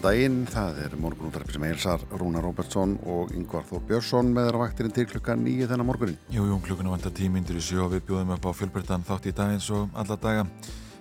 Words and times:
Góðan 0.00 0.16
daginn, 0.16 0.36
það 0.48 0.78
er 0.80 0.94
morgunúttarpi 0.96 1.52
sem 1.52 1.64
heilsar 1.66 2.04
Rúna 2.16 2.40
Róbertsson 2.40 2.94
og 3.12 3.34
Yngvar 3.36 3.66
Þór 3.68 3.82
Björnsson 3.84 4.30
með 4.32 4.46
þeirra 4.46 4.60
vaktirinn 4.62 4.94
til 4.96 5.02
klukkan 5.10 5.42
nýju 5.44 5.66
þennan 5.68 5.88
morgunin. 5.90 6.14
Jú, 6.32 6.46
jú, 6.48 6.54
klukkuna 6.64 6.94
vantar 6.94 7.12
tímyndir 7.18 7.58
í 7.60 7.64
sjó 7.66 7.84
við 7.92 8.06
bjóðum 8.08 8.30
upp 8.32 8.46
á 8.48 8.56
fjölbyrtan 8.56 9.04
þátt 9.04 9.26
í 9.28 9.34
dagins 9.36 9.66
og 9.76 9.90
alla 9.92 10.16
daga. 10.16 10.46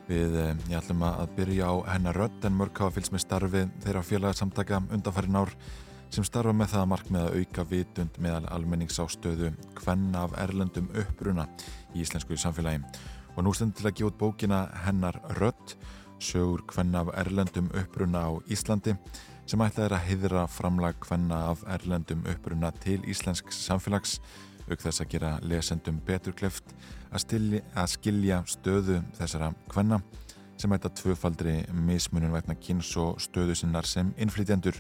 Við, 0.09 0.35
eh, 0.35 0.51
ég 0.67 0.81
ætlum 0.81 1.05
að 1.07 1.31
byrja 1.38 1.69
á 1.71 1.75
hennar 1.93 2.19
rödd 2.19 2.43
en 2.43 2.57
mörg 2.59 2.75
hafa 2.75 2.91
fylgst 2.97 3.13
með 3.15 3.23
starfið 3.23 3.71
þeirra 3.85 4.03
félagsamtaka 4.03 4.81
undanfærin 4.91 5.39
ár 5.39 5.55
sem 6.09 6.23
starfa 6.27 6.52
með 6.52 6.67
það 6.73 6.83
að 6.83 6.91
markmið 6.91 7.21
að 7.23 7.38
auka 7.39 7.63
vitund 7.69 8.19
meðal 8.19 8.45
almenningsástöðu 8.52 9.53
hvenn 9.79 10.11
af 10.13 10.35
erlendum 10.43 10.91
uppruna 10.91 11.47
í 11.95 12.03
íslensku 12.03 12.35
samfélagi. 12.35 12.83
Og 13.38 13.45
nú 13.45 13.55
stendur 13.55 13.79
til 13.79 13.88
að 13.88 13.95
gefa 13.95 14.11
út 14.11 14.19
bókina 14.19 14.67
hennar 14.83 15.21
rödd, 15.39 15.77
sögur 16.19 16.63
hvenn 16.73 16.95
af 16.95 17.11
erlendum 17.17 17.71
uppruna 17.73 18.27
á 18.27 18.31
Íslandi 18.51 18.95
sem 19.49 19.61
ætlað 19.65 19.87
er 19.87 19.95
að 19.97 20.05
heiðra 20.05 20.45
framlag 20.51 20.99
hvenna 21.07 21.39
af 21.49 21.63
erlendum 21.73 22.21
uppruna 22.29 22.69
til 22.83 22.99
íslensks 23.09 23.63
samfélags 23.65 24.19
auk 24.69 24.83
þess 24.83 25.01
að 25.01 25.09
gera 25.15 25.31
lesendum 25.41 25.97
betur 26.05 26.35
kleft 26.37 26.75
að, 27.09 27.23
stilli, 27.23 27.61
að 27.73 27.93
skilja 27.95 28.43
stöðu 28.45 28.99
þessara 29.17 29.53
hvenna 29.73 30.02
sem 30.59 30.75
ætta 30.75 30.91
tvöfaldri 30.94 31.55
mismunum 31.88 32.35
vegna 32.35 32.57
kynns 32.61 32.91
og 32.99 33.17
stöðu 33.23 33.55
sinnar 33.57 33.88
sem 33.89 34.11
innflytjendur 34.22 34.77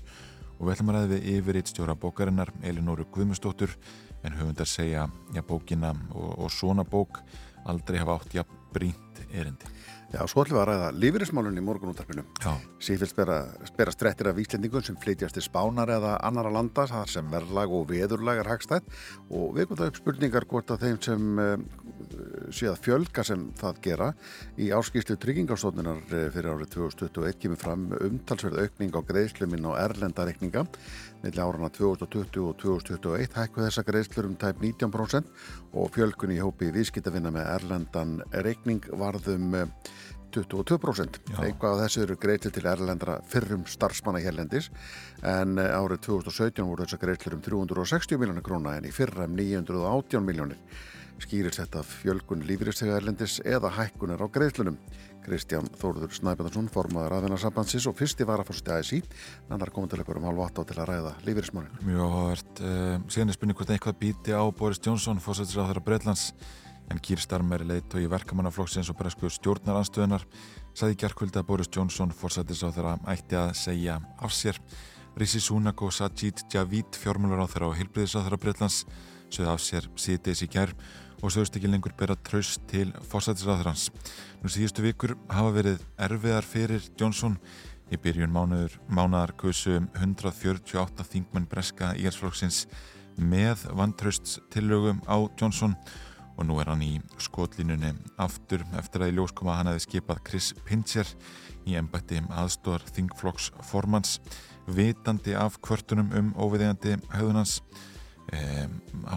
og 0.59 0.67
við 0.67 0.73
ætlum 0.75 0.91
að 0.91 0.99
ræða 0.99 1.11
við 1.13 1.27
yfirreitt 1.33 1.71
stjóra 1.71 1.95
bókarinnar 1.97 2.51
Elinóru 2.61 3.07
Guðmustóttur 3.09 3.73
en 4.27 4.35
höfundar 4.35 4.67
segja 4.67 5.07
já, 5.33 5.41
bókina 5.41 5.95
og, 6.11 6.33
og 6.35 6.51
svona 6.51 6.83
bók 6.83 7.23
aldrei 7.65 8.01
hafa 8.01 8.19
átt 8.19 8.35
jafn 8.35 8.65
brínt 8.73 9.23
erindi. 9.31 9.65
Já, 10.09 10.23
svo 10.25 10.41
ætlum 10.41 10.57
við 10.57 10.61
að 10.63 10.69
ræða 10.71 10.85
lífeyrismálun 10.97 11.59
í 11.59 11.61
morgunúttarpinu. 11.61 12.23
Já, 12.41 12.53
Sífilt 12.81 13.11
spera, 13.11 13.91
strettir 13.93 14.31
af 14.31 14.39
Íslendingum 14.41 14.81
sem 14.81 14.97
flytjast 14.97 15.37
til 15.37 15.43
Spánar 15.45 15.91
eða 15.93 16.15
annara 16.25 16.49
landa 16.53 16.87
þar 16.89 17.11
sem 17.13 17.29
verðlag 17.29 17.75
og 17.77 17.85
veðurlag 17.91 18.41
er 18.41 18.49
hagstætt. 18.49 18.89
Og 19.29 19.53
við 19.53 19.69
komum 19.69 19.81
það 19.83 19.91
upp 19.91 19.99
spurningar 20.01 20.47
hvort 20.49 20.73
að 20.73 20.87
þeim 20.87 20.97
sem 21.05 21.43
uh, 21.43 22.49
sé 22.49 22.71
að 22.71 22.81
fjölga 22.87 23.25
sem 23.29 23.43
það 23.59 23.83
gera. 23.85 24.09
Í 24.57 24.71
áskýrslu 24.73 25.19
tryggingarstofnunar 25.21 26.01
fyrir 26.09 26.49
árið 26.55 26.73
2021 26.79 27.39
kemur 27.43 27.61
fram 27.61 27.85
umtalsverð 27.99 28.63
aukning 28.65 28.97
á 28.97 29.01
greiðsluminn 29.11 29.69
og 29.69 29.77
erlendareikninga 29.77 30.65
millir 31.23 31.41
árana 31.43 31.69
2020 31.75 32.45
og 32.47 32.55
2021 32.61 33.35
hækku 33.35 33.63
þessa 33.65 33.83
greiðslur 33.87 34.29
um 34.29 34.37
tæp 34.39 34.61
19% 34.63 35.27
og 35.73 35.89
fjölgun 35.95 36.35
í 36.35 36.39
hópi 36.41 36.71
viðskiptavinna 36.75 37.33
með 37.35 37.49
erlendan 37.57 38.13
reikning 38.45 38.85
varðum 38.99 39.55
eh, 39.59 39.67
22%. 40.29 41.19
Já. 41.31 41.39
Eitthvað 41.41 41.73
af 41.73 41.81
þessu 41.83 42.03
eru 42.05 42.17
greiðslu 42.21 42.51
til 42.53 42.67
erlendra 42.69 43.17
fyrrum 43.29 43.65
starfsmanna 43.69 44.21
hérlendis 44.23 44.69
en 45.25 45.57
eh, 45.57 45.73
árið 45.73 46.05
2017 46.07 46.69
voru 46.69 46.85
þessar 46.85 47.03
greiðslur 47.03 47.37
um 47.39 47.43
360 47.47 48.21
miljónir 48.21 48.45
króna 48.45 48.77
en 48.77 48.87
í 48.87 48.93
fyrra 48.95 49.27
um 49.27 49.35
918 49.39 50.25
miljónir. 50.25 50.61
Skýrir 51.19 51.51
þetta 51.51 51.81
fjölgun 51.83 52.45
lífristega 52.47 52.95
erlendis 52.95 53.41
eða 53.43 53.73
hækkunar 53.75 54.21
á 54.23 54.27
greiðslunum. 54.31 54.77
Kristján 55.29 55.67
Þórður 55.77 56.13
Snæbjörnsson, 56.17 56.69
formaður 56.73 57.19
aðvinarsambandsins 57.19 57.85
og 57.89 57.97
fyrsti 57.99 58.25
varaforsti 58.25 58.71
ASI, 58.73 58.99
en 59.45 59.53
það 59.53 59.65
er 59.67 59.71
komið 59.75 59.91
til 59.91 59.99
ykkur 60.03 60.19
um 60.19 60.25
halv 60.25 60.41
8 60.47 60.63
til 60.65 60.77
að 60.79 60.89
ræða 60.89 61.11
lífrismálinn. 61.27 61.75
mjög 61.85 62.01
áhugavert. 62.01 62.61
Uh, 62.63 62.95
síðan 63.13 63.29
er 63.29 63.37
spurning 63.37 63.57
hvort 63.59 63.73
eitthvað 63.75 63.99
bíti 63.99 64.33
á 64.33 64.41
Boris 64.49 64.81
Johnson, 64.81 65.21
fórsættis 65.21 65.59
á 65.61 65.69
þeirra 65.69 65.85
Breitlands 65.85 66.33
en 66.89 66.97
Kýr 66.97 67.21
Starmer 67.21 67.61
leitt 67.61 67.93
og 67.93 68.01
í 68.01 68.09
verkamannaflokksins 68.09 68.89
og 68.89 68.97
bresku 68.97 69.29
stjórnaranstöðunar 69.29 70.25
sagði 70.73 70.97
gerkvöldi 71.03 71.37
að 71.37 71.45
Boris 71.51 71.69
Johnson 71.69 72.09
fórsættis 72.09 72.65
á 72.65 72.73
þeirra 72.73 72.97
ætti 73.13 73.37
að 73.37 73.53
segja 73.53 73.99
af 74.17 74.33
sér. 74.33 74.57
Rishi 75.19 75.39
Sunak 75.43 75.81
og 75.85 75.93
Sajid 75.93 76.41
Javid 76.49 76.97
fjármjölar 76.97 77.45
á 77.45 77.47
þeirra 77.53 77.69
á 77.69 77.77
þeirra 78.25 78.37
Í 81.19 81.21
og 81.27 81.33
sögust 81.35 81.57
ekki 81.57 81.67
lengur 81.67 81.91
bera 81.99 82.15
traust 82.23 82.61
til 82.71 82.93
fórsættisráðurans. 83.11 83.89
Nú 84.39 84.47
síðustu 84.47 84.85
vikur 84.85 85.17
hafa 85.27 85.49
verið 85.51 85.81
erfiðar 85.99 86.45
fyrir 86.47 86.85
Johnson 86.95 87.35
í 87.91 87.99
byrjun 87.99 88.31
mánuður, 88.31 88.77
mánuðar 88.87 89.33
kusu 89.35 89.81
148 89.99 91.03
þingmenn 91.09 91.49
breska 91.51 91.91
íhalsflokksins 91.99 92.61
með 93.19 93.65
vantraust 93.75 94.37
tillögum 94.53 95.01
á 95.11 95.19
Johnson 95.35 95.75
og 96.37 96.47
nú 96.47 96.61
er 96.63 96.71
hann 96.71 96.87
í 96.87 96.93
skotlínunni 97.19 97.91
aftur 98.15 98.63
eftir 98.79 99.03
að 99.03 99.11
í 99.11 99.17
ljós 99.19 99.35
koma 99.35 99.57
að 99.57 99.59
hann 99.59 99.73
hefði 99.73 99.85
skipað 99.89 100.23
Chris 100.29 100.53
Pincher 100.63 101.15
í 101.67 101.75
embætti 101.75 102.23
aðstóðar 102.31 102.87
þingflokks 102.95 103.51
formans 103.67 104.21
vitandi 104.71 105.35
af 105.35 105.59
kvörtunum 105.59 106.15
um 106.15 106.31
óviðegandi 106.39 106.95
höfðunans 107.11 107.59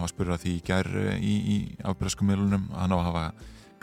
var 0.03 0.11
spurður 0.11 0.35
að 0.37 0.45
því 0.45 0.53
í 0.57 0.61
gær 0.67 0.89
eh, 0.99 1.17
í, 1.17 1.33
í 1.53 1.57
afbjörðskum 1.85 2.29
miðlunum 2.31 2.69
hann 2.75 2.95
á 2.95 2.97
að 2.97 3.07
hafa 3.07 3.25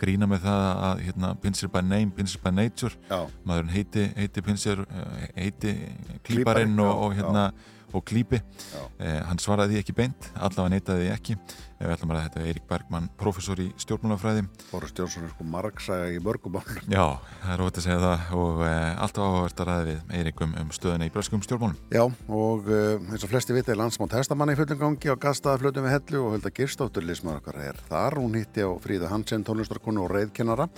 grína 0.01 0.27
með 0.29 0.45
það 0.47 0.63
að 0.87 1.03
hérna, 1.05 1.33
Pincher 1.43 1.69
by 1.71 1.83
name, 1.85 2.13
Pincher 2.17 2.41
by 2.41 2.53
nature. 2.57 2.95
Já, 3.09 3.19
maðurinn 3.45 3.75
heiti, 3.75 4.07
heiti 4.17 4.43
Pincher 4.45 4.81
eh, 4.87 5.27
heiti 5.37 5.75
Klípari, 5.75 6.23
klíparinn 6.25 6.81
og, 6.81 6.93
og 7.05 7.15
hérna 7.19 7.45
og 7.91 8.05
klípi. 8.07 8.39
Eh, 8.99 9.19
hann 9.27 9.41
svaraði 9.41 9.81
ekki 9.81 9.95
beint, 9.97 10.31
allavega 10.39 10.73
neitaði 10.73 11.05
því 11.05 11.13
ekki 11.17 11.37
eh, 11.81 11.87
við 11.87 11.95
ætlum 11.97 12.13
að 12.13 12.21
þetta 12.21 12.41
við 12.41 12.51
Eirík 12.51 12.67
Bergmann 12.69 13.09
professor 13.19 13.61
í 13.61 13.67
stjórnmálafræði 13.81 14.45
Boris 14.69 14.93
Johnson 14.97 15.25
er 15.25 15.33
sko 15.33 15.47
margsaga 15.51 16.09
í 16.13 16.21
mörgum 16.23 16.55
málum. 16.55 16.85
já, 16.85 17.05
það 17.41 17.53
er 17.55 17.63
óvægt 17.65 17.81
að 17.81 17.87
segja 17.87 17.99
það 18.05 18.33
og 18.41 18.63
eh, 18.67 19.03
alltaf 19.05 19.27
áhugavert 19.27 19.63
að 19.63 19.71
ræða 19.71 19.87
við 19.89 20.15
Eirík 20.19 20.43
um, 20.45 20.71
stöðuna 20.75 21.07
í 21.09 21.13
breskum 21.13 21.43
stjórnmálum 21.45 21.77
Já, 21.91 22.03
og 22.31 22.69
uh, 22.71 23.11
eins 23.11 23.25
og 23.25 23.31
flesti 23.31 23.55
vita 23.55 23.73
er 23.73 23.79
landsmán 23.81 24.11
testamanni 24.11 24.55
í 24.55 24.59
fullum 24.59 24.79
gangi 24.79 25.11
og 25.11 25.21
gastaða 25.21 25.61
flutum 25.61 25.87
við 25.87 25.95
hellu 25.97 26.23
og 26.25 26.35
Hulda 26.35 26.53
Girstóttur 26.55 27.05
lismar 27.07 27.41
okkar 27.41 27.59
er 27.65 27.79
þar. 27.89 28.19
Hún 28.21 28.37
hitti 28.39 28.63
á 28.63 28.69
Fríða 28.83 29.11
Hansen 29.11 29.45
tónlistarkonu 29.47 30.05
og 30.05 30.13
reyðkennara 30.15 30.69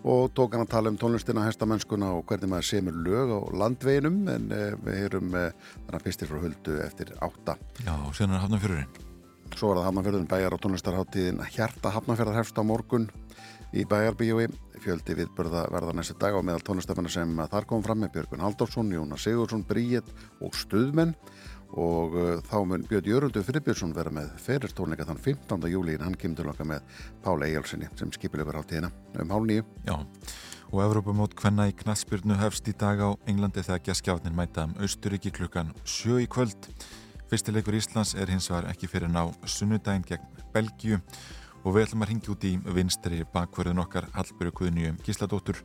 og 0.00 0.30
tók 0.36 0.56
hann 0.56 0.64
að 0.64 0.72
tala 0.72 0.92
um 0.92 0.98
tónlistina, 1.00 1.44
hestamennskuna 1.48 2.14
og 2.16 2.24
hvernig 2.30 2.52
maður 2.54 2.70
semur 2.70 2.96
lög 3.04 3.34
á 3.36 3.40
landveginum 3.64 4.22
en 4.32 4.48
uh, 4.54 4.72
við 4.86 4.98
heyrum 5.02 5.36
þannig 5.36 6.08
fyrstir 6.08 6.30
frá 6.30 6.42
Huldu 6.46 6.80
eftir 6.86 7.14
átta. 7.20 7.58
já, 7.84 7.94
og 7.98 8.12
síðan 8.16 8.38
er 8.38 8.44
hafnum 8.46 8.64
fjörurinn 8.64 9.09
Svo 9.56 9.70
var 9.70 9.80
það 9.80 9.86
Hafnarfjörðun 9.88 10.28
bæjar 10.30 10.56
og 10.56 10.60
tónlistarháttíðin 10.64 11.40
Hjarta 11.54 11.92
Hafnarfjörðar 11.94 12.38
hefst 12.40 12.58
á 12.58 12.64
morgun 12.64 13.08
í 13.76 13.84
bæjarbíjói. 13.88 14.48
Fjöldi 14.80 15.16
viðbörða 15.18 15.66
verða 15.72 15.94
næstu 15.96 16.16
dag 16.20 16.32
á 16.32 16.40
meðal 16.40 16.64
tónlistarmennar 16.64 17.12
sem 17.12 17.40
þar 17.52 17.66
kom 17.68 17.82
fram 17.84 18.00
með 18.00 18.14
Björgun 18.14 18.44
Halldórsson, 18.44 18.92
Jónas 18.94 19.26
Sigursson, 19.26 19.66
Bríett 19.68 20.08
og 20.40 20.56
Stuðmenn 20.56 21.12
og 21.78 22.16
uh, 22.18 22.30
þá 22.48 22.56
mun 22.66 22.86
Björn 22.88 23.10
Jörgundur 23.10 23.44
Friðbjörnsson 23.46 23.92
vera 23.94 24.12
með 24.14 24.30
ferirtónleika 24.42 25.06
þann 25.06 25.20
15. 25.22 25.68
júli 25.70 25.94
en 25.94 26.06
hann 26.08 26.16
kemur 26.18 26.40
til 26.40 26.48
okkar 26.50 26.70
með 26.72 26.96
Pála 27.22 27.46
Eyjálssoni 27.46 27.90
sem 27.98 28.14
skipilegur 28.16 28.58
háttíðina 28.58 28.90
um 29.20 29.34
hálf 29.34 29.46
nýju. 29.46 29.66
já, 29.86 29.94
og 30.70 30.82
Evrópamót 30.86 31.36
hvenna 31.38 31.68
í 31.70 31.76
knatsbyrnu 31.76 32.38
hefst 32.40 32.66
í 32.70 32.74
dag 32.74 32.98
á 32.98 33.14
Englandi 33.30 33.62
þegar 33.62 33.84
geskjáfnin 33.90 34.34
mæta 34.34 34.66
um 34.66 34.74
Austuríki 34.82 35.30
klukkan 35.34 35.74
7 35.84 36.24
í 36.24 36.26
kvöld 36.30 36.70
Fyrstileikur 37.30 37.76
Íslands 37.78 38.14
er 38.18 38.30
hins 38.32 38.48
vegar 38.50 38.66
ekki 38.72 38.88
fyrir 38.90 39.10
ná 39.12 39.22
sunnudaginn 39.46 40.02
gegn 40.08 40.24
Belgíu 40.54 40.98
og 41.60 41.74
við 41.76 41.84
ætlum 41.86 42.02
að 42.02 42.10
ringja 42.10 42.32
út 42.34 42.46
í 42.48 42.52
vinstri 42.74 43.20
bakverðin 43.34 43.78
okkar 43.84 44.08
Hallbjörg 44.16 44.56
Guðnýjum 44.58 44.98
Gísladóttur 45.06 45.60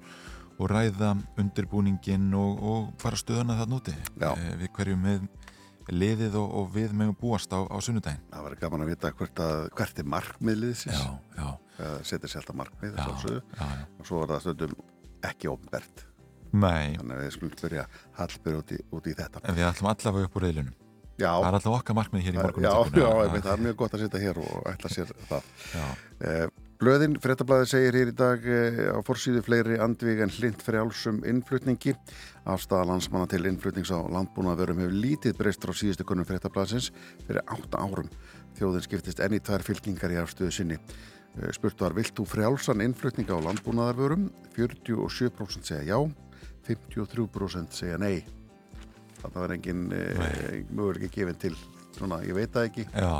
og 0.60 0.70
ræða 0.72 1.16
undirbúningin 1.42 2.30
og, 2.38 2.62
og 2.62 2.94
fara 3.02 3.18
stöðuna 3.20 3.58
það 3.60 3.72
núti 3.74 3.96
Já. 4.22 4.30
við 4.62 4.70
hverjum 4.78 5.02
með 5.08 5.26
liðið 5.96 6.38
og, 6.42 6.54
og 6.62 6.70
við 6.76 6.94
megum 6.98 7.18
búast 7.20 7.52
á, 7.54 7.60
á 7.66 7.78
sunnudaginn 7.82 8.22
Það 8.32 8.46
verður 8.48 8.62
gaman 8.64 8.86
að 8.86 8.92
vita 8.94 9.12
hvert, 9.18 9.42
að, 9.48 9.66
hvert 9.78 10.00
er 10.04 10.08
markmiðliðsins. 10.16 11.04
Setur 12.08 12.32
sér 12.32 12.40
alltaf 12.44 12.56
markmið 12.62 12.94
já, 12.96 13.06
já, 13.26 13.42
já. 13.60 13.84
og 14.00 14.08
svo 14.08 14.22
var 14.22 14.32
það 14.36 14.46
stundum 14.46 14.76
ekki 15.28 15.50
ofnbært. 15.52 16.06
Nei, 16.56 16.96
Þannig 16.96 17.18
að 17.18 17.22
við 17.26 17.34
skulum 17.36 17.58
spyrja 17.60 17.84
Hallbjörg 18.16 18.62
út, 18.62 18.72
í- 18.78 18.84
út 18.96 19.10
í 19.12 19.16
þetta. 19.18 19.42
en 19.44 19.58
við 19.58 19.68
ætlum 19.68 19.90
allavega 19.92 20.30
upp 20.30 20.38
úr 20.40 20.46
reyðlunum 20.48 20.76
Já, 21.16 21.32
Það 21.32 21.48
er 21.48 21.58
alltaf 21.60 21.78
okkar 21.78 21.96
markmið 21.96 22.26
hér 22.28 22.36
í 22.36 22.42
morgun 22.42 22.66
já, 22.66 22.74
já, 22.92 23.10
einmitt, 23.24 23.46
það 23.46 23.54
er 23.54 23.62
mjög 23.64 23.76
gott 23.80 23.94
að 23.96 24.02
sitja 24.04 24.20
hér 24.20 24.40
og 24.44 24.66
ætla 24.68 24.90
sér 24.92 25.14
það. 25.30 25.46
Eh, 26.20 26.46
Blöðin, 26.76 27.14
fréttablaði 27.24 27.70
segir 27.72 27.96
hér 27.96 28.10
í 28.12 28.16
dag 28.20 28.44
eh, 28.52 28.80
á 28.92 29.00
forsýðu 29.08 29.46
fleiri 29.46 29.78
andvík 29.80 30.20
en 30.26 30.34
hlind 30.36 30.60
frjálsum 30.66 31.22
innflutningi. 31.24 31.94
Afstæða 32.52 32.90
landsmanna 32.90 33.30
til 33.32 33.48
innflutnings 33.48 33.94
á 33.96 34.04
landbúnaðverum 34.12 34.84
hefur 34.84 34.98
lítið 35.06 35.38
breyst 35.40 35.64
frá 35.64 35.72
síðustu 35.72 36.04
kunnum 36.04 36.28
fréttablaðsins 36.28 36.92
fyrir 37.24 37.40
átta 37.48 37.80
árum. 37.80 38.12
Þjóðin 38.60 38.84
skiptist 38.84 39.24
enn 39.24 39.40
í 39.40 39.44
tvær 39.44 39.64
fylkingar 39.64 40.12
í 40.12 40.20
afstöðu 40.20 40.52
sinni. 40.52 40.82
Eh, 41.40 41.48
Spurt 41.56 41.80
var, 41.80 41.96
vilt 41.96 42.12
þú 42.12 42.28
frjálsan 42.28 42.84
innflutninga 42.84 43.40
á 43.40 43.46
landbúnaðarvörum? 43.48 44.28
47% 44.60 45.72
segja 45.72 45.96
já, 45.96 46.00
53% 46.68 47.72
segja 47.72 48.04
nei. 48.04 48.20
Það 49.34 49.42
var 49.46 49.56
engin 49.56 49.82
eh, 49.96 50.60
möguleiki 50.70 51.10
gefin 51.14 51.42
til 51.42 51.56
svona, 51.96 52.22
ég 52.28 52.38
veit 52.38 52.54
það 52.54 52.70
ekki. 52.70 52.88
Já, 52.92 53.12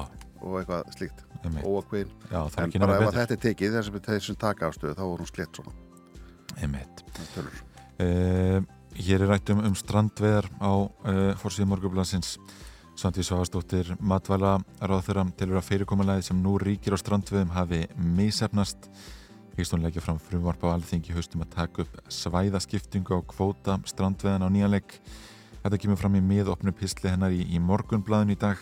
og 0.42 0.60
eitthvað 0.60 0.94
slíkt, 0.98 1.24
óakveðin. 1.64 2.14
Er 2.32 2.60
En 2.66 2.76
bara 2.84 3.00
ef 3.00 3.08
að 3.08 3.20
þetta 3.22 3.38
er 3.38 3.44
tekið, 3.48 3.78
þessum, 3.80 4.00
þessum 4.10 4.40
takafstöðu, 4.44 4.98
þá 4.98 5.04
voru 5.06 5.26
hún 5.26 5.32
slett 5.32 5.60
svona. 5.62 5.76
Tölur. 7.34 7.64
Uh, 7.96 8.62
hér 9.00 9.24
er 9.24 9.32
rætt 9.32 9.52
um, 9.54 9.64
um 9.70 9.76
strandveðar 9.76 10.48
á 10.60 10.72
uh, 10.76 11.34
fórsíðu 11.40 11.70
morgublansins 11.72 12.36
Svandvís 12.96 13.28
Svavastóttir 13.28 13.90
matvæla 14.00 14.54
ráðþuram 14.80 15.34
tilur 15.36 15.60
að 15.60 15.68
fyrirkomulegið 15.68 16.30
sem 16.30 16.38
nú 16.40 16.56
ríkir 16.62 16.96
á 16.96 17.00
strandveðum 17.00 17.52
hafi 17.52 17.82
misefnast 18.00 18.88
hún 19.56 19.84
leggja 19.84 20.04
fram 20.04 20.20
frumvarp 20.20 20.64
á 20.68 20.76
alþingi 20.76 21.16
haustum 21.16 21.44
að 21.44 21.54
taka 21.56 21.84
upp 21.84 22.00
svæðaskiptingu 22.12 23.20
á 23.20 23.22
kvóta 23.24 23.78
strandveðan 23.88 24.48
á 24.48 24.50
nýjanleik 24.52 24.98
Þetta 25.66 25.80
kemur 25.82 25.98
fram 25.98 26.14
í 26.14 26.20
miðopnu 26.22 26.70
pisli 26.78 27.10
hennar 27.10 27.34
í, 27.34 27.40
í 27.42 27.58
morgunblæðin 27.58 28.36
í 28.36 28.38
dag 28.38 28.60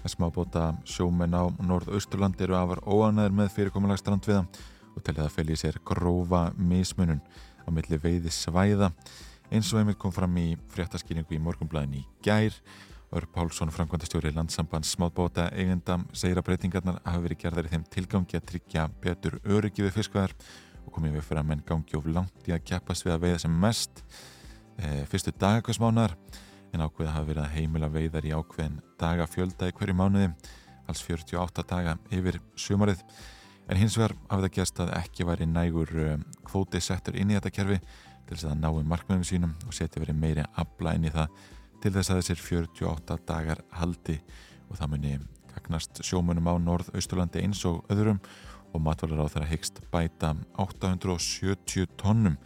að 0.00 0.12
smábóta 0.14 0.70
sjómenn 0.88 1.36
á 1.36 1.52
norðausturland 1.60 2.40
eru 2.40 2.56
afar 2.56 2.80
óanæður 2.88 3.34
með 3.36 3.50
fyrirkomulega 3.58 4.00
strandveða 4.00 4.46
og 4.94 5.04
telja 5.04 5.26
það 5.26 5.34
felja 5.34 5.58
í 5.58 5.60
sér 5.60 5.76
grófa 5.84 6.40
mismunun 6.56 7.20
á 7.20 7.68
milli 7.68 8.00
veiði 8.00 8.32
svæða 8.32 8.88
eins 9.52 9.74
og 9.74 9.82
einmitt 9.82 10.00
kom 10.00 10.16
fram 10.16 10.40
í 10.40 10.54
fréttaskýringu 10.72 11.36
í 11.36 11.42
morgunblæðin 11.44 12.00
í 12.00 12.02
gær 12.24 12.56
Ör 13.12 13.28
Pálsson, 13.34 13.76
framkvæmdastjóri 13.76 14.32
landsambands 14.32 14.96
smábóta 14.96 15.50
eigenda 15.52 15.98
segir 16.16 16.40
að 16.40 16.48
breytingarnar 16.48 17.04
hafa 17.04 17.24
verið 17.26 17.44
gerðar 17.44 17.68
í 17.68 17.74
þeim 17.74 17.88
tilgangi 17.92 18.40
að 18.40 18.48
tryggja 18.54 18.88
betur 19.04 19.42
öryggi 19.44 19.84
við 19.84 19.98
fiskvæðar 19.98 20.36
og 20.86 20.92
komið 20.94 21.18
við 21.18 21.28
fyrir 21.28 21.44
að 21.44 21.48
menn 21.52 21.64
gangi 21.68 22.00
of 22.00 22.06
langt 22.08 22.48
í 22.48 22.56
að 22.56 22.68
keppast 22.72 23.04
við 23.04 23.18
að 23.18 23.26
veiða 23.26 23.42
sem 23.44 23.64
mest 23.68 24.06
e, 24.80 25.04
fyrstu 25.10 25.32
dagakvæsmánar 25.36 26.16
en 26.74 26.84
ákveða 26.84 27.14
hafa 27.14 27.28
verið 27.28 27.44
að 27.44 27.54
heimila 27.56 27.90
veiðar 27.92 28.26
í 28.26 28.32
ákveðin 28.34 28.80
dagafjölda 29.00 29.70
í 29.70 29.76
hverju 29.76 29.96
mánuði 29.98 30.30
alls 30.90 31.02
48 31.06 31.64
daga 31.70 31.96
yfir 32.14 32.40
sumarið. 32.58 33.02
En 33.70 33.78
hins 33.78 33.96
vegar 33.98 34.16
hafi 34.30 34.46
það 34.46 34.54
gerst 34.56 34.82
að 34.82 34.94
ekki 34.98 35.26
væri 35.28 35.46
nægur 35.46 35.92
um, 36.04 36.22
kvóti 36.46 36.80
settur 36.82 37.18
inn 37.18 37.30
í 37.30 37.36
þetta 37.38 37.52
kerfi 37.54 37.78
til 38.26 38.36
þess 38.36 38.48
að 38.50 38.62
náum 38.62 38.86
markmiðum 38.90 39.26
sínum 39.26 39.52
og 39.66 39.76
setja 39.76 40.02
verið 40.02 40.18
meiri 40.18 40.46
afla 40.58 40.94
inn 40.98 41.06
í 41.06 41.12
það 41.14 41.36
til 41.82 41.92
þess 41.94 42.12
að 42.12 42.22
þessir 42.22 42.42
48 42.46 43.18
dagar 43.28 43.62
haldi. 43.78 44.18
Og 44.70 44.78
það 44.78 44.92
muni 44.94 45.12
gagnast 45.50 46.02
sjómunum 46.06 46.50
á 46.50 46.54
norð-austurlandi 46.62 47.42
eins 47.44 47.62
og 47.68 47.82
öðrum 47.90 48.20
og 48.70 48.82
matvalar 48.84 49.26
á 49.26 49.32
þeirra 49.32 49.50
hyggst 49.50 49.80
bæta 49.90 50.34
870 50.62 51.90
tonnum 51.98 52.36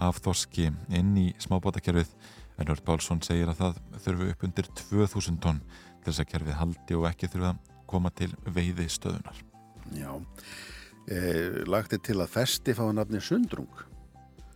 af 0.00 0.20
þorski 0.24 0.70
inn 0.92 1.12
í 1.20 1.28
smábátakerfið 1.42 2.12
en 2.60 2.72
Ört 2.72 2.84
Bálsson 2.86 3.22
segir 3.24 3.50
að 3.50 3.60
það 3.62 3.80
þurfu 4.06 4.28
upp 4.32 4.44
undir 4.48 4.68
2000 4.80 5.40
tonn 5.42 5.62
til 6.02 6.10
þess 6.10 6.24
að 6.24 6.30
kerfið 6.32 6.58
haldi 6.58 6.98
og 6.98 7.08
ekki 7.10 7.30
þurfa 7.32 7.54
að 7.54 7.70
koma 7.92 8.12
til 8.16 8.30
veiði 8.48 8.88
stöðunar. 8.90 9.40
Já. 9.96 10.12
E, 11.10 11.18
lagt 11.68 11.92
er 11.92 12.02
til 12.04 12.20
að 12.22 12.30
festi 12.30 12.76
fái 12.78 12.92
nafni 12.94 13.20
Sundrung 13.20 13.82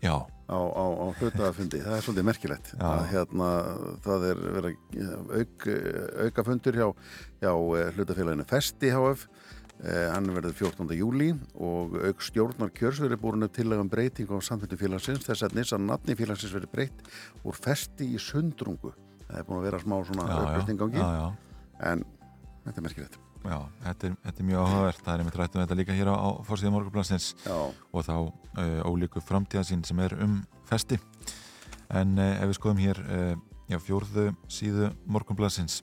Já, 0.07 0.27
á, 0.47 0.59
á, 0.61 0.85
á 1.03 1.07
hlutafundi. 1.19 1.81
Það 1.81 1.97
er 1.97 2.05
svolítið 2.05 2.27
merkilegt. 2.29 2.73
Já. 2.77 2.85
Að, 2.87 3.05
hérna, 3.11 3.51
það 4.05 4.27
er 4.29 4.43
verið 4.45 4.67
að 4.67 5.33
auk, 5.41 5.67
auka 6.27 6.45
fundur 6.47 6.79
hjá, 6.79 6.87
hjá 7.43 7.53
eh, 7.53 7.93
hlutafélaginu 7.97 8.47
Festi 8.51 8.93
HF. 8.93 9.27
Eh, 9.85 10.07
hann 10.09 10.31
verður 10.33 10.55
14. 10.57 10.95
júli 10.97 11.27
og 11.61 11.99
auk 12.01 12.23
stjórnar 12.25 12.71
kjörs 12.73 13.03
verið 13.03 13.21
búin 13.21 13.45
upp 13.45 13.53
tillegum 13.59 13.91
breyting 13.93 14.31
á 14.33 14.41
samfundu 14.41 14.79
félagsins 14.81 15.27
þess 15.27 15.45
að 15.45 15.59
nýsa 15.59 15.77
nafni 15.77 16.17
félagsins 16.17 16.55
verið 16.57 16.73
breytt 16.73 17.03
úr 17.45 17.59
Festi 17.61 18.09
í 18.17 18.21
Sundrungu. 18.23 18.95
Það 19.27 19.43
er 19.43 19.45
búin 19.45 19.61
að 19.61 19.69
vera 19.69 19.81
smá 19.83 19.97
svona 20.09 20.29
já. 21.13 21.27
en 21.91 22.05
þetta 22.65 22.81
er 22.81 22.87
merkilegt. 22.89 23.21
Já, 23.47 23.59
þetta 23.85 24.09
er, 24.09 24.17
þetta 24.25 24.43
er 24.43 24.49
mjög 24.49 24.65
áhugavert, 24.65 25.05
það 25.05 25.13
er 25.13 25.23
einmitt 25.23 25.39
rætt 25.43 25.55
um 25.55 25.63
þetta 25.63 25.79
líka 25.79 25.99
hér 26.01 26.09
á, 26.11 26.17
á 26.17 26.29
fórsíða 26.49 26.73
morgunblansins 26.75 27.29
Já, 27.45 27.59
og 27.93 28.07
þá 28.09 28.15
uh, 28.17 28.81
ólíku 28.89 29.23
framtíðasín 29.23 29.85
sem 29.87 30.01
er 30.03 30.17
um 30.25 30.41
festi. 30.67 30.99
En 31.93 32.17
uh, 32.17 32.33
ef 32.41 32.49
við 32.49 32.59
skoðum 32.59 32.83
hér 32.83 33.03
uh, 33.05 33.37
já, 33.69 33.79
fjórðu 33.79 34.31
síðu 34.49 34.89
er 34.89 35.83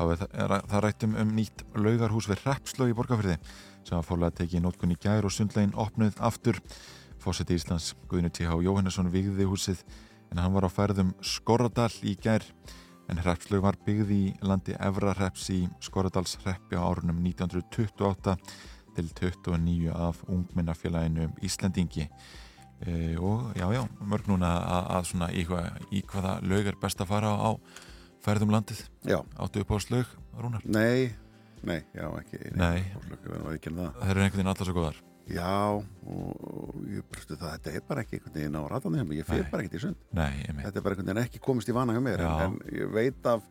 það, 0.00 0.24
er, 0.32 0.54
það 0.72 0.84
rætt 0.86 1.06
um, 1.06 1.16
nýtt 1.36 1.64
laugarhús 1.76 2.28
við 2.30 2.44
Repslög 2.46 2.92
í 2.92 2.96
Borgafyrði 2.98 3.38
sem 3.84 3.96
var 3.96 4.06
fórlega 4.06 4.40
tekið 4.40 4.60
í 4.60 4.64
nótkunn 4.64 4.94
í 4.94 4.98
gær 5.00 5.26
og 5.28 5.34
sundlegin 5.34 5.76
opnuð 5.78 6.18
aftur. 6.24 6.60
Fórseti 7.20 7.56
Íslands, 7.58 7.92
Guðinu 8.08 8.30
T.H. 8.32 8.54
Jóhannesson 8.64 9.10
vigði 9.12 9.44
húsið 9.48 9.82
en 10.30 10.40
hann 10.40 10.54
var 10.54 10.64
á 10.64 10.70
færðum 10.72 11.12
Skorradal 11.24 11.92
í 12.06 12.14
gær 12.16 12.44
en 13.10 13.20
Hrepslög 13.20 13.64
var 13.64 13.78
byggð 13.84 14.12
í 14.14 14.22
landi 14.46 14.76
Efra-Hreps 14.78 15.48
í 15.52 15.60
Skorradalshreppi 15.82 16.78
á 16.78 16.86
árunum 16.86 17.18
1928 17.26 18.36
til 18.96 19.10
29 19.10 19.90
af 19.94 20.22
ungminnafélaginu 20.30 21.30
Íslendingi 21.42 22.06
e, 22.86 23.16
og 23.18 23.52
já, 23.58 23.66
já, 23.74 23.82
mörg 24.00 24.30
núna 24.30 24.54
að, 24.60 24.90
að 24.96 25.08
svona 25.10 25.30
í, 25.34 25.44
hvað, 25.48 25.80
í 25.90 26.02
hvaða 26.06 26.36
lög 26.46 26.70
er 26.70 26.78
best 26.80 27.02
að 27.02 27.10
fara 27.12 27.34
á 27.34 27.50
ferðum 28.24 28.52
landið 28.54 28.82
já. 29.08 29.18
áttu 29.40 29.62
upp 29.64 29.70
á 29.72 29.76
slög, 29.82 30.10
Rúnar 30.40 30.64
Nei, 30.64 31.10
nei, 31.66 31.80
já, 31.94 32.06
ekki. 32.20 32.40
Nei. 32.56 32.80
Ekki 33.54 33.72
það. 33.76 33.94
það 34.00 34.10
eru 34.14 34.24
einhvern 34.24 34.40
veginn 34.40 34.52
allar 34.54 34.68
svo 34.70 34.76
góðar 34.76 35.00
Já, 35.30 35.78
og, 35.78 36.30
og 36.42 36.78
ég 36.90 37.04
brustu 37.06 37.36
það, 37.38 37.52
þetta 37.54 37.72
er 37.78 37.84
bara 37.86 38.02
ekki 38.02 38.16
einhvern 38.18 38.34
veginn 38.34 38.56
á 38.58 38.62
ratanum, 38.72 39.12
ég 39.14 39.28
fyrir 39.28 39.44
bara 39.52 39.62
ekkert 39.62 39.76
í 39.78 39.82
sund. 39.84 39.98
Nei, 40.16 40.32
Þetta 40.48 40.80
er 40.80 40.82
bara 40.82 40.96
einhvern 40.96 41.06
veginn 41.12 41.20
ekki 41.22 41.42
komist 41.44 41.70
í 41.70 41.74
vana 41.76 41.94
hjá 41.94 42.00
mér, 42.02 42.22
en, 42.26 42.56
en 42.56 42.74
ég 42.74 42.90
veit 42.90 43.28
af, 43.30 43.44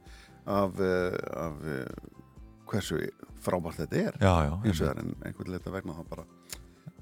af, 0.43 0.75
uh, 0.83 1.15
af 1.39 1.61
uh, 1.63 2.19
hversu 2.67 2.99
frábært 3.39 3.79
þetta 3.85 4.01
er, 4.09 4.17
já, 4.19 4.33
já 4.49 4.51
hins 4.65 4.65
einmitt. 4.65 4.81
vegar, 4.83 4.99
en 5.05 5.29
einhvern 5.29 5.53
leita 5.55 5.73
vegna 5.77 5.95
þá 5.95 6.03
bara 6.11 6.25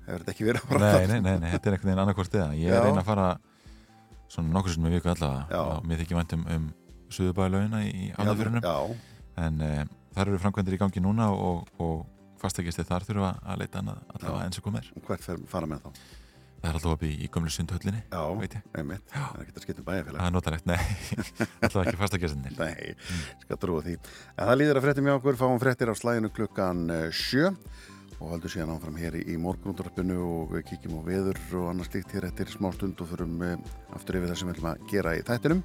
hefur 0.07 0.21
þetta 0.21 0.33
ekki 0.35 0.47
verið 0.47 0.61
á 0.61 0.67
Nei, 0.69 0.77
ratanum. 0.83 1.09
nei, 1.09 1.21
nei, 1.25 1.39
nei, 1.41 1.51
þetta 1.55 1.69
er 1.71 1.77
einhvern 1.77 1.89
veginn 1.91 2.03
annarkvort 2.05 2.37
eða 2.37 2.49
ég 2.61 2.77
reyna 2.85 3.01
að 3.01 3.09
fara 3.09 3.27
svona 4.29 4.53
nokkur 4.53 4.75
sem 4.75 4.85
við 4.87 4.95
viku 4.99 5.11
allavega 5.15 5.47
Já. 5.49 5.61
og 5.73 5.87
mér 5.89 6.03
þykir 6.03 6.19
vænt 6.21 6.37
um, 6.37 6.69
suðubæðlaugina 7.13 7.81
í 7.87 8.11
Hafnarfjörunum 8.17 8.67
Já, 8.67 8.77
en 9.47 9.63
uh, 9.63 9.81
þar 10.17 10.31
eru 10.33 10.43
framkvæmdir 10.43 10.77
í 10.77 10.81
gangi 10.83 11.03
núna 11.03 11.31
og, 11.33 11.67
og 11.81 12.05
fastagisti 12.41 12.85
þar 12.87 13.05
þurfa 13.07 13.33
að 13.43 13.63
leita 13.63 13.81
annað 13.81 14.03
allavega 14.13 14.39
Já. 14.39 14.45
eins 14.47 14.61
og 14.61 14.67
komir 14.67 14.93
og 14.95 15.09
hvert 15.09 15.29
fara 15.49 15.69
með 15.69 15.85
þá? 15.87 16.07
það 16.57 16.69
er 16.71 16.77
alltaf 16.79 16.93
opið 16.95 17.11
í, 17.11 17.17
í 17.21 17.29
gömlu 17.33 17.51
sundhöllinni 17.53 17.99
Já, 18.09 18.21
einmitt, 18.77 19.03
það 19.13 19.35
er 19.37 19.43
ekki 19.43 19.53
að 19.53 19.65
skipta 19.65 19.83
um 19.83 19.87
bæjarfélag. 19.87 20.19
það 20.19 20.29
er 20.29 20.33
notalegt, 20.35 20.65
nei. 20.65 20.79
Alltaf 21.67 21.81
ekki 21.83 21.99
fastagistinir 22.01 22.55
Nei, 22.57 22.95
skal 23.43 23.59
trúa 23.61 23.83
því. 23.85 23.93
En 24.33 24.49
það 24.49 24.57
líður 24.61 24.79
að 24.79 24.87
fréttum 24.87 25.09
hjá 25.09 25.13
okkur, 25.19 25.37
fáum 25.39 25.61
fréttir 25.61 25.91
af 25.93 25.99
slæginu 26.01 26.31
klukkan 26.33 26.81
eh, 26.93 27.05
sjö 27.13 27.51
og 28.17 28.31
haldum 28.31 28.51
síðan 28.51 28.73
áfram 28.73 28.97
hér 28.97 29.17
í, 29.19 29.35
morgunúndarpinu 29.41 30.17
og 30.25 30.53
við 30.55 30.63
kíkjum 30.71 30.97
á 30.97 31.01
veður 31.05 31.39
og 31.59 31.67
annars 31.71 31.91
líkt 31.93 32.15
hér 32.15 32.27
eftir 32.29 32.49
smá 32.49 32.71
stund 32.73 33.01
og 33.03 33.11
förum 33.11 33.35
eh, 33.45 33.57
aftur 33.93 34.17
yfir 34.17 34.31
það 34.31 34.39
sem 34.41 34.49
við 34.49 34.57
ætlum 34.57 34.71
að 34.71 34.87
gera 34.91 35.13
í 35.17 35.25
þættinum. 35.27 35.61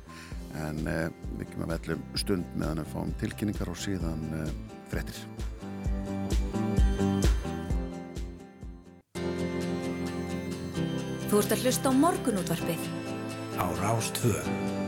En 0.66 0.82
eh, 0.92 1.06
við 1.38 1.48
kemum 1.52 1.66
að 1.68 1.72
vellum 1.78 2.04
stund 2.20 2.58
meðan 2.58 2.82
við 2.82 2.92
fáum 2.92 3.14
tilkynningar 3.22 3.72
og 3.72 3.80
síðan 3.80 4.26
eh, 4.42 4.52
fréttir. 4.92 5.22
Þú 11.32 11.40
ert 11.40 11.56
að 11.56 11.64
hlusta 11.64 11.88
á 11.88 11.92
morgunútvarpið. 11.96 12.86
á 13.56 13.64
Rástvö. 13.80 14.81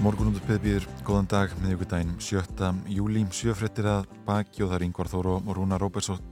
Morgunundarpið 0.00 0.60
býður 0.64 0.84
góðan 1.04 1.26
dag 1.28 1.50
miðvíkudaginn 1.60 2.14
7. 2.24 2.68
júli 2.88 3.20
sjöfrettir 3.36 3.84
að 3.90 4.06
baki 4.24 4.62
og 4.64 4.70
það 4.70 4.76
er 4.78 4.84
Ingvar 4.86 5.10
Þór 5.12 5.26
og 5.34 5.50
Rúna 5.58 5.76
Róbertsson, 5.80 6.22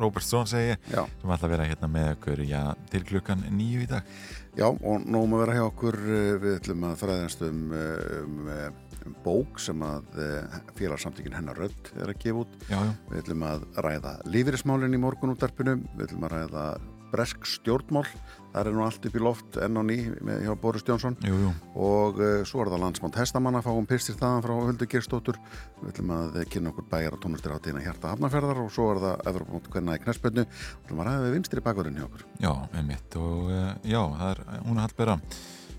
Róbertsson 0.00 0.48
segi 0.48 0.78
Já, 0.88 1.02
sem 1.04 1.34
ætla 1.34 1.50
að 1.50 1.52
vera 1.52 1.66
hérna 1.68 1.90
með 1.92 2.08
okkur 2.14 2.40
já, 2.48 2.62
til 2.88 3.02
klukkan 3.04 3.44
nýju 3.52 3.82
í 3.84 3.88
dag. 3.90 4.08
Já 4.56 4.64
og 4.70 5.04
nógum 5.04 5.36
að 5.36 5.44
vera 5.44 5.58
hjá 5.58 5.64
okkur, 5.66 6.00
eh, 6.00 6.30
við 6.46 6.56
ætlum 6.62 6.86
að 6.88 6.96
fræðast 7.02 7.44
um, 7.44 7.60
eh, 7.76 8.16
um, 8.22 8.40
eh, 8.54 8.96
um 9.04 9.18
bók 9.26 9.60
sem 9.60 9.84
að 9.84 10.18
eh, 10.24 10.58
félagsamtökin 10.80 11.36
hennar 11.36 11.60
rödd 11.60 11.92
er 11.98 12.08
að 12.08 12.22
gefa 12.24 12.46
út. 12.46 12.56
Já, 12.70 12.78
já, 12.78 12.94
Við 13.10 13.20
ætlum 13.20 13.46
að 13.50 13.68
ræða 13.84 14.14
lífeyrismálinn 14.32 14.96
í 14.96 15.02
morgunúttarpinu, 15.04 15.76
við 15.92 16.08
ætlum 16.08 16.24
að 16.30 16.38
ræða 16.38 16.66
bresk 17.12 17.44
stjórnmál 17.46 18.08
það 18.54 18.70
er 18.70 18.76
nú 18.76 18.84
allt 18.86 19.06
upp 19.08 19.16
í 19.18 19.22
loft 19.22 19.58
enn 19.64 19.78
á 19.78 19.82
ný 19.82 19.96
með, 20.22 20.42
hjá 20.46 20.54
Boris 20.62 20.86
Jónsson 20.86 21.16
jú, 21.26 21.38
jú. 21.42 21.52
og 21.74 22.20
uh, 22.22 22.34
svo 22.46 22.62
er 22.62 22.70
það 22.72 22.84
landsmánt 22.84 23.18
hestamanna 23.18 23.62
fáum 23.64 23.88
pyrstir 23.90 24.18
þaðan 24.20 24.44
frá 24.46 24.54
Huldu 24.54 24.88
Gerstóttur 24.90 25.40
við 25.82 25.90
ætlum 25.90 26.12
að 26.14 26.38
kynna 26.52 26.72
okkur 26.72 26.88
bæjar 26.92 27.16
og 27.16 27.24
tónlistir 27.24 27.54
á 27.54 27.58
tína 27.64 27.82
hjarta 27.84 28.12
hafnaferðar 28.14 28.62
og 28.62 28.70
svo 28.74 28.90
er 28.94 29.02
það 29.04 29.24
Evropamót 29.32 29.70
hvernig 29.74 29.98
í 29.98 30.04
knæspönnu 30.04 30.44
og 30.46 30.52
við 30.54 30.84
ætlum 30.84 31.02
að 31.02 31.10
ræða 31.10 31.24
við 31.24 31.34
vinstri 31.38 31.64
bakverðin 31.64 31.98
hjá 31.98 32.06
okkur. 32.08 32.26
Já, 32.44 32.52
einmitt. 32.78 33.18
Og 33.20 33.50
uh, 33.50 33.72
já, 33.82 34.00
það 34.20 34.28
er 34.30 34.44
hún 34.68 34.78
er 34.78 34.84
hallbera. 34.86 35.18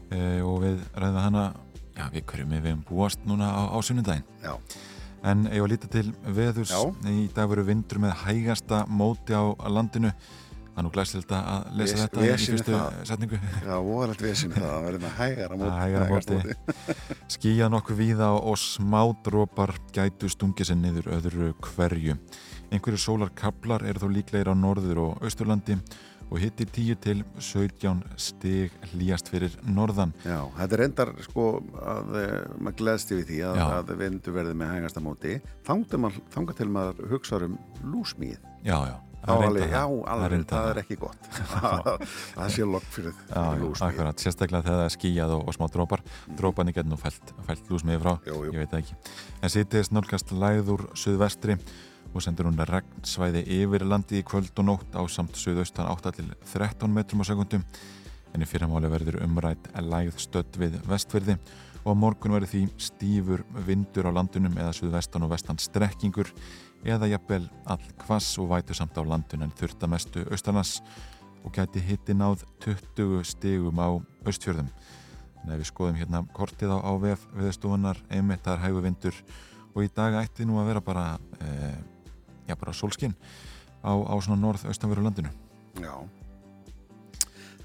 Uh, 0.05 0.41
og 0.45 0.59
við 0.65 0.83
ræðum 0.93 1.23
hana 1.23 1.45
já, 1.95 2.09
við 2.11 2.27
hverjum 2.29 2.51
við 2.53 2.67
hefum 2.69 2.83
búast 2.89 3.23
núna 3.25 3.49
á, 3.49 3.61
á 3.73 3.77
sunnundaginn 3.81 4.27
Já, 4.43 4.53
En 5.25 5.47
ef 5.49 5.63
að 5.63 5.71
líta 5.71 5.87
til 5.89 6.09
veðurs, 6.21 6.69
Já. 6.69 6.81
í 7.09 7.25
dag 7.33 7.49
veru 7.49 7.63
vindur 7.65 7.97
með 8.03 8.11
hægasta 8.27 8.83
móti 8.85 9.33
á 9.33 9.57
landinu. 9.73 10.11
Það 10.75 10.81
er 10.81 10.83
nú 10.83 10.91
glæsilegt 10.91 11.29
að 11.31 11.67
lesa 11.79 11.95
Ves- 11.95 12.01
þetta 12.03 12.23
í 12.25 12.31
fyrstu 12.45 12.79
setningu. 13.07 13.37
já, 13.63 13.75
voðalegt 13.79 14.23
vesin 14.25 14.51
það 14.51 14.65
að 14.73 14.87
verða 14.89 15.11
hægara 15.15 15.59
móti, 15.61 15.77
Hægara 15.79 16.07
móti. 16.09 16.39
Skýja 17.31 17.69
nokkuð 17.71 18.01
víða 18.01 18.27
og 18.35 18.57
smádrópar 18.59 19.71
gætu 19.95 20.27
stungið 20.33 20.67
sér 20.67 20.81
niður 20.81 21.07
öðru 21.15 21.53
hverju. 21.63 22.17
Einhverju 22.75 22.99
sólarkablar 22.99 23.85
eru 23.87 24.03
þó 24.03 24.09
líklegir 24.17 24.51
á 24.51 24.55
norður 24.57 24.99
og 25.05 25.23
austurlandi 25.23 25.77
og 26.25 26.39
hitti 26.41 26.65
10 26.65 26.95
til 27.05 27.19
17 27.39 27.99
stig 28.17 28.73
hlýjast 28.91 29.29
fyrir 29.29 29.53
norðan. 29.69 30.11
Já, 30.25 30.41
þetta 30.57 30.73
er 30.79 30.83
endar 30.87 31.11
sko 31.21 31.45
að 31.77 32.15
eh, 32.19 32.33
maður 32.57 32.77
gleðst 32.81 33.13
yfir 33.13 33.27
því 33.29 33.39
að, 33.45 33.61
að 33.77 33.93
vindu 34.01 34.33
verði 34.35 34.57
með 34.57 34.73
hægasta 34.73 35.03
móti 35.05 35.37
þangað 35.69 36.19
þanga 36.33 36.57
til 36.57 36.67
maður 36.73 37.11
hugsa 37.13 37.39
um 37.45 37.55
lúsmíð 37.85 38.41
Já, 38.65 38.79
já. 38.89 38.95
Er 39.25 39.43
alveg, 39.47 39.71
já, 39.73 39.81
alveg, 40.13 40.45
það 40.49 40.69
er 40.69 40.79
ekki 40.83 40.97
gott. 41.01 41.29
Það 42.35 42.51
sé 42.53 42.67
lokk 42.69 42.85
fyrir, 42.93 43.15
akkurat, 43.33 44.21
sérstaklega 44.21 44.65
þegar 44.67 44.77
það 44.77 44.85
er 44.85 44.93
skýjað 44.93 45.33
og, 45.33 45.41
og 45.49 45.57
smá 45.57 45.65
drópar. 45.73 46.03
Dróparnir 46.37 46.75
getur 46.77 46.91
nú 46.91 46.99
fælt, 47.01 47.33
fælt 47.47 47.73
lúsmiði 47.73 48.03
frá. 48.03 48.13
Jú, 48.29 48.37
jú. 48.45 48.53
ég 48.53 48.61
veit 48.61 48.77
ekki. 48.77 48.97
En 49.41 49.53
sýtiðist 49.53 49.95
nálgast 49.95 50.33
læður 50.35 50.85
suðvestri 50.93 51.57
og 52.15 52.23
sendur 52.23 52.47
hún 52.47 52.61
regnsvæði 52.69 53.43
yfir 53.57 53.83
landið 53.89 54.21
í 54.21 54.25
kvöld 54.27 54.61
og 54.61 54.69
nótt 54.69 54.95
á 54.95 55.03
samt 55.11 55.35
suðaustan 55.39 55.89
8 55.91 56.13
til 56.15 56.29
13 56.53 56.93
metrum 56.93 57.25
á 57.25 57.25
sekundum 57.27 57.65
en 58.35 58.43
í 58.43 58.47
fyrramáli 58.47 58.91
verður 58.91 59.21
umrætt 59.25 59.67
lægð 59.75 60.21
stödd 60.23 60.59
við 60.59 60.77
vestfyrði 60.87 61.35
og 61.83 61.91
á 61.91 62.01
morgun 62.01 62.35
verður 62.37 62.51
því 62.53 62.61
stífur 62.81 63.43
vindur 63.67 64.07
á 64.09 64.15
landunum 64.15 64.55
eða 64.57 64.73
suðvestan 64.75 65.27
og 65.27 65.33
vestan 65.35 65.59
strekkingur 65.61 66.31
eða 66.85 67.09
jafnvel 67.09 67.47
all 67.65 67.85
kvass 68.01 68.37
og 68.41 68.51
vætu 68.53 68.75
samt 68.77 68.97
á 68.97 69.03
landun 69.03 69.45
en 69.45 69.53
þurfta 69.57 69.89
mestu 69.89 70.25
austalands 70.29 70.79
og 71.45 71.53
gæti 71.53 71.81
hitti 71.81 72.13
náð 72.17 72.45
20 72.65 73.23
stigum 73.25 73.81
á 73.81 73.89
austfjörðum. 74.25 74.69
En 75.43 75.53
ef 75.53 75.61
við 75.61 75.69
skoðum 75.69 75.99
hérna 75.99 76.23
kortið 76.33 76.73
á, 76.73 76.77
á 76.81 76.91
VF 77.01 77.25
viðstofunar, 77.37 78.01
er 78.09 78.61
hægu 78.63 78.81
vindur 78.81 79.15
og 79.75 79.83
í 79.83 79.89
dag 79.93 80.17
ætti 80.23 80.45
nú 80.45 80.57
að 80.61 80.71
vera 80.71 80.81
bara, 80.81 81.05
e, 81.41 81.73
já 82.47 82.55
bara 82.55 82.73
sólskinn 82.73 83.15
á, 83.83 83.93
á 83.93 84.15
svona 84.21 84.41
norð-austanveru 84.41 85.03
landinu. 85.03 85.29
Já 85.81 86.24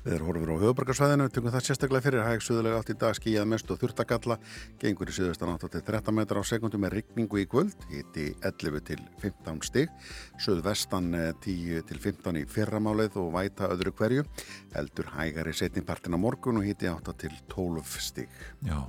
Við 0.01 0.15
erum 0.17 0.31
horfur 0.31 0.51
á 0.57 0.63
höfubarkarsvæðinu, 0.63 1.27
tökum 1.29 1.53
það 1.53 1.65
sérstaklega 1.67 2.05
fyrir 2.07 2.23
hæg 2.25 2.45
suðulega 2.45 2.79
átt 2.81 2.93
í 2.93 2.95
dag 3.03 3.17
skíjað 3.19 3.49
mest 3.53 3.73
og 3.73 3.81
þurftagalla, 3.83 4.37
gengur 4.81 5.11
í 5.13 5.17
suðustan 5.17 5.53
8 5.53 5.69
til 5.75 5.83
13 5.85 6.17
metrar 6.17 6.41
á 6.41 6.49
sekundu 6.49 6.81
með 6.81 6.95
rigningu 6.95 7.43
í 7.43 7.45
kvöld, 7.51 7.85
hitti 7.91 8.31
11 8.41 8.81
til 8.89 8.97
15 9.21 9.61
stig, 9.69 9.93
suðvestan 10.41 11.13
eh, 11.19 11.29
10 11.45 11.85
til 11.91 12.01
15 12.01 12.41
í 12.41 12.47
fyrramálið 12.49 13.21
og 13.21 13.29
væta 13.37 13.69
öðru 13.75 13.93
hverju, 14.01 14.25
heldur 14.73 15.13
hægari 15.19 15.53
setningpartin 15.61 16.17
á 16.17 16.19
morgun 16.25 16.63
og 16.63 16.69
hitti 16.71 16.89
8 16.89 17.17
til 17.21 17.37
12 17.53 17.85
stig. 18.01 18.41
Já, 18.65 18.81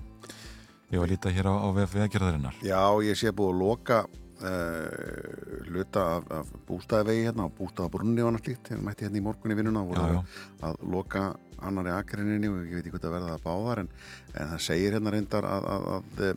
ég 0.94 0.96
var 0.96 1.10
að 1.10 1.12
líta 1.18 1.36
hér 1.36 1.52
á, 1.52 1.56
á 1.60 1.68
veðgerðarinnar. 1.76 2.64
Já, 2.64 2.88
ég 3.04 3.20
sé 3.20 3.36
búið 3.36 3.52
að 3.58 3.64
loka 3.66 4.04
uh, 4.48 5.64
hluta 5.70 6.06
af, 6.18 6.28
af 6.40 6.52
bústæðavegi 6.68 7.26
hérna 7.28 7.48
og 7.48 7.56
bústæðabrunni 7.58 8.24
og 8.24 8.32
annað 8.32 8.46
slíkt, 8.46 8.72
hérna 8.74 8.88
mætti 8.90 9.08
hérna 9.08 9.22
í 9.22 9.26
morgun 9.26 9.56
í 9.56 9.58
vinnuna 9.60 9.84
og 9.84 9.92
voru 9.94 10.06
Já, 10.06 10.22
að, 10.22 10.70
að 10.70 10.86
loka 10.96 11.26
annari 11.62 11.94
akrinninni 11.96 12.50
og 12.52 12.62
ég 12.66 12.78
veit 12.78 12.86
ekki 12.86 12.96
hvað 12.96 13.08
það 13.08 13.18
verða 13.18 13.34
það 13.36 13.44
báðar 13.50 13.84
en, 13.84 13.92
en 14.36 14.54
það 14.54 14.64
segir 14.68 14.96
hérna 14.98 15.14
reyndar 15.16 15.50
að 15.50 15.68
að, 15.72 15.92
að, 15.92 16.32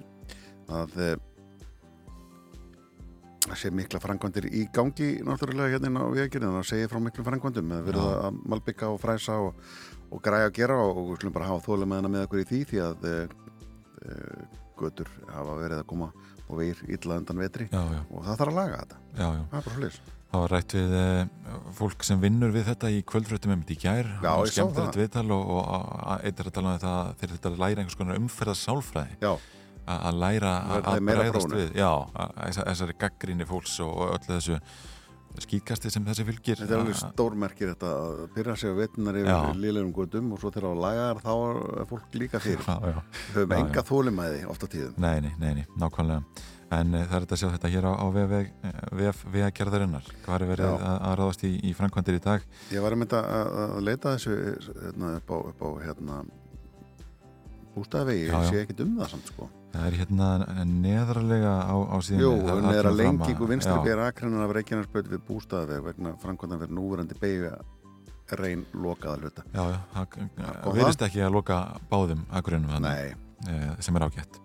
að, 0.81 0.99
að 3.51 3.59
sé 3.61 3.71
mikla 3.75 4.01
frangvandir 4.01 4.49
í 4.49 4.67
gangi 4.75 5.11
náttúrulega 5.25 5.77
hérna 5.77 6.05
á 6.05 6.09
veginni 6.13 6.47
þannig 6.47 6.61
að 6.63 6.69
segir 6.71 6.93
frá 6.93 7.01
miklu 7.03 7.25
frangvandum 7.27 7.73
að 7.77 7.89
verða 7.91 8.05
Já. 8.11 8.21
að 8.29 8.43
malbygga 8.53 8.91
og 8.93 9.01
fræsa 9.03 9.39
og, 9.47 9.65
og 10.11 10.23
græja 10.25 10.51
að 10.51 10.57
gera 10.61 10.79
og 10.81 11.01
við 11.11 11.23
slum 11.23 11.35
bara 11.35 11.51
hafa 11.51 11.67
þólum 11.67 11.93
með 11.93 12.03
hana 12.03 12.13
með 12.15 12.27
okkur 12.29 12.45
í 12.45 12.47
því 12.51 12.61
því 12.71 12.85
að 12.85 13.09
uh, 13.11 13.35
uh, 14.05 14.63
götur 14.81 15.11
hafa 15.29 15.59
verið 15.61 15.83
að 15.83 15.91
koma 15.93 16.11
og 16.49 16.61
veir 16.61 16.83
illa 16.89 17.21
undan 17.21 17.41
vetri 17.41 17.71
Já, 17.71 17.81
já, 17.81 18.03
og 18.11 18.27
það 18.27 18.43
þarf 18.43 18.53
að 18.53 18.61
laga 18.61 18.83
þetta 18.83 19.01
já, 19.15 19.27
já. 19.27 19.43
það 19.51 19.59
er 19.61 19.67
bara 19.69 19.81
hlis 19.81 20.03
Það 20.35 20.43
var 20.43 20.51
rætt 20.51 20.73
við 20.75 20.93
e, 20.99 21.03
fólk 21.79 22.03
sem 22.03 22.19
vinnur 22.19 22.51
við 22.51 22.65
þetta 22.67 22.89
í 22.91 23.03
kvöldfröttum 23.07 23.53
um 23.55 23.61
þetta 23.61 23.75
í 23.77 23.83
gær. 23.85 24.09
Já, 24.19 24.31
og 24.33 24.49
skemmtilegt 24.51 24.97
það. 24.97 24.97
viðtal 24.99 25.29
og, 25.37 25.53
og 25.55 26.25
eitt 26.27 26.41
er 26.43 26.49
að 26.51 26.57
tala 26.57 26.73
um 26.73 26.81
þetta 26.81 26.95
þeir 27.21 27.35
þetta 27.37 27.53
læra 27.55 27.85
einhvers 27.85 27.99
konar 28.01 28.19
umferða 28.19 28.55
sálfræði. 28.59 29.15
Já, 29.23 29.31
að 29.95 30.19
læra 30.25 30.55
að 30.73 30.99
prófunu. 31.37 31.61
við 31.61 31.79
þessari 32.59 32.97
gaggrinni 33.05 33.47
fólks 33.47 33.77
og 33.85 34.03
öllu 34.09 34.33
þessu 34.33 34.59
skýtkasti 35.43 35.91
sem 35.91 36.05
þessi 36.07 36.25
fylgir. 36.29 36.59
Þetta 36.61 36.75
er 36.77 36.81
alveg 36.85 36.95
að- 36.95 37.13
stórmerkir 37.15 37.73
þetta 37.75 37.91
að 37.99 38.23
byrja 38.37 38.57
sig 38.57 38.75
vetnar 38.79 39.15
Já. 39.19 39.25
yfir 39.25 39.61
liðlegum 39.65 39.93
gödum 39.97 40.33
og 40.33 40.41
svo 40.41 40.51
þegar 40.55 40.71
á 40.71 40.83
lagar 40.85 41.23
þá 41.25 41.33
er 41.81 41.87
fólk 41.91 42.15
líka 42.15 42.41
fyrir. 42.41 42.63
Já, 42.63 42.77
já. 42.95 43.03
Höfum 43.35 43.51
Já, 43.51 43.59
enga 43.59 43.83
já. 43.83 43.89
þólimæði 43.91 44.45
oft 44.49 44.63
á 44.63 44.69
tíðum. 44.71 44.95
Nei, 44.99 45.21
nei, 45.21 45.33
nei, 45.39 45.55
nei, 45.55 45.67
nákvæmlega. 45.79 46.25
En 46.75 46.95
e, 46.95 47.03
það 47.05 47.15
er 47.15 47.25
þetta 47.27 47.35
að 47.35 47.41
sjá 47.43 47.51
þetta 47.55 47.71
hér 47.75 47.85
á, 47.87 47.93
á 47.95 48.07
VF 48.95 49.19
vegagerðarinnar, 49.31 50.07
hvað 50.25 50.35
er 50.41 50.49
verið 50.49 50.71
að, 50.73 50.95
að 51.09 51.17
ráðast 51.21 51.45
í, 51.45 51.51
í 51.61 51.75
framkvæmdir 51.77 52.17
í 52.19 52.23
dag? 52.25 52.47
Ég 52.73 52.83
var 52.83 52.93
að 52.97 52.99
mynda 53.03 53.21
að, 53.21 53.51
að 53.65 53.83
leita 53.85 54.15
þessu 54.17 54.39
hérna, 54.81 55.13
upp 55.21 55.29
á, 55.31 55.39
á 55.61 55.69
hérna, 55.85 56.17
bústæðvegi, 57.77 58.27
Já, 58.31 58.35
ég 58.39 58.49
sé 58.51 58.63
ekkit 58.65 58.81
um 58.87 58.97
það 58.99 59.13
samt 59.15 59.31
sko 59.35 59.51
það 59.75 59.87
er 59.89 59.97
hérna 59.99 60.29
neðralega 60.71 61.55
á, 61.67 61.75
á 61.75 61.97
síðan 62.07 62.23
Jú, 62.23 62.33
neðra 62.65 62.93
lengingu 62.95 63.49
vinstri 63.51 63.77
bera 63.85 64.11
akrennan 64.13 64.45
af 64.47 64.55
Reykjanesböð 64.55 65.15
við 65.15 65.25
bústæðveg 65.29 65.87
vegna 65.89 66.15
framkvæmdan 66.23 66.63
fyrir 66.63 66.77
núverandi 66.79 67.19
beigja 67.21 67.57
reyn 68.39 68.65
lokaða 68.73 69.21
hluta. 69.21 69.45
Já, 69.53 69.63
já, 69.75 69.79
það 69.95 70.07
Kom 70.65 70.77
virðist 70.79 71.07
ekki 71.07 71.25
að 71.25 71.35
loka 71.37 71.59
báðum 71.91 72.23
akurinnum 72.35 72.85
Nei, 72.85 73.15
e, 73.45 73.57
sem 73.85 73.97
er 73.99 74.07
ágætt. 74.07 74.39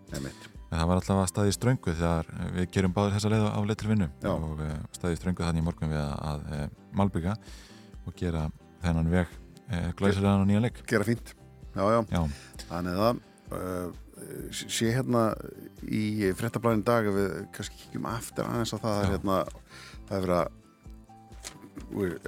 Það 0.70 0.90
var 0.92 1.00
alltaf 1.00 1.20
að 1.24 1.30
staði 1.32 1.54
ströngu 1.56 1.94
þegar 1.98 2.28
við 2.54 2.68
gerum 2.76 2.94
báður 2.94 3.16
þessa 3.16 3.32
leið 3.34 3.46
á 3.50 3.60
leið 3.66 3.80
til 3.82 3.90
vinnu. 3.90 4.10
Já. 4.22 4.32
og 4.36 4.60
uh, 4.62 4.76
staði 4.94 5.18
ströngu 5.18 5.46
þannig 5.46 5.64
í 5.64 5.66
morgun 5.66 5.94
við 5.94 6.02
að, 6.04 6.12
að 6.30 6.44
uh, 6.58 6.66
malbygga 7.00 7.34
og 8.06 8.20
gera 8.20 8.44
þennan 8.84 9.10
veg 9.14 9.34
glæsilegan 9.98 10.44
og 10.44 10.50
nýja 10.50 10.62
leik. 10.66 10.84
Gera 10.90 11.06
fínt, 11.06 11.34
já 11.74 11.84
já. 11.94 12.00
Já, 12.14 12.22
Þannig 12.70 13.02
að 13.08 13.24
uh, 13.58 13.90
sé 14.52 14.92
hérna 14.94 15.30
í 15.86 16.32
fréttablaðin 16.38 16.86
dag 16.88 17.08
ef 17.10 17.18
við 17.18 17.36
kannski 17.56 17.82
kíkjum 17.84 18.08
aftur 18.10 18.48
aðeins 18.48 18.74
á 18.76 18.78
það 18.78 19.02
er 19.02 19.12
hérna 19.16 19.38
það 20.10 20.16
er 20.18 20.26
verið 20.26 20.40
að, 20.40 20.50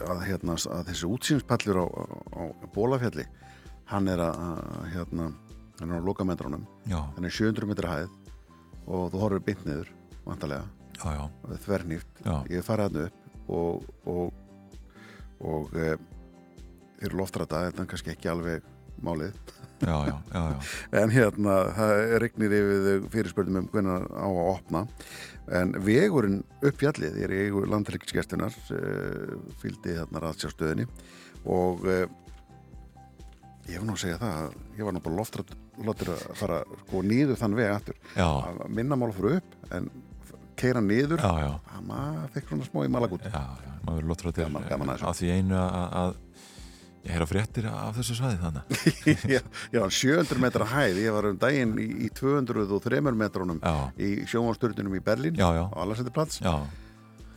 að, 0.07 0.21
hérna, 0.27 0.57
að 0.75 0.83
þessi 0.91 1.09
útsýnspallur 1.11 1.81
á, 1.81 1.85
á, 1.85 2.03
á 2.39 2.65
Bólafjalli 2.75 3.25
hann 3.91 4.11
er 4.11 4.23
að, 4.23 4.43
að 4.47 4.85
hérna, 4.95 5.31
hann 5.79 5.95
er 5.95 6.03
á 6.03 6.07
lokametrunum 6.07 6.67
já, 6.89 6.99
hann 6.99 7.27
er 7.27 7.35
700 7.37 7.71
metra 7.71 7.95
hæð 7.95 8.15
og 8.87 9.09
þú 9.13 9.23
horfir 9.25 9.45
beint 9.49 9.65
niður 9.67 9.91
vantarlega, 10.25 10.67
þvernýft 11.65 12.23
ég 12.53 12.65
farið 12.65 12.87
hann 12.87 13.09
upp 13.09 13.51
og 13.51 13.85
og, 14.07 14.31
og 15.41 15.75
e, 15.75 15.95
fyrir 17.01 17.17
loftrata 17.17 17.65
þetta 17.67 17.83
er 17.83 17.91
kannski 17.93 18.13
ekki 18.13 18.31
alveg 18.31 18.67
málið 19.01 19.37
já, 19.81 19.97
já, 20.33 20.41
já. 20.51 21.01
En 21.01 21.13
hérna, 21.13 21.57
það 21.77 22.15
regnir 22.23 22.55
yfir 22.57 22.81
þau 22.85 23.11
fyrirspörnum 23.15 23.61
um 23.63 23.69
hvernig 23.73 24.07
á 24.13 24.27
að 24.29 24.41
opna. 24.45 24.85
En 25.61 25.73
vegurinn 25.83 26.41
upp 26.61 26.77
fjallið 26.79 27.17
er 27.25 27.33
í 27.35 27.41
eigu 27.47 27.65
landhelgisgestunar, 27.67 28.55
uh, 28.75 29.35
fylgdi 29.61 29.97
hérna 29.97 30.21
raðsjástöðinni 30.23 30.85
og 31.49 31.81
uh, 31.89 32.05
ég 33.67 33.79
hef 33.79 33.87
nú 33.87 33.95
að 33.95 34.03
segja 34.05 34.21
það, 34.21 34.37
að 34.45 34.77
ég 34.77 34.87
var 34.87 34.95
nú 34.95 35.03
bara 35.07 35.19
loftur 35.21 36.13
að 36.13 36.23
fara 36.37 36.61
sko 36.85 37.03
nýður 37.07 37.41
þann 37.41 37.57
veg 37.57 37.73
aftur. 37.73 37.99
Minna 38.69 38.97
mál 38.99 39.11
fyrir 39.15 39.41
upp, 39.41 39.59
en 39.75 39.89
keira 40.61 40.81
niður, 40.83 41.21
já, 41.21 41.31
já. 41.41 41.53
að 41.73 41.85
maður 41.89 42.33
fekk 42.35 42.51
svona 42.51 42.67
smá 42.67 42.81
í 42.85 42.91
malagút. 42.93 43.23
Já, 43.25 43.43
já, 43.65 43.71
maður 43.87 44.09
til 44.37 44.45
gaman 44.45 44.91
að 44.91 44.91
þessu. 44.91 45.07
að 45.09 45.19
því 45.21 45.31
einu 45.37 45.57
að, 45.57 46.19
ég 47.05 47.11
heyra 47.15 47.25
fréttir 47.29 47.65
af 47.71 47.95
þessu 47.97 48.15
svæði 48.19 48.37
þannig. 48.43 48.63
já, 49.35 49.41
já, 49.73 49.81
700 49.89 50.41
metra 50.43 50.67
hæð, 50.69 50.99
ég 51.01 51.15
var 51.15 51.27
um 51.31 51.39
daginn 51.41 51.73
í, 51.81 51.87
í 52.05 52.11
203 52.13 53.01
metrónum 53.17 53.59
Já, 53.63 53.73
í 53.97 54.11
sjónvásturðunum 54.29 54.95
í 54.99 55.01
Berlín 55.05 55.35
já, 55.39 55.47
já, 55.57 55.63
á 55.73 55.77
Allarsendiplats 55.81 56.41
já, 56.45 56.53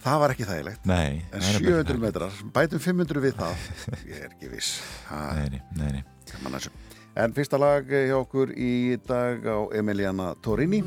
það 0.05 0.19
var 0.21 0.35
ekki 0.35 0.49
þægilegt. 0.51 0.85
Nei, 0.85 1.25
en 1.33 1.41
það 1.41 1.49
er 1.49 1.65
bara 1.65 1.65
700 1.65 1.85
ekki 1.95 2.03
metrar, 2.05 2.41
bætum 2.59 2.83
500 2.85 3.25
við 3.25 3.39
það. 3.41 3.69
Ég 4.13 4.19
er 4.27 4.29
ekki 4.35 4.51
viss. 4.53 4.75
Ha, 5.09 5.23
Nei, 5.41 5.49
nei, 5.57 5.63
nei, 5.81 5.91
nei. 5.97 6.05
gaman 6.35 6.59
að 6.59 6.67
þessu. 6.67 6.75
en 7.25 7.33
fyrsta 7.37 7.61
lag 7.63 7.89
hjá 7.95 8.17
okkur 8.21 8.53
í 8.59 8.73
dag 9.09 9.45
á 9.49 9.59
Emiliana 9.79 10.33
Torini 10.45 10.81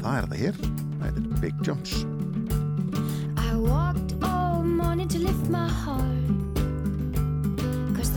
það 0.00 0.12
er 0.16 0.28
þetta 0.30 0.40
hér, 0.40 0.60
þetta 1.02 1.20
er 1.20 1.40
Big 1.42 1.64
Jumps 1.66 1.96
I 3.36 3.52
walked 3.60 4.14
all 4.24 4.62
morning 4.64 5.08
to 5.12 5.18
lift 5.18 5.50
my 5.50 5.66
heart. 5.68 6.15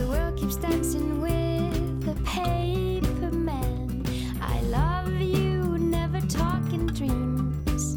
World 0.10 0.38
keeps 0.38 0.56
dancing 0.56 1.22
with 1.22 2.04
the 2.04 2.16
paper 2.24 3.32
man. 3.32 4.04
I 4.42 4.60
love 4.62 5.12
you, 5.22 5.78
never 5.78 6.20
talking 6.22 6.88
dreams. 6.88 7.96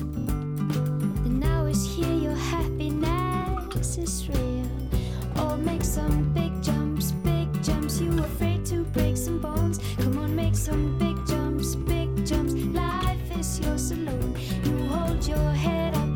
The 1.22 1.30
now 1.30 1.64
is 1.64 1.82
here, 1.86 2.12
your 2.12 2.34
happiness 2.34 3.96
is 3.96 4.28
real. 4.28 4.68
Oh, 5.36 5.56
make 5.56 5.82
some 5.82 6.34
big 6.34 6.62
jumps, 6.62 7.12
big 7.12 7.48
jumps. 7.62 7.98
You 7.98 8.18
afraid 8.18 8.66
to 8.66 8.84
break 8.84 9.16
some 9.16 9.38
bones? 9.38 9.80
Come 9.96 10.18
on, 10.18 10.36
make 10.36 10.54
some 10.54 10.98
big 10.98 11.16
jumps, 11.26 11.76
big 11.76 12.26
jumps. 12.26 12.52
Life 12.52 13.38
is 13.38 13.58
yours 13.60 13.90
alone. 13.92 14.36
You 14.64 14.86
hold 14.88 15.26
your 15.26 15.52
your 15.52 15.52
head 15.52 15.94
up 15.94 16.08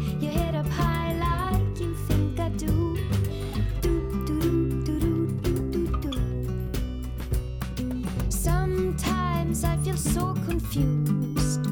Sometimes 9.97 10.19
I 10.19 10.21
feel 10.21 10.21
so 10.21 10.35
confused. 10.45 11.67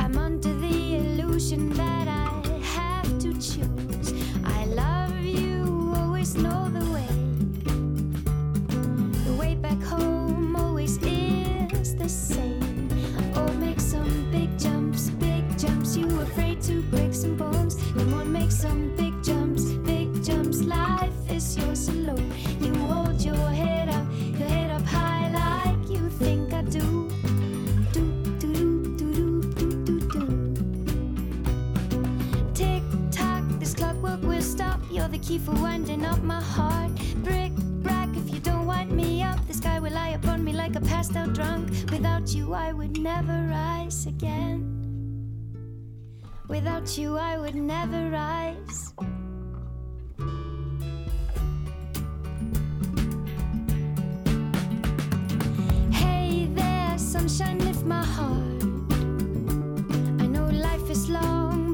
I'm 0.00 0.18
under 0.18 0.52
the 0.54 0.96
illusion 0.96 1.70
that 1.74 2.08
I 2.08 2.42
have 2.62 3.18
to 3.20 3.32
choose. 3.34 4.14
I 4.44 4.64
love 4.66 5.16
you, 5.20 5.92
always 5.96 6.34
know 6.34 6.68
the 6.70 6.84
way. 6.92 7.08
The 9.24 9.34
way 9.34 9.54
back 9.54 9.80
home 9.82 10.56
always 10.56 10.98
is 11.02 11.94
the 11.94 12.08
same. 12.08 12.88
Oh, 13.34 13.52
make 13.54 13.80
some 13.80 14.30
big 14.30 14.58
jumps, 14.58 15.10
big 15.10 15.58
jumps. 15.58 15.96
You 15.96 16.20
afraid 16.20 16.60
to 16.62 16.82
break 16.82 17.14
some 17.14 17.36
bones? 17.36 17.76
Come 17.94 18.14
on, 18.14 18.32
make 18.32 18.50
some 18.50 18.94
big 18.96 19.22
jumps, 19.22 19.64
big 19.86 20.24
jumps. 20.24 20.62
Life 20.62 21.30
is 21.30 21.56
yours 21.56 21.88
alone. 21.88 22.47
The 35.18 35.26
key 35.26 35.38
for 35.38 35.52
winding 35.52 36.04
up 36.04 36.22
my 36.22 36.40
heart. 36.40 36.90
Brick, 37.24 37.52
brack, 37.82 38.08
if 38.16 38.32
you 38.32 38.40
don't 38.40 38.66
wind 38.66 38.90
me 38.92 39.22
up, 39.22 39.38
the 39.46 39.54
sky 39.54 39.80
will 39.80 39.92
lie 39.92 40.10
upon 40.10 40.44
me 40.44 40.52
like 40.52 40.76
a 40.76 40.80
passed 40.80 41.16
out 41.16 41.32
drunk. 41.32 41.70
Without 41.90 42.34
you, 42.34 42.54
I 42.54 42.72
would 42.72 42.98
never 42.98 43.48
rise 43.50 44.06
again. 44.06 44.74
Without 46.48 46.96
you, 46.96 47.16
I 47.16 47.38
would 47.38 47.54
never 47.54 48.10
rise. 48.10 48.92
Hey 55.92 56.48
there, 56.54 56.98
sunshine, 56.98 57.58
lift 57.60 57.84
my 57.84 58.04
heart. 58.04 58.62
I 60.22 60.26
know 60.26 60.46
life 60.46 60.88
is 60.90 61.08
long, 61.08 61.67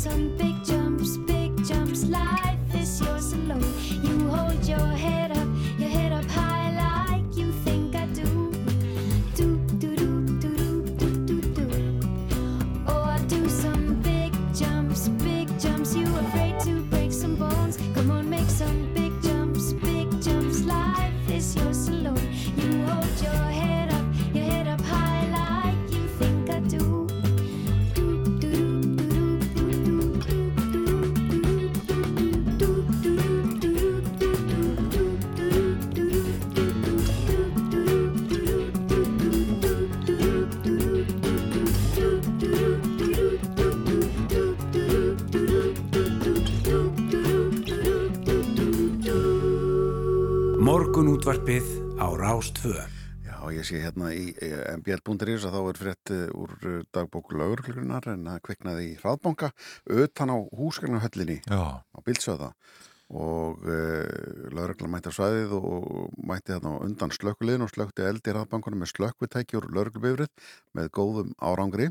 some 0.00 0.39
útvarpið 51.20 51.66
á 52.00 52.08
Rástvö. 52.16 52.80
Já, 53.20 53.36
ég 53.52 53.66
sé 53.68 53.76
hérna 53.76 54.08
í 54.16 54.30
mbl.is 54.80 55.42
að 55.44 55.52
þá 55.52 55.58
er 55.60 55.76
frétt 55.76 56.12
eh, 56.16 56.22
úr 56.32 56.54
eh, 56.64 56.78
dagbóku 56.96 57.36
lauruglunar 57.36 58.06
en 58.08 58.22
það 58.24 58.38
kveiknaði 58.46 58.86
í 58.86 58.94
hraðbanka 59.02 59.50
utan 60.00 60.32
á 60.32 60.36
húsgarnahöllinni 60.56 61.36
Já, 61.44 61.84
á 61.84 61.98
Bildsöða 62.06 62.48
og 63.12 63.68
uh, 63.68 64.48
lauruglan 64.56 64.94
mætti 64.94 65.12
á 65.12 65.18
svæðið 65.18 65.52
og 65.58 66.16
mætti 66.24 66.54
þarna 66.54 66.74
undan 66.88 67.12
slökkuliðin 67.12 67.66
og 67.66 67.72
slökti 67.74 68.06
eldi 68.08 68.32
hraðbankunum 68.32 68.80
með 68.80 68.94
slökkvitæki 68.94 69.60
úr 69.60 69.68
lauruglubifrið 69.76 70.30
með 70.78 70.92
góðum 70.96 71.34
árangri. 71.36 71.90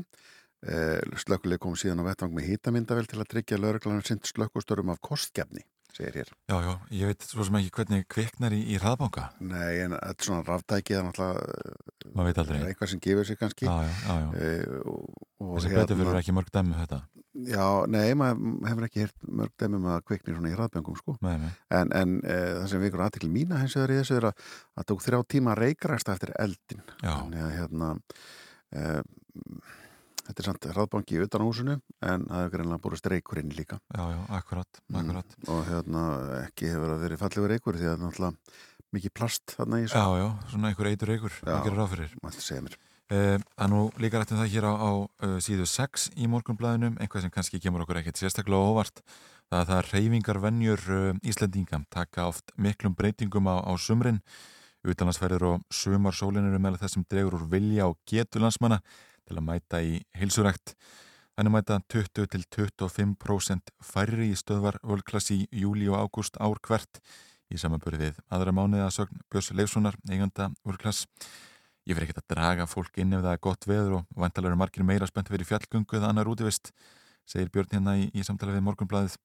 Uh, 0.66 0.98
slökkulið 1.22 1.62
kom 1.62 1.78
síðan 1.78 2.02
á 2.02 2.08
vettvang 2.10 2.34
með 2.34 2.50
hýtamyndavel 2.50 3.06
til 3.06 3.22
að 3.22 3.30
tryggja 3.36 3.62
lauruglanar 3.62 4.10
sint 4.10 4.26
slökkustörum 4.26 4.90
af 4.90 4.98
kostgefni, 5.06 5.68
segir 5.96 6.18
hér. 6.20 6.32
já, 6.50 6.56
já, 6.66 6.72
ég 7.00 7.10
veit 7.12 7.26
svo 7.26 7.46
sem 7.46 7.58
ekki 7.60 7.72
hvernig 7.78 8.06
kviknar 8.10 8.56
í, 8.56 8.60
í 8.74 8.78
hraðbanka 8.80 9.28
Nei, 9.40 9.80
en 9.84 9.96
þetta 9.96 10.16
er 10.16 10.28
svona 10.28 10.46
ráftæki 10.48 10.94
það 10.96 11.00
er 11.00 11.08
náttúrulega 11.08 12.14
maður 12.14 12.28
veit 12.30 12.42
aldrei 12.42 12.58
er 12.60 12.68
eitthvað 12.72 12.92
sem 12.94 13.02
gefur 13.06 13.26
sig 13.28 13.38
kannski. 13.40 13.66
Já, 13.68 13.76
já, 13.86 14.16
já, 14.34 14.84
og 15.40 15.56
Þessi 15.56 15.74
betur 15.76 16.00
fyrir 16.00 16.20
ekki 16.20 16.36
mörg 16.36 16.52
dæmi 16.54 16.74
um 16.74 16.80
þetta 16.82 17.00
Já, 17.46 17.66
nei, 17.86 18.08
maður 18.18 18.66
hefur 18.66 18.84
ekki 18.88 19.02
heyrt 19.04 19.28
mörg 19.40 19.52
dæmum 19.62 19.84
að 19.92 20.00
kveiknir 20.08 20.34
svona 20.34 20.50
í 20.50 20.54
hraðbengum 20.56 20.96
sko. 20.98 21.14
Nei, 21.22 21.36
nei, 21.38 21.50
En, 21.78 21.92
en 21.94 22.16
e, 22.26 22.38
það 22.58 22.64
sem 22.72 22.82
vikur 22.82 23.04
aðtikli 23.04 23.30
mína 23.30 23.60
hins 23.60 23.76
vegar 23.78 23.92
í 23.94 23.98
þessu 24.00 24.16
er 24.18 24.26
að 24.32 24.40
það 24.74 24.88
tók 24.90 25.04
þrjá 25.04 25.20
tíma 25.36 25.52
að 25.54 25.60
reykræsta 25.62 26.16
eftir 26.16 26.32
eldin. 26.42 26.82
já, 26.98 27.12
Þannig 27.12 27.44
að 27.46 27.54
hérna, 27.54 27.92
e, 28.74 28.84
þetta 30.30 30.42
er 30.44 30.48
samt 30.48 30.66
hraðbanki 30.72 31.20
utan 31.26 31.42
á 31.42 31.48
húsinu 31.50 31.76
en 32.06 32.26
það 32.30 32.40
hefur 32.44 32.52
greinlega 32.56 32.82
búið 32.86 33.00
streikurinn 33.02 33.54
líka. 33.58 33.80
já, 33.90 34.02
já, 34.14 34.20
akkurat, 34.38 34.82
akkurat 34.94 35.36
Mm, 35.40 35.48
og 35.54 35.64
hérna 35.68 36.02
ekki 36.46 36.70
hefur 36.70 36.94
að 36.94 37.02
verið 37.04 37.18
fallegur 37.24 37.50
reykur 37.54 37.74
því 37.80 37.86
að 37.86 37.90
það 37.90 37.98
er 37.98 38.04
náttúrulega 38.06 38.36
mikið 38.90 39.12
plast 39.14 39.54
þarna 39.56 39.78
í 39.80 39.84
þessu. 39.86 39.98
Já, 39.98 40.06
já, 40.18 40.28
svona 40.50 40.70
einhver 40.70 40.88
eitur 40.90 41.12
eigur 41.14 41.34
Já. 41.40 41.52
að 41.54 41.64
gera 41.66 41.76
ráð 41.78 41.92
fyrir 41.94 42.14
Mætti 42.22 42.42
segja 42.46 42.62
mér. 42.66 42.78
Eh, 43.10 43.38
Það 43.58 43.64
er 43.66 43.70
nú 43.70 43.80
líka 43.98 44.18
rættum 44.22 44.38
það 44.38 44.52
hér 44.54 44.66
á, 44.70 44.74
á 44.78 44.90
uh, 45.02 45.38
síðu 45.42 45.66
6 45.66 46.10
í 46.14 46.26
morgunblæðinum, 46.30 46.96
einhvað 47.02 47.22
sem 47.26 47.30
kannski 47.34 47.58
kemur 47.60 47.82
okkur 47.82 47.98
ekkert 47.98 48.18
sérstaklega 48.22 48.70
óvart. 48.70 49.02
Það 49.50 49.60
er 49.60 49.66
það 49.70 49.90
reyfingar 49.94 50.38
vennjur 50.44 50.80
uh, 50.94 51.18
Íslendinga 51.26 51.82
taka 51.90 52.28
oft 52.30 52.52
miklum 52.56 52.94
breytingum 52.94 53.50
á, 53.50 53.58
á 53.66 53.72
sumrin. 53.78 54.20
Utanlandsferðir 54.86 55.42
og 55.44 55.64
sumarsólin 55.74 56.46
eru 56.48 56.58
meðal 56.62 56.78
þessum 56.80 57.02
dregur 57.10 57.34
úr 57.36 57.48
vilja 57.50 57.88
og 57.90 57.98
getu 58.08 58.38
landsmanna 58.40 58.78
til 59.28 59.38
að 59.38 59.46
mæta 59.46 59.80
í 59.84 59.98
heilsurækt. 60.16 60.74
Þannig 61.36 61.54
mæta 61.54 61.80
20 61.92 62.30
til 62.32 62.46
25% 62.52 63.74
færri 63.84 64.30
í 64.32 64.38
stöðvar 64.38 64.80
völklass 64.84 65.30
í 65.32 65.44
júli 65.52 65.88
og 65.88 66.02
ágúst 66.04 66.40
ár 66.40 66.58
hvert 66.66 67.00
í 67.50 67.58
samanbörði 67.58 68.10
við 68.10 68.18
aðra 68.30 68.54
mánuði 68.54 68.82
að 68.84 68.96
sögn 68.98 69.22
Björns 69.30 69.52
Leifssonar, 69.56 69.96
eiganda 70.10 70.50
völklass. 70.66 71.06
Ég 71.88 71.96
fyrir 71.96 72.10
ekkert 72.10 72.22
að 72.22 72.34
draga 72.34 72.66
fólk 72.68 73.00
inn 73.00 73.14
ef 73.16 73.24
það 73.24 73.32
er 73.32 73.44
gott 73.46 73.66
veður 73.66 73.96
og 74.00 74.20
vantalega 74.20 74.52
eru 74.52 74.60
margir 74.60 74.86
meira 74.86 75.08
spennt 75.08 75.30
fyrir 75.32 75.48
fjallgöngu 75.48 75.96
eða 75.96 76.10
annar 76.12 76.28
útivist, 76.30 76.74
segir 77.26 77.50
Björn 77.54 77.72
hérna 77.72 77.96
í, 77.98 78.10
í 78.12 78.26
samtala 78.26 78.54
við 78.54 78.66
morgunblæðið 78.68 79.16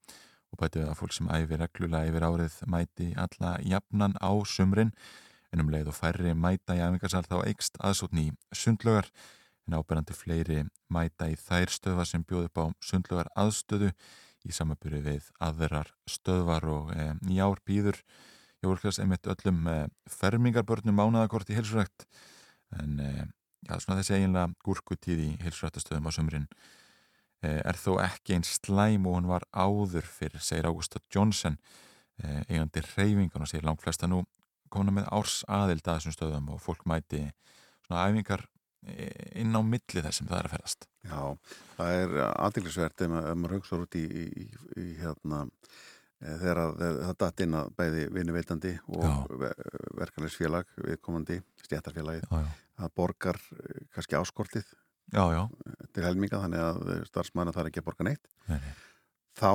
og 0.55 0.61
bæti 0.61 0.81
við 0.81 0.89
að 0.89 0.99
fólk 1.01 1.15
sem 1.15 1.29
æfi 1.35 1.59
reglulega 1.59 2.09
yfir 2.09 2.25
árið 2.25 2.57
mæti 2.71 3.11
alla 3.19 3.55
jafnan 3.65 4.15
á 4.23 4.31
sumrin 4.47 4.93
en 5.51 5.63
um 5.63 5.71
leið 5.71 5.91
og 5.91 5.97
færri 5.97 6.33
mæta 6.35 6.77
í 6.77 6.83
æfingarsal 6.83 7.25
þá 7.27 7.37
eikst 7.43 7.79
aðsókn 7.83 8.23
í 8.23 8.27
sundlögar 8.55 9.11
en 9.65 9.77
áberandi 9.79 10.15
fleiri 10.15 10.63
mæta 10.93 11.27
í 11.31 11.35
þær 11.39 11.73
stöðvar 11.73 12.09
sem 12.09 12.23
bjóð 12.27 12.49
upp 12.49 12.61
á 12.61 12.65
sundlugar 12.83 13.29
aðstöðu 13.37 13.91
í 14.45 14.53
samabyrju 14.53 15.01
við 15.05 15.29
aðverrar 15.41 15.91
stöðvar 16.09 16.67
og 16.69 16.93
e, 16.93 17.11
í 17.33 17.41
ár 17.41 17.61
býður 17.65 18.01
Jólklas 18.65 18.97
einmitt 19.01 19.27
öllum 19.29 19.65
e, 19.69 19.75
fermingarbörnum 20.09 20.95
mánaðakort 20.97 21.49
í 21.51 21.57
heilsurækt 21.57 22.07
en 22.77 22.99
e, 23.01 23.09
já, 23.65 23.75
svona 23.79 23.99
þessi 24.01 24.17
eiginlega 24.19 24.53
gúrkutíð 24.65 25.23
í 25.25 25.29
heilsurættastöðum 25.43 26.09
á 26.09 26.15
sömurinn 26.15 26.49
er 27.45 27.77
þó 27.77 27.99
ekki 28.01 28.33
einn 28.33 28.45
slæm 28.47 29.03
og 29.05 29.19
hún 29.19 29.27
var 29.29 29.43
áður 29.53 30.07
fyrir, 30.09 30.41
segir 30.41 30.65
Ágústa 30.65 30.97
Jónsson 31.13 31.59
eigandi 32.47 32.81
reyfingun 32.95 33.43
og 33.43 33.49
segir 33.51 33.67
langt 33.67 33.83
flesta 33.83 34.09
nú 34.09 34.23
kona 34.73 34.93
með 34.95 35.11
árs 35.13 35.43
aðild 35.51 35.85
að 35.85 35.99
þessum 35.99 36.15
stöðum 36.15 36.49
og 36.55 36.61
fólk 36.63 36.85
mæti 36.89 37.21
svona 37.85 38.07
æfingar 38.07 38.47
inn 39.41 39.55
á 39.57 39.61
milli 39.65 40.03
þess 40.05 40.21
sem 40.21 40.29
það 40.29 40.39
er 40.39 40.49
að 40.49 40.55
ferast 40.55 40.87
Já, 41.05 41.19
það 41.77 41.97
er 42.01 42.15
aðeinsverð 42.27 43.03
ef 43.05 43.13
maður 43.15 43.57
hugsa 43.57 43.79
út 43.81 43.97
í, 43.99 44.05
í, 44.05 44.45
í 44.81 44.87
hérna 44.99 45.41
e, 45.45 46.35
þegar 46.41 46.61
það 46.79 47.17
datt 47.23 47.45
inn 47.45 47.57
að 47.59 47.71
bæði 47.79 48.05
vinnuveitandi 48.15 48.73
og 48.97 49.35
verkanleysfélag 49.99 50.71
viðkomandi, 50.81 51.39
stjættarfélagið 51.65 52.29
það 52.29 52.93
borgar 53.01 53.41
e, 53.55 53.85
kannski 53.95 54.19
áskortið 54.19 54.69
já, 55.13 55.23
já. 55.33 55.43
til 55.95 56.05
helminga 56.05 56.43
þannig 56.43 56.67
að 56.67 56.93
starfsmæna 57.11 57.55
þarf 57.55 57.71
ekki 57.71 57.83
að 57.83 57.89
borga 57.89 58.07
neitt. 58.09 58.31
Nei, 58.49 58.57
nei. 58.57 58.71
þá 59.37 59.51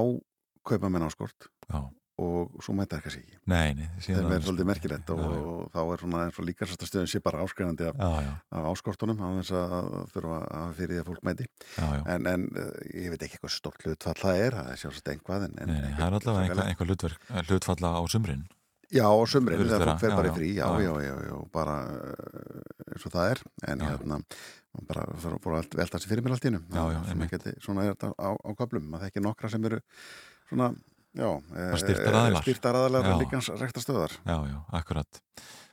kaupa 0.70 0.90
menn 0.92 1.06
áskort. 1.06 1.50
Já 1.70 1.88
og 2.20 2.61
svo 2.64 2.74
mæta 2.76 2.98
það 2.98 3.06
kannski 3.06 3.22
ekki. 3.22 3.38
Nei, 3.50 3.72
nei 3.78 3.87
Það 4.04 4.20
er 4.20 4.28
verið 4.30 4.46
svolítið 4.46 4.68
merkilegt 4.70 5.12
og, 5.14 5.22
og 5.24 5.64
þá 5.74 5.80
er 5.83 6.04
svona 6.04 6.22
eins 6.26 6.38
og 6.40 6.46
líkarsastastöðun 6.48 7.11
sé 7.11 7.22
bara 7.24 7.42
áskrifandi 7.44 7.88
af, 7.88 8.04
af 8.61 8.68
áskortunum 8.70 9.22
á 9.24 9.28
þess 9.40 9.56
að 9.56 9.90
þurfa 10.14 10.38
að 10.61 10.76
fyrir 10.78 10.94
því 10.94 11.02
að 11.02 11.11
fólk 11.11 11.26
mæti. 11.30 11.48
Já, 11.76 11.88
já. 11.96 12.04
En, 12.14 12.30
en 12.30 12.46
ég 12.92 13.11
veit 13.14 13.26
ekki 13.26 13.38
eitthvað 13.38 13.56
stort 13.56 13.85
hlutfall 13.87 14.16
það 14.20 14.44
er, 14.46 14.61
það 14.61 14.72
er 14.74 14.80
sjálfsagt 14.85 15.12
einhvað 15.14 15.48
en, 15.48 15.59
Nei, 15.61 15.74
nei, 15.74 15.92
það 15.98 16.06
er 16.06 16.18
allavega 16.20 16.64
einhvað, 16.68 16.94
hlutverk, 16.94 17.28
hlutfalla 17.48 17.92
á 17.96 18.02
sumrin. 18.12 18.46
Já, 18.90 19.06
á 19.06 19.22
sumrin, 19.30 19.61
þegar 19.62 19.87
fólk 19.87 20.00
fer 20.02 20.16
bara 20.18 20.30
í 20.30 20.35
frí. 20.35 20.54
Já, 20.59 20.66
já, 20.83 20.94
já, 21.04 21.12
já, 21.28 21.37
bara 21.54 21.76
eins 22.90 23.04
og 23.06 23.12
það 23.14 23.37
er. 23.37 23.44
En 23.70 23.85
hérna 23.87 24.18
bara 24.87 25.06
fór 25.18 25.56
allt 25.59 25.74
velta 25.74 25.98
sér 25.98 26.12
fyrir 26.12 26.24
mér 26.24 26.37
allt 26.37 26.46
í 26.46 26.52
nú 26.54 26.61
svona 27.62 27.87
er 27.87 27.96
þetta 27.96 28.12
á, 28.14 28.30
á 28.38 28.50
köplum 28.59 28.92
að 28.94 29.02
það 29.02 29.09
ekki 29.09 29.24
nokkra 29.24 29.50
sem 29.50 29.66
eru 29.66 29.80
svona 30.50 30.70
Já, 31.11 31.31
styrtar 31.83 32.20
aðlar 32.20 32.44
Styrtar 32.44 32.77
aðlar 32.85 33.09
líkans 33.18 33.51
rektastöðar 33.59 34.14
Já, 34.23 34.37
já, 34.46 34.59
akkurat. 34.79 35.23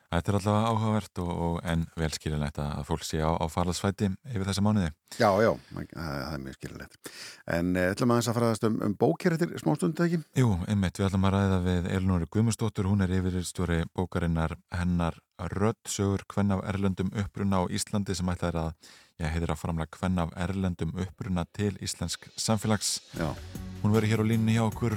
Þetta 0.07 0.31
er 0.31 0.35
allavega 0.37 0.67
áhugavert 0.71 1.19
og, 1.19 1.31
og 1.45 1.55
en 1.67 1.81
vel 1.99 2.07
skiljanlegt 2.15 2.59
að 2.63 2.85
fólk 2.87 3.03
sé 3.03 3.17
á, 3.19 3.27
á 3.27 3.45
farlagsfæti 3.51 4.07
yfir 4.31 4.45
þessa 4.47 4.63
mánuði. 4.63 4.91
Já, 5.19 5.27
já, 5.43 5.49
það, 5.73 6.21
er 6.29 6.43
mjög 6.45 6.55
skiljanlegt. 6.55 7.11
En 7.57 7.73
eh, 7.75 7.89
ætlum 7.91 8.13
að 8.15 8.21
þess 8.21 8.31
að 8.31 8.37
faraðast 8.39 8.67
um, 8.69 8.77
um 8.87 8.95
bókjæritir 9.01 9.51
smástundu 9.59 10.05
ekki? 10.05 10.21
Jú, 10.39 10.53
einmitt, 10.71 10.95
við 10.95 11.09
ætlum 11.09 11.27
að 11.27 11.35
ræða 11.35 11.59
við 11.67 11.91
Elinóri 11.97 12.31
Guðmustóttur, 12.31 12.87
hún 12.87 13.03
er 13.03 13.17
yfirstjóri 13.19 13.81
bókarinnar 13.91 14.55
hennar 14.71 15.19
Rödd 15.57 15.91
sögur 15.91 16.23
Kvenn 16.31 16.55
af 16.55 16.63
Erlendum 16.71 17.11
uppruna 17.11 17.59
á 17.59 17.63
Íslandi 17.67 18.15
sem 18.15 18.31
ætlaði 18.31 18.63
að 18.63 18.91
ég 19.19 19.35
heitir 19.35 19.51
að 19.51 19.59
framlega 19.65 19.91
Kvenn 19.99 20.23
af 20.23 20.31
Erlendum 20.39 20.95
uppruna 21.03 21.43
til 21.51 21.75
Íslensk 21.83 22.31
samfélags. 22.39 23.01
Já 23.19 23.33
Hún 23.81 23.93
verður 23.93 24.09
hér 24.09 24.23
á 24.23 24.25
línni 24.27 24.55
hjá 24.57 24.63
okkur 24.65 24.95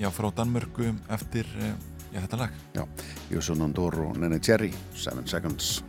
já, 0.00 0.08
frá 0.10 0.30
Danmörku 0.34 0.88
eftir 1.12 1.46
já, 2.12 2.20
þetta 2.20 2.38
lag. 2.40 2.54
Já, 2.74 2.86
Jussun 3.30 3.62
Ondor 3.64 3.98
og 4.06 4.18
Nene 4.18 4.40
Cherry, 4.40 4.72
Seven 4.94 5.26
Seconds. 5.26 5.82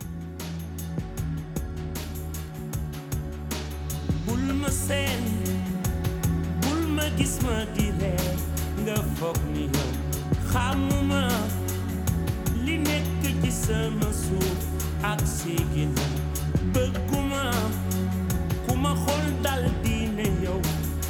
Bul 4.26 4.44
ma 4.60 4.70
seen, 4.70 5.24
bul 6.64 6.84
ma 6.96 7.08
gis 7.18 7.38
ma 7.44 7.64
di 7.76 7.90
reer, 8.00 8.36
nga 8.84 9.00
ni 9.52 9.64
yow 9.72 9.90
xamuma 10.52 11.24
li 12.64 12.76
nekk 12.78 13.22
ci 13.42 13.50
sama 13.50 14.10
suuf 14.12 14.60
ak 15.02 15.20
si 15.26 15.56
ginnaaw 15.72 16.14
bëgguma 16.74 17.44
ku 18.66 18.72
ma 18.82 18.92
xool 19.02 19.26
dal 19.44 19.64
di 19.82 19.93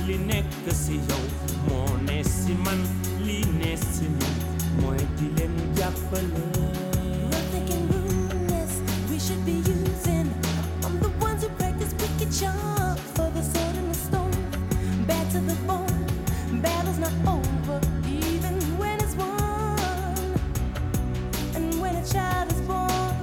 li 0.06 0.16
nekk 0.18 0.66
si 0.72 1.00
yow 1.08 1.24
si 2.22 2.54
man 2.64 2.80
ne 3.58 3.76
si 3.76 4.06
di. 4.06 5.34
We 9.10 9.18
should 9.18 9.44
be 9.46 9.52
using. 9.52 10.28
I'm 10.84 11.00
the 11.00 11.08
ones 11.20 11.42
who 11.42 11.48
practice 11.50 11.94
wicked 12.00 12.30
charm 12.38 12.96
for 13.14 13.30
the 13.30 13.42
sword 13.42 13.76
and 13.76 13.90
the 13.90 13.94
stone. 13.94 14.32
To 15.34 15.40
the 15.40 15.56
bone. 15.66 16.06
Battle's 16.62 16.98
not 16.98 17.12
over, 17.26 17.80
even 18.06 18.54
when 18.78 19.00
it's 19.00 19.16
won. 19.16 20.36
And 21.56 21.80
when 21.80 21.96
a 21.96 22.06
child 22.06 22.52
is 22.52 22.60
born 22.60 23.16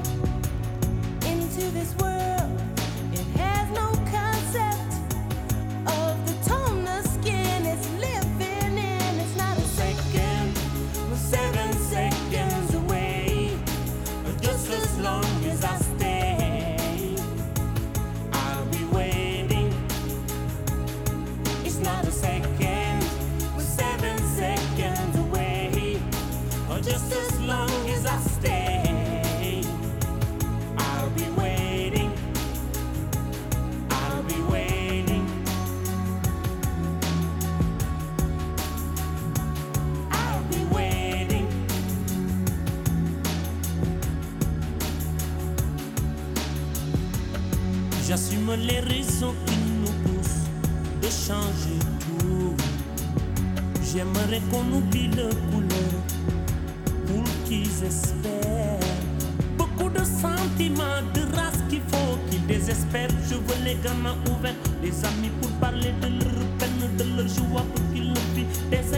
into 1.26 1.72
this 1.72 1.96
world, 1.96 2.11
Les 48.58 48.82
raisons 48.82 49.34
qui 49.46 49.56
nous 49.80 49.94
poussent 50.04 50.50
de 51.02 51.08
changer 51.08 51.80
tout. 52.20 52.54
J'aimerais 53.82 54.42
qu'on 54.52 54.78
oublie 54.78 55.08
le 55.08 55.30
couleur 55.52 56.02
pour 57.08 57.24
qu'ils 57.46 57.84
espèrent. 57.84 58.78
Beaucoup 59.58 59.90
de 59.90 60.04
sentiments, 60.04 61.02
de 61.14 61.22
race 61.34 61.64
qu'il 61.70 61.82
faut 61.88 62.18
qu'ils 62.30 62.46
désespèrent. 62.46 63.10
Je 63.30 63.36
veux 63.36 63.64
les 63.64 63.76
gamins 63.76 64.18
ouverts, 64.30 64.54
des 64.82 65.06
amis 65.06 65.32
pour 65.42 65.52
parler 65.52 65.94
de 66.02 66.08
leur 66.08 66.46
peine, 66.60 66.98
de 66.98 67.04
leur 67.16 67.28
joie 67.30 67.66
pour 67.74 67.94
qu'ils 67.94 68.10
le 68.10 68.20
vivent. 68.36 68.70
Des 68.70 68.98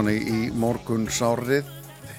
svona 0.00 0.12
í, 0.16 0.46
morgun 0.56 1.02
sárið 1.12 1.66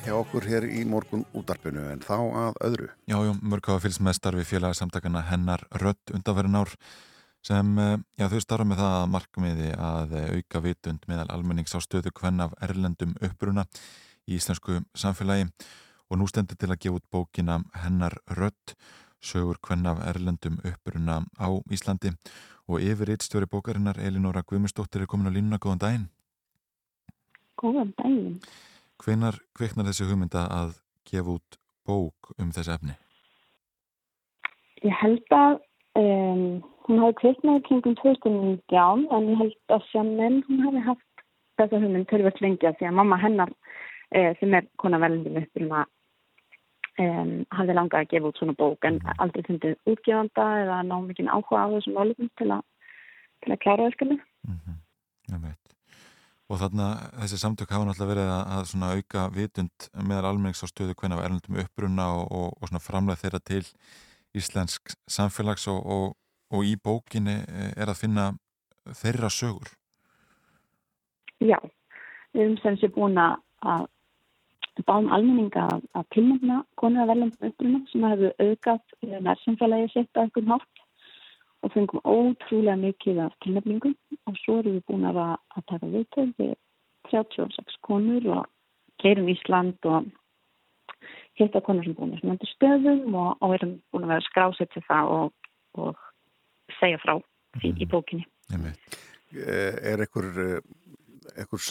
hjá 0.03 0.11
okkur 0.13 0.45
hér 0.45 0.67
í 0.69 0.83
morgun 0.85 1.23
útarpinu 1.33 1.87
en 1.89 2.03
þá 2.05 2.17
að 2.19 2.59
öðru. 2.67 2.89
Já, 3.09 3.15
já, 3.25 3.31
mörg 3.41 3.69
hafa 3.71 3.81
fylgst 3.81 4.03
með 4.05 4.17
starfi 4.19 4.43
félagsamtakana 4.45 5.23
hennar 5.31 5.63
rödd 5.81 6.13
undanverðin 6.13 6.59
ár 6.59 6.75
sem, 7.41 7.71
eh, 7.81 7.95
já, 8.21 8.27
þau 8.29 8.43
starfa 8.45 8.67
með 8.69 8.83
það 8.83 8.97
að 8.99 9.09
markmiði 9.15 9.71
að 9.73 10.13
eh, 10.19 10.29
auka 10.37 10.61
vitund 10.67 11.09
meðal 11.09 11.25
almennings 11.33 11.73
á 11.73 11.79
stöðu 11.81 12.13
hvenn 12.21 12.45
af 12.45 12.53
erlendum 12.61 13.17
uppbruna 13.17 13.65
í 14.29 14.37
íslensku 14.37 14.83
samfélagi 14.93 15.49
og 16.11 16.21
nú 16.21 16.29
stendur 16.29 16.61
til 16.61 16.69
að 16.69 16.81
gefa 16.85 17.01
út 17.01 17.09
bókina 17.09 17.63
hennar 17.81 18.19
rödd 18.29 18.77
sögur 19.25 19.57
hvenn 19.57 19.89
af 19.89 20.05
erlendum 20.05 20.61
uppbruna 20.61 21.23
á 21.41 21.49
Íslandi 21.73 22.13
og 22.69 22.77
yfir 22.77 23.09
eittstjóri 23.09 23.49
bókarinnar 23.49 23.97
Elinóra 23.97 24.45
Guðmundsdóttir 24.45 25.01
er 25.01 25.09
komin 25.09 25.33
á 25.33 25.33
línuna, 25.33 25.57
góðan 25.57 25.81
daginn. 25.81 26.09
Góðan 27.61 27.93
daginn. 27.99 28.39
Hvenar 29.01 29.37
kveiknar 29.57 29.87
þessi 29.89 30.07
hugmynda 30.09 30.45
að 30.49 30.75
gefa 31.09 31.37
út 31.37 31.57
bók 31.87 32.33
um 32.37 32.51
þessi 32.55 32.73
efni? 32.75 32.97
Ég 34.81 34.97
held 34.97 35.35
að 35.37 35.59
um, 36.01 36.43
hún 36.87 37.01
hafi 37.03 37.17
kveiknaði 37.21 37.63
kringum 37.67 37.95
2019 38.01 39.07
en 39.17 39.29
ég 39.29 39.41
held 39.43 39.75
að 39.75 39.87
Sjanel 39.91 40.35
hún 40.47 40.65
hafi 40.65 40.83
haft 40.89 41.25
þessa 41.61 41.81
hugmynd 41.83 42.09
törfast 42.09 42.41
lengi 42.41 42.69
að 42.69 42.77
því 42.79 42.89
að 42.89 42.99
mamma 42.99 43.19
hennar 43.21 43.53
eh, 44.15 44.31
sem 44.39 44.53
er 44.57 44.69
konar 44.81 45.03
velundum 45.03 45.37
uppurinn 45.43 45.75
að 45.83 45.89
um, 47.05 47.33
hafði 47.53 47.77
langað 47.77 48.01
að 48.01 48.11
gefa 48.15 48.31
út 48.31 48.41
svona 48.41 48.57
bók 48.57 48.89
en 48.89 49.01
aldrei 49.17 49.45
fundið 49.47 49.77
útgefanda 49.93 50.47
eða 50.65 50.81
ná 50.89 50.95
mikið 51.05 51.29
áhuga 51.29 51.65
á 51.65 51.73
þessum 51.75 51.97
málum 51.99 52.31
til, 52.41 52.61
til 53.45 53.53
að 53.53 53.61
klára 53.65 53.89
öskunni. 53.91 54.17
Mm 54.47 54.57
-hmm. 54.57 54.79
Og 56.51 56.59
þarna 56.59 56.85
þessi 57.21 57.37
samtök 57.39 57.69
hafa 57.71 57.87
náttúrulega 57.87 58.11
verið 58.11 58.29
að, 58.35 58.71
að 58.83 58.95
auka 58.97 59.27
vitund 59.31 59.85
meðal 60.03 60.33
almennings 60.33 60.63
á 60.63 60.67
stöðu 60.67 60.97
hvernig 60.99 61.19
af 61.19 61.27
erlendum 61.27 61.59
uppbrunna 61.63 62.07
og, 62.17 62.25
og, 62.35 62.57
og 62.59 62.83
framlega 62.83 63.21
þeirra 63.21 63.39
til 63.47 63.63
íslensk 64.35 64.95
samfélags 65.07 65.69
og, 65.71 66.17
og 66.51 66.67
í 66.67 66.75
bókinni 66.75 67.37
er 67.75 67.87
að 67.87 68.01
finna 68.01 68.25
þeirra 68.99 69.31
sögur. 69.31 69.71
Já, 71.39 71.57
við 72.35 72.43
erum 72.43 72.59
sem 72.61 72.77
sé 72.81 72.91
búin 72.91 73.17
að 73.21 73.87
báum 74.87 75.09
almenninga 75.11 75.67
að, 75.67 76.05
tilnæmna 76.15 76.61
konur 76.79 77.03
að 77.03 77.11
verðlendum 77.11 77.47
uppbrunna 77.49 77.81
sem 77.91 78.05
hefur 78.07 78.35
auðgat 78.45 78.95
nærsamfélagi 79.27 79.89
sitt 79.93 80.11
að 80.15 80.23
einhvern 80.25 80.53
hátt 80.55 80.70
og 81.61 81.73
fengum 81.75 82.01
ótrúlega 82.05 82.77
mikið 82.81 83.21
af 83.25 83.35
tilnefningum 83.45 83.95
og 84.29 84.39
svo 84.41 84.59
erum 84.61 84.77
við 84.79 84.85
búin 84.89 85.05
að, 85.09 85.19
að 85.55 85.67
taka 85.69 85.91
viðtöð 85.93 86.31
við 86.41 86.55
36 87.11 87.77
konur 87.85 88.27
og 88.37 88.49
keirum 89.03 89.29
Ísland 89.33 89.89
og 89.89 90.09
hitta 91.39 91.61
konur 91.65 91.85
sem 91.85 91.97
búin 91.97 92.15
að 92.17 92.47
stöðum 92.55 93.15
og, 93.15 93.35
og 93.41 93.55
erum 93.57 93.75
búin 93.93 94.07
að 94.07 94.13
vera 94.15 94.27
skrásett 94.29 94.73
til 94.73 94.83
það 94.87 95.13
og, 95.17 95.33
og 95.77 95.95
segja 96.79 96.99
frá 97.03 97.15
því 97.59 97.71
Mhm. 97.71 97.81
í 97.81 97.85
bókinni. 97.91 98.25
Er 99.31 100.01
ekkur, 100.03 100.27
ekkur, 101.39 101.61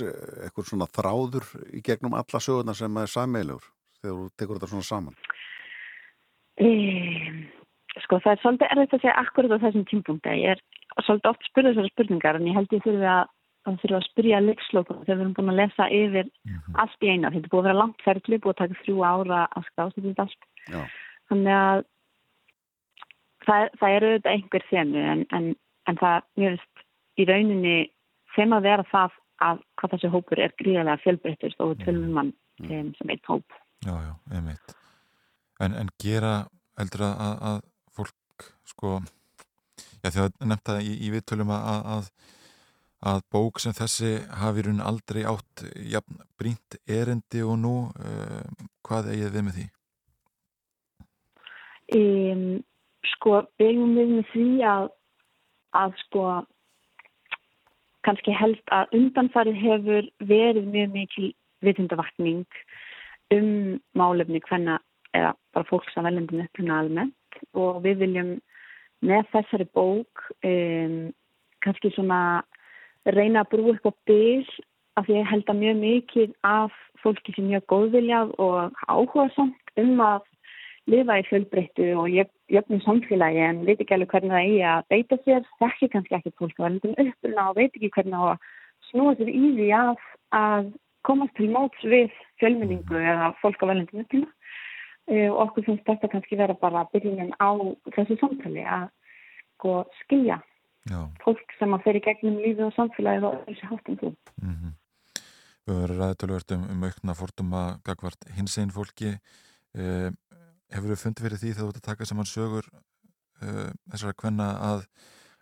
ekkur 0.46 0.64
svona 0.64 0.86
þráður 0.88 1.44
í 1.76 1.82
gegnum 1.84 2.14
alla 2.14 2.40
sögurnar 2.40 2.76
sem 2.76 2.96
er 2.96 3.06
sammeilur 3.06 3.64
þegar 4.00 4.16
þú 4.16 4.26
tekur 4.36 4.58
þetta 4.58 4.70
svona 4.72 4.88
saman? 4.88 5.16
Um, 6.60 7.29
sko 8.04 8.20
það 8.22 8.32
er 8.32 8.40
svolítið 8.42 8.72
erfitt 8.74 8.96
að 8.96 9.02
segja 9.04 9.18
akkurat 9.20 9.54
á 9.54 9.62
þessum 9.64 9.84
tímpunkti. 9.90 10.32
Ég 10.40 10.56
er 10.56 11.04
svolítið 11.04 11.30
oft 11.30 11.46
spurðið 11.48 11.76
þessari 11.76 11.92
spurningar 11.94 12.38
en 12.38 12.48
ég 12.48 12.58
held 12.58 12.74
ég 12.74 12.84
þurfi 12.86 13.08
að, 13.12 13.30
að, 13.66 13.78
þurfi 13.82 13.96
að 13.98 14.08
spyrja 14.08 14.42
leikslokum 14.46 15.00
þegar 15.04 15.16
við 15.20 15.24
erum 15.24 15.36
búin 15.38 15.52
að 15.52 15.60
lesa 15.60 15.88
yfir 16.00 16.30
allt 16.84 17.06
í 17.06 17.12
eina. 17.12 17.32
Þetta 17.34 17.46
er 17.46 17.54
búið 17.54 17.62
að 17.62 17.68
vera 17.68 17.80
langt 17.80 18.04
ferðli, 18.06 18.40
búið 18.40 18.54
að 18.54 18.60
taka 18.62 18.82
þrjú 18.82 19.06
ára 19.10 19.40
að 19.46 19.66
skásta 19.70 20.04
þetta 20.06 20.26
allt. 20.26 20.50
Já. 20.66 20.82
Þannig 21.30 21.56
að 21.60 21.82
það, 23.46 23.66
það 23.80 23.96
eru 23.96 24.12
auðvitað 24.12 24.34
einhver 24.34 24.68
þemu 24.70 25.06
en, 25.14 25.24
en, 25.38 25.48
en 25.90 26.00
það 26.00 26.28
mér 26.40 26.56
veist 26.56 26.86
í 27.20 27.26
rauninni 27.28 27.78
sem 28.36 28.54
að 28.54 28.68
vera 28.68 28.86
það 28.90 29.18
að 29.40 29.64
hvað 29.80 29.94
þessi 29.94 30.12
hópur 30.12 30.42
er 30.42 30.54
gríðarlega 30.60 31.02
fjölbreyttist 31.04 31.62
og 31.64 31.72
við 31.72 31.84
tölum 31.86 32.14
mann 32.16 32.32
um, 32.66 32.90
sem 32.98 33.12
einn 33.12 33.26
hóp. 33.28 33.58
Já, 33.86 33.94
já, 33.96 34.12
einmitt. 34.36 34.74
En, 35.60 35.76
en 35.76 35.92
gera 36.00 36.34
heldur 36.80 37.06
að, 37.08 37.36
að 37.50 37.58
fólk 38.40 38.68
sko, 38.68 39.00
já 40.02 40.10
því 40.10 40.22
að 40.24 40.46
nefnta 40.48 40.78
í, 40.80 40.94
í 41.06 41.10
viðtölum 41.12 41.50
að, 41.52 41.88
að, 41.94 42.06
að 43.12 43.20
bók 43.32 43.60
sem 43.60 43.72
þessi 43.72 44.18
hafi 44.40 44.64
raun 44.66 44.80
aldrei 44.80 45.24
átt 45.24 45.64
jafn 45.76 46.22
brínt 46.38 46.78
erindi 46.86 47.42
og 47.42 47.58
nú, 47.60 47.74
uh, 48.00 48.68
hvað 48.86 49.12
eigið 49.12 49.34
við 49.34 49.44
með 49.46 49.58
því? 49.58 49.66
Um, 51.90 52.62
sko, 53.16 53.42
byggjum 53.58 53.94
við 53.98 54.16
með 54.16 54.32
því 54.32 54.48
að, 54.70 54.88
að 55.76 55.96
sko, 56.04 56.26
kannski 58.06 58.32
helst 58.32 58.72
að 58.72 58.96
undanfarið 58.96 59.60
hefur 59.60 60.12
verið 60.24 60.70
mjög 60.70 60.92
mikil 60.94 61.32
vitundavakning 61.60 62.46
um 63.34 63.80
málefni 63.92 64.40
hvenna 64.48 64.78
eða 65.12 65.34
bara 65.52 65.68
fólks 65.68 65.96
að 65.98 66.06
veljandum 66.08 66.44
uppluna 66.46 66.78
almennt 66.80 67.19
og 67.54 67.82
við 67.84 68.04
viljum 68.04 68.32
með 69.06 69.28
þessari 69.32 69.66
bók 69.74 70.26
um, 70.44 71.10
kannski 71.64 71.92
svona 71.94 72.42
reyna 73.08 73.44
að 73.44 73.52
brú 73.54 73.72
upp 73.74 73.88
á 73.88 73.92
byl 74.08 74.44
af 74.98 75.06
því 75.06 75.20
ég 75.20 75.30
held 75.30 75.48
að 75.48 75.60
mjög 75.62 75.80
mikið 75.80 76.34
af 76.44 76.74
fólki 77.00 77.32
sem 77.36 77.48
mjög 77.48 77.64
góðviljað 77.72 78.34
og 78.42 78.82
áhuga 78.88 79.28
samt 79.36 79.80
um 79.80 80.02
að 80.04 80.26
lifa 80.90 81.18
í 81.20 81.26
fjölbreyttu 81.28 81.88
og 82.00 82.08
jöfnum 82.10 82.82
samfélagi 82.84 83.42
en 83.44 83.64
veit 83.66 83.80
ekki 83.80 83.94
alveg 83.96 84.12
hvernig 84.14 84.34
það 84.34 84.46
eigi 84.46 84.62
að 84.72 84.86
beita 84.92 85.18
sér, 85.24 85.48
þekki 85.60 85.90
kannski 85.94 86.16
ekki 86.18 86.32
fólk 86.38 86.56
að 86.58 86.66
veljandum 86.66 86.96
uppluna 87.04 87.48
og 87.50 87.58
veit 87.60 87.76
ekki 87.76 87.92
hvernig 87.96 88.16
það 88.16 88.32
að 88.32 88.48
snúa 88.90 89.16
sér 89.18 89.30
í 89.32 89.42
því 89.58 89.68
að, 89.78 89.92
að 90.40 90.70
komast 91.06 91.36
til 91.38 91.50
móts 91.52 91.86
við 91.94 92.16
fjölmenningu 92.42 93.00
eða 93.00 93.30
fólk 93.40 93.62
að 93.62 93.72
veljandum 93.74 94.04
uppluna 94.04 94.32
og 95.08 95.38
okkur 95.46 95.64
finnst 95.66 95.86
þetta 95.88 96.08
kannski 96.12 96.36
vera 96.38 96.54
bara 96.54 96.84
byrjunin 96.92 97.32
á 97.40 97.50
þessu 97.96 98.18
samtali 98.20 98.62
að 98.62 98.88
sko 99.60 99.72
skilja 100.04 100.40
Já. 100.88 101.00
fólk 101.24 101.56
sem 101.58 101.74
að 101.76 101.98
í 101.98 102.02
gegnum 102.04 102.38
lífið 102.40 102.66
og 102.68 102.76
samfélagið 102.76 103.26
og 103.28 103.40
þessi 103.46 103.68
háttum 103.68 103.98
þú. 104.00 104.10
Mm 104.40 104.54
-hmm. 104.54 104.72
Við 105.66 105.74
höfum 105.74 105.82
verið 105.82 106.00
ræðitöluvert 106.00 106.52
um, 106.56 106.62
um 106.70 106.84
aukna 106.84 107.14
forduma 107.14 107.62
gagvart 107.84 108.24
hins 108.36 108.58
einn 108.58 108.70
fólki. 108.70 109.18
Uh, 109.76 110.10
hefur 110.70 110.90
við 110.90 111.02
fundið 111.02 111.24
fyrir 111.24 111.38
því 111.38 111.50
þegar 111.52 111.64
þú 111.64 111.68
ert 111.68 111.80
að 111.80 111.88
taka 111.90 112.06
saman 112.06 112.26
sögur 112.26 112.66
uh, 113.42 113.70
þessara 113.90 114.18
hvenna 114.22 114.48
að, 114.70 114.80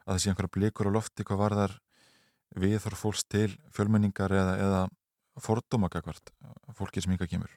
að 0.04 0.12
það 0.12 0.20
sé 0.20 0.30
einhverja 0.30 0.54
blikur 0.56 0.90
á 0.90 0.96
lofti 0.96 1.24
hvað 1.24 1.38
var 1.38 1.54
þar 1.60 1.72
viðþorf 2.56 2.98
fólks 2.98 3.24
til 3.24 3.50
fjölmenningar 3.72 4.32
eða, 4.32 4.54
eða 4.56 4.82
forduma 5.40 5.88
gagvart 5.88 6.32
fólki 6.74 7.00
sem 7.00 7.12
yngar 7.12 7.28
kemur? 7.28 7.52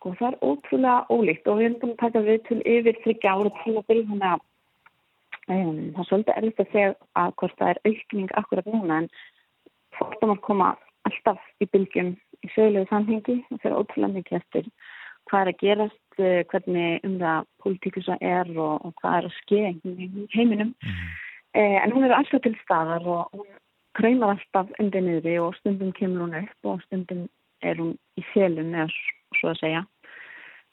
Sko 0.00 0.14
það 0.16 0.30
er 0.30 0.36
ótrúlega 0.48 0.92
ólíkt 1.12 1.48
og 1.50 1.58
við 1.58 1.66
erum 1.66 1.80
búin 1.82 1.90
að 1.92 1.98
taka 2.00 2.20
við 2.24 2.38
til 2.46 2.56
yfir 2.64 3.00
þryggja 3.04 3.32
ára 3.36 3.50
tímabil 3.58 3.98
þannig 4.08 4.28
að 4.30 4.38
um, 5.52 5.80
það 5.92 6.00
er 6.00 6.08
svolítið 6.08 6.38
erfitt 6.40 6.62
að 6.64 6.70
segja 6.72 6.94
að 7.20 7.34
hvort 7.42 7.58
það 7.58 7.72
er 7.72 7.80
aukning 7.90 8.30
akkurat 8.40 8.70
núna 8.72 9.00
en 9.02 9.10
fordómar 9.98 10.40
koma 10.46 10.70
alltaf 11.10 11.44
í 11.60 11.68
bylgjum 11.68 12.14
í 12.16 12.52
sögulegu 12.54 12.88
samhengi 12.88 13.36
og 13.50 13.60
það 13.60 13.68
er 13.70 13.76
ótrúlega 13.76 14.14
mikið 14.16 14.38
eftir 14.40 14.72
hvað 15.28 15.42
er 15.42 15.52
að 15.52 15.60
gerast, 15.60 16.06
uh, 16.16 16.40
hvernig 16.48 17.04
um 17.04 17.20
það 17.20 17.50
politíkus 17.60 18.08
að 18.16 18.24
er 18.32 18.52
og, 18.56 18.74
og 18.80 18.96
hvað 19.02 19.18
er 19.18 19.28
að 19.28 19.38
ske 19.42 19.62
í 19.68 20.28
heiminum 20.32 20.72
Mm. 20.80 21.60
uh, 21.60 21.78
en 21.84 21.92
hún 21.92 22.08
er 22.08 22.16
alltaf 22.16 22.40
til 22.40 22.56
staðar 22.64 23.04
og 23.04 23.36
hún 23.36 23.52
kræmar 24.00 24.32
alltaf 24.38 24.72
undir 24.80 25.04
niðri 25.04 25.36
og 25.44 25.54
stundum 25.60 25.92
kemur 25.92 26.24
hún 26.24 26.36
upp 26.40 26.72
og 26.72 26.82
stundum 26.88 27.26
er 27.60 27.76
hún 27.76 27.96
í 28.16 28.24
selum 28.32 28.72
eða 28.72 28.88
svo 29.38 29.52
að 29.52 29.60
segja. 29.62 29.82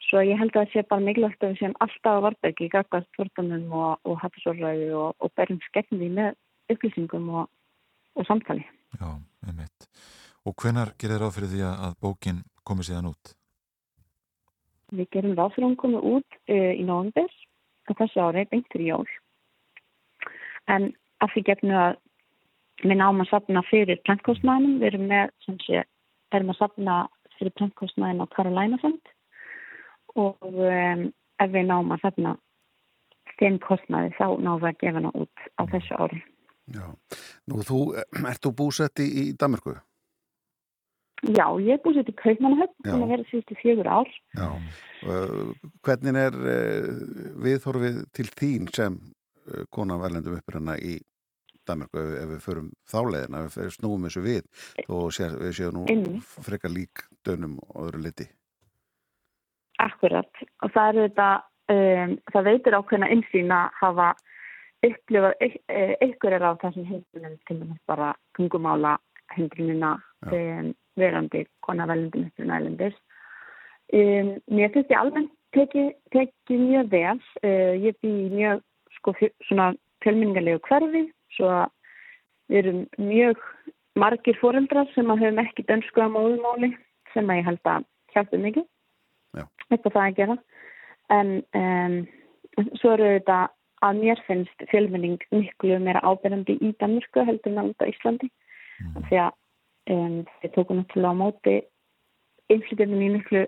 Svo 0.08 0.22
ég 0.24 0.38
held 0.40 0.54
að 0.56 0.62
það 0.62 0.70
sé 0.72 0.82
bara 0.88 1.04
mikilvægt 1.04 1.42
að 1.44 1.50
við 1.52 1.58
séum 1.60 1.74
alltaf 1.84 2.14
að 2.14 2.22
varbergi 2.24 2.64
í 2.64 2.70
gagvart 2.72 3.08
fordamum 3.16 3.72
og, 3.76 3.98
og 4.08 4.20
hafðsórræði 4.22 4.86
og, 4.96 5.10
og 5.20 5.32
berjum 5.36 5.58
því 5.60 6.08
með 6.16 6.30
upplýsingum 6.72 7.26
og, 7.36 7.50
og 8.16 8.28
samtali. 8.28 8.64
Já, 8.96 9.10
einmitt. 9.44 9.88
Og 10.48 10.56
hvenar 10.56 10.94
gerir 11.00 11.20
ráð 11.20 11.34
fyrir 11.36 11.52
því 11.52 11.60
að 11.68 11.98
bókin 12.00 12.40
komi 12.64 12.86
síðan 12.88 13.10
út? 13.10 13.34
Við 14.96 15.10
gerum 15.12 15.36
ráð 15.36 15.52
fyrir 15.56 15.66
að 15.66 15.70
hún 15.74 15.80
komi 15.82 16.00
út 16.14 16.40
uh, 16.48 16.72
í 16.72 16.88
nóvundir 16.88 17.36
á 17.88 17.92
þessu 18.00 18.24
ári, 18.24 18.46
beint 18.48 18.68
fyrir 18.72 18.94
jól. 18.94 19.12
En 20.72 20.88
af 21.20 21.34
því 21.34 21.44
gefnum 21.50 21.76
að 21.82 22.00
við 22.86 22.96
náum 22.96 23.20
að 23.20 23.30
sapna 23.34 23.64
fyrir 23.68 24.00
prentkostnæðinum, 24.08 24.80
við 24.80 24.90
erum 24.92 25.06
með, 25.12 25.36
sem 25.44 25.60
sé, 25.66 25.84
erum 26.32 26.52
að 26.54 26.60
sapna 26.62 26.98
fyrir 27.36 27.56
prentkostnæðin 27.60 28.24
á 28.24 28.32
Carolina 28.32 28.80
Fund 28.80 29.14
og 30.18 30.44
um, 30.44 31.08
ef 31.38 31.52
við 31.54 31.68
náum 31.70 31.94
að 31.94 32.04
sapna 32.04 32.34
þeim 33.38 33.58
kostnæði 33.62 34.14
þá 34.18 34.26
náum 34.42 34.62
við 34.62 34.70
að 34.72 34.80
gefa 34.82 35.00
hana 35.00 35.12
út 35.14 35.44
á 35.58 35.62
þessu 35.74 35.98
ári. 35.98 36.22
Já, 36.74 36.86
nú 37.48 37.64
þú, 37.64 37.82
ert 38.30 38.42
þú 38.44 38.54
búsett 38.62 39.04
í, 39.04 39.08
í 39.22 39.24
Danmarku? 39.38 39.76
Já, 41.26 41.46
ég 41.58 41.74
er 41.74 41.94
sér 41.96 42.04
til 42.06 42.14
Kaupmannahöfn, 42.14 42.76
búin 42.86 43.04
að 43.04 43.12
vera 43.12 43.24
síðustu 43.26 43.56
fjögur 43.58 43.88
ár. 43.90 44.10
Já. 44.38 44.48
Uh, 45.02 45.50
hvernig 45.86 46.18
er 46.20 46.36
uh, 46.38 46.90
viðhorfið 47.42 48.04
til 48.14 48.26
þín 48.38 48.68
sem 48.74 48.98
uh, 48.98 49.64
kona 49.74 49.98
af 49.98 50.06
erlendum 50.06 50.38
upprænna 50.38 50.76
í 50.78 51.00
Danmarku 51.68 51.98
ef, 52.00 52.12
ef 52.22 52.30
við 52.32 52.44
förum 52.44 52.70
þáleiðina, 52.90 53.44
ef 53.48 53.58
við 53.58 53.74
snúum 53.74 54.06
þessu 54.06 54.24
við 54.24 54.66
og 54.86 55.10
sé, 55.16 55.28
við 55.42 55.56
séum 55.58 55.80
nú 55.80 56.20
frekar 56.22 56.72
lík 56.72 57.02
dönum 57.26 57.58
og 57.66 57.88
öðru 57.88 58.04
liti. 58.06 58.28
Akkurat. 59.82 60.42
Og 60.62 60.72
það 60.74 60.88
er 60.88 61.00
þetta, 61.04 61.28
um, 61.74 62.16
það 62.32 62.48
veitir 62.50 62.78
ákveðna 62.78 63.10
insýn 63.14 63.54
að 63.54 63.78
hafa 63.80 64.08
upplifað 64.86 65.34
einhverjar 66.04 66.46
af 66.46 66.60
þessum 66.62 66.86
hindrunum 66.86 67.38
til 67.48 67.58
dæmis 67.58 67.80
bara 67.90 68.12
tungumála 68.38 68.96
hindrunina 69.34 69.96
Já. 70.26 70.38
um, 70.38 70.72
verandi 70.98 71.44
kona 71.66 71.86
velundum 71.90 72.28
upplifna 72.28 72.60
erlendis. 72.60 72.96
Um, 73.92 74.36
mér 74.50 74.72
finnst 74.74 74.92
ég 74.92 75.00
almennt 75.00 75.34
tekið 75.56 75.92
teki 76.14 76.58
mjög 76.60 76.90
vel. 76.92 77.20
Uh, 77.42 77.74
ég 77.80 77.98
bý 78.02 78.12
í 78.26 78.30
mjög 78.34 78.62
sko, 78.98 79.14
svona 79.48 79.72
fjölminningarlegu 80.04 80.62
hverfi 80.68 81.06
svo 81.36 81.50
að 81.52 81.70
við 82.48 82.58
erum 82.62 82.82
mjög 83.02 83.42
margir 83.98 84.38
foreldrar 84.40 84.88
sem 84.94 85.10
að 85.10 85.24
höfum 85.24 85.42
ekki 85.42 85.66
dönsku 85.68 86.02
að 86.02 86.14
móðumáli 86.14 86.72
sem 87.12 87.30
að 87.30 87.40
ég 87.40 87.48
held 87.48 87.72
að 87.72 87.86
hjálpa 88.14 88.42
mikið. 88.44 88.66
Eitthvað 89.36 89.94
það 89.94 90.02
að 90.04 90.18
gera. 90.18 90.36
En 91.14 91.32
um, 91.60 91.96
svo 92.80 92.94
eru 92.96 93.10
þetta 93.16 93.38
að 93.86 94.00
mér 94.02 94.22
finnst 94.26 94.64
fjölmenning 94.72 95.22
miklu 95.30 95.78
meira 95.82 96.02
ábyrjandi 96.02 96.58
í 96.64 96.72
Danmörku 96.80 97.24
heldur 97.24 97.54
en 97.54 97.74
á 97.78 97.84
Íslandi. 97.86 98.30
Mm. 98.78 99.02
því 99.08 99.16
að 99.18 99.32
um, 99.90 100.18
við 100.42 100.52
tókum 100.54 100.78
náttúrulega 100.78 101.10
á 101.10 101.18
móti 101.18 101.54
innflytjum 102.52 103.00
í 103.02 103.08
miklu, 103.16 103.40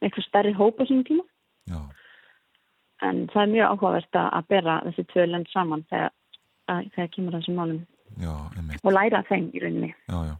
miklu 0.00 0.24
stærri 0.24 0.54
hópa 0.56 0.86
sem 0.88 1.02
tíma. 1.04 1.26
Já, 1.68 1.82
en 3.06 3.26
það 3.32 3.42
er 3.42 3.52
mjög 3.52 3.72
áhugavert 3.72 4.18
að 4.20 4.48
bera 4.50 4.78
þessi 4.86 5.04
tvö 5.12 5.26
lönd 5.28 5.50
saman 5.52 5.84
þegar, 5.90 6.14
að, 6.72 6.90
þegar 6.96 7.10
kemur 7.14 7.36
þessum 7.38 7.60
málum. 7.60 7.80
Já, 8.18 8.34
og 8.82 8.94
læra 8.94 9.22
þeim 9.28 9.50
í 9.52 9.62
rauninni. 9.62 9.92
Já. 10.08 10.38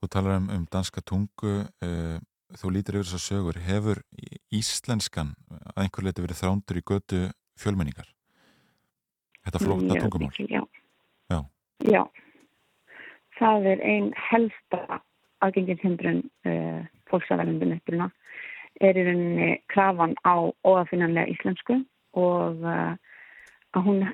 Þú 0.00 0.08
talar 0.14 0.38
um, 0.38 0.46
um 0.54 0.62
danska 0.72 1.02
tungu, 1.04 1.56
uh, 1.84 2.16
þú 2.58 2.72
lítir 2.74 2.98
yfir 2.98 3.08
þessar 3.08 3.24
sögur. 3.24 3.60
Hefur 3.66 4.00
íslenskan 4.54 5.34
að 5.50 5.84
einhver 5.84 6.06
leiti 6.06 6.24
verið 6.24 6.40
þrándur 6.40 6.80
í 6.80 6.86
götu 6.90 7.20
fjölmenningar? 7.60 8.08
Þetta 9.46 9.62
flóta 9.62 9.86
Mjög 9.88 10.02
tungumál? 10.04 10.32
Já. 10.50 10.62
Já. 11.30 11.38
Já. 11.90 12.02
Það 13.40 13.70
er 13.72 13.84
ein 13.88 14.10
helsta 14.30 15.00
aðgengishindrun 15.40 16.24
uh, 16.44 16.82
fólksafælundin 17.08 17.78
uppruna 17.78 18.10
er 18.80 18.96
í 18.96 19.04
rauninni 19.06 19.48
krafan 19.72 20.12
á 20.24 20.52
óafinnanlega 20.64 21.32
íslensku 21.32 21.80
og 22.18 22.60
uh, 22.64 22.92
að 23.76 23.86
hún 23.86 24.04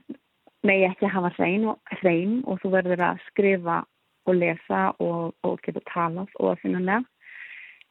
megi 0.66 0.86
ekki 0.88 1.10
hafa 1.10 1.32
hrein 1.36 1.66
og, 1.72 1.78
hrein 2.00 2.40
og 2.46 2.60
þú 2.62 2.72
verður 2.74 3.04
að 3.10 3.20
skrifa 3.30 3.82
og 4.26 4.38
lesa 4.38 4.88
og, 5.02 5.34
og 5.46 5.60
geta 5.66 5.82
talað 5.90 6.32
óafinnanlega 6.42 7.04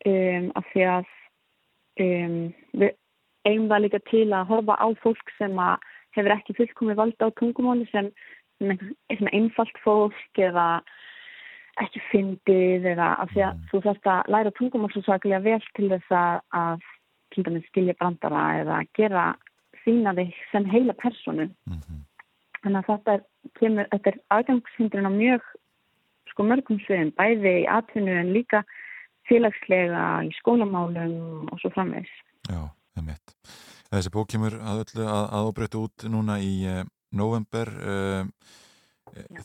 um, 0.10 0.52
af 0.60 0.70
því 0.74 0.86
að 0.92 1.10
um, 2.06 2.40
við 2.76 2.96
eigum 3.46 3.70
það 3.70 3.84
líka 3.86 4.02
til 4.10 4.28
að 4.34 4.50
horfa 4.52 4.78
á 4.82 4.88
fólk 5.04 5.34
sem 5.38 5.60
að 5.62 5.90
hefur 6.18 6.36
ekki 6.36 6.56
fullkomið 6.58 7.00
valda 7.02 7.30
á 7.30 7.38
tungumáli 7.40 7.88
sem, 7.92 8.12
sem 8.60 9.34
einfalt 9.34 9.82
fólk 9.84 10.42
eða 10.42 10.68
ekki 11.84 12.02
fyndið 12.10 12.88
eða 12.94 13.10
af 13.20 13.32
því 13.34 13.44
að 13.50 13.64
þú 13.72 13.82
þarfst 13.84 14.08
að 14.08 14.30
læra 14.32 14.54
tungumál 14.56 14.92
svo 14.94 15.04
svaklega 15.04 15.42
vel 15.44 15.60
til 15.76 15.90
þess 15.92 16.16
að, 16.16 16.38
að 16.56 16.86
til 17.36 17.44
dæmis 17.44 17.68
skilja 17.68 17.98
brandara 18.00 18.46
eða 18.62 18.80
gera 18.96 19.26
sína 19.84 20.16
þig 20.18 20.32
sem 20.52 20.68
heila 20.72 20.96
personu. 20.98 21.50
Mhm. 21.68 22.02
Þannig 22.64 22.80
að 22.80 22.88
þetta 22.90 23.14
er, 23.14 23.24
kemur, 23.60 23.90
þetta 23.92 24.12
er 24.12 24.20
aðgangshindrun 24.38 25.10
á 25.10 25.14
mjög 25.14 25.52
sko 26.32 26.46
mörgum 26.48 26.80
sviðum, 26.82 27.12
bæði 27.20 27.54
í 27.62 27.68
atvinnu 27.70 28.16
en 28.18 28.32
líka 28.34 28.64
félagslega 29.30 30.04
í 30.26 30.34
skólamálum 30.40 31.50
og 31.52 31.62
svo 31.62 31.72
framvegs. 31.76 32.12
Já, 32.50 32.62
einmitt. 32.98 33.36
Þessi 33.92 34.12
bók 34.14 34.30
kemur 34.34 34.58
að 34.60 34.84
öllu 34.86 35.08
að, 35.08 35.26
að 35.38 35.50
óbreyta 35.50 35.82
út 35.82 36.08
núna 36.12 36.38
í 36.44 36.54
uh, 36.70 36.84
november. 37.16 37.72
Uh, 37.80 38.56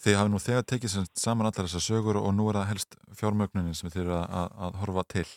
þið 0.03 0.17
hafi 0.19 0.33
nú 0.33 0.41
þegar 0.43 0.67
tekið 0.67 0.97
saman 1.15 1.47
allar 1.47 1.69
þessar 1.69 1.85
sögur 1.85 2.19
og 2.21 2.33
nú 2.35 2.49
er 2.51 2.59
það 2.61 2.71
helst 2.73 2.99
fjármögnunin 3.21 3.77
sem 3.79 3.93
þið 3.93 4.03
eru 4.03 4.17
að, 4.17 4.27
að, 4.41 4.51
að 4.67 4.83
horfa 4.83 5.07
til. 5.15 5.29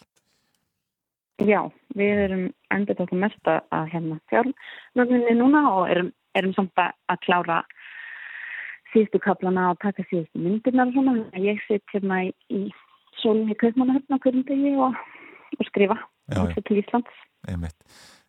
Já, 1.43 1.59
við 1.97 2.19
erum 2.27 2.43
endur 2.73 2.97
þetta 2.99 3.19
mest 3.19 3.49
að, 3.49 3.87
hérna 3.91 4.19
fjármögninni 4.31 5.35
núna 5.37 5.63
og 5.73 5.87
erum, 5.91 6.11
erum 6.37 6.53
samt 6.57 6.81
að, 6.81 7.17
klára 7.25 7.63
síðustu 8.93 9.21
kaplana 9.21 9.71
og 9.73 9.79
taka 9.81 10.05
síðustu 10.09 10.41
myndirnar 10.41 10.91
og 10.91 10.97
svona. 10.97 11.15
Ég 11.41 11.61
sitt 11.67 11.85
hérna 11.93 12.23
í, 12.29 12.63
sólinn 13.21 13.51
í 13.53 13.59
Kaupmannahöfn 13.59 14.15
á 14.15 14.23
hverjum 14.23 14.47
degi 14.47 14.73
og, 14.81 14.97
og 15.59 15.69
skrifa 15.69 15.99
og 16.39 16.57
til 16.67 16.81
Íslands. 16.81 17.23
Einmitt. 17.49 17.77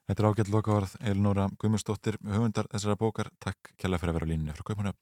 Þetta 0.04 0.20
er 0.20 0.28
ágætt 0.28 0.52
lokavarð 0.52 0.96
Elinóra 1.00 1.46
Guðmundsdóttir, 1.56 2.18
höfundar 2.28 2.68
þessara 2.72 2.98
bókar. 3.00 3.30
Takk 3.40 3.72
kjalla 3.80 4.00
fyrir 4.00 4.12
að 4.12 4.18
vera 4.18 4.28
á 4.28 4.30
línunni 4.32 4.56
frá 4.56 4.66
Kaupanöfn. 4.68 5.00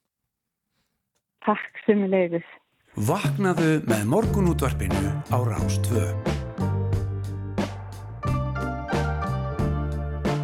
Takk 1.43 1.83
sem 1.87 2.05
við 2.05 2.13
leiðis. 2.15 2.53
Vaknaðu 3.09 3.81
með 3.89 4.07
morgunútvarpinu 4.13 5.03
á 5.33 5.39
Rástvö. 5.49 6.07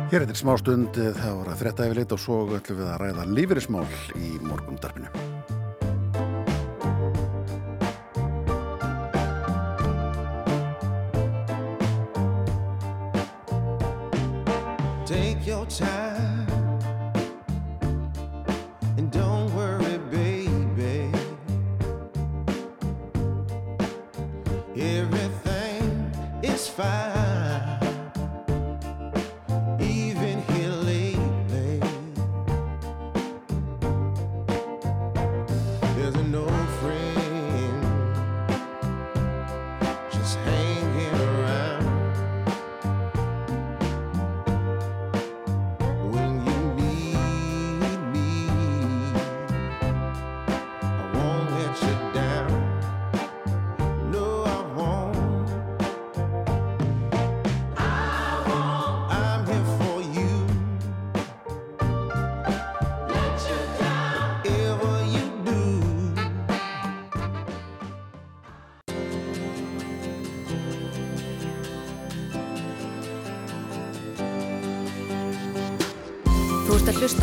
Hér 0.09 0.25
er 0.25 0.31
til 0.31 0.39
smá 0.41 0.55
stund 0.57 0.97
eh, 0.97 1.13
það 1.13 1.35
voru 1.37 1.53
að 1.53 1.61
þretta 1.63 1.87
yfirleitt 1.91 2.15
og 2.17 2.23
svo 2.23 2.39
ætlum 2.57 2.81
við 2.81 2.89
að 2.89 3.03
ræða 3.03 3.27
lífeyrismál 3.37 3.85
í 4.17 4.39
morgundarpinu. 4.41 5.38
Take 15.39 15.47
your 15.47 15.67
time 15.67 16.08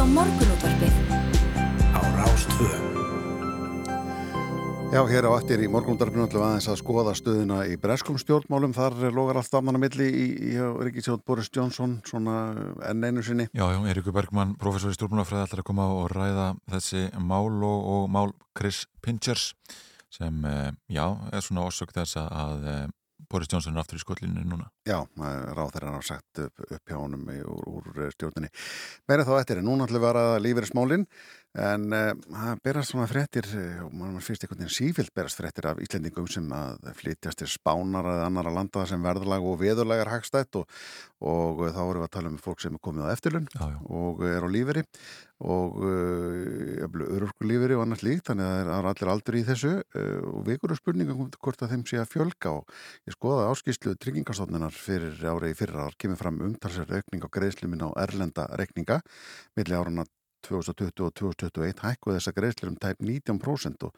á 0.06 0.08
morgunútvarpið 0.14 0.93
Á 1.97 2.01
Rástvö. 2.14 2.70
Já, 4.93 5.01
hér 5.10 5.26
á 5.28 5.32
eftir 5.34 5.64
í 5.66 5.70
morgundarpinu 5.72 6.28
ætlum 6.28 6.43
við 6.43 6.45
aðeins 6.45 6.68
að 6.70 6.78
skoða 6.80 7.14
stöðuna 7.18 7.58
í 7.66 7.78
breskum 7.82 8.20
stjórnmálum. 8.22 8.76
Þar 8.76 9.10
logar 9.16 9.39
allt 9.39 9.56
afnan 9.58 9.80
að 9.80 9.84
milli 9.86 10.08
í, 10.08 10.26
í 10.51 10.68
Ríkisjóð 10.88 11.24
Boris 11.26 11.49
Johnson, 11.49 11.97
svona 12.06 12.36
enn 12.91 13.08
einu 13.08 13.24
sinni. 13.26 13.47
Já, 13.49 13.66
já, 13.74 13.80
Eiríkur 13.82 14.16
Bergmann, 14.16 14.53
professor 14.62 14.93
í 14.93 14.99
stjórnmálafræði 14.99 15.47
ætlar 15.47 15.64
að 15.64 15.70
koma 15.72 15.88
og 15.95 16.12
ræða 16.14 16.51
þessi 16.76 17.08
mál 17.18 17.49
og, 17.66 17.89
og 17.95 18.06
mál 18.14 18.36
Chris 18.56 18.86
Pinchers 19.01 19.56
sem, 20.14 20.38
eh, 20.45 20.70
já, 20.93 21.08
er 21.34 21.43
svona 21.43 21.66
orsök 21.66 21.95
þess 21.95 22.22
að, 22.22 22.30
að 22.45 22.70
eh, 22.76 22.86
Boris 23.32 23.50
Johnson 23.52 23.76
er 23.76 23.84
aftur 23.84 24.00
í 24.00 24.04
skollinu 24.04 24.44
núna. 24.46 24.68
Já, 24.88 25.00
ráð 25.16 25.74
þeirra 25.76 25.96
har 25.96 26.06
sagt 26.06 26.44
upp, 26.46 26.66
upp 26.68 26.92
hjá 26.92 26.98
honum 27.00 27.26
úr, 27.30 27.66
úr 27.72 28.12
stjórninni. 28.14 28.52
Meira 29.10 29.26
þá 29.28 29.34
eftir, 29.40 29.64
núna 29.66 29.88
ætlum 29.88 30.04
við 30.04 30.10
að 30.12 30.16
ræða 30.20 30.44
lífeyrismálin. 30.46 31.08
En 31.56 31.86
uh, 31.95 32.10
það 32.36 32.62
berast 32.68 32.91
svona 32.91 33.08
fréttir 33.08 33.45
eh, 33.56 33.78
og 33.86 33.93
mann 33.95 34.18
finnst 34.24 34.43
einhvern 34.43 34.66
veginn 34.66 34.76
sífilt 34.76 35.14
berast 35.16 35.39
fréttir 35.39 35.70
af 35.70 35.80
Íslendingum 35.80 36.28
sem 36.28 36.49
að 36.51 36.89
flytjast 36.99 37.39
til 37.39 37.47
spánar 37.47 38.10
eða 38.12 38.26
annara 38.28 38.51
landa 38.51 38.84
sem 38.89 39.03
verðlag 39.03 39.45
og 39.47 39.62
veðurlegar 39.62 40.12
hagstætt 40.12 40.60
og, 40.60 40.68
og 41.24 41.64
uh, 41.64 41.70
þá 41.72 41.80
erum 41.86 42.01
við 42.01 42.08
að 42.10 42.12
tala 42.18 42.32
um 42.34 42.41
fólk 42.43 42.64
sem 42.64 42.76
er 42.76 42.84
komið 42.84 43.08
á 43.08 43.14
eftirlun 43.14 43.47
Já, 43.53 43.64
já. 43.72 43.78
og 44.01 44.26
er 44.28 44.43
á 44.43 44.49
líferi 44.51 44.84
og 45.45 45.80
uh, 45.80 47.08
örurku 47.16 47.47
líferi 47.47 47.80
og 47.80 47.86
annars 47.86 48.03
líkt 48.03 48.34
þannig 48.34 48.51
að 48.51 48.60
það 48.68 48.76
er 48.76 48.89
allir 48.91 49.14
aldur 49.14 49.39
í 49.39 49.45
þessu 49.47 49.74
uh, 49.80 50.20
og 50.34 50.43
við 50.49 50.60
ykkur 50.60 50.76
spurningum 50.82 51.32
hvort 51.39 51.64
að 51.64 51.72
þeim 51.72 51.88
sé 51.88 52.01
að 52.03 52.12
fjölga 52.18 52.53
og 52.60 52.76
ég 53.08 53.16
skoða 53.16 53.47
áskýslu 53.53 53.95
tryggingastofnunar 53.95 54.76
fyrir 54.76 55.24
árið 55.24 55.56
í 55.56 55.58
fyrra 55.64 55.88
ár 55.88 55.95
kemur 56.03 56.20
fram 56.20 56.43
umtalsverð 56.49 56.99
aukning 56.99 57.24
á 57.24 57.30
greiðslumin 57.39 57.88
á 57.88 57.89
erlenda 58.03 58.47
rekninga 58.60 58.99
milli 59.56 59.80
árana 59.80 60.08
2020 60.46 61.06
og 61.06 61.14
2021 61.18 61.84
hækkuð 61.84 62.18
þessa 62.18 62.34
greiðslur 62.36 62.72
um 62.72 62.78
tæp 62.82 63.02
19% 63.02 63.86
og, 63.88 63.96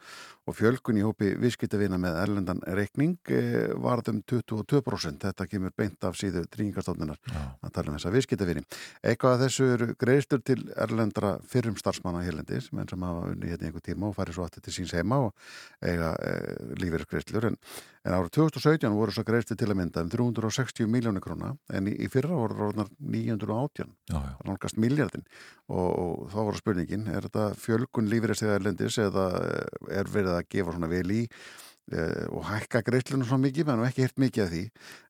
fjölkun 0.58 0.98
í 0.98 1.04
hópi 1.04 1.34
viðskiptavina 1.38 1.98
með 2.00 2.16
erlendan 2.22 2.62
reikning 2.78 3.32
eh, 3.34 3.68
varð 3.76 4.12
um 4.14 4.22
22%. 4.24 5.26
Þetta 5.26 5.46
kemur 5.50 5.74
beint 5.76 6.04
af 6.08 6.16
síðu 6.18 6.46
tryggingastofnunar 6.48 7.20
að 7.28 7.74
tala 7.74 7.92
um 7.92 7.98
þessa 7.98 8.14
viðskiptavini. 8.14 8.64
Eitthvað 9.02 9.36
af 9.36 9.42
þessu 9.44 9.68
eru 9.74 9.90
greiðslur 10.00 10.42
til 10.48 10.58
erlendra 10.76 11.36
fyrrum 11.48 11.76
starfsmanna 11.78 12.24
hérlendis, 12.24 12.72
menn 12.72 12.88
sem 12.88 13.04
hafa 13.04 13.28
unni 13.34 13.52
hérna 13.52 13.68
einhver 13.68 13.84
tíma 13.84 14.08
og 14.08 14.16
farið 14.16 14.38
svo 14.38 14.48
aftur 14.48 14.64
til 14.64 14.74
síns 14.78 14.96
heima 14.96 15.20
og 15.28 15.36
eiga 15.84 16.14
eh, 16.24 16.74
lífeyrisgreiðslur. 16.80 17.50
En, 17.52 17.60
en 18.08 18.14
árið 18.16 18.30
2017 18.38 18.94
voru 18.96 19.12
svo 19.12 19.24
greiðslur 19.28 19.58
til 19.60 19.68
að 19.68 19.76
mynda 19.82 20.02
um 20.06 20.08
360 20.14 20.88
miljónir 20.88 21.20
króna 21.24 21.50
en 21.76 21.90
í, 21.90 21.94
í 22.00 22.08
fyrra 22.08 22.32
voru 22.38 22.70
orðnar 22.70 22.88
918 22.98 23.92
Já, 24.08 24.16
já. 24.16 24.34
nálgast 24.48 24.80
miljardin 24.80 25.26
og, 25.68 25.88
og 25.92 26.28
þá 26.32 26.38
voru 26.48 26.60
spurningin, 26.62 27.04
er 27.12 27.26
þetta 27.28 27.50
fjölgun 27.60 28.08
lífeyristegað 28.08 28.60
erlendis 28.62 28.96
eða 29.04 29.26
eh, 29.44 29.96
er 30.00 30.08
verið 30.14 30.38
að 30.38 30.46
gefa 30.56 30.76
svona 30.78 30.88
vel 30.92 31.04
í 31.12 31.20
e, 31.28 32.06
og 32.32 32.46
hækka 32.48 32.82
greiðslunum 32.86 33.28
svona 33.28 33.44
mikið, 33.46 33.74
og 33.76 33.84
ekki 33.90 34.06
hirt 34.06 34.18
mikið 34.24 34.44
af 34.46 34.50
því, 34.54 34.62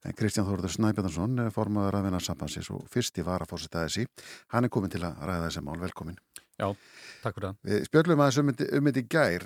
en 0.09 0.19
Kristján 0.19 0.49
Þórður 0.51 0.75
Snæbjörnsson 0.75 1.45
formaður 1.55 2.01
að 2.01 2.09
vinna 2.09 2.21
sambansins 2.23 2.73
og 2.75 2.85
fyrsti 2.91 3.25
var 3.27 3.43
að 3.47 3.53
fórseta 3.55 3.85
þessi, 3.87 4.09
hann 4.55 4.67
er 4.67 4.75
komin 4.75 4.91
til 4.95 5.05
að 5.07 5.23
ræða 5.23 5.47
þessi 5.49 5.63
mál, 5.67 5.79
velkomin. 5.83 6.19
Já, 6.59 6.69
takk 7.23 7.39
fyrir 7.39 7.49
það. 7.53 7.59
Við 7.71 7.87
spjöllum 7.87 8.23
aðeins 8.25 8.39
um 8.43 8.53
þetta- 8.53 8.71
um 8.79 8.89
þetta 8.91 9.03
í 9.05 9.09
gær 9.15 9.45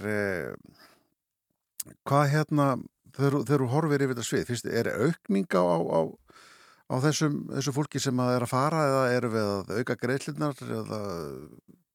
hvað 2.08 2.28
hérna 2.32 2.66
þegar 3.16 3.36
þú- 3.48 3.70
horfir 3.72 4.04
yfir 4.06 4.14
þetta 4.16 4.26
svið, 4.28 4.48
fyrst 4.50 4.70
er 4.70 4.90
aukning 4.92 5.46
á, 5.52 5.64
á, 5.64 6.00
á 6.92 6.94
þessum, 7.06 7.38
þessu 7.52 7.76
fólki 7.76 8.02
sem 8.02 8.24
að 8.24 8.34
er 8.36 8.46
að 8.46 8.52
fara 8.52 8.82
eða 8.88 9.04
eru 9.18 9.32
við 9.36 9.52
að 9.52 9.72
auka 9.78 9.98
greiðslunar 10.02 10.64
eða 10.66 11.00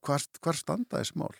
hvar, 0.07 0.27
hvar 0.41 0.59
standa 0.59 1.01
þessi 1.01 1.19
mál? 1.19 1.33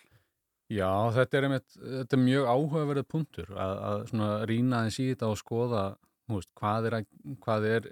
Já, 0.67 0.91
þetta 1.15 1.37
er, 1.37 1.45
einmitt, 1.47 1.77
þetta 1.79 2.17
er 2.17 2.23
mjög 2.25 2.49
áhugaverið 2.51 3.05
punktur 3.07 3.53
að, 3.55 3.77
að 3.87 4.33
rýna 4.49 4.81
aðeins 4.81 4.99
í 4.99 5.07
þetta 5.13 5.29
og 5.31 5.39
skoða 5.39 5.83
veist, 6.27 6.51
hvað, 6.59 6.89
er 6.89 6.97
að, 6.97 7.05
hvað 7.45 7.67
er 7.71 7.89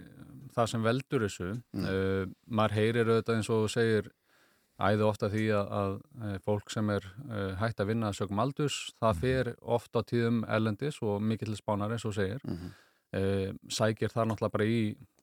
það 0.55 0.69
sem 0.71 0.83
veldur 0.83 1.23
þessu. 1.23 1.49
Mm. 1.75 1.86
Uh, 1.88 2.33
maður 2.51 2.77
heyrir 2.79 3.11
auðvitað 3.13 3.39
eins 3.39 3.51
og 3.55 3.65
segir 3.71 4.11
æði 4.76 5.05
ofta 5.07 5.30
því 5.32 5.45
að, 5.55 5.73
að 5.80 5.93
eh, 6.28 6.38
fólk 6.43 6.71
sem 6.73 6.89
er 6.91 7.05
uh, 7.30 7.51
hægt 7.61 7.80
að 7.80 7.91
vinna 7.93 8.11
sögum 8.15 8.41
aldurs, 8.43 8.80
það 8.99 9.21
fer 9.21 9.51
ofta 9.78 10.03
tíðum 10.03 10.41
ellendis 10.51 10.99
og 11.03 11.21
mikill 11.23 11.55
spánar 11.55 11.95
eins 11.95 12.07
og 12.07 12.15
segir. 12.17 12.43
Mhm. 12.43 12.73
Uh, 13.15 13.51
sækir 13.71 14.11
það 14.11 14.26
náttúrulega 14.28 14.51
bara 14.57 14.65
í 14.67 14.80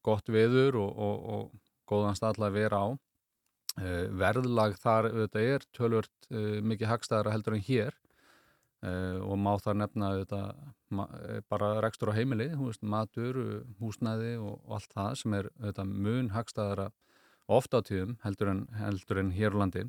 gott 0.06 0.30
veður 0.32 0.78
og, 0.80 0.92
og, 0.96 1.24
og 1.34 1.90
góðan 1.90 2.16
stað 2.16 2.40
að 2.46 2.54
vera 2.56 2.78
á. 2.80 2.88
Uh, 3.76 4.06
verðlag 4.20 4.78
þar 4.80 5.10
auðvitað 5.10 5.48
er 5.50 5.66
tölvört 5.76 6.30
uh, 6.30 6.60
mikið 6.64 6.88
hagstæðara 6.88 7.34
heldur 7.34 7.58
en 7.58 7.66
hér 7.68 7.98
og 8.82 9.36
má 9.38 9.52
þar 9.62 9.76
nefna 9.78 10.08
auðvitað 10.10 10.56
ma 10.92 11.06
eh, 11.24 11.40
bara 11.50 11.76
rekstur 11.82 12.12
á 12.12 12.16
heimili, 12.16 12.50
veist, 12.58 12.82
matur, 12.84 13.38
húsnæði 13.80 14.34
og, 14.40 14.58
og 14.66 14.76
allt 14.78 14.96
það 14.96 15.12
sem 15.22 15.36
er 15.38 15.48
auðvitað 15.60 15.94
mun 16.06 16.30
hagstæðara 16.34 16.88
ofta 17.50 17.82
á 17.82 17.86
tíðum 17.86 18.16
heldur 18.22 18.52
en, 18.52 18.66
heldur 18.78 19.22
en 19.22 19.32
hér 19.34 19.56
á 19.56 19.60
landi. 19.62 19.86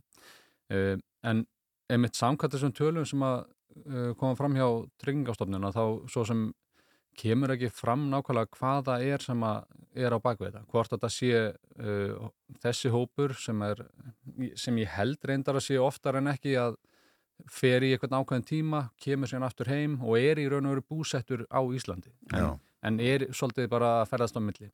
Uh, 0.74 0.98
en 1.24 1.46
einmitt 1.92 2.18
samkvæmt 2.18 2.56
þessum 2.56 2.74
tölum 2.76 3.08
sem 3.08 3.24
að 3.26 3.46
uh, 3.86 4.12
koma 4.20 4.38
fram 4.40 4.58
hjá 4.58 4.68
tryggingastofnuna 5.04 5.74
þá 5.76 5.84
svo 6.12 6.26
sem 6.28 6.52
kemur 7.20 7.54
ekki 7.54 7.70
fram 7.70 8.08
nákvæmlega 8.10 8.58
hvaða 8.58 8.98
er 9.06 9.22
sem 9.22 9.44
að 9.46 9.68
er 9.94 10.16
á 10.16 10.18
bakvið 10.18 10.50
þetta. 10.50 10.64
Hvort 10.72 10.96
þetta 10.96 11.10
sé 11.14 11.30
uh, 11.54 12.32
þessi 12.64 12.90
hópur 12.94 13.36
sem, 13.38 13.62
er, 13.68 13.84
sem 14.58 14.80
ég 14.82 14.90
held 14.96 15.30
reyndar 15.30 15.60
að 15.60 15.68
sé 15.68 15.78
oftar 15.82 16.18
en 16.18 16.32
ekki 16.34 16.58
að 16.58 16.80
fer 17.50 17.84
í 17.84 17.92
eitthvað 17.94 18.18
ákveðin 18.22 18.46
tíma, 18.48 18.84
kemur 19.02 19.30
síðan 19.30 19.48
aftur 19.48 19.70
heim 19.70 19.98
og 20.02 20.18
er 20.20 20.40
í 20.40 20.46
raun 20.50 20.68
og 20.70 20.76
veru 20.76 20.86
búsettur 20.90 21.46
á 21.50 21.62
Íslandi. 21.76 22.14
En, 22.34 22.54
en 22.86 23.00
er 23.04 23.28
svolítið 23.36 23.70
bara 23.74 23.96
að 24.02 24.12
ferðast 24.14 24.38
á 24.38 24.42
milli. 24.42 24.70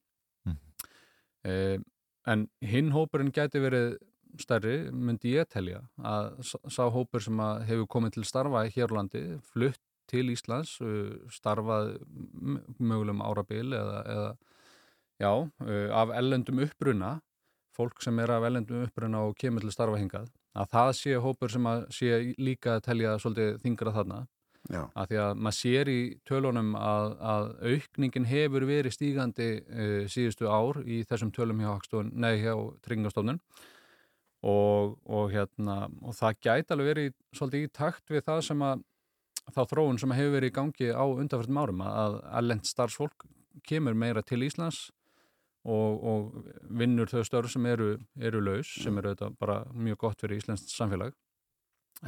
Uh, 1.39 1.79
en 2.27 2.47
hinn 2.61 2.91
hópurinn 2.91 3.31
gæti 3.35 3.61
verið 3.63 3.97
stærri, 4.39 4.91
myndi 4.93 5.35
ég 5.37 5.47
telja 5.49 5.81
að 6.05 6.41
sá- 6.45 6.91
hópur 6.93 7.21
sem 7.23 7.39
hefur 7.65 7.87
komið 7.87 8.17
til 8.17 8.23
starfa 8.27 8.65
í 8.67 8.73
hérlandi, 8.75 9.23
flutt 9.53 9.79
til 10.09 10.29
Íslands, 10.33 10.77
starfað 11.29 11.99
mögulegum 12.79 13.21
árabil 13.21 13.73
eða, 13.77 14.03
eða 14.09 14.29
já, 15.21 15.31
af 15.93 16.13
ellendum 16.17 16.61
uppruna, 16.65 17.19
fólk 17.77 18.01
sem 18.03 18.17
er 18.19 18.31
af 18.31 18.43
ellendum 18.43 18.83
uppruna 18.87 19.25
og 19.27 19.35
kemur 19.37 19.61
til 19.61 19.71
starfa 19.73 19.99
hingað, 20.01 20.29
að 20.57 20.69
það 20.73 20.91
sé 20.97 21.15
hópur 21.21 21.53
sem 21.53 21.65
að 21.69 21.85
sé 21.93 22.11
líka 22.41 22.77
að 22.77 22.85
telja 22.89 23.17
svolítið 23.21 23.59
þingra 23.63 23.93
þarna 23.95 24.23
Já. 24.67 24.83
að 24.93 25.09
því 25.09 25.19
að 25.23 25.39
maður 25.39 25.57
sér 25.57 25.89
í 25.89 25.99
tölunum 26.27 26.73
að, 26.77 27.13
að 27.31 27.45
aukningin 27.71 28.27
hefur 28.29 28.65
verið 28.69 28.95
stígandi 28.95 29.49
uh, 29.63 30.03
síðustu 30.11 30.49
ár 30.51 30.81
í 30.83 31.01
þessum 31.09 31.31
tölum 31.33 31.63
hjá, 31.63 31.71
hjá 31.79 32.53
Tryggingastofnun. 32.85 33.39
Og, 34.39 34.93
og, 35.03 35.25
hérna, 35.33 35.89
og 35.99 36.15
það 36.15 36.37
gæti 36.45 36.71
alveg 36.71 36.87
verið 36.93 37.15
svolítið 37.35 37.65
í 37.65 37.71
takt 37.75 38.13
við 38.13 38.23
það 38.27 38.45
sem 38.47 38.61
að 38.63 38.85
þá 39.49 39.59
þróun 39.73 39.99
sem 39.99 40.13
hefur 40.15 40.35
verið 40.37 40.51
í 40.51 40.55
gangi 40.55 40.91
á 40.95 41.03
undanfjörðum 41.03 41.59
árum 41.59 41.83
að 41.83 42.15
allend 42.39 42.69
starfsfólk 42.69 43.25
kemur 43.67 43.97
meira 43.97 44.23
til 44.23 44.43
Íslands 44.45 44.85
og, 45.67 46.03
og 46.11 46.51
vinnur 46.79 47.09
þau 47.11 47.23
störf 47.27 47.51
sem 47.51 47.65
eru, 47.67 47.97
eru 48.15 48.41
laus, 48.43 48.69
sem 48.79 48.95
eru 49.01 49.13
þetta 49.13 49.31
bara 49.41 49.63
mjög 49.73 50.05
gott 50.05 50.23
fyrir 50.23 50.39
Íslands 50.39 50.69
samfélag. 50.71 51.15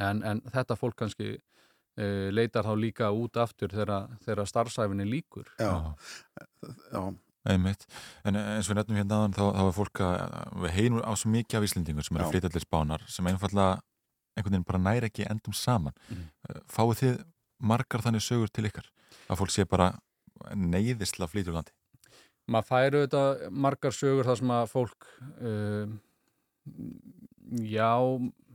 En, 0.00 0.22
en 0.24 0.40
þetta 0.54 0.78
fólk 0.78 0.96
kannski 1.02 1.34
uh, 1.98 2.28
leitar 2.34 2.66
þá 2.66 2.72
líka 2.78 3.10
út 3.16 3.36
aftur 3.40 3.74
þegar, 3.74 4.08
þegar 4.24 4.48
starfsæfinni 4.50 5.06
líkur 5.08 5.50
Já. 5.58 5.94
Já. 6.92 7.04
Einmitt. 7.42 7.88
En 8.22 8.38
eins 8.38 8.68
og 8.68 8.70
við 8.70 8.78
nefnum 8.78 8.98
hérna 9.00 9.16
aðan 9.18 9.32
þá, 9.34 9.44
þá 9.56 9.62
er 9.64 9.72
fólk 9.74 10.00
að 10.06 10.66
heyrum 10.76 11.00
á 11.02 11.12
svo 11.18 11.32
mikið 11.32 11.58
af 11.58 11.64
Íslendingur 11.66 12.06
sem 12.06 12.14
eru 12.14 12.22
Já. 12.22 12.28
að 12.28 12.36
flytja 12.36 12.50
allir 12.52 12.64
spánar 12.66 13.06
sem 13.10 13.26
einfallega 13.26 13.80
einhvern 14.36 14.54
veginn 14.54 14.68
bara 14.68 14.82
næri 14.84 15.08
ekki 15.10 15.26
endum 15.26 15.56
saman. 15.56 15.96
Mm. 16.06 16.28
Fáið 16.70 17.00
þið 17.00 17.16
margar 17.72 18.04
þannig 18.06 18.24
sögur 18.24 18.52
til 18.54 18.68
ykkar 18.70 18.86
að 19.26 19.42
fólk 19.42 19.52
sé 19.52 19.66
bara 19.66 19.90
neyðisla 20.54 21.26
úr 21.26 21.56
landi? 21.56 21.74
maður 22.50 22.68
færu 22.68 23.02
þetta 23.04 23.50
margar 23.64 23.94
sögur 23.94 24.26
þar 24.26 24.40
sem 24.40 24.52
að 24.54 24.70
fólk 24.72 25.08
uh, 25.42 25.92
já, 27.62 27.92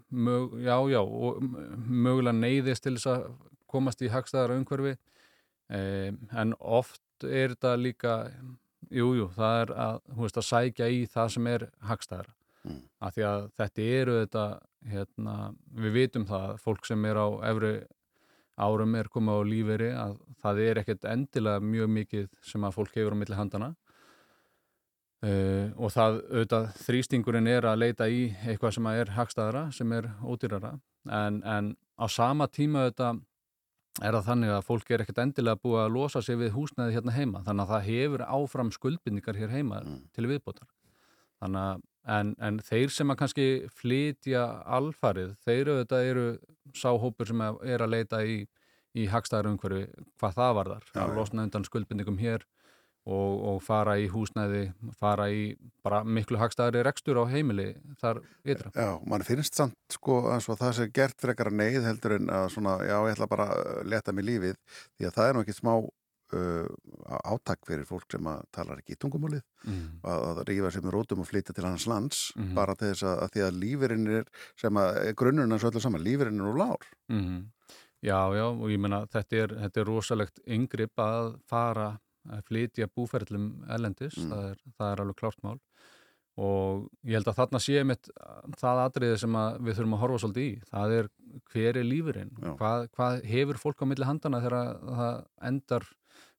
mög, 0.10 0.55
já, 0.64 0.78
já 0.91 1.01
og 1.01 1.41
mögulega 1.88 2.36
neyðist 2.38 2.86
til 2.86 2.95
þess 2.97 3.12
að 3.12 3.28
komast 3.68 4.01
í 4.01 4.12
hagstæðara 4.12 4.58
umhverfi. 4.60 4.95
Um, 5.68 6.22
en 6.32 6.53
oft 6.60 7.03
er 7.28 7.51
þetta 7.55 7.74
líka 7.76 8.14
jú, 8.88 9.12
jú, 9.18 9.28
það 9.36 9.62
er 9.66 9.74
að, 9.76 10.01
veist, 10.22 10.39
að 10.39 10.47
sækja 10.47 10.88
í 10.93 11.03
það 11.12 11.34
sem 11.36 11.51
er 11.51 11.70
hagstæðara. 11.89 12.34
Mm. 12.68 12.82
af 12.99 13.14
því 13.16 13.24
að 13.24 13.43
þetta 13.60 13.84
eru 13.97 14.16
þetta 14.18 14.45
hérna, 14.91 15.36
við 15.84 15.93
vitum 15.95 16.26
það 16.28 16.47
að 16.47 16.58
fólk 16.66 16.88
sem 16.89 17.05
er 17.08 17.20
á 17.20 17.28
efri 17.51 17.74
árum 18.58 18.95
er 18.97 19.10
komið 19.14 19.38
á 19.38 19.49
lífeyri 19.51 19.89
að 19.93 20.16
það 20.41 20.62
er 20.66 20.82
ekkert 20.82 21.08
endilega 21.12 21.64
mjög 21.64 21.91
mikið 21.99 22.28
sem 22.49 22.66
að 22.66 22.76
fólk 22.80 22.97
hefur 22.97 23.16
á 23.16 23.20
milli 23.22 23.38
handana 23.38 23.70
uh, 25.26 25.74
og 25.78 25.93
það 25.93 26.20
auðvitað 26.28 26.70
þrýstingurinn 26.84 27.49
er 27.51 27.70
að 27.70 27.82
leita 27.86 28.09
í 28.09 28.28
eitthvað 28.45 28.78
sem 28.78 28.91
er 28.93 29.15
hagstæðara, 29.18 29.65
sem 29.76 29.97
er 29.97 30.11
ódýrara. 30.24 30.76
En, 31.07 31.41
en 31.47 31.74
á 31.97 32.05
sama 32.11 32.49
tíma 32.51 32.86
auðvitað 32.88 33.24
er 33.97 34.13
það 34.13 34.26
þannig 34.30 34.53
að 34.53 34.65
fólk 34.68 34.89
er 34.93 35.03
ekkert 35.03 35.22
endilega 35.24 35.61
búið 35.63 35.84
að 35.84 35.93
losa 35.95 36.22
sig 36.22 36.38
við 36.38 36.53
húsnæði 36.53 36.97
hérna 36.97 37.15
heima. 37.15 37.43
Þannig 37.45 37.63
að 37.63 37.72
það 37.74 37.88
hefur 37.91 38.26
áfram 38.28 38.74
skuldbindningar 38.76 39.39
hér 39.39 39.53
heima 39.55 39.80
til 40.13 40.28
viðbótar. 40.30 40.70
Þannig 41.41 41.63
að 41.63 41.86
en, 42.07 42.34
en 42.39 42.59
þeir 42.63 42.93
sem 42.93 43.11
að 43.11 43.20
kannski 43.22 43.47
flytja 43.78 44.43
alfarið, 44.78 45.34
þeir 45.45 45.72
auðvitað 45.74 46.11
eru 46.11 46.28
sáhópur 46.78 47.30
sem 47.30 47.43
er 47.43 47.84
að 47.84 47.93
leita 47.93 48.22
í, 48.24 48.38
í 48.97 49.07
hagstæðar 49.11 49.51
umhverfi 49.51 49.86
hvað 50.20 50.38
það 50.38 50.53
varðar, 50.61 50.88
Já, 50.93 51.01
að 51.03 51.18
losna 51.20 51.47
undan 51.47 51.68
skuldbindingum 51.68 52.20
hér 52.22 52.45
og, 53.08 53.36
og 53.53 53.60
fara 53.64 53.93
í 54.03 54.10
húsnæði, 54.12 54.66
fara 54.99 55.30
í 55.32 55.53
bara 55.86 56.01
miklu 56.03 56.38
hagstæðari 56.41 56.82
rekstur 56.84 57.22
á 57.24 57.26
heimili 57.32 57.70
þar 58.01 58.20
ytra. 58.43 58.72
Já, 58.76 58.89
mann 59.08 59.24
finnst 59.24 59.55
samt 59.55 59.78
sko 59.95 60.20
eins 60.34 60.49
og 60.51 60.60
það 60.60 60.74
sem 60.76 60.89
er 60.89 60.95
gert 60.99 61.22
frekar 61.24 61.51
neyð 61.55 61.86
heldur 61.88 62.18
en 62.20 62.28
að 62.30 62.49
svona, 62.55 62.78
já, 62.84 62.97
ég 63.08 63.16
ætla 63.16 63.30
bara 63.32 63.47
að 63.55 63.86
leta 63.93 64.12
mig 64.18 64.28
lífið, 64.28 64.60
því 64.99 65.08
að 65.08 65.16
það 65.22 65.30
er 65.32 65.38
nú 65.39 65.45
ekki 65.45 65.55
smá 65.55 65.72
uh, 65.78 66.68
átak 67.32 67.64
fyrir 67.68 67.86
fólk 67.88 68.12
sem 68.12 68.28
að 68.28 68.41
talar 68.51 68.82
ekki 68.84 68.97
í 68.97 69.01
tungumálið 69.05 69.43
Mm. 69.68 69.99
að, 70.08 70.22
að 70.30 70.38
rífa 70.47 70.70
sem 70.72 70.86
er 70.88 70.93
rótum 70.95 71.20
og 71.24 71.28
flytja 71.28 71.51
til 71.55 71.66
hans 71.66 71.88
lands 71.89 72.20
Mhm. 72.38 72.53
bara 72.55 72.76
til 72.76 72.88
þess 72.93 73.03
að, 73.03 73.16
að 73.26 73.32
því 73.34 73.41
að 73.47 73.55
lífurinn 73.64 74.05
er 74.20 74.26
sem 74.55 74.78
að 74.80 74.97
er 75.08 75.14
grunnurinn 75.20 75.51
hans 75.51 75.64
öllu 75.68 75.82
saman, 75.84 76.03
lífurinn 76.05 76.39
er 76.39 76.51
úr 76.51 76.60
lár 76.62 76.86
Mm 77.12 77.47
Já, 78.05 78.30
já, 78.38 78.45
og 78.45 78.70
ég 78.70 78.78
meina 78.80 78.99
þetta 79.10 79.36
er, 79.41 79.53
þetta 79.64 79.80
er 79.82 79.88
rosalegt 79.89 80.39
yngripp 80.45 80.99
að 81.01 81.39
fara 81.49 81.88
að 82.34 82.43
flytja 82.49 82.88
búferðlum 82.95 83.47
ellendis, 83.69 84.17
Mm. 84.17 84.30
það, 84.32 84.43
er, 84.51 84.57
það 84.78 84.91
er 84.93 85.01
alveg 85.05 85.15
klárt 85.21 85.43
mál 85.43 85.59
og 86.38 86.84
ég 87.03 87.17
held 87.17 87.28
að 87.32 87.38
þarna 87.39 87.59
sé 87.63 87.84
mitt 87.84 88.09
það 88.61 88.82
atriði 88.86 89.17
sem 89.23 89.34
við 89.65 89.78
þurfum 89.80 89.95
að 89.97 90.01
horfa 90.03 90.19
svolítið 90.21 90.43
í, 90.45 90.51
það 90.69 90.91
er 90.99 91.07
hver 91.53 91.78
er 91.82 91.88
lífurinn, 91.88 92.32
hvað, 92.59 92.89
hvað 92.93 93.23
hefur 93.25 93.57
fólk 93.63 93.82
á 93.82 93.86
milli 93.89 94.05
handana 94.05 94.41
þegar 94.43 94.78
það 94.86 95.15
endar 95.49 95.88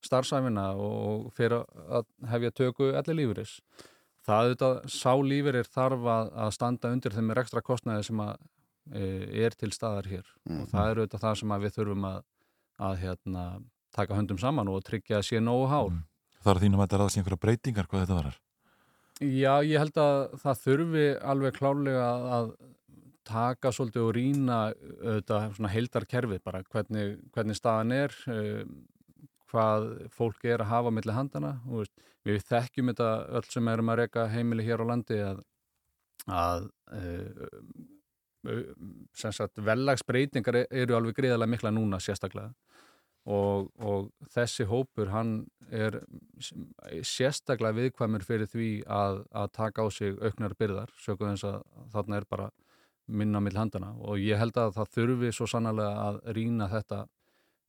starfsæfina 0.07 0.67
og 0.79 1.33
fyrir 1.35 1.65
að 1.91 2.07
hefja 2.31 2.53
töku 2.55 2.93
allir 2.95 3.19
lífuris. 3.19 3.57
Það 4.29 4.45
auðvitað 4.45 4.79
sá 4.93 5.13
lífurir 5.25 5.67
þarf 5.67 6.07
að, 6.15 6.31
að 6.45 6.53
standa 6.55 6.93
undir 6.95 7.15
þeim 7.17 7.33
ekstra 7.35 7.63
kostnaði 7.65 8.05
sem 8.07 8.21
að 8.23 8.37
e, 8.95 9.03
er 9.47 9.57
til 9.59 9.71
staðar 9.75 10.07
hér 10.07 10.27
Mhm. 10.47 10.61
og 10.63 10.69
það 10.71 10.91
er 10.93 11.01
auðvitað 11.03 11.25
það 11.27 11.37
sem 11.43 11.57
við 11.65 11.75
þurfum 11.79 12.07
að, 12.13 12.23
að 12.79 12.97
hérna, 13.03 13.45
taka 13.99 14.19
höndum 14.19 14.41
saman 14.41 14.71
og 14.73 14.83
tryggja 14.87 15.21
að 15.21 15.29
sé 15.29 15.43
nógu 15.43 15.69
hár. 15.71 15.93
Mm. 15.93 16.05
Það 16.45 16.55
er 16.55 16.63
þínum 16.65 16.81
að 16.81 16.87
þetta 16.87 17.03
ráðast 17.03 17.19
í 17.19 17.21
einhverja 17.23 17.45
breytingar 17.45 17.91
hvað 17.91 18.05
þetta 18.05 18.19
varar. 18.23 18.41
Já, 19.19 19.55
ég 19.67 19.83
held 19.83 19.97
að 19.99 20.19
það 20.45 20.61
þurfi 20.65 21.07
alveg 21.35 21.57
klárlega 21.59 22.11
að- 22.39 22.53
taka 23.29 23.73
svolítið 23.75 24.05
og 24.05 24.15
rýna 24.17 24.59
auðvitað 24.73 25.57
svona 25.57 25.73
heildarkerfið 25.73 26.45
bara 26.45 26.63
hvernig, 26.73 27.19
hvernig 27.35 27.59
staðan 27.59 27.95
er 27.97 28.15
um, 28.33 28.79
hvað 29.53 29.89
fólk 30.15 30.49
er 30.49 30.65
að 30.65 30.73
hafa 30.73 30.93
milli 30.95 31.17
handana 31.17 31.55
veist, 31.69 31.93
við 32.27 32.41
þekkjum 32.49 32.93
þetta 32.93 33.11
öll 33.39 33.47
sem 33.53 33.71
erum 33.73 33.93
að 33.93 34.03
reyka 34.03 34.27
heimili 34.33 34.67
hér 34.67 34.85
á 34.85 34.91
landi 34.93 35.21
að, 35.25 35.43
að 36.29 36.69
uh, 36.97 37.47
sem 39.19 39.35
sagt 39.35 39.61
vellagsbreytingar 39.67 40.63
eru 40.65 40.97
alveg 40.97 41.19
greiðarlega 41.19 41.53
mikla 41.57 41.75
núna 41.75 42.01
sérstaklega 42.01 42.53
og, 43.29 43.69
og 43.77 44.09
þessi 44.33 44.65
hópur 44.69 45.11
hann 45.13 45.33
er 45.69 46.01
sérstaklega 47.05 47.77
viðkvæmur 47.77 48.25
fyrir 48.25 48.49
því 48.49 48.71
að, 48.89 49.21
að 49.37 49.53
taka 49.59 49.85
á 49.85 49.87
sig 49.93 50.17
auknar 50.17 50.57
byrðar 50.59 50.95
sökum 50.97 51.35
þess 51.35 51.49
að 51.51 51.61
þarna 51.93 52.21
er 52.21 52.27
bara 52.31 52.49
minna 53.09 53.41
mill 53.45 53.57
handana 53.57 53.93
og 54.01 54.21
ég 54.21 54.41
held 54.41 54.57
að 54.61 54.75
það 54.79 54.97
þurfi 54.97 55.35
svo 55.37 55.49
sannlega 55.49 55.93
að 56.07 56.19
rýna 56.39 56.69
þetta 56.73 57.05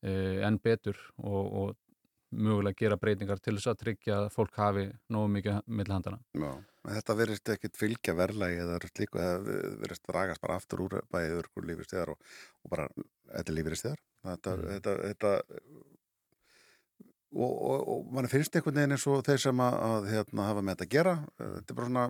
eh, 0.04 0.40
enn 0.48 0.60
betur 0.64 1.00
og, 1.18 1.54
og 1.62 1.78
mögulega 2.30 2.78
gera 2.84 3.00
breytingar 3.02 3.40
til 3.44 3.58
þess 3.58 3.72
að 3.72 3.80
tryggja 3.84 4.18
að 4.24 4.28
fólk 4.36 4.60
hafi 4.62 4.86
nógu 5.10 5.32
mikið 5.34 5.72
mill 5.80 5.90
handana. 5.90 6.20
Já, 6.38 6.52
þetta 6.94 7.16
verðist 7.18 7.52
ekkit 7.56 7.80
fylgja 7.80 8.16
verðlægi 8.16 8.62
eða 8.66 8.80
slíku, 8.86 9.22
eða 9.24 9.58
verðist 9.82 10.06
dragast 10.08 10.44
bara 10.44 10.60
aftur 10.62 10.86
úr 10.86 11.00
bæðið 11.10 11.40
örgur 11.42 11.68
lífistíðar 11.72 12.14
og, 12.14 12.30
og 12.64 12.76
bara 12.76 12.88
þetta 13.00 13.58
lífistíðar 13.58 14.04
þetta, 14.28 14.56
þetta, 14.66 14.96
þetta 15.06 15.34
og, 17.36 17.52
og, 17.52 17.84
og 17.94 18.10
mann 18.16 18.30
finnst 18.32 18.56
einhvern 18.58 18.80
veginn 18.80 18.96
eins 18.96 19.06
og 19.10 19.24
þeir 19.28 19.44
sem 19.44 19.64
að, 19.64 19.78
að 19.90 20.10
hérna, 20.14 20.48
hafa 20.50 20.64
með 20.64 20.76
þetta 20.76 20.88
að 20.88 20.96
gera 20.96 21.16
þetta 21.38 21.74
er 21.74 21.80
bara 21.80 21.90
svona, 21.92 22.06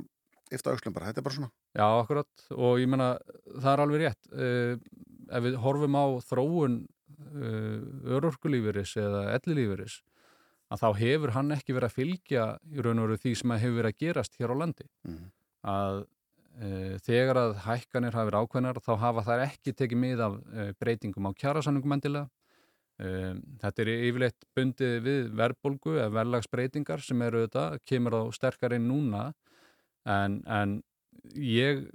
eftir 0.50 0.74
auðslum 0.74 0.96
bara, 0.96 1.10
þetta 1.10 1.22
er 1.22 1.28
bara 1.28 1.38
svona. 1.38 1.52
Já, 1.78 1.88
akkurat 1.88 2.46
og 2.56 2.80
ég 2.82 2.92
menna 2.92 3.10
það 3.50 3.72
er 3.74 3.84
alveg 3.86 4.06
rétt 4.06 4.32
uh, 4.34 4.86
ef 5.30 5.46
við 5.46 5.58
horfum 5.66 6.00
á 6.00 6.06
þróun 6.30 6.78
uh, 6.84 8.14
örorkulífuris 8.18 8.96
eða 9.02 9.26
ellilífuris 9.38 10.00
að 10.70 10.84
þá 10.84 10.90
hefur 11.02 11.34
hann 11.34 11.54
ekki 11.56 11.74
verið 11.76 11.90
að 11.90 11.98
fylgja 11.98 12.46
í 12.70 12.82
raun 12.86 13.02
og 13.02 13.10
veru 13.10 13.22
því 13.24 13.36
sem 13.42 13.54
að 13.54 13.62
hefur 13.64 13.78
verið 13.82 13.94
að 13.96 14.02
gerast 14.06 14.36
hér 14.38 14.54
á 14.54 14.62
landi. 14.62 14.90
Mhm. 15.08 15.30
að 15.70 16.06
þegar 17.06 17.40
að 17.40 17.54
hækkanir 17.64 18.18
hafi 18.18 18.30
verið 18.32 18.44
ákveðnar 18.44 18.82
þá 18.84 18.92
hafa 19.04 19.24
þær 19.28 19.46
ekki 19.46 19.74
tekið 19.80 20.02
mið 20.02 20.24
af 20.26 20.36
uh, 20.40 20.72
breytingum 20.82 21.30
á 21.30 21.32
kjárasanningum 21.40 21.96
endilega. 21.96 22.28
Um, 23.00 23.40
þetta 23.62 23.84
er 23.86 23.92
yfirleitt 23.94 24.46
bundið 24.58 24.96
við 25.06 25.30
verðbólgu 25.40 25.94
eða 25.96 26.12
verðlagsbreytingar 26.18 27.04
sem 27.06 27.22
eru 27.24 27.46
þetta, 27.46 27.66
kemur 27.88 28.18
á 28.20 28.24
sterkar 28.36 28.76
inn 28.76 28.90
núna. 28.92 29.30
En, 30.04 30.42
en 30.52 30.82
ég, 31.36 31.86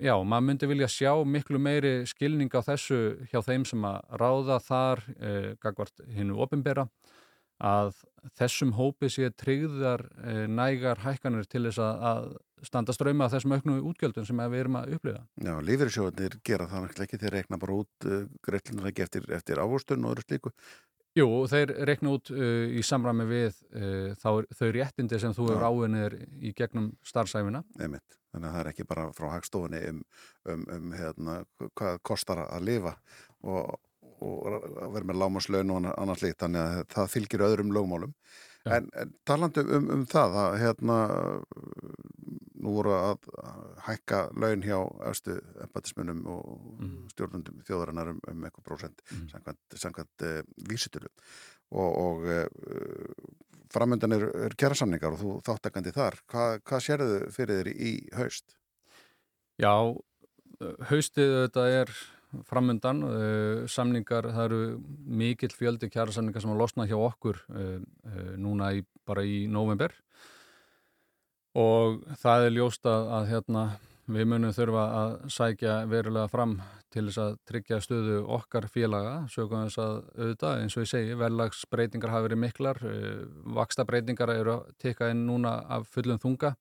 já, 0.00 0.14
maður 0.24 0.46
myndi 0.48 0.68
vilja 0.70 0.88
sjá 0.90 1.12
miklu 1.26 1.60
meiri 1.60 1.92
skilning 2.08 2.52
á 2.52 2.60
þessu 2.64 3.00
hjá 3.30 3.40
þeim 3.44 3.66
sem 3.68 3.84
að 3.88 4.00
ráða 4.20 4.58
þar 4.64 5.04
eh, 5.18 5.50
gagvart 5.62 6.04
hinnu 6.14 6.38
ofinbera 6.44 6.86
að 7.64 7.94
þessum 8.38 8.74
hópi 8.78 9.10
sé 9.12 9.30
tryggðar 9.38 10.06
eh, 10.24 10.44
nægar 10.50 11.02
hækkanir 11.04 11.46
til 11.48 11.66
þess 11.68 11.82
að, 11.82 12.04
að 12.10 12.28
standa 12.66 12.94
ströyma 12.96 13.30
þessum 13.32 13.56
auknu 13.56 13.76
útgjöldum 13.90 14.26
sem 14.28 14.42
við 14.42 14.64
erum 14.64 14.80
að 14.80 14.96
upplifa. 14.98 15.22
Já, 15.44 15.54
lífyrirsjóðanir 15.68 16.38
gera 16.46 16.68
það 16.70 16.86
náttúrulega 16.86 17.08
ekki, 17.08 17.22
þeir 17.22 17.38
reikna 17.38 17.60
bara 17.62 17.78
út 17.82 18.08
uh, 18.08 18.26
greitlunum 18.44 18.90
ekki 18.90 19.06
eftir, 19.06 19.30
eftir 19.36 19.62
ávostun 19.62 20.04
og 20.04 20.14
öðru 20.14 20.26
slíku 20.26 20.54
Jú, 21.14 21.28
þeir 21.46 21.70
reikna 21.86 22.16
út 22.16 22.30
uh, 22.34 22.66
í 22.74 22.82
samræmi 22.82 23.24
við 23.28 23.58
uh, 23.78 24.14
þá, 24.18 24.30
þau 24.58 24.68
réttindi 24.74 25.20
sem 25.22 25.34
þú 25.36 25.46
hefur 25.52 25.66
áinir 25.68 26.16
í 26.42 26.50
gegnum 26.58 26.90
starfsæfina. 27.06 27.62
Einmitt. 27.78 28.18
Þannig 28.34 28.48
að 28.48 28.56
það 28.56 28.60
er 28.64 28.70
ekki 28.72 28.86
bara 28.90 29.04
frá 29.14 29.28
hagstofunni 29.30 29.82
um, 29.92 30.00
um, 30.50 30.64
um 30.74 30.96
hérna, 30.98 31.36
hvað 31.78 32.00
kostar 32.02 32.40
að 32.48 32.66
lifa 32.66 32.96
og, 33.46 33.76
og 34.26 34.88
vera 34.96 35.06
með 35.06 35.20
lámaslaun 35.22 35.70
og 35.70 35.86
annað 35.92 36.24
slíkt, 36.24 36.40
þannig 36.42 36.64
að 36.64 36.82
það 36.96 37.12
fylgir 37.12 37.46
öðrum 37.46 37.70
lögmálum. 37.76 38.16
En, 38.64 38.90
en 38.98 39.14
talandi 39.28 39.62
um, 39.62 39.86
um 39.94 40.04
það, 40.10 40.34
að 40.40 40.58
hérna, 40.64 40.98
nú 42.64 42.72
voru 42.78 42.94
að 42.96 43.26
hækka 43.84 44.20
laun 44.40 44.62
hjá 44.64 44.78
östu 45.10 45.36
empatismunum 45.66 46.22
og 46.26 46.44
Mhm. 46.80 47.08
stjórnundum 47.12 47.60
þjóðarinnar 47.68 48.08
um, 48.14 48.20
um 48.30 48.44
eitthvað 48.48 48.64
prósent 48.70 49.02
Mhm. 49.12 49.28
samkvæmt, 49.32 49.78
samkvæmt 49.84 50.24
uh, 50.24 50.42
vísitölu 50.70 51.10
og, 51.70 51.90
og 52.06 52.24
uh, 52.24 52.46
framöndan 53.74 54.12
er, 54.16 54.24
er 54.46 54.54
kjærasamningar 54.56 55.12
og 55.12 55.18
þú 55.20 55.30
þáttakandi 55.46 55.92
þar. 55.92 56.18
Hva, 56.30 56.58
hvað 56.62 56.84
sérðu 56.88 57.20
fyrir 57.34 57.62
þér 57.64 57.70
í 57.74 57.92
haust? 58.14 58.56
Já, 59.58 59.74
haustið 60.90 61.32
þetta 61.44 61.64
er 61.82 61.90
framundan, 62.48 63.02
uh, 63.06 63.66
samningar, 63.70 64.26
það 64.34 64.44
eru 64.48 64.60
mikill 65.06 65.52
fjöldi 65.54 65.90
kjærasamningar 65.90 66.42
sem 66.42 66.50
að 66.50 66.58
losna 66.64 66.86
hjá 66.86 66.96
okkur 66.98 67.38
núna 68.38 68.72
í, 68.74 68.84
bara 69.06 69.22
í 69.22 69.44
november 69.50 69.92
og 69.92 70.33
það 71.54 72.46
er 72.46 72.56
ljóst 72.56 72.86
að, 72.90 73.10
að 73.18 73.28
hérna, 73.30 73.64
við 74.14 74.30
munum 74.30 74.54
þurfa 74.54 74.84
að 75.00 75.12
sækja 75.32 75.76
verulega 75.90 76.32
fram 76.32 76.58
til 76.94 77.06
þess 77.08 77.20
að 77.22 77.38
tryggja 77.48 77.80
stöðu 77.82 78.20
okkar 78.36 78.68
félaga, 78.70 79.14
sögum 79.32 79.64
þess 79.64 79.80
að 79.82 79.94
auðvitað, 80.18 80.60
eins 80.60 80.76
og 80.76 80.84
ég 80.84 80.90
segi, 80.90 81.16
verðlagsbreytingar 81.18 82.12
hafa 82.12 82.28
verið 82.28 82.42
miklar, 82.42 82.82
uh, 82.86 83.24
vaksta 83.56 83.86
breytingar 83.88 84.34
eru 84.34 84.58
að 84.58 84.70
tekka 84.82 85.10
inn 85.10 85.24
núna 85.26 85.56
af 85.74 85.88
fullum 85.94 86.20
þunga 86.22 86.54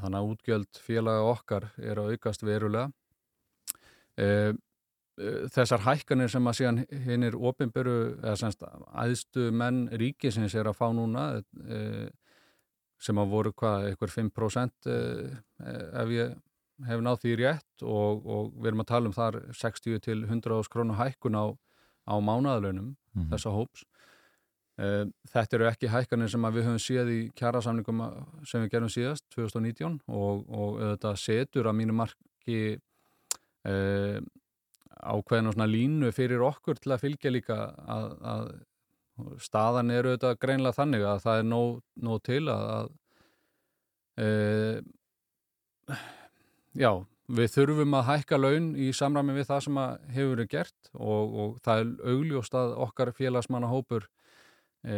þannig 0.00 0.20
að 0.20 0.30
útgjöld 0.32 0.80
félaga 0.84 1.26
okkar 1.30 1.68
er 1.80 2.00
að 2.00 2.14
aukast 2.14 2.44
verulega. 2.46 2.90
E, 4.16 4.28
þessar 5.54 5.84
hækkanir 5.86 6.30
sem 6.32 6.48
að 6.48 6.58
síðan 6.58 6.82
hinn 7.06 7.24
er 7.26 7.36
opinberu, 7.36 7.96
eða 8.20 8.36
semst 8.40 8.64
aðstu 8.66 9.48
menn 9.56 9.86
ríkisins 9.96 10.56
er 10.56 10.68
að 10.68 10.78
fá 10.80 10.86
núna 10.92 11.26
e, 11.64 11.80
sem 12.98 13.18
að 13.20 13.30
voru 13.32 13.52
hvað, 13.52 13.88
eitthvað 13.90 14.14
5% 14.16 14.86
e, 14.90 14.96
ef 16.02 16.12
ég 16.14 16.36
hef 16.86 17.00
náð 17.00 17.20
því 17.22 17.34
rétt 17.40 17.82
og, 17.88 18.26
og 18.28 18.48
við 18.60 18.70
erum 18.70 18.82
að 18.84 18.88
tala 18.92 19.08
um 19.10 19.16
þar 19.16 19.38
60 19.56 20.00
til 20.04 20.18
100 20.26 20.68
krónu 20.72 20.96
hækkun 20.98 21.36
á, 21.40 21.44
á 22.08 22.14
mánaðalönum 22.20 22.94
Mhm. 23.16 23.30
þessa 23.32 23.48
hóps. 23.48 23.84
Eh, 24.78 25.06
Þetta 25.32 25.56
eru 25.56 25.64
ekki 25.70 25.88
hækkanir 25.88 26.28
sem 26.28 26.42
við 26.52 26.66
höfum 26.66 26.82
séð 26.84 27.08
í 27.08 27.20
kjærasamningum 27.32 28.02
sem 28.44 28.60
við 28.60 28.70
gerum 28.74 28.90
síðast, 28.92 29.24
2019 29.32 30.00
og, 30.08 30.42
og 30.52 30.76
þetta 30.82 31.14
setur 31.16 31.64
að 31.70 31.78
mínu 31.80 31.94
marki 31.96 32.58
uh, 33.64 34.20
ákveðin 35.00 35.48
og 35.48 35.56
svona 35.56 35.68
línu 35.70 36.12
fyrir 36.12 36.44
okkur 36.44 36.76
til 36.76 36.92
að 36.92 37.02
fylgja 37.06 37.32
líka 37.32 37.56
að, 37.88 38.06
að 38.20 38.44
staðan 39.40 39.90
eru 39.94 40.14
þetta 40.14 40.36
greinlega 40.40 40.76
þannig 40.76 41.04
að 41.08 41.20
það 41.24 41.40
er 41.40 41.50
nóg, 41.50 41.82
nóg 42.08 42.22
til 42.26 42.42
að, 42.52 42.64
að 42.76 42.88
uh, 44.26 46.00
já, 46.76 46.90
við 47.26 47.52
þurfum 47.56 47.96
að 47.98 48.08
hækka 48.10 48.38
laun 48.38 48.70
í 48.78 48.92
samræmi 48.94 49.34
við 49.36 49.48
það 49.50 49.64
sem 49.66 49.82
hefur 50.14 50.32
verið 50.34 50.52
gert 50.52 50.90
og, 50.94 51.36
og 51.42 51.58
það 51.66 51.82
er 51.82 52.14
augljóst 52.14 52.56
að 52.58 52.74
okkar 52.86 53.12
félagsmannahópur 53.16 54.06
e, 54.86 54.96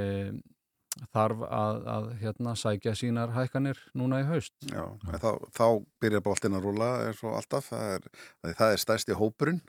þarf 1.15 1.45
að, 1.47 1.81
að 1.95 2.11
hérna, 2.23 2.55
sækja 2.59 2.95
sínar 2.99 3.33
hækkanir 3.37 3.81
núna 3.97 4.23
í 4.23 4.29
haust. 4.29 4.55
Já, 4.67 4.85
þá, 5.23 5.31
þá 5.55 5.67
byrjar 6.03 6.25
boltinn 6.27 6.59
að 6.59 6.69
rúla 6.69 6.91
eins 7.07 7.23
og 7.25 7.37
alltaf, 7.39 7.71
það 7.71 7.95
er, 7.97 8.09
það 8.51 8.75
er 8.75 8.83
stærsti 8.85 9.19
hópurinn, 9.19 9.63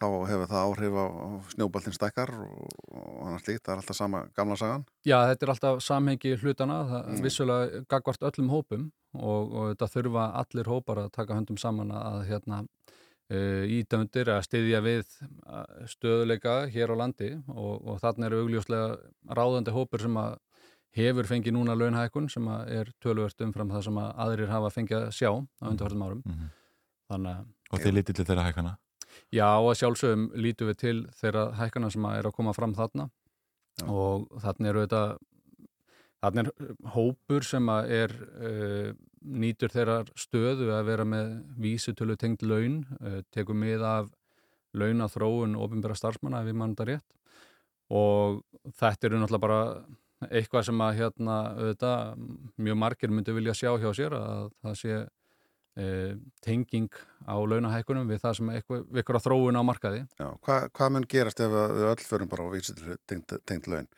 þá 0.00 0.06
hefur 0.30 0.48
það 0.48 0.62
áhrif 0.66 0.94
á, 0.96 1.06
snjóboltinn 1.52 1.94
stækkar 1.96 2.30
og, 2.40 2.70
og 2.96 3.18
annars 3.28 3.44
líkt, 3.48 3.62
það 3.66 3.72
er 3.74 3.82
alltaf 3.82 3.96
sama 3.98 4.22
gamla 4.36 4.56
sagan. 4.56 4.84
Já, 5.04 5.18
þetta 5.28 5.46
er 5.46 5.52
alltaf 5.54 5.82
samhengi 5.84 6.32
hlutana, 6.40 6.78
það 6.88 7.10
Mm. 7.10 7.22
vissulega 7.26 7.82
gagvart 7.92 8.24
öllum 8.30 8.48
hópum 8.54 8.86
og, 9.14 9.52
og 9.52 9.68
þetta 9.74 9.90
þurfa 9.94 10.24
allir 10.40 10.70
hópar 10.72 11.02
að 11.04 11.12
taka 11.12 11.36
höndum 11.36 11.58
saman 11.60 11.90
að 11.92 12.24
hérna 12.30 12.62
uh, 13.30 13.64
ídöndir 13.68 14.30
að 14.32 14.44
styðja 14.48 14.80
við 14.86 15.06
stöðuleika 15.90 16.54
hér 16.72 16.92
á 16.92 16.96
landi 17.00 17.32
og, 17.48 17.80
og 17.86 18.00
þarna 18.02 18.26
eru 18.30 18.40
augljóslega 18.44 18.96
ráðandi 19.36 19.74
hópur 19.74 20.00
sem 20.02 20.16
að 20.16 20.38
hefur 20.96 21.28
fengið 21.28 21.54
núna 21.54 21.76
launhækun 21.78 22.28
sem 22.32 22.46
að 22.50 22.70
er 22.80 22.88
tölvört 23.02 23.44
umfram 23.46 23.70
það 23.70 23.84
sem 23.86 23.98
að 24.02 24.08
aðrir 24.24 24.50
hafa 24.50 24.70
fengið 24.74 24.96
að 25.04 25.10
sjá 25.14 25.30
á 25.30 25.64
undarhörðum 25.70 26.06
árum. 26.08 26.22
Mhm. 26.26 26.48
Þannig 27.10 27.36
að 27.36 27.44
Og 27.70 27.78
þið 27.84 27.94
lítið 27.94 28.16
til 28.18 28.24
þeirra 28.26 28.46
hækana? 28.48 28.72
Já, 29.34 29.46
að 29.46 29.76
sjálfsögum 29.80 30.28
lítum 30.34 30.70
við 30.70 30.78
til 30.80 30.96
þeirra 31.20 31.50
hækkana 31.58 31.90
sem 31.92 32.06
er 32.10 32.28
að 32.28 32.36
koma 32.36 32.54
fram 32.56 32.74
þarna. 32.78 33.08
Og 33.86 34.26
þarna 34.42 34.72
eru 34.72 34.84
þetta 34.84 35.04
þarna 36.20 36.44
er 36.44 36.72
hópur 36.94 37.46
sem 37.46 37.70
er 37.80 38.12
uh, 38.12 38.90
nýtur 39.20 39.72
þeirrar 39.72 40.10
stöðu 40.18 40.68
að 40.74 40.90
vera 40.90 41.06
með 41.08 41.30
vísutölu 41.60 42.16
tengd 42.20 42.44
laun, 42.44 42.82
uh, 43.00 43.20
tekur 43.32 43.56
mið 43.56 43.86
af 43.86 44.10
launaþróun 44.76 45.56
ofinbæra 45.58 45.96
starfsmanna 45.98 46.42
ef 46.42 46.50
við 46.50 46.60
mann 46.60 46.76
þetta 46.76 46.88
rétt. 46.90 47.08
Og 47.90 48.42
þetta 48.78 49.08
eru 49.08 49.20
náttúrulega 49.22 49.46
bara 49.46 50.28
eitthvað 50.28 50.66
sem 50.68 50.82
að 50.84 50.98
hérna 50.98 51.38
auðvitað, 51.56 52.26
mjög 52.60 52.78
margir 52.82 53.12
myndi 53.14 53.34
vilja 53.34 53.56
sjá 53.56 53.72
hjá 53.80 53.88
sér 53.96 54.14
að 54.18 54.50
það 54.60 54.76
sé 54.82 54.98
e, 55.76 56.14
tenging 56.44 56.88
á 57.26 57.36
launahækkunum 57.36 58.08
við 58.10 58.22
það 58.24 58.38
sem 58.38 58.54
eitthvað, 58.54 58.86
við 58.88 59.04
ykkur 59.04 59.20
að 59.20 59.26
þróun 59.26 59.60
á 59.60 59.62
markaði. 59.66 60.00
Já, 60.20 60.26
hvað, 60.46 60.66
hvað 60.78 60.96
mun 60.96 61.10
gerast 61.14 61.44
ef 61.44 61.58
að 61.62 61.76
við 61.76 61.90
öll 61.92 62.08
förum 62.08 62.32
bara 62.32 62.48
á 62.48 62.52
vísitur 62.54 62.98
tengd, 63.10 63.36
tengd 63.46 63.70
laun? 63.70 63.90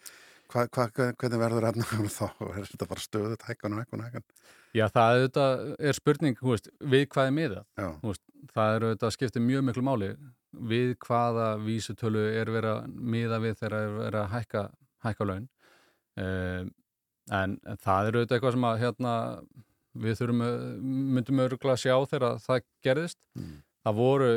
Hva, 0.52 0.66
hva, 0.68 0.88
hvernig 0.92 1.40
verður 1.40 1.68
efnaður 1.70 2.12
þá? 2.12 2.26
Er 2.58 2.68
þetta 2.68 2.90
bara 2.90 3.06
stöðut, 3.06 3.48
hækkan 3.48 3.76
og 3.76 3.82
hækkan 3.84 4.04
og 4.04 4.10
hækkan? 4.10 4.28
Já, 4.72 4.86
það 4.88 5.14
auðvitað 5.16 5.64
er 5.78 5.96
spurning, 5.96 6.38
veist, 6.44 6.68
við 6.80 7.08
hvað 7.12 7.40
er. 7.44 7.58
Hú 8.02 8.12
veist, 8.12 8.22
það 8.52 8.76
er 8.76 8.86
auðvitað 8.86 9.14
skiptir 9.16 9.44
mjög 9.44 9.66
miklu 9.68 9.84
máli 9.84 10.14
við 10.52 10.94
hvaða 11.06 11.48
vísutölu 11.64 12.22
er 12.36 12.50
verið 12.52 12.76
að 12.76 12.94
miða 13.14 13.40
við 13.42 13.58
þegar 13.60 13.76
er 13.78 13.92
verið 13.96 14.20
að 14.20 14.30
hækka, 14.34 14.62
hækka 15.06 15.28
laun. 15.28 15.48
En, 16.22 16.72
en 17.32 17.58
það 17.80 18.08
er 18.08 18.18
auðvitað 18.18 18.36
eitthvað 18.36 18.56
sem 18.56 18.66
að 18.68 18.80
hérna, 18.82 19.14
við 19.98 20.18
þurfum, 20.20 20.42
að- 20.46 20.66
myndum 21.16 21.42
örgulega 21.44 21.76
að 21.76 21.82
sjá 21.84 21.96
þegar 22.10 22.38
það 22.46 22.66
gerðist. 22.86 23.18
Mm. 23.38 23.56
Það 23.82 23.98
voru 23.98 24.30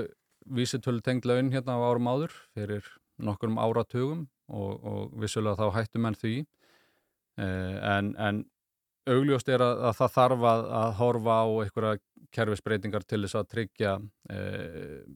vísutölu 0.45 1.01
tengd 1.01 1.25
laun 1.25 1.51
hérna 1.53 1.77
á 1.77 1.85
árum 1.85 2.09
áður 2.09 2.33
fyrir 2.53 2.89
nokkurum 3.17 3.57
áratugum 3.61 4.27
og, 4.49 4.83
og 4.83 5.15
vissulega 5.21 5.57
þá 5.57 5.79
hættu 5.79 6.01
menn 6.01 6.17
því. 6.19 6.35
Uh, 7.35 7.75
en, 7.97 8.13
en 8.15 8.43
augljóst 9.09 9.49
er 9.51 9.61
að, 9.63 9.81
að 9.89 9.97
það 9.99 10.13
þarf 10.15 10.45
að, 10.49 10.67
að 10.81 10.93
horfa 10.99 11.35
á 11.35 11.45
einhverja 11.63 11.97
kerfisbreytingar 12.35 13.05
til 13.07 13.21
þess 13.23 13.37
að 13.39 13.49
tryggja 13.53 13.91
e, 14.33 14.39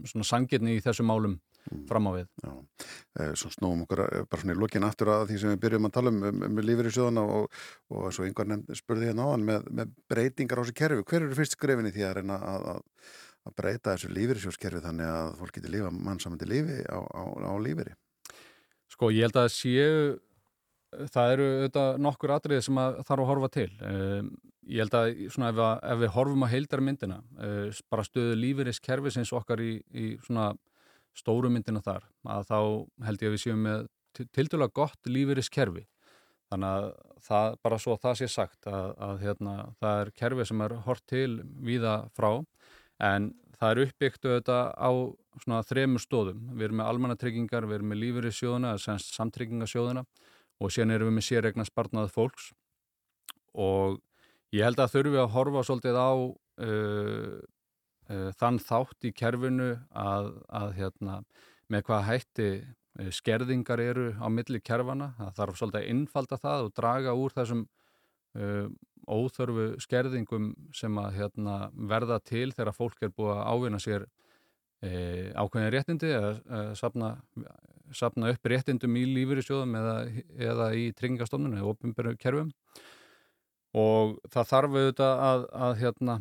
svona 0.08 0.28
sangirni 0.28 0.78
í 0.78 0.84
þessum 0.84 1.10
málum 1.10 1.34
fram 1.90 2.10
á 2.10 2.12
við. 2.16 2.28
Já, 2.44 2.52
eh, 3.20 3.32
svo 3.40 3.52
snúum 3.54 3.84
okkur 3.86 4.04
eh, 4.06 4.26
bara 4.30 4.42
svona 4.42 4.56
í 4.56 4.60
lokin 4.60 4.88
aftur 4.88 5.12
að 5.14 5.26
því 5.30 5.40
sem 5.42 5.54
við 5.54 5.62
byrjum 5.66 5.90
að 5.90 5.96
tala 5.98 6.14
um, 6.14 6.20
um, 6.30 6.46
um 6.50 6.62
lífur 6.66 6.90
í 6.90 6.94
sjóðana 6.96 7.26
og, 7.38 7.60
og 7.94 8.12
svo 8.16 8.28
nefnd 8.28 8.76
spurði 8.80 9.10
hérna 9.10 9.28
áðan 9.30 9.48
með, 9.50 9.72
með 9.80 9.96
breytingar 10.12 10.62
á 10.62 10.64
þessu 10.64 10.78
kerfi. 10.82 11.08
Hver 11.12 11.26
eru 11.28 11.40
fyrst 11.40 11.58
skrefin 11.58 11.90
í 11.90 11.96
því 11.96 12.08
að 12.08 12.16
reyna 12.20 12.40
að, 12.54 12.70
að, 12.74 13.12
að 13.50 13.58
breyta 13.62 13.96
þessu 13.96 14.14
lífur 14.14 14.40
í 14.40 14.46
sjóðskerfi 14.46 14.86
þannig 14.86 15.14
að 15.14 15.36
fólk 15.42 15.60
getur 15.60 15.76
lifa 15.76 15.94
mannsamandi 15.94 16.50
lífi 16.50 16.82
á, 16.90 17.00
á, 17.00 17.24
á 17.50 17.54
lífiri? 17.62 17.96
Sko 18.90 19.14
ég 19.14 19.30
held 19.30 19.38
að 19.40 19.54
séu 19.54 19.94
það 20.90 21.34
eru 21.34 21.50
auðvitað 21.50 22.00
nokkur 22.02 22.34
atriði 22.34 22.66
sem 22.66 22.80
að 22.82 23.02
þarf 23.08 23.24
að 23.24 23.30
horfa 23.30 23.50
til. 23.54 23.68
Um, 23.86 24.32
ég 24.70 24.84
held 24.84 24.98
að 24.98 25.12
svona 25.34 25.52
ef, 25.52 25.62
að, 25.66 25.84
ef 25.92 26.02
við 26.04 26.12
horfum 26.16 26.46
á 26.46 26.54
heildarmyndina, 26.54 27.20
uh, 27.38 27.82
bara 27.92 28.06
stöðu 28.08 28.40
lífeyris 28.40 28.82
kerfisins 28.84 29.34
okkar 29.36 29.62
í, 29.64 29.72
í 29.94 30.12
svona 30.26 30.52
stóru 31.20 31.52
myndina 31.52 31.84
þar, 31.84 32.08
að 32.26 32.48
þá 32.50 32.60
held 33.08 33.24
ég 33.24 33.30
að 33.30 33.36
við 33.36 33.44
séum 33.44 33.64
með 33.68 33.88
tildulega 34.36 34.76
gott 34.80 35.10
lífeyris 35.10 35.52
kerfi. 35.54 35.86
Þannig 36.50 36.70
að 36.70 36.88
það, 37.28 37.58
bara 37.66 37.78
svo 37.82 37.94
að 37.94 38.02
það 38.08 38.16
sé 38.20 38.30
sagt 38.34 38.70
að, 38.70 38.88
að 39.06 39.20
hérna, 39.26 39.54
það 39.82 40.02
er 40.04 40.12
kerfi 40.18 40.48
sem 40.50 40.64
er 40.66 40.76
hort 40.88 41.06
til 41.10 41.30
víða 41.68 41.96
frá 42.18 42.32
en 43.06 43.30
það 43.60 43.72
er 43.72 43.82
uppbyggt 43.86 44.26
auðvitað 44.26 44.72
á 44.74 44.92
svona 45.44 45.62
þremur 45.68 46.04
stóðum. 46.04 46.42
Við 46.56 46.68
erum 46.70 46.82
með 46.82 46.92
almannatryggingar, 46.94 47.68
við 47.68 47.80
erum 47.80 47.94
með 47.94 48.02
lífeyrissjóðuna, 48.04 48.74
samtryggingasjóðuna 49.06 50.06
og 50.60 50.74
síðan 50.74 50.96
erum 50.96 51.12
við 51.12 51.18
með 51.20 51.28
sérregna 51.28 51.68
spartnað 51.68 52.12
fólks 52.16 52.50
og 53.60 54.00
ég 54.56 54.66
held 54.66 54.82
að 54.82 54.96
þurfi 54.96 55.22
að 55.22 55.32
horfa 55.36 55.64
svolítið 55.68 56.00
á 56.00 56.12
uh, 56.16 57.40
uh, 58.10 58.30
þann 58.40 58.60
þátt 58.64 59.08
í 59.10 59.14
kerfinu 59.16 59.72
að, 59.96 60.34
að 60.62 60.76
hérna, 60.80 61.22
með 61.70 61.86
hvað 61.88 62.06
hætti 62.10 62.50
uh, 62.60 63.10
skerðingar 63.16 63.84
eru 63.84 64.12
á 64.20 64.28
milli 64.34 64.62
kerfana, 64.62 65.14
það 65.18 65.34
þarf 65.42 65.60
svolítið 65.62 65.82
að 65.82 65.90
innfalda 65.96 66.42
það 66.44 66.68
og 66.68 66.76
draga 66.82 67.18
úr 67.18 67.36
þessum 67.38 67.66
uh, 68.38 68.70
óþörfu 69.10 69.72
skerðingum 69.82 70.54
sem 70.76 71.02
að 71.02 71.20
hérna, 71.22 71.58
verða 71.74 72.20
til 72.22 72.50
þegar 72.54 72.76
fólk 72.78 73.02
er 73.06 73.16
búið 73.16 73.36
að 73.38 73.46
ávinna 73.50 73.82
sér 73.82 74.06
uh, 74.06 75.26
ákveðin 75.40 75.74
réttindi 75.74 76.14
eða 76.14 76.36
uh, 76.38 76.72
sapna 76.78 77.16
sapna 77.96 78.32
upp 78.34 78.50
réttindum 78.50 78.98
í 79.00 79.06
lífyrirsjóðum 79.16 79.76
eða, 79.80 79.96
eða 80.38 80.70
í 80.78 80.90
tryggingastofnun 80.98 81.58
eða 81.58 81.72
opinberu 81.74 82.16
kerfum. 82.20 82.52
Og 83.78 84.18
það 84.34 84.50
þarf 84.50 84.76
auðvitað 84.76 85.24
að, 85.26 85.46
að 85.66 85.76
hérna, 85.84 86.16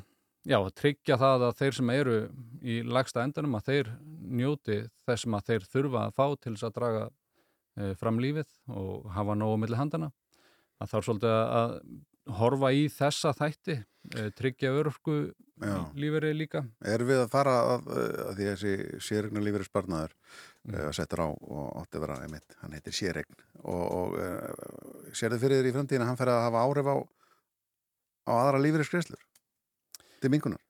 já, 0.48 0.58
að 0.58 0.74
tryggja 0.80 1.18
það 1.20 1.46
að 1.48 1.56
þeir 1.60 1.78
sem 1.78 1.90
eru 1.94 2.18
í 2.62 2.78
lagsta 2.86 3.24
endanum 3.24 3.56
að 3.58 3.70
þeir 3.70 3.90
njóti 4.40 4.78
þess 5.04 5.24
sem 5.24 5.36
að 5.36 5.50
þeir 5.50 5.66
þurfa 5.74 6.04
að 6.06 6.14
fá 6.16 6.24
til 6.36 6.54
þess 6.54 6.68
að 6.68 6.76
draga 6.78 7.02
e, 7.08 7.90
fram 8.00 8.20
lífið 8.22 8.54
og 8.74 9.10
hafa 9.16 9.36
nógu 9.38 9.58
milli 9.62 9.78
handana. 9.78 10.12
Það 10.78 10.94
þarf 10.94 11.08
svolítið 11.08 11.36
að 11.58 11.74
horfa 12.38 12.72
í 12.76 12.88
þessa 12.92 13.34
þætti, 13.36 13.76
e, 14.14 14.24
tryggja 14.36 14.72
örku 14.78 15.18
Já. 15.58 15.78
lífeyri 15.98 16.32
líka. 16.36 16.62
Er 16.86 17.02
við 17.06 17.24
að 17.24 17.32
fara 17.32 17.54
að, 17.74 17.88
að 17.98 18.34
því 18.38 18.48
að 18.48 18.52
þessi 18.52 19.00
sérregna 19.02 19.42
lífeyri 19.42 19.66
sparnaður 19.66 20.12
mm. 20.68 20.82
settur 20.96 21.24
á 21.24 21.28
og 21.28 21.64
átti 21.82 21.98
að 21.98 22.04
vera 22.06 22.18
einmitt, 22.24 22.58
hann 22.62 22.76
heitir 22.76 22.94
sérregn 22.94 23.40
og, 23.64 23.84
og 23.84 24.18
uh, 24.22 25.08
sérðu 25.16 25.40
fyrir 25.42 25.62
þér 25.62 25.70
í 25.72 25.74
framtíðin 25.74 26.04
að 26.06 26.12
hann 26.12 26.20
fer 26.20 26.30
að 26.30 26.44
hafa 26.46 26.62
áhrif 26.62 26.92
á, 26.94 26.96
á 28.28 28.32
aðra 28.38 28.62
lífeyri 28.62 28.86
skreslur 28.86 29.27
til 30.22 30.32
mingunar? 30.32 30.62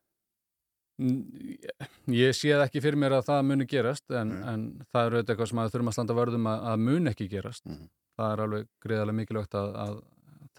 Ég 2.10 2.34
sé 2.34 2.50
það 2.50 2.64
ekki 2.64 2.82
fyrir 2.82 2.98
mér 2.98 3.20
að 3.20 3.28
það 3.28 3.44
muni 3.46 3.66
gerast 3.70 4.14
en, 4.18 4.32
en 4.42 4.62
það 4.90 5.04
er 5.04 5.16
auðvitað 5.16 5.34
eitthvað 5.34 5.50
sem 5.52 5.60
að 5.62 5.72
þurfum 5.74 5.90
að 5.92 5.96
standa 5.96 6.16
vörðum 6.18 6.48
að, 6.50 6.68
að 6.72 6.84
muni 6.88 7.12
ekki 7.12 7.28
gerast. 7.30 7.66
Mhm. 7.70 7.88
Það 8.18 8.32
er 8.34 8.40
alveg 8.42 8.70
greiðarlega 8.82 9.18
mikilvægt 9.20 9.54
að, 9.54 9.74
að 9.78 9.98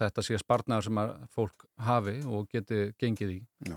þetta 0.00 0.24
sé 0.24 0.38
spartnaður 0.40 0.86
sem 0.86 1.00
að 1.02 1.10
fólk 1.36 1.66
hafi 1.84 2.14
og 2.24 2.46
geti 2.52 2.86
gengið 3.00 3.34
í. 3.34 3.40
Já. 3.68 3.76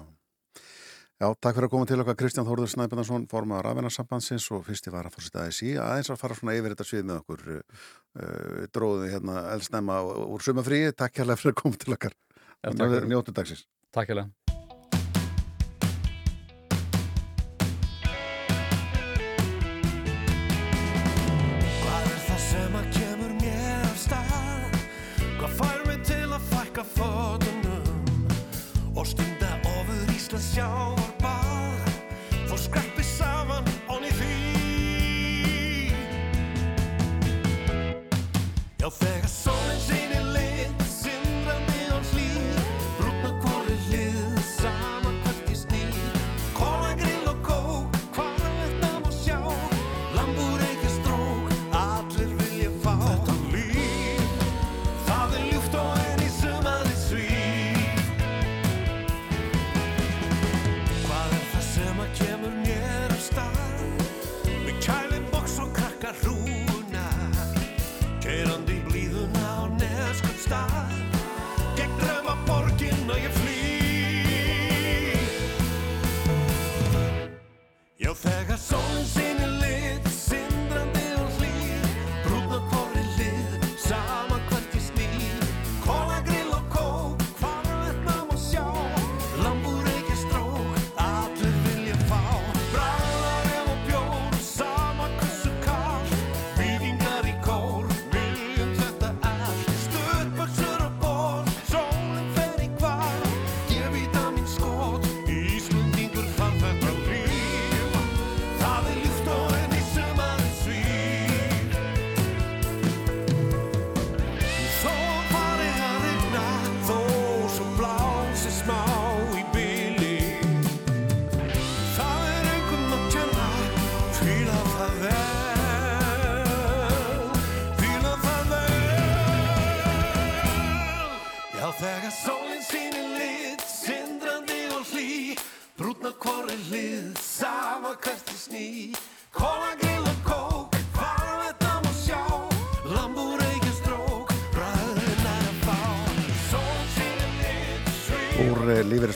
Já, 1.21 1.27
takk 1.39 1.55
fyrir 1.55 1.67
að 1.67 1.71
koma 1.71 1.87
til 1.87 1.99
okkar 2.01 2.17
Kristján 2.19 2.47
Þórður 2.47 2.71
Snæbjörnarsson, 2.71 3.27
formaður 3.31 3.67
rafinasambandsins 3.69 4.47
og 4.51 4.63
fyrst 4.67 4.89
ég 4.89 4.95
var 4.95 5.07
að 5.07 5.15
fórseta 5.15 5.43
aðeins 5.43 5.61
í 5.63 5.69
aðeins 5.79 6.09
að 6.11 6.19
fara 6.19 6.35
svona 6.39 6.55
yfir 6.57 6.73
þetta 6.73 6.87
svið 6.89 7.05
með 7.07 7.19
okkur 7.21 7.43
uh, 7.53 8.63
dróðu 8.75 9.11
hérna 9.13 9.45
eldsnemma 9.53 10.01
úr 10.03 10.43
sumafríi, 10.43 10.91
takk 10.97 11.21
hérlega 11.21 11.39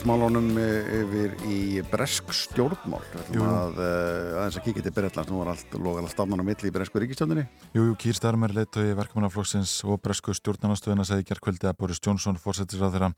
eh, 0.08 0.64
eh, 0.64 1.02
yfir 1.02 1.34
í 1.44 1.58
bresk 1.90 2.32
stjórnmál. 2.32 3.02
Að 3.36 3.80
eh, 3.84 4.38
aðeins 4.38 4.56
að 4.56 4.64
kíkja 4.64 4.84
til 4.86 4.92
Bretlands. 4.96 5.30
Nú 5.30 5.40
var 5.42 5.50
allt 5.52 5.74
logalega 5.76 6.12
stafnan 6.12 6.40
á 6.40 6.48
milli 6.48 6.70
í 6.70 6.72
bresku 6.72 7.02
ríkistjóndinni. 7.02 7.44
Jú, 7.76 7.84
jú, 7.90 7.94
Kýr 8.00 8.16
Starmer 8.16 8.54
leitói 8.56 8.94
verkamannaflokksins 8.96 9.84
og 9.84 10.00
bresku 10.00 10.32
stjórnarnastöðuna 10.32 11.04
segði 11.04 11.28
gerðkvöldi 11.28 11.68
að 11.68 11.78
Boris 11.82 12.00
Johnson 12.00 12.40
fórsetis 12.40 12.80
á 12.80 12.88
þeirra 12.88 13.12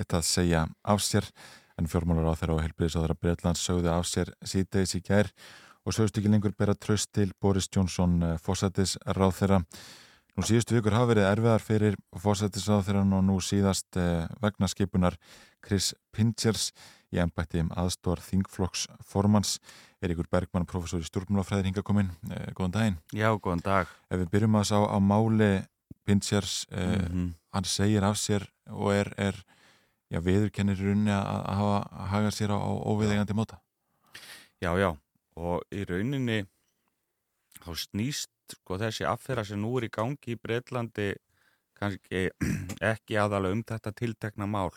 ætti 0.00 0.16
að 0.16 0.28
segja 0.30 0.66
af 0.82 1.04
sér 1.04 1.28
en 1.76 1.88
fjármálar 1.90 2.32
á 2.32 2.38
þeirra 2.40 2.56
og 2.56 2.64
helbriðis 2.64 2.96
á 2.96 3.02
þeirra 3.02 3.20
Breitlands 3.20 3.64
sögðu 3.64 3.92
af 3.92 4.08
sér 4.08 4.32
síðdeis 4.40 4.96
í 4.96 5.04
gær 5.04 5.28
og 5.84 5.96
sögust 5.96 6.16
ekki 6.16 6.32
lengur 6.32 6.56
bera 6.56 6.72
tröst 6.72 7.12
til 7.12 7.34
Boris 7.40 7.68
Johnson 7.68 8.20
fórsetis 8.40 8.96
ráð 9.04 9.36
þeirra. 9.42 9.60
Nú 10.38 10.46
síðustu 10.46 10.76
vikur 10.76 10.94
hafa 10.94 11.10
verið 11.10 11.26
erfiðar 11.28 11.60
fyrir 11.64 11.96
fórsetis 12.16 12.68
ráð 12.70 12.86
þeirra 12.86 13.02
og 13.18 13.24
nú 13.26 13.38
síðast 13.44 13.98
eh, 13.98 14.28
vegna 14.40 14.68
skipunar 14.70 15.18
Chris 15.62 15.92
Pinchers 16.12 16.70
í 17.12 17.18
embætti 17.22 17.60
um 17.64 17.70
aðstór 17.74 18.20
Þingflokks 18.22 18.86
formans 19.04 19.58
Eiríkur 20.00 20.28
Bergmann, 20.32 20.64
professor 20.66 21.02
í 21.02 21.04
stjórnmálafræðir 21.04 21.66
hinga 21.68 21.82
komin. 21.84 22.10
Eh, 22.30 22.52
góðan 22.56 22.72
daginn. 22.72 22.98
Já, 23.12 23.28
góðan 23.36 23.60
dag. 23.66 23.88
Ef 24.10 24.22
við 24.22 24.30
byrjum 24.32 24.56
að 24.56 24.68
sá 24.70 24.78
á 24.88 24.96
máli 24.98 25.50
Pinchers, 26.06 26.66
eh, 26.72 26.96
Mhm. 27.10 27.34
hann 27.52 27.64
segir 27.64 28.02
af 28.02 28.16
sér 28.16 28.46
og 28.70 28.92
er, 28.94 29.12
er 29.18 29.34
já, 30.10 30.20
viðurkennir 30.20 30.78
í 30.80 30.86
rauninni 30.86 31.10
að, 31.12 31.44
að 31.46 31.56
hafa 31.60 31.88
að 31.92 32.08
haga 32.08 32.30
sér 32.30 32.50
á, 32.54 32.58
á 32.58 32.70
óviðegandi 32.88 33.34
móta. 33.36 33.60
Já, 34.62 34.72
já, 34.78 34.96
og 35.36 35.62
í 35.70 35.84
rauninni 35.84 36.46
þá 37.60 37.74
snýst 37.76 38.28
sko 38.54 38.78
þessi 38.78 39.04
affæra 39.06 39.44
sem 39.46 39.60
nú 39.60 39.76
er 39.78 39.86
í 39.88 39.90
gangi 39.92 40.34
í 40.34 40.38
Breitlandi 40.40 41.14
kannski 41.78 42.30
ekki 42.80 43.16
aðalega 43.20 43.52
um 43.52 43.62
þetta 43.64 43.92
tiltekna 43.94 44.46
mál. 44.48 44.70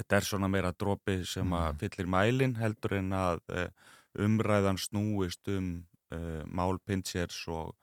Þetta 0.00 0.16
er 0.16 0.24
svona 0.24 0.48
meira 0.48 0.72
dropi 0.72 1.18
sem 1.28 1.50
að 1.52 1.82
fyllir 1.82 2.08
mælin 2.08 2.56
heldur 2.56 2.96
en 2.96 3.12
að 3.12 3.42
uh, 3.52 3.66
umræðan 4.24 4.80
snúist 4.80 5.50
um 5.52 5.74
uh, 6.14 6.40
mál 6.48 6.80
Pinchers 6.80 7.42
og 7.52 7.74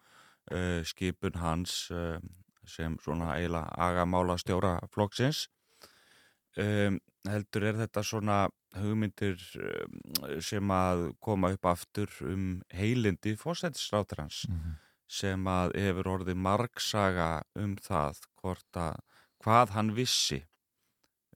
uh, 0.50 0.82
skipun 0.82 1.38
hans 1.38 1.92
uh, 1.94 2.18
sem 2.66 2.98
svona 3.04 3.36
eiginlega 3.38 3.70
agamála 3.86 4.40
stjóra 4.42 4.80
flokksins. 4.90 5.46
Um, 6.58 6.98
heldur 7.30 7.68
er 7.70 7.78
þetta 7.84 8.02
svona 8.02 8.40
hugmyndir 8.82 9.38
um, 9.62 10.42
sem 10.42 10.74
að 10.74 11.12
koma 11.22 11.54
upp 11.54 11.70
aftur 11.70 12.10
um 12.26 12.64
heilindi 12.74 13.36
fósættisrátrans 13.38 14.48
sem 15.08 15.46
að 15.48 15.78
hefur 15.78 16.10
orðið 16.18 16.42
margsaga 16.50 17.30
um 17.56 17.78
það 17.78 18.26
að 18.42 18.98
hvað 19.44 19.76
hann 19.78 19.94
vissi 19.96 20.42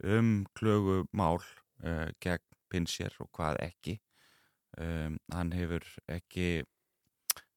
um 0.03 0.31
klögumál 0.57 1.39
uh, 1.39 2.09
gegn 2.23 2.47
Pinsjer 2.71 3.15
og 3.19 3.27
hvað 3.35 3.59
ekki 3.65 3.97
um, 4.79 5.17
hann 5.33 5.51
hefur 5.51 5.83
ekki 6.07 6.63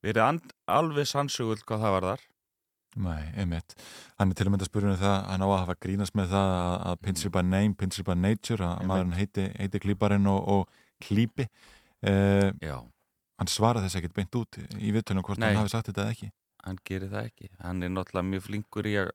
verið 0.05 0.41
alveg 0.67 1.07
sannsögul 1.07 1.61
hvað 1.63 1.85
það 1.87 1.95
var 1.97 2.09
þar 2.13 2.25
Nei, 2.95 3.33
einmitt. 3.35 3.73
Hann 4.21 4.31
er 4.31 4.39
til 4.39 4.45
að 4.47 4.53
mynda 4.55 4.63
að 4.63 4.69
spyrja 4.69 4.91
um 4.93 4.99
það, 5.01 5.15
hann 5.27 5.43
á 5.43 5.49
að 5.49 5.57
hafa 5.65 5.75
grínast 5.83 6.15
með 6.15 6.29
það 6.31 6.53
að, 6.55 6.75
að 6.87 7.01
Pinsir 7.03 7.33
by 7.35 7.43
name, 7.43 7.75
Pinsir 7.75 8.07
by 8.07 8.15
nature, 8.15 8.69
að 8.69 8.85
maðurinn 8.87 9.17
heiti, 9.19 9.47
heiti 9.59 9.81
klíparinn 9.83 10.29
og, 10.31 10.45
og 10.47 11.03
klípi. 11.03 11.49
Uh, 12.07 12.53
Já. 12.63 12.77
Hann 13.41 13.51
svaraði 13.51 13.89
þess 13.89 13.99
ekkert 13.99 14.15
beint 14.15 14.39
út 14.39 14.61
í 14.79 14.93
viðtönum 14.95 15.27
hvort 15.27 15.43
Nei. 15.43 15.49
hann 15.49 15.65
hafi 15.65 15.73
sagt 15.75 15.91
þetta 15.91 16.05
eða 16.05 16.15
ekki. 16.15 16.31
hann 16.65 16.79
gerir 16.87 17.11
það 17.13 17.27
ekki 17.29 17.51
hann 17.61 17.83
er 17.83 17.91
náttúrulega 17.93 18.29
mjög 18.31 18.45
flinkur 18.47 18.87
í 18.89 18.95
að 19.03 19.11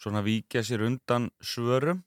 svona 0.00 0.24
víkja 0.26 0.62
sér 0.66 0.82
undan 0.88 1.28
svörum 1.44 2.00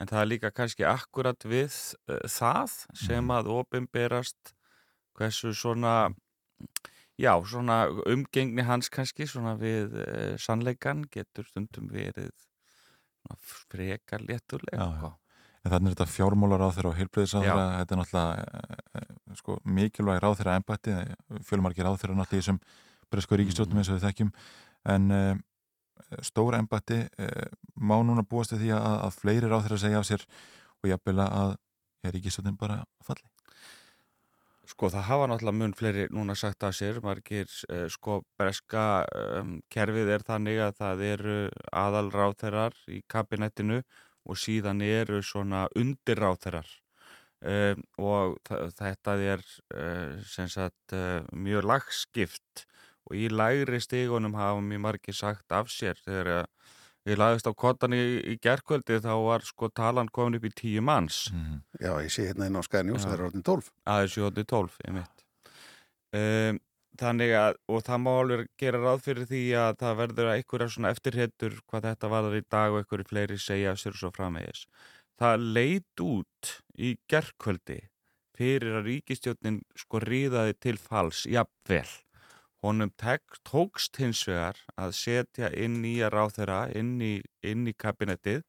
en 0.00 0.10
það 0.10 0.22
er 0.22 0.30
líka 0.30 0.52
kannski 0.56 0.86
akkurat 0.88 1.44
við 1.44 1.76
uh, 2.08 2.20
það 2.24 2.76
sem 3.06 3.32
að 3.36 3.52
opinberast 3.54 4.54
hversu 5.18 5.52
svona 5.56 6.12
já, 7.20 7.34
svona 7.44 7.82
umgengni 8.08 8.64
hans 8.64 8.90
kannski 8.92 9.28
svona 9.28 9.56
við 9.60 9.96
uh, 10.00 10.36
sannleikan 10.40 11.04
getur 11.12 11.48
stundum 11.48 11.90
verið 11.92 12.32
svona 13.20 13.40
frekar 13.40 14.24
léttuleg 14.24 14.76
Já, 14.76 14.86
já. 15.02 15.10
En 15.60 15.74
þannig 15.74 15.90
er 15.90 15.96
þetta 15.98 16.08
fjármólar 16.08 16.62
á 16.64 16.72
þeirra 16.72 16.90
og 16.90 16.96
heilbreyðisáþeirra, 16.96 17.64
þetta 17.82 17.94
er 17.94 17.98
náttúrulega 18.00 18.44
eh, 18.44 18.78
eh, 19.00 19.34
sko, 19.36 19.56
mikilvæg 19.68 20.20
ráð 20.24 20.38
þeirra 20.38 20.54
embætti, 20.56 20.94
fjölmargir 21.50 21.84
ráð 21.84 21.98
þeirra 22.00 22.16
náttúrulega 22.16 22.38
í 22.38 22.44
þessum 22.46 22.60
bresku 23.12 23.36
ríkistjóttum 23.36 23.80
eins 23.82 23.90
og 23.90 23.98
við 23.98 24.06
þekkjum, 24.06 24.30
en 24.94 25.12
uh, 25.12 25.34
stóra 26.26 26.60
embætti 26.62 27.02
uh, 27.06 27.50
má 27.80 27.96
núna 28.04 28.24
búast 28.26 28.54
við 28.54 28.66
því 28.66 28.72
að, 28.78 28.94
að 29.08 29.18
fleiri 29.18 29.50
ráð 29.50 29.66
þeirra 29.66 29.82
segja 29.84 30.00
af 30.02 30.08
sér 30.08 30.24
og 30.80 30.88
jafnvel 30.92 31.18
að 31.26 31.52
ja, 32.04 32.12
ríkistjóttin 32.14 32.58
bara 32.60 32.82
falli. 33.04 33.26
Sko 34.70 34.86
það 34.92 35.08
hafa 35.08 35.26
náttúrulega 35.26 35.58
mun 35.58 35.72
fleiri 35.74 36.04
núna 36.14 36.36
sagt 36.38 36.62
að 36.62 36.76
sér, 36.78 37.00
margir 37.02 37.48
eh, 37.72 37.88
sko 37.90 38.20
breska 38.38 38.84
um, 39.40 39.56
kerfið 39.72 40.12
er 40.14 40.22
þannig 40.28 40.60
að 40.62 40.76
það 40.78 41.02
eru 41.08 41.38
aðalráþerar 41.74 42.76
í 42.94 43.00
kabinettinu 43.10 43.80
og 44.30 44.38
síðan 44.38 44.84
eru 44.86 45.24
svona 45.26 45.64
undirráþerar 45.74 46.70
um, 47.42 47.82
og 47.98 48.38
þa- 48.46 48.62
þetta 48.78 49.16
er 49.34 49.44
uh, 49.74 50.46
sagt 50.54 50.94
uh, 50.94 51.26
mjög 51.34 51.66
lagskipt 51.66 52.66
og 53.10 53.18
í 53.18 53.26
lægri 53.32 53.80
stigunum 53.82 54.38
hafa 54.38 54.62
mjög 54.64 54.84
margir 54.86 55.16
sagt 55.16 55.52
af 55.52 55.72
sér 55.72 55.98
þegar 56.04 56.34
að 56.42 56.54
Ég 57.08 57.16
lagðist 57.16 57.48
á 57.48 57.56
kottan 57.56 57.94
í, 57.96 58.00
í 58.28 58.34
gerkvöldi 58.44 58.98
þá 59.00 59.14
var 59.24 59.44
sko 59.48 59.70
talan 59.72 60.10
komin 60.12 60.36
upp 60.36 60.44
í 60.44 60.50
tíu 60.52 60.82
manns. 60.84 61.30
Mm. 61.32 61.62
Já, 61.80 61.94
ég 62.04 62.12
sé 62.12 62.26
hérna 62.28 62.50
inn 62.50 62.58
á 62.60 62.60
Já. 62.60 63.06
það 63.08 63.14
er 63.14 63.22
orðin 63.24 63.44
12. 63.48 63.70
aðeins 63.88 64.16
7.12 64.20 64.76
einmitt. 64.84 65.24
Um, 66.12 66.60
þannig 67.00 67.32
að 67.38 67.58
og 67.70 67.84
það 67.86 68.02
má 68.04 68.10
alveg 68.12 68.48
gera 68.60 68.80
ráð 68.82 69.04
fyrir 69.04 69.28
því 69.30 69.42
að 69.60 69.78
það 69.82 69.98
verður 70.00 70.28
að 70.30 70.38
einhverja 70.38 70.72
svona 70.74 70.92
eftirhettur 70.94 71.56
hvað 71.70 71.86
þetta 71.88 72.10
varður 72.12 72.36
í 72.36 72.42
dag 72.56 72.74
og 72.74 72.82
einhverju 72.82 73.08
fleiri 73.10 73.38
segja 73.40 73.76
sér 73.78 73.96
svo 73.96 74.10
framvegis 74.14 74.66
það 75.20 75.46
leit 75.56 76.04
út 76.04 76.52
í 76.80 76.92
gerkvöldi 77.10 77.80
fyrir 78.40 78.80
að 78.80 78.90
ríkistjórnin 78.90 79.60
sko 79.78 80.00
ríðaði 80.04 80.56
til 80.66 80.76
fals 80.80 81.26
jafnvel 81.28 81.88
honum 82.64 82.90
tek, 83.00 83.22
tókst 83.46 83.96
hins 84.00 84.22
vegar 84.28 84.58
að 84.76 84.94
setja 84.98 85.50
inn 85.56 85.80
nýja 85.82 86.10
ráþeira 86.12 86.66
inn 86.76 86.98
í, 87.00 87.14
inn 87.46 87.66
í 87.68 87.74
kabinettið 87.76 88.42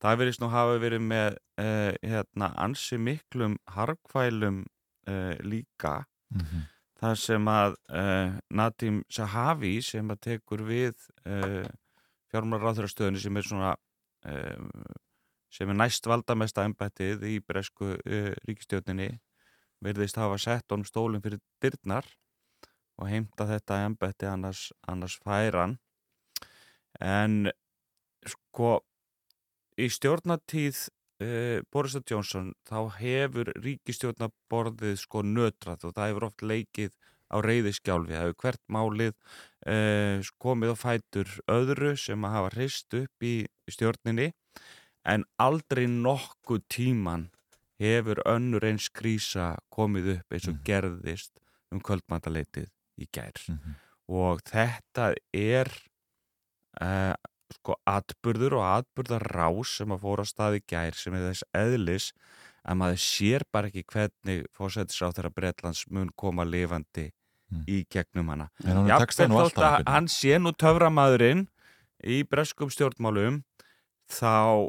það 0.00 0.20
verðist 0.22 0.42
nú 0.42 0.50
hafa 0.52 0.78
verið 0.80 1.02
með 1.04 1.38
uh, 1.60 1.92
hérna, 2.02 2.52
ansi 2.60 2.98
miklum 3.00 3.58
harkvælum 3.74 4.64
uh, 5.08 5.34
líka. 5.42 6.04
Mhm. 6.30 6.68
þar 7.00 7.16
sem 7.16 7.46
að 7.48 7.74
uh, 7.96 8.34
Nadim 8.52 8.98
Sahavi 9.10 9.80
sem 9.82 10.10
að 10.12 10.18
tekur 10.26 10.60
við 10.68 10.92
uh, 11.24 11.64
fjármálaráþurastöðunni 12.30 13.22
sem 13.22 13.36
er 13.40 13.46
svona 13.46 13.70
um, 14.28 14.68
sem 15.50 15.72
er 15.72 15.78
næst 15.80 16.06
valdamesta 16.06 16.66
embættið 16.68 17.24
í 17.26 17.38
bresku 17.40 17.94
uh, 17.96 18.32
ríkistjóninni 18.46 19.08
verðist 19.80 20.20
hafa 20.20 20.36
sett 20.38 20.68
honum 20.70 20.86
stólinn 20.86 21.24
fyrir 21.24 21.40
dyrnar 21.64 22.06
og 23.00 23.08
heimta 23.08 23.48
þetta 23.48 23.80
embætti 23.86 24.28
annars, 24.28 24.68
annars 24.88 25.16
færan 25.24 25.78
en 27.00 27.50
sko 28.28 28.80
í 29.80 29.88
stjórnatíð 29.92 30.80
uh, 31.24 31.60
Boris 31.72 31.96
Johnson 32.08 32.52
þá 32.68 32.80
hefur 32.98 33.52
ríkistjórnaborðið 33.64 34.98
sko 35.04 35.24
nötrað 35.24 35.88
og 35.88 35.96
það 35.96 36.10
hefur 36.10 36.28
oft 36.28 36.44
leikið 36.44 36.92
á 37.30 37.36
reyðiskjálfi, 37.46 38.14
það 38.16 38.24
hefur 38.26 38.38
hvert 38.42 38.62
málið 38.74 39.12
uh, 39.14 40.30
komið 40.42 40.74
á 40.74 40.76
fætur 40.80 41.36
öðru 41.50 41.94
sem 42.00 42.26
að 42.26 42.36
hafa 42.36 42.54
reist 42.56 42.96
upp 42.98 43.26
í 43.26 43.34
stjórninni. 43.70 44.32
En 45.08 45.24
aldrei 45.40 45.86
nokkuð 45.88 46.66
tíman 46.68 47.30
hefur 47.80 48.20
önnur 48.28 48.66
eins 48.68 48.90
krísa 48.92 49.54
komið 49.72 50.16
upp 50.18 50.36
eins 50.36 50.50
og 50.50 50.58
gerðist 50.66 51.40
um 51.72 51.80
kvöldmantaleitið 51.80 52.68
í 53.00 53.08
gær. 53.12 53.36
Og 54.10 54.40
þetta 54.46 55.12
er 55.36 55.70
uh, 56.82 57.14
sko 57.54 57.76
atburður 57.88 58.58
og 58.60 58.66
atburðarrás 58.68 59.76
sem 59.80 59.94
að 59.94 60.04
fóra 60.04 60.26
á 60.26 60.30
staði 60.30 60.62
gær 60.70 60.98
sem 60.98 61.14
er 61.14 61.30
þess 61.30 61.46
eðlis 61.56 62.10
að 62.60 62.76
maður 62.82 63.00
sér 63.02 63.46
bara 63.52 63.70
ekki 63.70 63.86
hvernig 63.88 64.44
fórsættisráð 64.56 65.16
þeirra 65.16 65.32
Bretlands 65.34 65.86
mun 65.90 66.10
koma 66.16 66.44
lifandi 66.44 67.08
í 67.66 67.84
gegnum 67.90 68.30
hana. 68.30 68.50
Alltaf 68.62 69.30
þótt 69.30 69.58
að 69.58 69.80
hann 69.88 70.06
sé 70.10 70.38
nú 70.38 70.52
töframadurinn 70.54 71.48
í 72.06 72.22
breskum 72.28 72.70
stjórnmálum 72.70 73.40
þá 74.10 74.68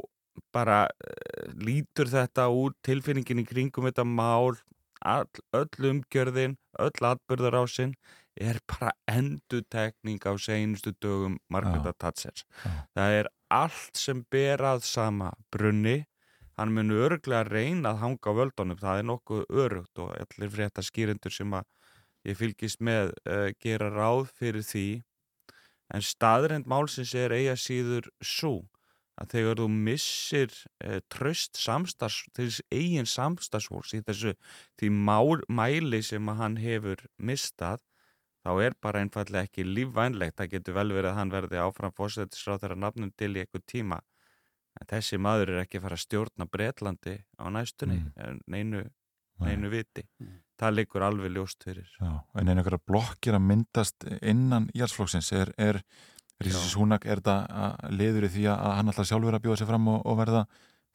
bara 0.54 0.86
uh, 0.88 1.52
lítur 1.60 2.08
þetta 2.10 2.48
út 2.48 2.76
tilfinningin 2.84 3.42
í 3.42 3.46
kringum 3.46 3.86
þetta 3.88 4.06
mál 4.08 4.56
all, 5.04 5.28
öll 5.56 5.90
umgjörðin, 5.90 6.56
öll 6.80 7.06
atbyrðarásin 7.12 7.94
er 8.40 8.58
bara 8.68 8.92
endutekning 9.10 10.20
á 10.24 10.32
seinustu 10.40 10.92
dögum 11.02 11.38
Margareta 11.52 11.92
Thatcher. 11.92 12.44
Það 12.96 13.18
er 13.20 13.28
allt 13.52 13.98
sem 13.98 14.24
ber 14.30 14.64
að 14.64 14.86
sama 14.88 15.32
brunni. 15.52 16.06
Hann 16.56 16.74
mun 16.76 16.92
örglega 16.92 17.48
reyna 17.48 17.92
að 17.92 18.02
hanga 18.02 18.32
á 18.32 18.38
völdunum, 18.38 18.78
það 18.80 18.98
er 18.98 19.06
nokkuð 19.08 19.44
örugt 19.48 19.98
og 19.98 20.12
allir 20.16 20.52
frétta 20.52 20.84
skýrendur 20.84 21.32
sem 21.32 21.52
að 21.56 21.64
ég 22.28 22.36
fylgist 22.38 22.82
með 22.84 23.14
uh, 23.26 23.48
gera 23.60 23.88
ráð 23.92 24.28
fyrir 24.36 24.66
því. 24.66 25.02
En 25.92 26.04
staðrend 26.04 26.68
málsins 26.68 27.14
er 27.16 27.32
eiga 27.32 27.56
síður 27.56 28.08
svo 28.20 28.68
að 29.20 29.32
þegar 29.34 29.60
þú 29.60 29.68
missir 29.72 30.52
uh, 30.84 31.00
tröst 31.12 31.58
samstags, 31.60 32.22
þess 32.36 32.62
eigin 32.72 33.08
samstagsfólks 33.08 33.96
í 33.96 34.02
þessu 34.06 34.36
því 34.80 34.92
mál, 34.92 35.40
mæli 35.48 36.02
sem 36.04 36.28
að 36.32 36.40
hann 36.40 36.60
hefur 36.60 37.04
mistað 37.16 37.82
þá 38.42 38.50
er 38.66 38.76
bara 38.82 39.02
einfallega 39.02 39.48
ekki 39.48 39.66
lífvænlegt. 39.66 40.36
Það 40.38 40.54
getur 40.56 40.78
vel 40.78 40.88
verið 40.94 41.10
að 41.12 41.18
hann 41.18 41.34
verði 41.34 41.60
áfram 41.62 41.94
fórsættisráð 41.96 42.64
þeirra 42.64 42.78
nafnum 42.84 43.12
til 43.16 43.32
í 43.36 43.42
eitthvað 43.42 43.66
tíma. 43.70 44.00
En 44.80 44.88
þessi 44.88 45.18
maður 45.20 45.52
er 45.52 45.64
ekki 45.64 45.78
að 45.78 45.86
fara 45.86 45.98
að 45.98 46.04
stjórna 46.06 46.48
Bretlandi 46.48 47.16
á 47.36 47.44
næstunni 47.52 47.98
mm. 48.00 48.40
neinu, 48.50 48.86
neinu 49.42 49.72
viti. 49.72 50.06
Það 50.62 50.76
liggur 50.78 51.04
alveg 51.04 51.34
ljóst 51.34 51.66
fyrir. 51.66 51.90
Já, 51.98 52.12
en 52.38 52.48
er 52.48 52.58
einhverja 52.58 52.86
blokkir 52.86 53.36
að 53.36 53.46
myndast 53.50 54.06
innan 54.20 54.70
íhalsflokksins 54.76 55.32
er, 55.36 55.52
er 55.58 55.82
Húnak, 56.42 57.04
er 57.06 57.20
þetta 57.20 57.90
liður 57.94 58.26
í 58.26 58.32
því 58.34 58.46
að 58.50 58.72
hann 58.74 58.90
alltaf 58.90 59.06
sjálfur 59.06 59.36
að 59.36 59.44
bjóða 59.44 59.58
sig 59.60 59.68
fram 59.68 59.84
og, 59.92 60.00
og 60.10 60.16
verða 60.18 60.40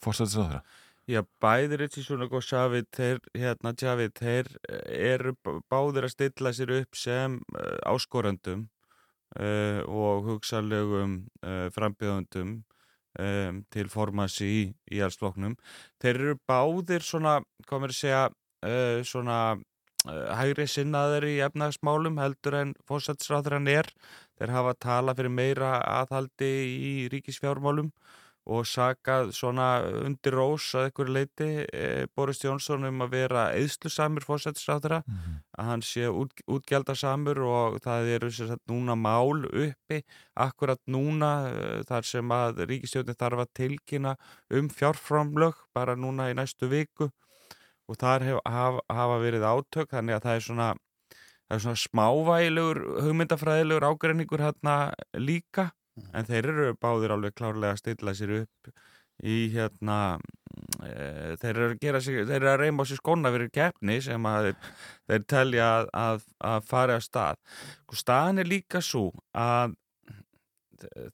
fórsættisráðra? 0.04 0.60
Já, 1.08 1.22
bæðir 1.39 1.80
Ritchie 1.80 2.03
og 2.36 2.43
Javid, 2.43 2.88
þeir, 2.91 3.20
hérna, 3.32 3.72
Javid, 3.80 4.12
þeir 4.20 4.49
eru 4.91 5.32
báðir 5.72 6.03
að 6.03 6.12
stilla 6.12 6.51
sér 6.51 6.74
upp 6.82 6.99
sem 6.99 7.38
uh, 7.55 7.78
áskorandum 7.88 8.66
uh, 9.39 9.80
og 9.88 10.28
hugsalegum 10.28 11.14
uh, 11.45 11.70
frambjöðundum 11.72 12.51
um, 13.24 13.64
til 13.72 13.88
formasi 13.88 14.49
í, 14.49 14.60
í 14.91 14.99
allsfloknum. 14.99 15.55
Þeir 16.03 16.14
eru 16.26 16.36
báðir 16.43 17.08
svona, 17.08 17.39
mér 17.72 17.95
að 17.95 18.01
segja, 18.01 18.28
svona 19.08 19.39
hægri 20.41 20.68
sinnaður 20.68 21.30
í 21.30 21.38
efnagsmálum 21.45 22.20
heldur 22.20 22.60
en 22.66 22.78
fórsættisráðurann 22.89 23.72
er. 23.72 23.88
Þeir 24.36 24.58
hafa 24.60 24.76
talað 24.76 25.22
fyrir 25.22 25.38
meira 25.39 25.76
aðhaldi 25.88 26.55
í 26.68 26.95
ríkisfjármálum 27.16 27.93
og 27.95 28.26
sakað 28.48 29.34
svona 29.36 29.68
undir 30.06 30.36
rós 30.38 30.70
að 30.78 30.88
einhverju 30.88 31.14
leiti 31.14 31.48
e, 31.68 32.06
Boris 32.16 32.39
Jónsson 32.43 32.88
um 32.88 33.04
að 33.04 33.12
vera 33.18 33.43
eðslusamur 33.58 34.24
fórsættisráðara, 34.24 35.02
mm 35.06 35.18
-hmm. 35.18 35.41
að 35.60 35.70
hann 35.72 35.84
sé 35.84 36.08
út, 36.08 36.32
útgjaldasamur 36.48 37.39
og 37.43 37.80
það 37.84 38.08
eru 38.16 38.32
sagt 38.32 38.64
núna 38.72 38.95
mál 38.95 39.45
uppi 39.45 40.04
akkurat 40.36 40.80
núna 40.88 41.32
e, 41.52 41.84
þar 41.84 42.04
sem 42.04 42.32
að 42.32 42.66
ríkistjóðin 42.72 43.20
þarf 43.20 43.39
að 43.43 43.54
tilkynna 43.54 44.16
um 44.50 44.70
fjárframlög 44.70 45.56
bara 45.74 45.95
núna 45.95 46.32
í 46.32 46.34
næstu 46.34 46.70
viku 46.70 47.12
og 47.88 47.95
þar 48.00 48.24
hef, 48.24 48.39
haf, 48.45 48.80
hafa 48.89 49.18
verið 49.20 49.43
átök 49.43 49.89
þannig 49.91 50.16
að 50.16 50.24
það 50.24 50.36
er 50.36 50.45
svona 50.48 50.70
það 51.48 51.56
er 51.56 51.64
svona 51.64 51.82
smávægilegur 51.84 52.80
hugmyndafræðilegur 53.06 53.88
ágreiningur 53.88 54.43
hérna 54.43 54.93
líka 55.16 55.72
en 56.14 56.28
þeir 56.28 56.52
eru 56.54 56.76
báðir 56.82 57.16
alveg 57.16 57.36
klárlega 57.38 57.76
að 57.76 57.82
stilla 57.82 58.14
sér 58.18 58.36
upp 58.41 58.72
í 59.26 59.38
hérna 59.54 59.98
e, 60.86 61.36
þeir 61.41 61.54
eru 61.54 61.70
að 61.72 61.82
gera 61.82 62.02
sig, 62.04 62.22
þeir 62.28 62.38
eru 62.38 62.52
að 62.52 62.62
reyma 62.62 62.86
á 62.86 62.89
sér 62.89 63.02
skóna 63.02 63.34
fyrir 63.34 63.52
keppni 63.54 63.98
sem 64.06 64.30
að 64.30 64.50
þeir, 64.50 64.70
þeir 65.10 65.26
telja 65.34 65.68
að, 65.72 65.89
að, 66.04 66.30
að 66.52 66.70
fara 66.70 66.98
á 66.98 67.02
stað 67.02 67.41
og 67.88 68.00
staðan 68.04 68.43
er 68.43 68.52
líka 68.52 68.84
svo 68.86 69.10
að 69.34 69.76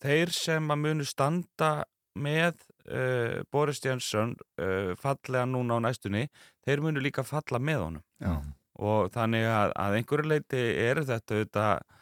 þeir 0.04 0.34
sem 0.36 0.72
að 0.74 0.82
munu 0.84 1.08
standa 1.08 1.72
með 2.20 2.60
uh, 2.92 3.42
Boris 3.52 3.80
Jansson 3.84 4.36
uh, 4.62 4.94
fallega 5.00 5.46
núna 5.50 5.80
á 5.80 5.86
næstunni 5.88 6.28
þeir 6.66 6.84
munu 6.84 7.02
líka 7.04 7.24
falla 7.26 7.60
með 7.60 7.86
honum 7.88 8.04
Já. 8.22 8.36
og 8.84 9.14
þannig 9.16 9.48
að, 9.50 9.74
að 9.86 9.98
einhverju 10.00 10.30
leiti 10.30 10.64
er 10.84 11.04
þetta 11.08 11.40
auðvitað 11.40 12.02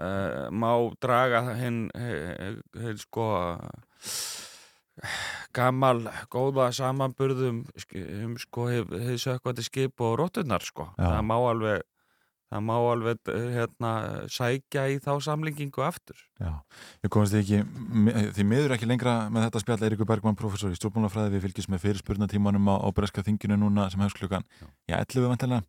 Uh, 0.00 0.46
má 0.48 0.70
draga 1.02 1.42
hinn 1.58 1.90
hin, 1.92 2.96
sko 2.96 3.26
gammal 5.56 6.06
góða 6.32 6.70
samanburðum 6.72 7.62
um 8.24 8.34
sko 8.40 8.68
hefði 8.70 9.18
sökkvandi 9.20 9.64
skip 9.66 10.04
og 10.04 10.18
róttunar 10.20 10.64
sko. 10.64 10.90
Já. 10.96 11.04
það 11.04 11.24
má 11.28 11.36
alveg 11.36 11.84
það 12.50 12.64
má 12.66 12.72
alveg 12.78 13.30
hérna 13.54 13.92
sækja 14.32 14.86
í 14.90 14.96
þá 15.02 15.12
samlingingu 15.28 15.84
aftur. 15.86 16.18
Já, 16.40 16.56
við 17.04 17.12
komumst 17.14 17.36
því 17.36 17.42
ekki 17.44 18.32
því 18.38 18.46
miður 18.50 18.74
ekki 18.76 18.88
lengra 18.90 19.14
með 19.30 19.46
þetta 19.46 19.62
spjall 19.64 19.84
Eirikur 19.86 20.08
Bergman, 20.10 20.38
professor 20.38 20.72
í 20.72 20.78
stjórnmálafræði. 20.80 21.36
Við 21.36 21.46
fylgjum 21.46 21.76
með 21.76 21.84
fyrirspurnatímanum 21.84 22.72
á, 22.72 22.76
á 22.82 22.88
Breska 22.96 23.24
þinginu 23.26 23.60
núna 23.60 23.86
sem 23.92 24.02
hefst 24.02 24.18
klukkan, 24.18 24.48
já, 24.90 24.96
11 24.98 25.30
vantilega 25.30 25.62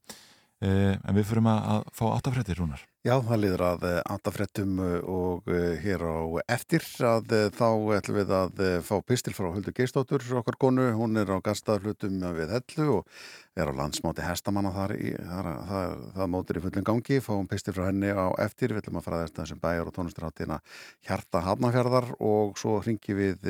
eh, 0.63 0.95
en 0.97 1.19
við 1.19 1.29
fyrum 1.29 1.51
að, 1.51 1.61
að 1.75 1.91
fá 1.99 2.05
áttafrættir 2.15 2.63
rúnar 2.63 2.88
Já, 3.01 3.15
það 3.25 3.39
liður 3.41 3.61
að 3.65 3.83
andafrettum 4.13 4.75
og 5.09 5.47
uh, 5.49 5.71
hér 5.81 6.03
á 6.05 6.21
eftir 6.53 6.83
að 7.01 7.31
uh, 7.33 7.47
þá 7.49 7.69
ætlum 7.97 8.19
við 8.19 8.33
að 8.37 8.59
uh, 8.61 8.73
fá 8.85 8.93
pistil 9.01 9.33
frá 9.33 9.47
Huldu 9.47 9.73
Geistóttur, 9.73 10.21
okkar 10.37 10.59
konu, 10.61 10.85
hún 10.93 11.17
er 11.17 11.33
á 11.33 11.41
gastaðflutum 11.41 12.21
við 12.37 12.53
Hellu 12.53 12.99
og 12.99 13.23
er 13.57 13.67
á 13.67 13.73
landsmáti 13.73 14.21
hestamanna 14.23 14.69
þar, 14.71 14.93
í, 15.01 15.15
þar 15.17 15.49
það, 15.67 15.95
það 16.13 16.29
mótur 16.31 16.59
í 16.59 16.61
fullin 16.63 16.85
gangi, 16.87 17.17
fáum 17.25 17.49
pistil 17.49 17.73
frá 17.73 17.87
henni 17.87 18.13
á 18.13 18.29
eftir, 18.45 18.71
við 18.71 18.83
ætlum 18.83 19.01
að 19.01 19.07
fara 19.07 19.23
þess 19.23 19.35
þessum 19.39 19.63
bæjar 19.65 19.89
og 19.89 19.97
tónlistarháttina 19.97 20.59
Hjarta 21.09 21.41
Hafnafjörðar 21.47 22.07
og 22.21 22.53
svo 22.61 22.77
ringi 22.85 23.17
við 23.17 23.49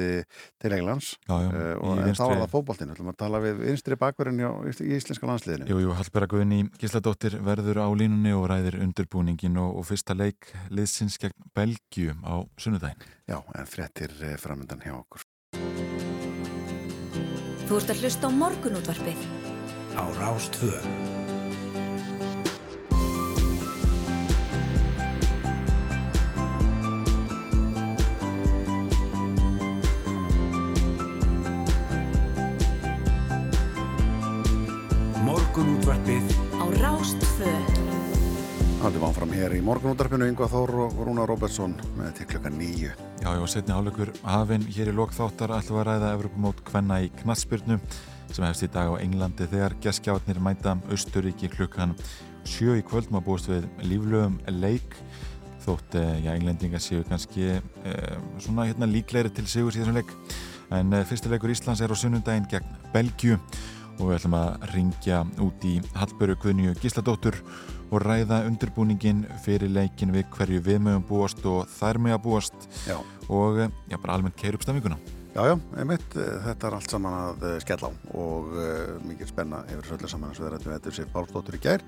til 0.64 0.72
Englands. 0.72 1.12
Já, 1.28 1.36
já, 1.44 1.52
og 1.76 2.02
en 2.02 2.18
þá 2.18 2.24
er 2.30 2.42
það 2.46 2.56
fókbaltinn, 2.56 2.90
við 2.90 2.96
ætlum 2.96 3.12
að 3.12 3.20
tala 3.20 3.44
við 3.44 3.62
vinstri 3.68 4.00
bakverðin 4.00 4.42
í 4.42 4.90
íslenska 4.96 5.30
landsliðinu. 5.30 5.70
Jú, 5.70 5.84
jú, 5.84 5.94
Hallberga 6.00 6.34
Guðni 6.34 6.64
Gísladóttir 6.82 7.38
verður 7.46 7.84
á 7.86 7.88
línunni 7.94 8.34
og 8.34 8.48
ræðir 8.50 8.80
undirbúning 8.82 9.41
og, 9.50 9.80
og 9.82 9.86
fyrsta 9.90 10.14
leik 10.14 10.52
liðsins 10.70 11.18
gegn 11.18 11.34
Belgium 11.58 12.22
á 12.22 12.46
sunnudaginn. 12.62 13.02
Já, 13.26 13.42
en 13.58 13.66
frettir 13.66 14.14
framöndan 14.38 14.84
hjá 14.86 14.94
okkur. 14.94 15.26
Þú 17.72 17.78
ert 17.80 17.92
að 17.94 18.02
hlusta 18.04 18.28
á 18.28 18.32
morgunútvarpið 18.36 19.22
á 19.96 20.04
Rástvö. 20.20 20.76
Morgunútvarpið 35.26 36.36
á 36.60 36.66
Rástvö. 36.84 37.71
Það 38.82 38.96
höldum 38.96 39.04
áfram 39.06 39.34
hér 39.38 39.54
í 39.54 39.58
morgunútarpinu 39.62 40.26
Yngvar 40.32 40.48
Þór 40.50 40.72
og 40.88 41.02
Rúna 41.06 41.22
Robertsson 41.30 41.76
með 42.00 42.16
til 42.18 42.26
klukkan 42.32 42.56
nýju. 42.58 42.88
Já, 43.22 43.28
já, 43.38 43.42
setni 43.54 43.76
hálfleikur 43.76 44.10
hafinn 44.26 44.64
hér 44.74 44.90
í 44.90 44.94
lokþáttar 44.98 45.52
við 45.54 45.76
að 45.78 45.84
ræða 45.86 46.08
Evropamót 46.16 46.64
Kvenna 46.66 46.96
í 47.06 47.12
knatsbyrnu 47.20 47.76
sem 48.34 48.46
hefst 48.48 48.66
í 48.66 48.70
dag 48.74 48.90
á 48.90 48.98
Englandi 48.98 49.46
þegar 49.52 49.76
geskjáðnir 49.86 50.40
mæta 50.42 50.74
Östuríki 50.90 51.52
klukkan 51.54 51.94
sjö 52.42 52.80
í 52.80 52.82
kvöld 52.82 53.12
maður 53.14 53.28
búist 53.28 53.52
við 53.52 53.68
líflögum 53.86 54.40
leik 54.50 54.98
þótt, 55.62 56.00
eh, 56.02 56.16
já, 56.26 56.32
englendingar 56.34 56.82
séu 56.82 57.04
kannski 57.06 57.52
eh, 57.52 58.16
svona 58.42 58.66
hérna 58.66 58.90
líklegri 58.90 59.30
til 59.30 59.46
sigur 59.46 59.76
síðan 59.76 60.00
leik 60.00 60.10
en 60.74 60.90
eh, 60.98 61.06
fyrstileikur 61.06 61.54
Íslands 61.54 61.86
er 61.86 61.94
á 61.94 62.02
sunnundaginn 62.02 62.50
gegn 62.50 62.74
Belgju 62.96 63.38
og 64.00 64.08
við 64.08 64.18
ætlum 64.18 64.40
að 64.40 64.66
ringja 64.74 65.22
út 65.38 65.70
í 65.70 65.76
Hallböru 65.94 66.40
Guðnju 66.42 66.74
Gísladóttur 66.82 67.38
og 67.92 68.04
ræða 68.06 68.44
undirbúningin 68.48 69.26
fyrir 69.46 69.72
leikin 69.72 70.14
við 70.16 70.30
hverju 70.36 70.62
við 70.64 70.84
mögum 70.88 71.08
búast 71.10 71.44
og 71.46 71.66
þær 71.78 72.00
mögum 72.00 72.18
að 72.18 72.24
búast 72.28 72.70
Já. 72.88 72.98
og 73.28 73.60
eh, 73.60 73.74
já, 73.92 73.98
bara 73.98 74.16
almennt 74.16 74.40
keir 74.40 74.56
upp 74.56 74.64
stafinguna. 74.64 75.00
Já, 75.32 75.46
já, 75.48 75.54
einmitt, 75.80 76.16
eh, 76.20 76.40
þetta 76.44 76.68
er 76.68 76.74
allt 76.76 76.92
saman 76.92 77.14
að 77.16 77.44
eh, 77.48 77.60
skella 77.64 77.88
á 77.88 77.92
og 78.20 78.50
uh, 78.52 78.98
mikið 79.08 79.30
spenna 79.30 79.62
yfir 79.70 79.86
þessu 79.86 79.96
öllu 79.96 80.10
saman 80.12 80.34
og 80.34 80.42
við 80.42 80.50
rættum 80.52 80.74
þetta 80.74 80.92
sér 80.98 81.14
Pálsdóttur 81.14 81.56
í 81.56 81.62
gær. 81.64 81.86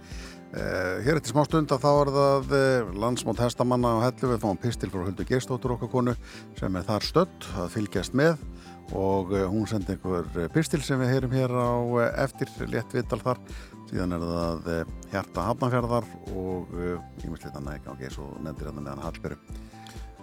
Uh, 0.53 1.01
hér 1.03 1.19
eftir 1.19 1.33
smá 1.33 1.43
stund 1.49 1.73
að 1.75 1.83
þá 1.83 1.89
er 1.91 2.11
það 2.15 2.55
uh, 2.55 2.93
landsmót 3.03 3.41
hestamanna 3.43 3.97
á 3.99 4.05
hellu, 4.05 4.29
við 4.31 4.45
fáum 4.45 4.61
pistil 4.63 4.91
frá 4.93 5.03
Huldu 5.03 5.27
Gerstóttur 5.27 5.75
okkar 5.75 5.91
konu 5.91 6.15
sem 6.55 6.79
er 6.79 6.87
þar 6.87 7.07
stödd 7.09 7.49
að 7.59 7.73
fylgjast 7.75 8.15
með 8.15 8.39
og 8.95 9.31
hún 9.49 9.67
sendi 9.67 9.95
einhver 9.95 10.51
pistil 10.53 10.81
sem 10.83 10.99
við 11.01 11.13
heyrum 11.15 11.31
hér 11.33 11.51
á 11.55 11.71
eftir 12.23 12.51
létt 12.69 12.95
viðtal 12.95 13.19
þar. 13.23 13.39
Síðan 13.93 14.15
er 14.17 14.23
það 14.25 14.71
uh, 14.73 14.93
hjarta 15.11 15.43
hafnafjörðar 15.51 16.07
og 16.33 16.71
ímestleita 17.27 17.61
næg 17.61 17.85
á 17.85 17.93
geis 17.99 18.17
og 18.17 18.39
nefndir 18.41 18.71
hérna 18.71 18.81
meðan 18.87 19.03
Hallberg. 19.05 19.53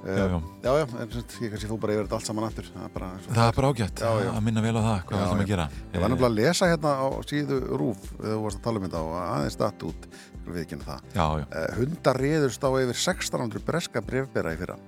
Já, 0.00 0.16
já. 0.16 0.36
Já, 0.64 0.70
já, 0.80 0.84
en 0.96 1.10
ég 1.44 1.50
kannski 1.52 1.68
þú 1.68 1.76
bara 1.76 1.92
yfir 1.92 2.06
þetta 2.06 2.16
allt 2.16 2.28
saman 2.30 2.46
aftur. 2.46 2.68
Það 2.72 2.84
er 2.86 2.92
bara, 2.94 3.08
Það 3.26 3.42
er 3.44 3.56
bara 3.58 3.68
ágætt 3.70 4.00
Já, 4.00 4.10
já. 4.24 4.30
að 4.32 4.44
minna 4.46 4.62
vel 4.64 4.72
á 4.72 4.80
það 4.80 5.00
hvað 5.10 5.24
ætlum 5.26 5.42
að 5.44 5.50
gera. 5.50 5.66
Ég 5.92 6.00
var 6.00 6.12
nefnilega 6.14 6.30
að 6.30 6.38
lesa 6.38 6.68
hérna 6.70 6.92
á 6.96 7.06
síðu 7.28 7.58
rúf 7.82 8.06
þegar 8.14 8.32
þú 8.32 8.40
varst 8.46 8.60
að 8.60 8.64
tala 8.64 8.80
um 8.80 8.86
þetta 8.86 9.02
og 9.04 9.18
aðeins 9.20 9.58
datt 9.60 9.84
út 9.90 10.08
við 10.46 10.60
ekki 10.64 10.78
það. 10.86 11.04
Já, 11.14 11.26
já, 11.36 11.44
hundar 11.76 12.20
reyðust 12.24 12.64
á 12.64 12.70
yfir 12.80 12.96
1600 12.96 13.66
breska 13.68 14.02
brefbera 14.08 14.54
í 14.56 14.60
fyrra. 14.62 14.78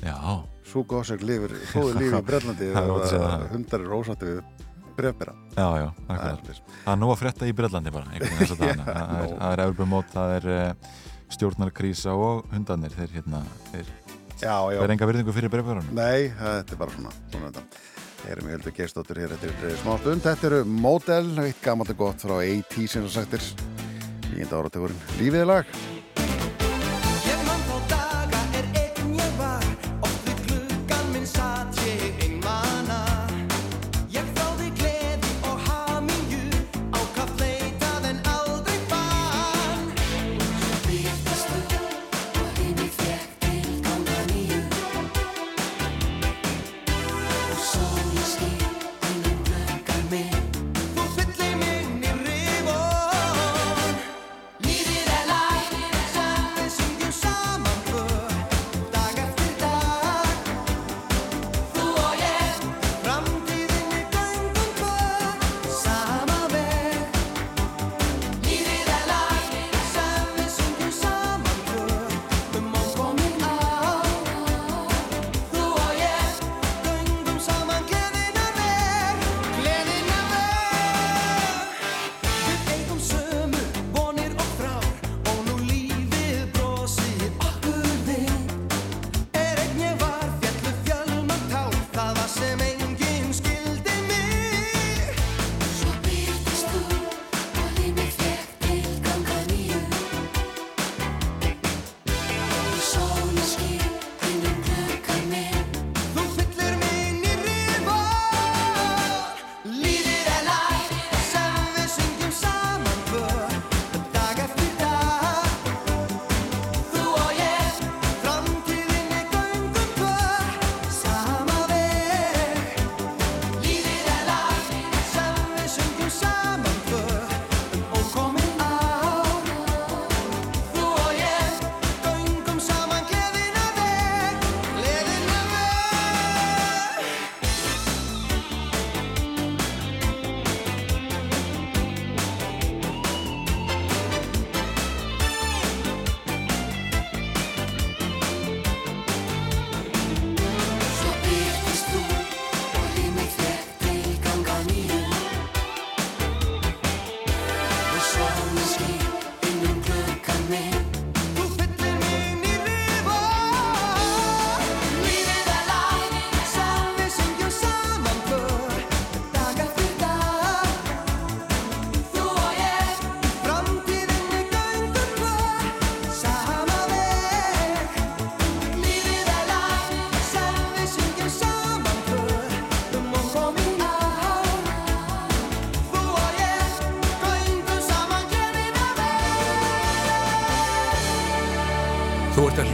já, 0.00 0.16
Svo 0.66 0.82
góðsök 0.88 1.20
lifir, 1.22 1.52
góðu 1.70 1.92
lífi 2.00 2.16
í 2.16 2.24
Brellandi 2.26 2.72
hundar 3.52 3.84
er 3.84 3.92
ósáttu 3.94 4.32
við 4.32 4.65
brefbera. 4.96 5.34
já, 5.56 5.66
já, 5.82 5.88
akkurat. 6.08 6.62
Það 6.84 6.92
er 6.94 7.00
nú 7.02 7.10
að 7.12 7.20
frétta 7.22 7.48
í 7.50 7.54
Brellandi 7.56 7.92
bara, 7.94 8.10
einhvern 8.12 8.32
veginn 8.32 8.46
þess 8.46 8.56
að 8.56 8.64
dana. 8.64 8.84
Það 8.96 9.20
er, 9.26 9.34
það 9.40 9.52
er 9.56 9.62
Evropamót, 9.66 10.10
það 10.14 10.34
er 10.36 10.48
uh, 10.54 10.94
stjórnarkrísa 11.36 12.14
og 12.16 12.46
hundarnir, 12.54 12.94
þeir 12.96 13.14
hérna, 13.18 13.42
þeir 13.72 13.92
Já, 14.36 14.52
já. 14.68 14.78
verða 14.82 14.94
enga 14.98 15.06
virðingu 15.08 15.32
fyrir 15.32 15.52
breyfverðunum. 15.52 15.92
Nei, 15.96 16.26
þetta 16.36 16.74
er 16.76 16.80
bara 16.82 16.92
svona, 16.96 17.12
svona 17.32 17.52
þetta. 17.52 17.84
Erum 18.26 18.48
við 18.48 18.56
heldur 18.56 18.74
geistóttur 18.76 19.20
hér 19.22 19.32
eftir 19.36 19.52
eh, 19.64 19.76
smá 19.80 19.94
stund. 20.02 20.24
Þetta 20.24 20.48
eru 20.50 20.60
Model, 20.66 21.28
eitt 21.44 21.60
gammalt 21.64 21.92
og 21.94 22.00
gott 22.00 22.24
frá 22.26 22.36
AT 22.42 22.74
sem 22.90 23.06
það 23.06 23.12
sagtir. 23.20 23.46
Nýjenda 24.32 24.58
áratökurinn. 24.60 25.04
Lífið 25.20 25.44
er 25.44 25.50
lag. 25.52 25.76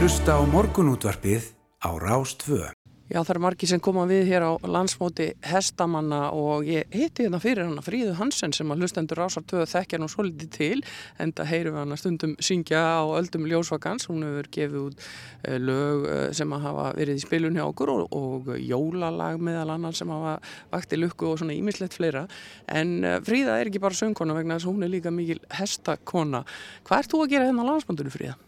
Að 0.03 0.09
hlusta 0.09 0.33
á 0.35 0.43
morgunútvarpið 0.51 1.45
á 1.79 1.95
Rástvö. 1.95 2.65
Já, 3.07 3.21
það 3.23 3.29
eru 3.31 3.41
margir 3.45 3.69
sem 3.71 3.79
koma 3.79 4.03
við 4.09 4.25
hér 4.33 4.43
á 4.43 4.51
landsmóti 4.67 5.29
hestamanna 5.47 6.33
og 6.35 6.67
ég 6.67 6.91
hitti 6.91 7.23
hérna 7.23 7.39
fyrir 7.39 7.69
hana 7.69 7.79
Fríðu 7.85 8.17
Hansen 8.17 8.51
sem 8.51 8.67
að 8.67 8.83
hlustendur 8.83 9.21
töðu 9.47 9.63
þekkja 9.71 10.01
nú 10.01 10.09
svolítið 10.11 10.51
til 10.51 10.83
en 11.23 11.31
það 11.31 11.49
heyrum 11.53 11.77
við 11.77 11.81
hana 11.85 11.99
stundum 12.01 12.35
syngja 12.43 12.83
á 12.99 13.03
öldum 13.15 13.47
ljósvakans, 13.47 14.09
hún 14.11 14.27
hefur 14.27 14.51
gefið 14.51 14.79
út 14.81 15.07
eh, 15.47 15.59
lög 15.63 16.07
eh, 16.11 16.29
sem 16.35 16.51
að 16.51 16.65
hafa 16.67 16.91
verið 16.99 17.21
í 17.21 17.23
spilun 17.23 17.55
hjá 17.55 17.63
okkur 17.69 17.95
og, 17.95 18.05
og 18.11 18.53
jólalag 18.59 19.39
meðal 19.39 19.69
annan 19.77 19.95
sem 19.95 20.11
hafa 20.11 20.39
vakti 20.73 20.99
lukku 20.99 21.31
og 21.31 21.39
svona 21.39 21.55
ímislegt 21.55 21.95
fleira 21.95 22.27
en 22.67 22.97
eh, 23.07 23.21
Fríða 23.23 23.55
er 23.55 23.71
ekki 23.71 23.79
bara 23.79 23.95
söngkona 23.95 24.35
vegna 24.35 24.59
þess 24.59 24.67
að 24.67 24.75
hún 24.75 24.83
er 24.83 24.97
líka 24.97 25.15
mikil 25.15 25.39
hestakona. 25.61 26.43
Hvað 26.83 27.05
ert 27.05 27.13
þú 27.13 27.23
að 27.23 27.37
gera 27.37 27.47
hérna 27.53 27.63
á 27.63 27.71
landsmótinu 27.71 28.11
Fríða? 28.11 28.41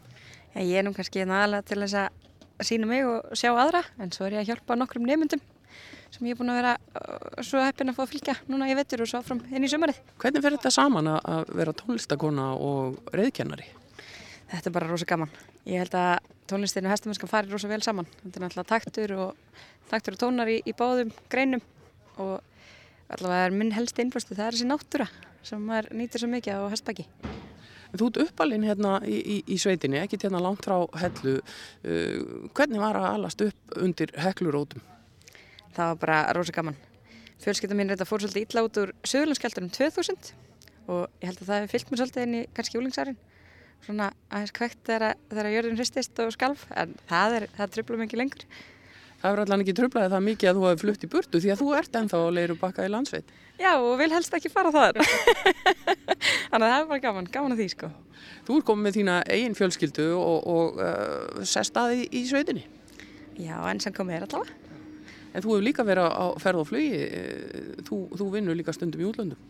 Ég 0.55 0.77
er 0.79 0.85
nú 0.87 0.93
kannski 0.95 1.23
aðalega 1.25 1.65
til 1.67 1.81
þess 1.83 1.97
að 1.99 2.69
sína 2.69 2.87
mig 2.87 3.03
og 3.03 3.33
sjá 3.35 3.49
aðra 3.51 3.81
en 3.99 4.13
svo 4.15 4.27
er 4.27 4.37
ég 4.37 4.45
að 4.45 4.53
hjálpa 4.53 4.77
nokkrum 4.79 5.03
nemyndum 5.07 5.41
sem 6.15 6.27
ég 6.29 6.35
er 6.35 6.39
búin 6.39 6.51
að 6.53 6.59
vera 6.61 6.73
uh, 6.95 7.41
svo 7.43 7.59
heppin 7.59 7.91
að 7.91 7.97
fá 7.97 8.03
að 8.05 8.11
fylgja 8.13 8.35
núna 8.47 8.69
í 8.71 8.75
vettur 8.77 9.03
og 9.03 9.09
svo 9.11 9.19
fram 9.25 9.41
inn 9.51 9.65
í 9.67 9.71
sömarið. 9.71 9.97
Hvernig 10.21 10.45
fer 10.45 10.55
þetta 10.55 10.71
saman 10.71 11.09
að- 11.11 11.51
vera 11.59 11.73
tónlistakona 11.75 12.45
og 12.55 13.01
reyðkennari? 13.11 13.67
Þetta 14.53 14.69
er 14.69 14.75
bara 14.77 14.87
rosa 14.87 15.07
gaman. 15.09 15.33
Ég 15.67 15.81
held 15.83 15.97
að 15.99 16.31
tónlistinu 16.47 16.87
og 16.87 16.93
hestamennskan 16.93 17.31
fari 17.33 17.51
rosa 17.51 17.67
vel 17.67 17.81
saman. 17.83 18.07
Þetta 18.21 18.39
er 18.39 18.45
náttúrulega 18.45 18.71
taktur 18.71 19.15
og, 19.17 19.59
taktur 19.91 20.15
og 20.15 20.21
tónar 20.23 20.47
í, 20.53 20.61
í 20.63 20.71
báðum 20.77 21.11
greinum 21.27 21.63
og 22.15 22.39
allavega 23.11 23.49
er 23.49 23.57
minn 23.57 23.75
helsti 23.75 24.05
innblöstu 24.05 24.37
það 24.37 24.47
er 24.47 24.55
þessi 24.55 24.69
náttúra 24.71 25.09
sem 25.43 25.59
maður 25.67 25.91
nýtir 25.99 26.23
svo 26.23 26.29
mikið 26.31 26.63
á 26.63 26.71
hestbæki. 26.71 27.09
Þú 27.99 28.09
ert 28.11 28.19
uppalinn 28.25 28.65
hérna 28.67 28.97
í, 29.07 29.19
í, 29.19 29.37
í 29.55 29.59
sveitinni, 29.61 30.01
ekki 30.01 30.19
hérna 30.23 30.41
langt 30.43 30.65
frá 30.65 30.77
hellu. 31.01 31.37
Uh, 31.85 32.49
hvernig 32.57 32.81
var 32.83 32.99
að 32.99 33.07
alast 33.13 33.45
upp 33.45 33.77
undir 33.81 34.13
heklurótum? 34.19 34.83
Það 35.75 35.91
var 35.91 36.01
bara 36.01 36.19
rosa 36.37 36.55
gaman. 36.55 36.77
Fjölskylda 37.43 37.75
mín 37.77 37.91
reynda 37.91 38.07
fór 38.07 38.23
svolítið 38.23 38.45
illa 38.47 38.63
út 38.65 38.77
úr 38.81 38.91
Suðurlandskjaldunum 39.05 39.71
2000 39.75 40.33
og 40.85 41.01
ég 41.19 41.27
held 41.27 41.41
að 41.41 41.49
það 41.49 41.57
hefði 41.57 41.71
fyllt 41.73 41.91
mér 41.91 42.01
svolítið 42.01 42.25
inn 42.25 42.37
í 42.37 42.43
kannski 42.55 42.77
júlingsárin. 42.77 43.17
Svona 43.85 44.07
aðeins 44.29 44.53
kveikt 44.55 44.79
þegar, 44.87 45.17
þegar 45.29 45.51
jörðin 45.53 45.79
hristist 45.79 46.21
og 46.23 46.31
skalf 46.33 46.63
en 46.73 46.95
það, 47.09 47.37
það 47.57 47.73
tröflum 47.75 48.05
ekki 48.05 48.19
lengur. 48.21 48.47
Það 49.25 49.33
er 49.33 49.39
allan 49.41 49.61
ekki 49.63 49.73
tröflaði 49.73 50.09
það 50.11 50.19
mikið 50.21 50.49
að 50.49 50.57
þú 50.57 50.65
hefði 50.67 50.81
flutt 50.83 51.03
í 51.05 51.07
burtu 51.09 51.39
því 51.41 51.49
að 51.49 51.61
þú 51.61 51.69
ert 51.79 51.95
ennþá 51.97 52.17
að 52.21 52.35
leiru 52.35 52.55
bakka 52.61 52.83
í 52.85 52.89
landsveit. 52.93 53.31
Já 53.57 53.71
og 53.73 53.93
vil 53.97 54.09
helst 54.13 54.35
ekki 54.37 54.51
fara 54.53 54.69
þar. 54.75 54.99
Þannig 56.51 56.65
að 56.67 56.67
það 56.67 56.75
er 56.75 56.89
bara 56.91 57.01
gaman, 57.07 57.29
gaman 57.33 57.55
að 57.55 57.63
því 57.63 57.65
sko. 57.73 57.89
Þú 58.45 58.59
ert 58.59 58.67
komið 58.67 58.85
með 58.85 58.99
þína 58.99 59.15
eigin 59.33 59.57
fjölskyldu 59.57 60.05
og, 60.19 60.45
og 60.53 60.77
uh, 60.77 61.41
sest 61.41 61.79
að 61.81 61.95
í, 62.05 62.21
sveitinni. 62.29 62.67
Já, 63.41 63.55
enn 63.71 63.81
sem 63.81 63.95
komið 63.97 64.19
er 64.19 64.27
allavega. 64.27 64.61
En 65.33 65.41
þú 65.41 65.55
hefur 65.55 65.65
líka 65.65 65.87
verið 65.89 66.13
á 66.13 66.25
ferð 66.39 66.61
og 66.61 66.69
flugi, 66.69 66.99
eh, 67.01 67.71
þú, 67.89 67.97
þú 68.15 68.27
vinnur 68.37 68.55
líka 68.55 68.75
stundum 68.77 69.01
í 69.01 69.07
útlöndum. 69.09 69.41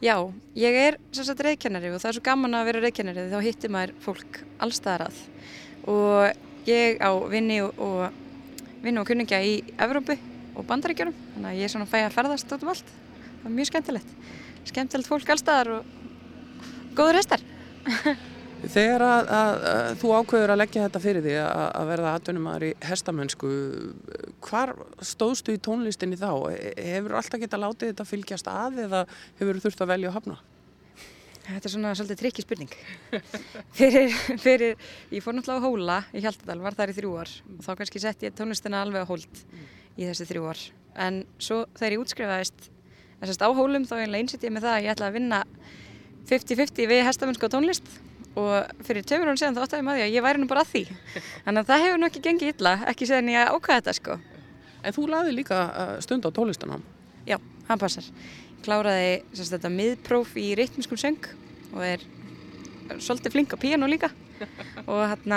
Já, 0.00 0.16
ég 0.56 0.78
er 0.86 0.96
sem 1.12 1.28
sagt 1.28 1.44
reyðkennari 1.44 1.92
og 1.92 2.00
það 2.00 2.14
er 2.14 2.16
svo 2.16 2.24
gaman 2.30 2.56
að 2.56 2.70
vera 2.72 2.82
reyðkennari 2.82 3.28
þá 3.28 3.38
hittir 3.44 3.74
maður 3.76 3.92
fólk 4.02 4.40
allstaðar 4.64 5.10
að 5.10 5.20
og 5.88 6.66
ég 6.68 6.98
á 6.98 7.12
vinni 7.30 7.60
og, 7.62 8.10
vinni 8.84 9.02
og 9.02 9.08
kunningja 9.08 9.40
í 9.44 9.58
Evrópu 9.78 10.16
og 10.58 10.66
Bandaríkjunum 10.68 11.16
þannig 11.34 11.50
að 11.52 11.60
ég 11.60 11.68
er 11.68 11.74
svona 11.74 11.90
fæ 11.90 12.00
að 12.04 12.16
ferðast 12.16 12.56
út 12.56 12.64
um 12.64 12.72
allt 12.72 12.90
það 12.94 13.50
er 13.50 13.54
mjög 13.58 13.70
skemmtilegt 13.72 14.16
skemmtilegt 14.68 15.12
fólk 15.12 15.30
allstaðar 15.34 15.72
og 15.78 15.94
góður 16.98 17.20
hestar 17.20 17.46
Þegar 18.58 19.02
að, 19.06 19.28
að, 19.30 19.56
að 19.70 19.88
þú 20.00 20.08
ákveður 20.18 20.52
að 20.52 20.58
leggja 20.58 20.84
þetta 20.88 21.00
fyrir 21.02 21.22
því 21.22 21.34
að, 21.44 21.60
að 21.78 21.90
verða 21.92 22.14
atvinnumæður 22.18 22.64
í 22.66 22.70
hestamennsku, 22.88 23.50
hvar 24.48 24.72
stóðstu 25.06 25.54
í 25.54 25.60
tónlistinni 25.62 26.18
þá? 26.18 26.32
Hefur 26.74 27.14
alltaf 27.20 27.42
getað 27.44 27.62
látið 27.62 27.92
þetta 27.92 28.06
fylgjast 28.08 28.50
að 28.50 28.80
eða 28.88 29.04
hefur 29.38 29.60
þurft 29.62 29.84
að 29.84 29.92
velja 29.92 30.10
að 30.10 30.18
hafna? 30.18 30.38
Þetta 31.48 31.64
er 31.64 31.72
svona 31.72 31.90
svolítið 31.96 32.18
trikki 32.20 32.42
spurning. 32.44 32.72
Fyrir, 33.78 34.12
fyrir, 34.42 34.74
ég 35.14 35.24
fór 35.24 35.36
náttúrulega 35.36 35.64
á 35.64 35.64
hóla 35.64 35.96
í 36.12 36.20
Hjaltadal, 36.20 36.58
var 36.60 36.76
þar 36.76 36.92
í 36.92 36.96
þrjú 36.98 37.12
ár. 37.16 37.30
Og 37.54 37.62
þá 37.64 37.70
kannski 37.78 38.02
sett 38.02 38.24
ég 38.26 38.34
tónlistina 38.36 38.82
alveg 38.84 39.06
á 39.06 39.08
hóld 39.08 39.40
í 39.96 40.04
þessi 40.04 40.26
þrjú 40.28 40.48
ár. 40.50 40.64
En 41.00 41.22
svo 41.40 41.62
þegar 41.78 41.96
ég 41.96 42.02
útskrifaðist 42.02 42.68
þessast 43.22 43.44
á 43.44 43.48
hólum 43.48 43.86
þá 43.88 43.94
einlega 44.02 44.26
einsett 44.26 44.44
ég 44.44 44.52
með 44.52 44.66
það 44.66 44.74
að 44.74 44.84
ég 44.84 44.92
ætla 44.92 45.08
að 45.08 45.16
vinna 45.16 45.40
50-50 46.28 46.90
við 46.92 47.02
hestamennsku 47.08 47.48
og 47.48 47.54
tónlist. 47.56 47.88
Og 48.38 48.84
fyrir 48.84 49.08
tveimur 49.08 49.32
hún 49.32 49.40
síðan 49.40 49.56
þá 49.56 49.62
áttaði 49.64 49.86
maður 49.88 50.02
því 50.02 50.04
að 50.04 50.18
ég 50.18 50.26
væri 50.28 50.42
nú 50.42 50.50
bara 50.52 50.66
að 50.66 50.74
því. 50.74 50.84
Þannig 51.46 51.62
að 51.62 51.72
það 51.72 51.86
hefur 51.86 52.02
nú 52.02 52.10
ekki 52.10 52.24
gengið 52.28 52.52
illa 52.52 52.74
ekki 52.92 53.08
séðan 53.08 53.32
ég 53.32 53.54
ákvaði 53.56 53.80
þetta 53.80 53.96
sko. 53.96 54.18
En 54.84 54.94
þú 54.94 55.08
laði 55.10 55.32
líka 55.34 55.64
uh, 55.72 55.96
stund 56.04 56.28
á 56.28 56.30
tónlistanám 56.30 56.84
Já, 57.28 57.36
hann 57.68 57.80
passar 57.80 58.06
kláraði 58.64 59.18
sérst, 59.32 59.54
þetta 59.56 59.72
miðpróf 59.72 60.34
í 60.40 60.48
rytmiskum 60.58 61.00
söng 61.00 61.28
og 61.74 61.84
er 61.84 62.04
svolítið 62.96 63.34
flink 63.34 63.54
á 63.54 63.58
píano 63.60 63.88
líka. 63.90 64.10
Og 64.90 65.02
hann 65.04 65.34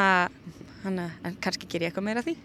að 1.02 1.38
kannski 1.42 1.68
ger 1.70 1.86
ég 1.86 1.92
eitthvað 1.92 2.08
meira 2.08 2.24
því? 2.26 2.36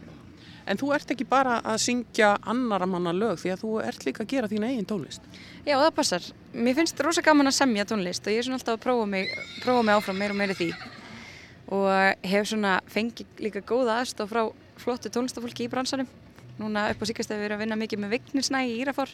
En 0.67 0.79
þú 0.81 0.91
ert 0.97 1.11
ekki 1.15 1.27
bara 1.29 1.61
að 1.63 1.79
syngja 1.85 2.33
annara 2.51 2.89
manna 2.91 3.13
lög 3.15 3.39
því 3.39 3.53
að 3.55 3.61
þú 3.63 3.73
ert 3.87 4.07
líka 4.09 4.25
að 4.25 4.33
gera 4.33 4.51
þín 4.51 4.67
eigin 4.67 4.89
tónlist. 4.89 5.27
Já, 5.63 5.77
það 5.79 5.93
passar. 5.95 6.27
Mér 6.53 6.79
finnst 6.81 7.03
rosa 7.07 7.23
gaman 7.23 7.53
að 7.53 7.59
semja 7.61 7.87
tónlist 7.87 8.27
og 8.27 8.35
ég 8.35 8.43
er 8.43 8.49
svona 8.49 8.59
alltaf 8.59 8.81
að 8.81 8.83
prófa 8.83 9.07
mig, 9.13 9.31
prófa 9.63 9.85
mig 9.87 9.95
áfram 9.95 10.19
meira 10.19 10.35
og 10.35 10.41
meira 10.41 10.57
í 10.57 10.59
því. 10.59 10.69
Og 11.77 12.27
hef 12.33 12.51
svona 12.51 12.81
fengið 12.91 13.45
líka 13.47 13.63
góða 13.67 14.01
aðstof 14.01 14.33
frá 14.33 14.43
flottu 14.83 15.13
tónlistafólki 15.15 15.69
í 15.69 15.71
bransanum. 15.71 16.11
Núna 16.59 16.89
upp 16.91 17.05
á 17.05 17.09
síkast 17.13 17.31
að 17.31 17.45
við 17.45 17.51
erum 17.51 17.61
að 17.61 17.65
vinna 17.67 17.79
mikið 17.85 18.03
með 18.03 18.17
Vignisnæ 18.17 18.65
í 18.67 18.77
Írafár 18.81 19.13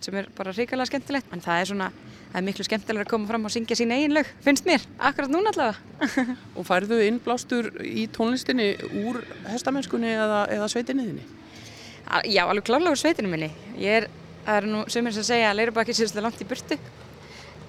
sem 0.00 0.16
er 0.16 0.28
bara 0.36 0.54
ríkilega 0.56 0.88
skemmtilegt 0.88 1.32
en 1.34 1.42
það 1.44 1.60
er 1.60 1.68
svona, 1.70 1.88
það 2.30 2.38
er 2.40 2.46
miklu 2.46 2.66
skemmtilega 2.66 3.06
að 3.06 3.10
koma 3.12 3.28
fram 3.28 3.44
og 3.48 3.52
syngja 3.52 3.76
sín 3.78 3.92
eigin 3.94 4.14
lög, 4.16 4.30
finnst 4.44 4.68
mér, 4.68 4.86
akkurat 5.10 5.32
núna 5.32 5.52
allavega. 5.52 6.36
Og 6.58 6.66
færðu 6.68 7.00
innblástur 7.04 7.68
í 7.84 8.06
tónlistinni 8.14 8.70
úr 9.04 9.20
hestamennskunni 9.50 10.14
eða, 10.14 10.46
eða 10.56 10.70
sveitinni 10.72 11.10
þinni? 11.10 11.26
Já, 12.26 12.42
alveg 12.46 12.66
klálega 12.66 12.94
úr 12.94 12.98
sveitinu 12.98 13.30
minni. 13.30 13.50
Ég 13.78 14.00
er, 14.00 14.08
það 14.46 14.56
eru 14.62 14.72
nú 14.72 14.80
sömur 14.90 15.14
sem 15.14 15.26
segja 15.28 15.52
að 15.52 15.60
Leirubakki 15.60 15.94
séu 15.94 16.08
svolítið 16.08 16.26
langt 16.26 16.42
í 16.42 16.48
burtu 16.50 16.80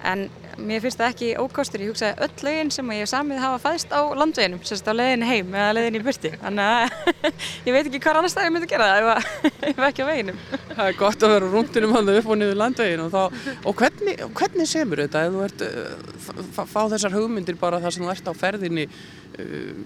en 0.08 0.24
mér 0.60 0.82
finnst 0.84 1.00
það 1.00 1.12
ekki 1.12 1.28
ókostur. 1.40 1.82
Ég 1.82 1.92
hugsaði 1.92 2.26
öll 2.26 2.46
lögin 2.46 2.70
sem 2.74 2.90
ég 2.94 3.08
samið 3.10 3.40
hafa 3.42 3.60
fæðst 3.62 3.94
á 3.94 4.00
landveginum, 4.18 4.60
sérst 4.66 4.88
á 4.88 4.92
leiðin 4.92 5.24
heim 5.26 5.54
eða 5.54 5.70
leiðin 5.78 5.98
í 5.98 6.02
burtu. 6.04 6.32
Þannig 6.42 6.68
að 6.68 7.24
ég 7.68 7.76
veit 7.76 7.82
ekki 7.86 8.02
hvað 8.02 8.20
annar 8.20 8.34
stað 8.34 8.48
ég 8.48 8.54
myndi 8.56 8.70
gera 8.72 8.90
það 8.90 9.08
ef, 9.14 9.40
ef 9.72 9.82
ekki 9.88 10.04
á 10.04 10.10
veginum. 10.10 10.42
Það 10.72 10.84
er 10.86 11.00
gott 11.00 11.26
að 11.26 11.34
vera 11.36 11.50
rúndinum 11.54 11.96
hann 11.96 12.12
upp 12.16 12.30
og 12.34 12.40
niður 12.40 12.60
landvegin 12.62 13.04
og, 13.06 13.40
og 13.62 13.80
hvernig, 13.80 14.22
hvernig 14.40 14.70
semur 14.70 15.04
þetta 15.06 15.26
ef 15.26 15.36
þú 15.36 15.44
ert 15.48 15.66
uh, 15.68 16.62
fá 16.62 16.82
þessar 16.94 17.16
hugmyndir 17.16 17.60
bara 17.60 17.80
þar 17.82 17.96
sem 17.96 18.06
þú 18.06 18.14
ert 18.14 18.30
á 18.30 18.34
ferðinni 18.44 18.86
uh, 18.90 19.82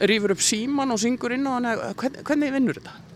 rýfur 0.00 0.34
upp 0.34 0.42
síman 0.44 0.94
og 0.94 1.00
syngur 1.02 1.36
inn 1.36 1.48
á 1.48 1.52
hann 1.58 1.70
hvernig, 1.98 2.24
hvernig 2.24 2.54
vinnur 2.56 2.80
þetta? 2.80 3.09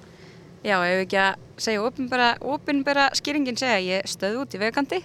Já, 0.65 0.79
ef 0.81 1.03
ekki 1.03 1.19
að 1.21 1.43
segja 1.61 1.83
opinbera 1.85 3.11
skýringin 3.13 3.59
segja 3.61 3.77
að 3.77 3.89
ég 3.91 4.07
stöð 4.09 4.39
út 4.41 4.55
í 4.57 4.61
vegandi 4.63 5.01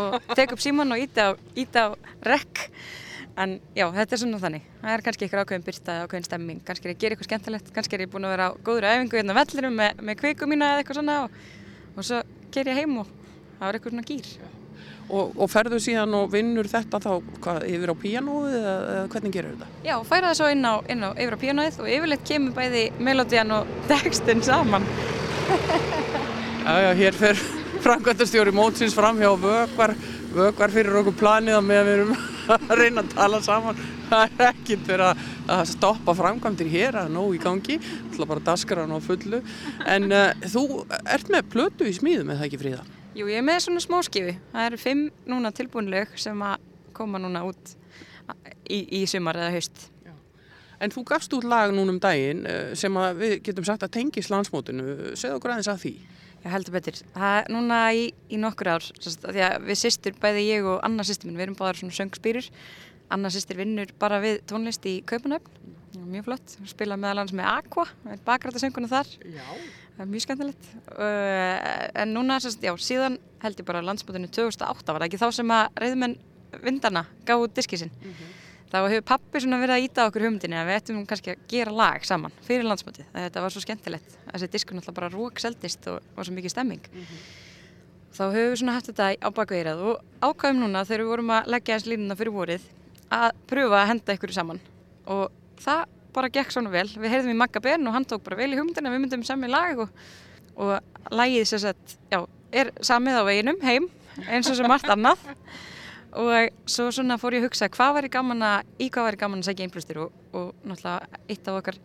og 0.00 0.16
tek 0.34 0.56
upp 0.56 0.62
síman 0.62 0.90
og 0.90 0.98
íti 0.98 1.22
á, 1.22 1.38
á 1.38 1.86
rekk. 2.26 2.64
En 3.38 3.56
já, 3.74 3.86
þetta 3.94 4.14
er 4.16 4.20
svona 4.24 4.40
þannig. 4.42 4.66
Það 4.80 4.96
er 4.96 5.04
kannski 5.06 5.26
eitthvað 5.26 5.44
ákveðin 5.44 5.66
byrta 5.68 5.94
eða 5.94 6.08
ákveðin 6.08 6.26
stemming. 6.28 6.60
Kannski 6.66 6.86
er 6.86 6.92
ég 6.92 6.98
að 6.98 7.04
gera 7.04 7.16
eitthvað 7.16 7.30
skemmtilegt, 7.30 7.70
kannski 7.78 7.98
er 7.98 8.04
ég 8.06 8.10
búin 8.10 8.26
að 8.26 8.34
vera 8.34 8.50
á 8.50 8.58
góður 8.66 8.88
æfingu 8.90 9.20
hérna 9.20 9.38
á 9.38 9.40
vellirum 9.40 9.78
með, 9.78 10.02
með 10.02 10.20
kviku 10.22 10.50
mína 10.50 10.72
eða 10.72 10.82
eitthvað 10.82 11.00
svona 11.00 11.20
og, 11.24 11.38
og 11.94 12.10
svo 12.10 12.20
ger 12.54 12.74
ég 12.74 12.82
heim 12.82 13.00
og 13.02 13.14
það 13.60 13.66
er 13.68 13.78
eitthvað 13.78 13.96
svona 13.96 14.08
gýr 14.10 14.53
Og, 15.04 15.34
og 15.36 15.50
ferðu 15.52 15.76
síðan 15.84 16.14
og 16.16 16.30
vinnur 16.32 16.64
þetta 16.70 16.96
þá 17.02 17.10
hvað, 17.44 17.64
yfir 17.68 17.92
á 17.92 17.96
píanóið 18.00 18.54
eða, 18.56 18.76
eða 18.94 19.08
hvernig 19.12 19.34
gerur 19.34 19.58
þetta? 19.58 19.82
Já, 19.84 19.96
færa 20.08 20.30
það 20.30 20.38
svo 20.38 20.48
inn 20.54 20.64
á, 20.64 20.74
inn 20.88 21.04
á 21.04 21.10
yfir 21.12 21.36
á 21.36 21.42
píanóið 21.42 21.82
og 21.82 21.90
yfirleitt 21.92 22.24
kemur 22.30 22.56
bæði 22.56 22.86
melodían 23.04 23.52
og 23.58 23.74
textin 23.90 24.40
saman 24.46 24.88
Já, 26.64 26.72
já, 26.80 26.90
hér 26.96 27.12
fer 27.12 27.40
framkvæmtastjóri 27.84 28.52
mótsins 28.56 28.94
fram 28.96 29.18
hjá 29.20 29.28
vögvar, 29.36 29.92
vögvar 30.32 30.72
fyrir 30.72 30.96
okkur 31.02 31.16
planið 31.20 31.58
að 31.58 31.66
með 31.68 31.82
við 31.84 31.98
erum 31.98 32.14
að 32.54 32.72
reyna 32.80 33.04
að 33.04 33.12
tala 33.12 33.40
saman. 33.44 33.82
Það 34.08 34.24
er 34.24 34.48
ekkert 34.48 34.88
verið 34.88 35.10
að, 35.10 35.22
að 35.58 35.62
stoppa 35.74 36.16
framkvæmtir 36.16 36.72
hér 36.72 36.98
að 37.02 37.12
nóg 37.12 37.36
í 37.36 37.42
gangi, 37.44 37.76
ætla 38.08 38.28
bara 38.30 38.40
að 38.40 38.48
daskara 38.48 38.86
hann 38.86 38.96
á 38.96 39.00
fullu. 39.04 39.42
En 39.84 40.08
uh, 40.08 40.48
þú 40.54 40.64
ert 41.04 41.32
með 41.36 41.50
plötu 41.52 41.88
í 41.90 41.96
smíðum 41.96 42.32
eða 42.32 42.48
ekki 42.48 42.62
fríða? 42.64 42.86
Jú, 43.14 43.28
ég 43.30 43.38
er 43.38 43.44
með 43.46 43.60
svona 43.62 43.80
smáskifi. 43.82 44.32
Það 44.50 44.64
eru 44.68 44.78
fimm 44.82 45.02
núna 45.30 45.52
tilbúinleg 45.54 46.16
sem 46.18 46.40
að 46.42 46.62
koma 46.96 47.20
núna 47.22 47.44
út 47.46 47.74
í, 48.66 48.80
í 48.98 49.04
sumar 49.06 49.38
eða 49.38 49.52
haust. 49.54 49.84
En 50.82 50.90
þú 50.90 51.04
gafst 51.06 51.34
út 51.36 51.46
lag 51.46 51.70
núna 51.70 51.94
um 51.94 52.00
daginn 52.02 52.42
eh, 52.50 52.72
sem 52.76 52.96
að 52.98 53.20
við 53.20 53.34
getum 53.46 53.66
sagt 53.68 53.86
að 53.86 53.92
tengis 53.94 54.30
landsmótinu. 54.32 55.14
Segð 55.14 55.36
okkur 55.36 55.54
aðeins 55.54 55.70
að 55.70 55.78
því. 55.84 55.92
Já, 56.42 56.48
heldur 56.56 56.74
betur. 56.74 56.98
Það 57.14 57.36
er 57.38 57.54
núna 57.54 57.78
í, 57.94 58.02
í 58.34 58.40
nokkur 58.42 58.72
ár, 58.74 58.88
því 58.98 59.46
að 59.46 59.54
við 59.70 59.80
sýstur, 59.80 60.18
bæði 60.20 60.44
ég 60.48 60.66
og 60.68 60.82
Anna 60.84 61.06
sýstur 61.06 61.30
minn, 61.30 61.38
við 61.38 61.46
erum 61.46 61.58
báðar 61.60 61.80
svona 61.80 61.98
söngspýrur. 62.00 62.50
Anna 63.14 63.30
sýstur 63.32 63.62
vinnur 63.62 63.94
bara 64.02 64.18
við 64.24 64.42
tónlist 64.50 64.90
í 64.90 64.98
Kaupanöfn, 65.06 65.54
mjög 66.02 66.28
flott. 66.28 66.54
Spila 66.70 66.98
meðal 67.00 67.22
hans 67.22 67.34
með 67.36 67.50
Aqua, 67.52 67.86
bakrættasöngunum 68.26 68.90
þar. 68.90 69.10
Já. 69.22 69.48
Það 69.94 70.04
er 70.04 70.10
mjög 70.10 70.24
skemmtilegt. 70.24 70.70
Uh, 70.90 71.58
en 72.02 72.14
núna, 72.16 72.38
já, 72.42 72.72
síðan 72.82 73.18
held 73.44 73.60
ég 73.60 73.68
bara 73.68 73.82
landsmótinu 73.84 74.30
2008, 74.34 74.88
var 74.90 75.04
það 75.04 75.08
ekki 75.08 75.20
þá 75.22 75.28
sem 75.36 75.52
að 75.54 75.82
reyðmenn 75.84 76.16
vindana 76.64 77.04
gaf 77.26 77.44
út 77.44 77.54
diskið 77.54 77.84
sinn. 77.84 77.94
Þá 78.74 78.78
hefur 78.90 79.04
pappi 79.06 79.38
svona 79.42 79.60
verið 79.62 79.76
að 79.76 79.84
íta 79.86 80.04
okkur 80.08 80.24
hugmyndinni 80.26 80.58
að 80.58 80.66
við 80.66 80.78
ættum 80.80 81.02
kannski 81.06 81.34
að 81.34 81.42
gera 81.52 81.74
lag 81.78 82.06
saman 82.08 82.32
fyrir 82.42 82.66
landsmótið. 82.66 83.06
Þetta 83.14 83.42
var 83.44 83.54
svo 83.54 83.62
skemmtilegt. 83.62 84.16
Þessi 84.32 84.48
diskur 84.50 84.74
náttúrulega 84.74 84.98
bara 84.98 85.10
rók 85.12 85.42
seldist 85.42 85.86
og 85.92 86.00
var 86.16 86.26
svo 86.26 86.34
mikið 86.34 86.54
stemming. 86.56 86.88
Þá 88.14 88.24
höfum 88.24 88.50
við 88.50 88.58
svona 88.58 88.74
haft 88.74 88.90
þetta 88.90 89.06
á 89.22 89.28
bakveirað 89.36 89.84
og 89.92 90.02
ákvæðum 90.22 90.64
núna 90.64 90.82
þegar 90.88 91.04
við 91.04 91.12
vorum 91.12 91.32
að 91.36 91.52
leggja 91.54 91.76
eins 91.76 91.86
línuna 91.86 92.18
fyrir 92.18 92.34
vorið 92.34 92.66
að 93.14 93.28
pröfa 93.50 93.80
að 93.80 93.88
henda 93.92 94.18
ykkur 94.18 94.34
saman. 94.34 94.60
Og 95.06 95.24
það 95.64 95.84
bara 96.14 96.30
gekk 96.30 96.54
svona 96.54 96.72
vel. 96.72 96.86
Við 96.88 97.10
heyrðum 97.10 97.34
í 97.34 97.38
Magga 97.40 97.62
Ben 97.64 97.88
og 97.88 97.96
hann 97.96 98.06
tók 98.08 98.22
bara 98.26 98.38
vel 98.38 98.52
í 98.52 98.58
hugmyndina, 98.58 98.92
við 98.92 99.04
myndum 99.04 99.24
semja 99.26 99.50
lag 99.50 99.84
og, 99.84 99.92
og 100.54 101.14
lagið 101.14 101.48
sem 101.50 101.62
sagt, 101.64 101.96
já, 102.12 102.20
er 102.54 102.70
samið 102.84 103.20
á 103.20 103.22
veginum 103.26 103.62
heim 103.66 103.88
eins 104.28 104.50
og 104.50 104.58
sem 104.58 104.70
allt 104.70 104.90
annað. 104.94 105.24
Og 106.14 106.52
svo 106.70 106.92
svona 106.94 107.16
fór 107.18 107.34
ég 107.34 107.42
að 107.42 107.48
hugsa 107.48 107.66
hvað 107.74 107.96
væri 107.96 108.08
gaman 108.14 108.44
að, 108.46 108.68
í 108.78 108.86
hvað 108.94 109.08
væri 109.08 109.18
gaman 109.18 109.40
að 109.42 109.48
segja 109.48 109.66
einblústur 109.66 109.98
og, 110.04 110.12
og 110.30 110.52
náttúrulega 110.62 111.18
eitt 111.26 111.48
af 111.50 111.56
okkar 111.58 111.78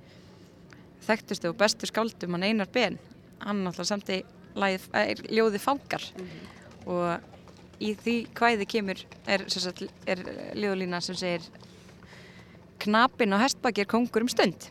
þekktustu 1.07 1.49
og 1.49 1.55
bestu 1.57 1.89
skáldum 1.89 2.35
hann 2.37 2.45
Einar 2.45 2.69
Ben, 2.69 2.99
hann 3.41 3.63
náttúrulega 3.65 3.89
samti 3.89 4.19
lagið, 4.53 4.85
er, 5.01 5.23
ljóði 5.33 5.63
fangar. 5.63 6.05
Og 6.85 7.81
í 7.81 7.95
því 7.97 8.15
hvæði 8.37 8.69
kemur 8.69 9.01
er, 9.25 9.47
er 10.13 10.23
ljóðlína 10.61 11.01
sem 11.01 11.17
segir 11.17 11.49
knapinn 12.83 13.35
á 13.35 13.43
hestbaki 13.43 13.85
er 13.85 13.89
kongur 13.89 14.25
um 14.25 14.31
stund. 14.31 14.69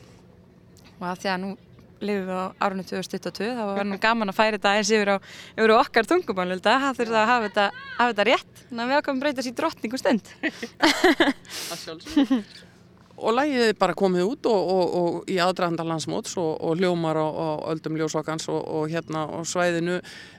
Og 0.98 1.08
að 1.12 1.24
því 1.24 1.32
að 1.32 1.42
nú 1.44 1.50
lifum 1.98 2.28
við 2.28 2.38
á 2.38 2.46
árunum 2.62 2.86
2022 2.86 3.50
þá 3.58 3.62
var 3.74 3.88
nú 3.88 3.98
gaman 4.02 4.30
að 4.30 4.38
færa 4.38 4.58
þetta 4.58 4.74
eins 4.78 4.92
yfir 4.94 5.10
á, 5.14 5.16
yfir 5.58 5.74
okkar 5.74 6.06
tungumál 6.06 6.60
það 6.62 6.86
þurfti 7.00 7.18
að 7.18 7.30
hafa 7.32 7.48
þetta, 7.48 7.66
hafa 7.98 8.10
þetta 8.12 8.28
rétt. 8.28 8.64
Þannig 8.68 8.84
að 8.84 8.88
við 8.92 9.00
ákvæmum 9.00 9.22
breytast 9.24 9.50
í 9.50 9.56
drottningu 9.58 9.98
stund 9.98 10.24
og 13.18 13.34
lægið 13.34 13.72
bara 13.78 13.96
komið 13.98 14.24
út 14.32 14.48
og, 14.50 14.70
og, 14.72 14.96
og 14.98 15.30
í 15.30 15.38
aðdraðanda 15.42 15.86
landsmóts 15.88 16.36
og, 16.40 16.50
og 16.62 16.78
hljómar 16.78 17.18
á, 17.18 17.26
á 17.26 17.48
öldum 17.72 17.98
ljósokans 17.98 18.48
og 18.52 18.88
hérna 18.92 19.26
á 19.26 19.38
svæðinu. 19.48 19.98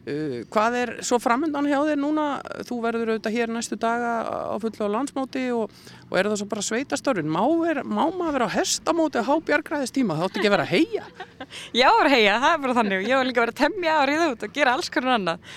Uh, 0.10 0.40
hvað 0.52 0.78
er 0.80 0.94
svo 1.06 1.20
framöndan 1.22 1.68
hjá 1.70 1.78
þér 1.90 2.00
núna? 2.02 2.28
Þú 2.68 2.80
verður 2.86 3.14
auðvitað 3.14 3.36
hér 3.36 3.54
næstu 3.54 3.80
daga 3.80 4.14
á 4.26 4.56
fullu 4.62 4.88
á 4.88 4.96
landsmóti 4.96 5.46
og 5.56 5.68
er 6.16 6.30
það 6.32 6.40
svo 6.42 6.50
bara 6.54 6.66
sveitastörfin 6.70 7.30
má, 7.30 7.44
má 7.84 8.06
maður 8.08 8.40
vera 8.40 8.50
á 8.50 8.56
hestamóti 8.56 9.26
há 9.26 9.34
bjargræðis 9.50 9.94
tíma 9.96 10.18
þá 10.18 10.30
ætti 10.30 10.42
ekki 10.42 10.52
að 10.52 10.56
vera 10.56 10.70
að 10.70 10.74
heia 10.74 11.04
Já, 11.82 11.90
að 11.92 12.14
heia, 12.16 12.40
það 12.40 12.54
er 12.54 12.64
bara 12.64 12.80
þannig. 12.80 13.06
Ég 13.10 13.20
var 13.20 13.30
líka 13.30 13.44
að 13.44 13.48
vera 13.48 13.58
að 13.58 13.62
temja 13.66 14.00
og 14.00 14.10
ríða 14.10 14.32
út 14.34 14.48
og 14.48 14.56
gera 14.56 14.78
alls 14.78 14.94
konar 14.94 15.20
annað 15.20 15.54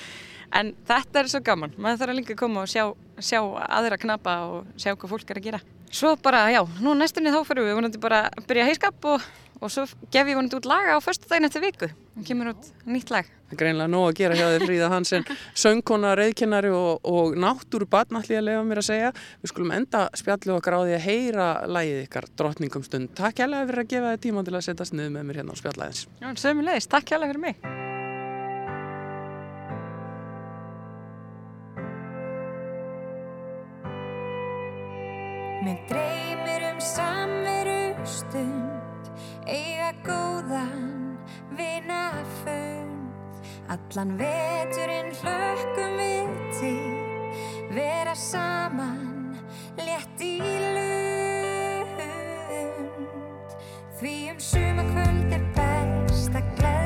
en 0.59 0.75
þetta 0.89 1.23
er 1.23 1.31
svo 1.33 1.43
gaman 1.45 1.77
maður 1.77 2.03
þarf 2.03 2.15
að 2.15 2.21
líka 2.21 2.37
að 2.37 2.43
koma 2.45 2.65
og 2.65 2.73
sjá, 2.73 2.89
sjá 3.19 3.41
aðra 3.69 4.01
knapa 4.01 4.41
og 4.49 4.75
sjá 4.77 4.95
hvað 4.95 5.15
fólk 5.15 5.31
er 5.33 5.41
að 5.41 5.49
gera 5.51 5.63
Svo 5.93 6.17
bara, 6.17 6.47
já, 6.49 6.63
nú 6.81 6.95
næstunni 6.97 7.29
þá 7.29 7.43
fyrir 7.45 7.67
við 7.67 7.75
vonandi 7.77 7.99
bara 8.01 8.25
að 8.31 8.47
byrja 8.49 8.65
heiskap 8.65 9.09
og, 9.13 9.25
og 9.61 9.73
svo 9.75 9.85
gef 10.09 10.31
ég 10.31 10.39
vonandi 10.39 10.57
út 10.57 10.69
laga 10.71 10.97
á 10.97 11.05
förstu 11.05 11.29
daginn 11.29 11.45
eftir 11.51 11.61
viku. 11.61 11.91
Það 12.15 12.25
kemur 12.31 12.49
út 12.55 12.71
nýtt 12.89 13.13
lag. 13.13 13.29
Það 13.29 13.53
er 13.53 13.61
greinlega 13.61 13.93
nóg 13.93 14.07
að 14.07 14.17
gera 14.23 14.39
hjá 14.39 14.47
þér 14.55 14.65
Fríða 14.65 14.89
Hansen, 14.89 15.29
söngkona, 15.65 16.15
reyðkennari 16.17 16.73
og, 16.73 17.05
og 17.05 17.37
náttúru 17.37 17.91
barn 17.93 18.23
allir 18.23 18.41
að 18.41 18.49
lefa 18.49 18.65
mér 18.71 18.81
að 18.81 18.89
segja. 18.89 19.13
Við 19.45 19.53
skulum 19.53 19.77
enda 19.77 20.07
spjallið 20.17 20.57
okkar 20.57 20.81
á 20.81 20.85
því 20.87 20.97
að 20.97 21.07
heyra 21.11 21.53
lagið 21.69 22.03
ykkar 22.07 22.33
drottningum 22.41 22.89
stund. 22.89 23.13
Takk 23.21 23.45
hérlega 23.45 23.69
fyrir 23.69 23.85
að 23.85 23.93
gefa 23.93 24.17
þið 24.17 24.27
tíma 24.31 24.49
til 24.49 24.57
að 24.57 24.67
setjast 24.71 24.97
niður 24.97 25.17
með 25.19 25.29
mér 25.29 25.43
hérna 25.43 25.53
á 25.53 25.61
spjallæðins. 25.61 26.05
Mér 35.63 35.79
dreymir 35.87 36.63
um 36.73 36.81
samveru 36.81 37.95
stund, 38.03 39.11
eiga 39.47 39.93
góðan 40.03 41.15
vinafund. 41.55 43.39
Allan 43.71 44.19
veturinn 44.19 45.15
hlökkum 45.21 45.95
við 46.01 46.35
til, 46.59 46.99
vera 47.79 48.15
saman, 48.19 49.39
létt 49.79 50.19
í 50.19 50.43
lund. 50.75 51.99
Því 54.03 54.17
um 54.35 54.39
sumakvöld 54.51 55.31
er 55.39 55.47
best 55.55 56.35
að 56.35 56.47
gleðjast, 56.59 56.82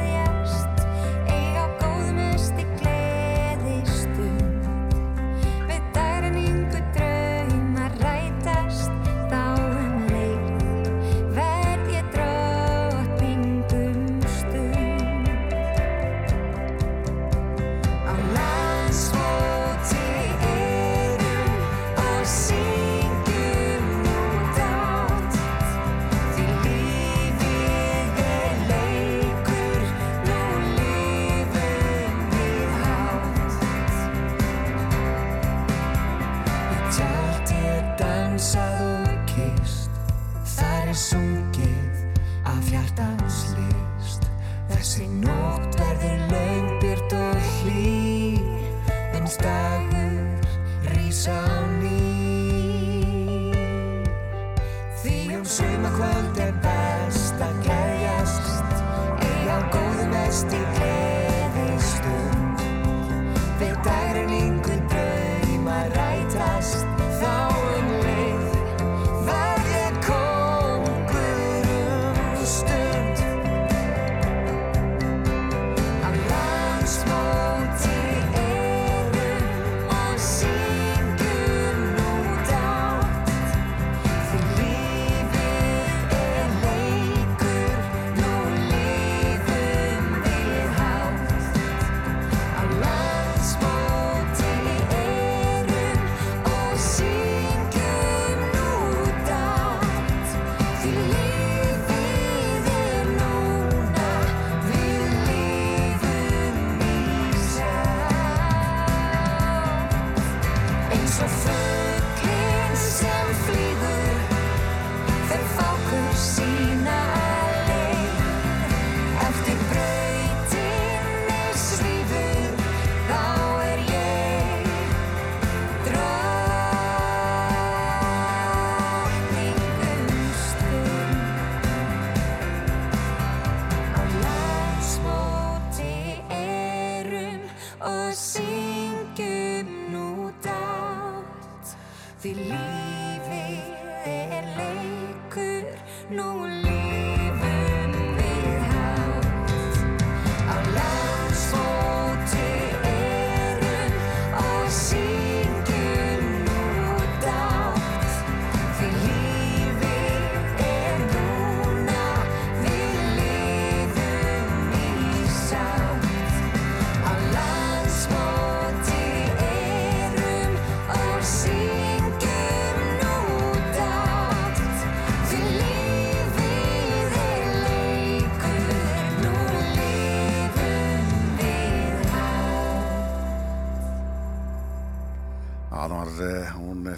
style. 49.37 49.76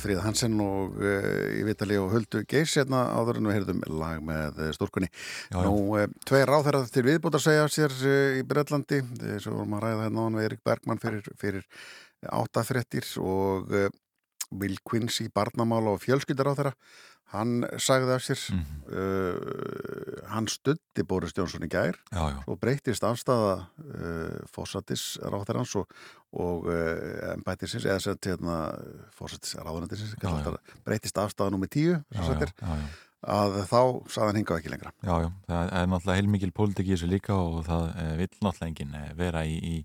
Fríða 0.03 0.25
Hansen 0.25 0.57
og 0.63 0.99
uh, 1.01 1.59
í 1.59 1.63
Vitali 1.67 1.99
og 2.01 2.13
Huldu 2.15 2.43
Geirs 2.49 2.77
hérna 2.79 3.05
áður 3.15 3.41
en 3.41 3.51
við 3.51 3.59
heyrðum 3.59 3.85
lag 4.01 4.25
með 4.25 4.61
uh, 4.63 4.71
stúrkunni. 4.77 5.11
Já. 5.51 5.61
Nú, 5.65 5.75
uh, 5.99 6.07
tveir 6.29 6.51
ráþæra 6.51 6.83
til 6.93 7.05
viðbútt 7.07 7.39
að 7.39 7.47
segja 7.47 7.69
sér 7.73 7.97
í 8.39 8.45
Breitlandi, 8.49 9.03
þess 9.21 9.51
að 9.51 9.59
vorum 9.61 9.79
að 9.79 9.87
ræða 9.87 10.05
hérna 10.07 10.25
áðan 10.25 10.39
við 10.41 10.49
Erik 10.51 10.65
Bergmann 10.69 11.03
fyrir, 11.03 11.31
fyrir 11.41 11.69
áttafrettir 12.35 13.07
og 13.23 13.75
Will 14.59 14.79
Quincy, 14.87 15.29
barnamála 15.35 15.93
og 15.95 16.03
fjölskyldar 16.03 16.51
á 16.51 16.59
þeirra 16.59 16.75
hann 17.35 17.65
sagði 17.83 18.15
af 18.15 18.25
sér 18.25 18.45
uh, 18.53 20.23
hann 20.33 20.49
studdi 20.51 21.05
Boris 21.09 21.37
Jónsson 21.37 21.67
í 21.67 21.71
gær 21.73 21.99
og 22.47 22.61
breytist 22.63 23.05
afstæða 23.05 23.57
uh, 23.65 24.39
fósatis 24.53 25.11
ráþærans 25.21 25.75
og, 25.81 25.91
og 26.33 26.71
uh, 26.71 27.35
embættisins 27.35 27.89
eða 27.89 28.01
sett 28.07 28.31
hérna 28.31 28.61
fósatis 29.17 29.59
ráðunættisins 29.61 30.17
breytist 30.87 31.21
afstæða 31.21 31.53
nummið 31.55 31.75
tíu 31.77 31.99
Já, 31.99 32.23
sem 32.23 32.33
sagt 32.33 32.65
já, 32.65 32.73
já, 32.81 32.89
að 33.27 33.59
þá 33.67 33.81
sagði 34.07 34.29
hann 34.29 34.39
hingað 34.41 34.61
ekki 34.61 34.73
lengra. 34.73 34.93
Já, 35.03 35.15
já, 35.25 35.29
það 35.49 35.73
er 35.81 35.91
náttúrulega 35.91 36.21
heilmikil 36.21 36.55
pólitik 36.55 36.89
í 36.89 36.95
þessu 36.95 37.11
líka 37.11 37.35
og 37.35 37.61
það 37.67 37.85
eh, 37.91 38.15
vill 38.21 38.31
náttúrulega 38.45 38.69
enginn 38.71 38.97
eh, 38.99 39.13
vera 39.19 39.45
í, 39.45 39.57
í, 39.59 39.77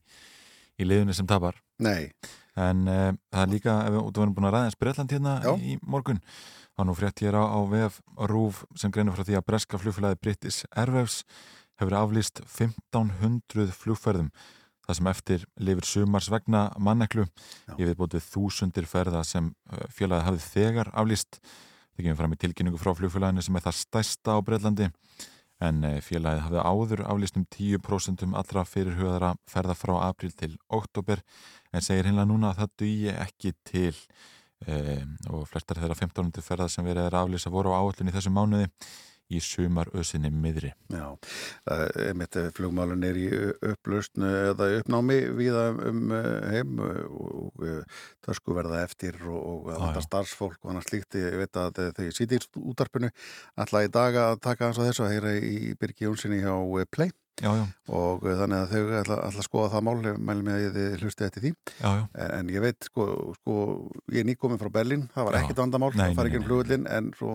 í 0.78 0.88
liðunni 0.88 1.16
sem 1.18 1.30
tapar. 1.30 1.58
Nei. 1.82 2.12
En 2.54 2.86
eh, 2.88 3.10
það 3.34 3.46
er 3.46 3.54
líka, 3.56 3.78
út 4.04 4.20
varum 4.22 4.36
búin 4.38 4.50
að 4.50 4.58
ræða 4.58 4.70
eins 4.70 4.80
Breitland 4.80 5.16
hérna 5.16 5.56
í 5.58 5.78
morgun, 5.82 6.22
þá 6.74 6.82
nú 6.88 6.96
frétt 6.98 7.22
ég 7.22 7.36
á, 7.38 7.44
á 7.44 7.60
VF 7.70 8.02
Rúf 8.30 8.64
sem 8.76 8.92
greinur 8.92 9.16
frá 9.18 9.28
því 9.28 9.38
að 9.40 9.48
breska 9.50 9.80
flugfélagi 9.82 10.22
British 10.22 10.66
Airwaves 10.72 11.22
hefur 11.80 11.98
aflýst 12.00 12.42
1500 12.46 13.74
flugferðum 13.78 14.32
það 14.84 14.98
sem 14.98 15.10
eftir 15.12 15.46
lifir 15.64 15.88
sumars 15.88 16.30
vegna 16.32 16.64
manneklu 16.82 17.26
ég 17.78 17.86
veit 17.88 18.00
bótið 18.00 18.26
þúsundir 18.28 18.88
ferða 18.90 19.24
sem 19.28 19.52
félagið 19.94 20.28
hafði 20.28 20.50
þegar 20.50 20.92
aflýst. 20.92 21.40
Það 21.94 22.08
kemur 22.08 22.20
fram 22.20 22.34
í 22.34 22.40
tilkynningu 22.42 22.82
frá 22.82 22.92
flugfélaginu 22.98 23.46
sem 23.46 23.58
er 23.58 23.66
það 23.68 23.80
stærsta 23.80 24.36
á 24.36 24.40
Breitlandi 24.44 24.90
en 25.64 25.86
félagið 26.04 26.44
hafði 26.48 26.64
áður 26.68 27.04
aflýst 27.08 27.40
um 27.40 27.48
10% 27.56 28.26
allra 28.42 28.66
fyrirhugaðara 28.68 29.34
ferða 29.48 29.76
frá 29.78 29.94
april 30.10 30.34
til 30.36 30.56
oktober 30.68 31.22
en 31.72 31.86
segir 31.86 32.10
hinlega 32.10 32.28
núna 32.28 32.52
að 32.52 32.64
það 32.64 32.74
dugi 32.82 33.14
ekki 33.14 33.54
til 33.70 33.94
um, 34.68 35.16
og 35.34 35.48
flestar 35.50 35.82
þeirra 35.82 35.98
15. 35.98 36.32
ferða 36.46 36.70
sem 36.72 36.86
verið 36.86 37.10
er 37.10 37.18
aflýsa 37.22 37.54
voru 37.54 37.74
á 37.74 37.80
áallin 37.80 38.12
í 38.12 38.16
þessum 38.16 38.38
mánuði 38.38 38.70
í 39.32 39.40
sumar 39.44 39.90
ösinni 39.98 40.30
miðri 40.34 40.72
Já, 40.92 41.06
það 41.66 41.84
er 42.04 42.18
mitt 42.20 42.38
flugmálun 42.58 43.06
er 43.08 43.20
í 43.20 43.28
upplausn 43.72 44.26
eða 44.28 44.70
uppnámi 44.80 45.20
viða 45.38 45.66
um 45.90 46.14
eh, 46.16 46.50
heim 46.52 46.82
og 46.84 47.64
það 47.64 48.40
sko 48.40 48.58
verða 48.58 48.84
eftir 48.84 49.20
og, 49.30 49.72
þetta 49.72 50.06
starfsfólk 50.08 50.60
og 50.62 50.74
annars 50.74 50.92
líkt, 50.94 51.18
ég 51.20 51.40
veit 51.40 51.60
að 51.60 51.82
þegar 52.00 52.18
sýtir 52.20 52.48
útarpinu 52.60 53.12
alltaf 53.56 53.88
í 53.88 53.92
dag 53.94 54.22
að 54.28 54.40
taka 54.44 54.70
hans 54.70 54.82
á 54.82 54.88
þessu 54.88 55.08
að 55.08 55.16
heyra 55.16 55.36
í 55.40 55.74
Birgi 55.80 56.10
Jónssoni 56.10 56.44
hjá 56.44 56.54
eh, 56.54 56.90
Play 56.92 57.16
Já, 57.42 57.50
já. 57.58 57.64
og 57.90 58.26
eh, 58.28 58.36
þannig 58.38 58.60
að 58.60 58.74
þau 58.74 58.98
ætla, 59.00 59.16
ætla 59.30 59.42
að 59.42 59.48
skoða 59.48 59.70
það 59.74 59.86
mál 59.88 59.96
mælum 60.30 60.50
ég 60.52 60.68
að 60.68 60.78
þið 60.78 61.00
hlustið 61.02 61.28
eftir 61.28 61.46
því 61.46 61.52
Já, 61.54 61.88
já. 61.88 62.04
En, 62.14 62.34
en 62.38 62.52
ég 62.54 62.66
veit 62.66 62.90
sko, 62.90 63.08
sko 63.40 63.56
ég 64.14 64.22
er 64.22 64.28
nýkominn 64.30 64.62
frá 64.62 64.70
Berlín, 64.74 65.08
það 65.16 65.30
var 65.30 65.40
ekkit 65.40 65.62
vandamál 65.64 65.92
það 65.96 66.14
fari 66.20 66.30
nei, 66.30 66.30
ekki 66.30 66.42
um 66.42 66.48
flugullin 66.50 66.86
en 66.94 67.10
svo 67.18 67.34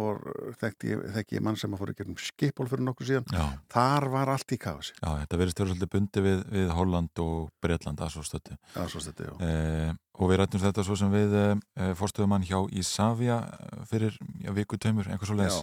þekkti 0.63 0.93
ég, 0.93 1.03
þekki 1.19 1.39
ég 1.41 1.47
mann 1.49 1.59
sem 1.59 1.75
að 1.75 1.83
fór 1.83 1.95
ekki 1.95 2.07
um 2.07 2.19
skipból 2.23 2.69
fyrir 2.71 2.87
nokkuð 2.87 3.11
síðan 3.11 3.59
þar 3.75 4.09
var 4.15 4.35
allt 4.37 4.55
í 4.55 4.61
kaosi 4.63 4.95
Já, 4.99 5.11
þetta 5.25 5.41
verðist 5.43 5.63
vera 5.63 5.73
svolítið 5.73 5.93
bundi 5.95 6.25
við, 6.25 6.41
við 6.53 6.73
Holland 6.75 7.23
og 7.23 7.51
Breitland 7.63 8.03
að 8.03 8.15
svo 8.15 8.25
stöttu. 8.27 8.57
Að 8.79 8.91
svo 8.93 9.03
stöddu, 9.03 9.29
já. 9.29 9.35
Eh, 9.47 9.93
og 10.19 10.33
við 10.33 10.41
rættum 10.41 10.63
þetta 10.63 10.85
svo 10.87 10.97
sem 10.99 11.13
við 11.13 11.37
eh, 11.39 11.93
fórstöðumann 11.99 12.47
hjá 12.47 12.59
Ísafja 12.81 13.39
eh, 13.47 13.85
fyrir 13.91 14.19
já, 14.43 14.53
viku 14.57 14.79
tveimur, 14.81 15.11
einhvers 15.11 15.35
og 15.35 15.41
leis, 15.41 15.59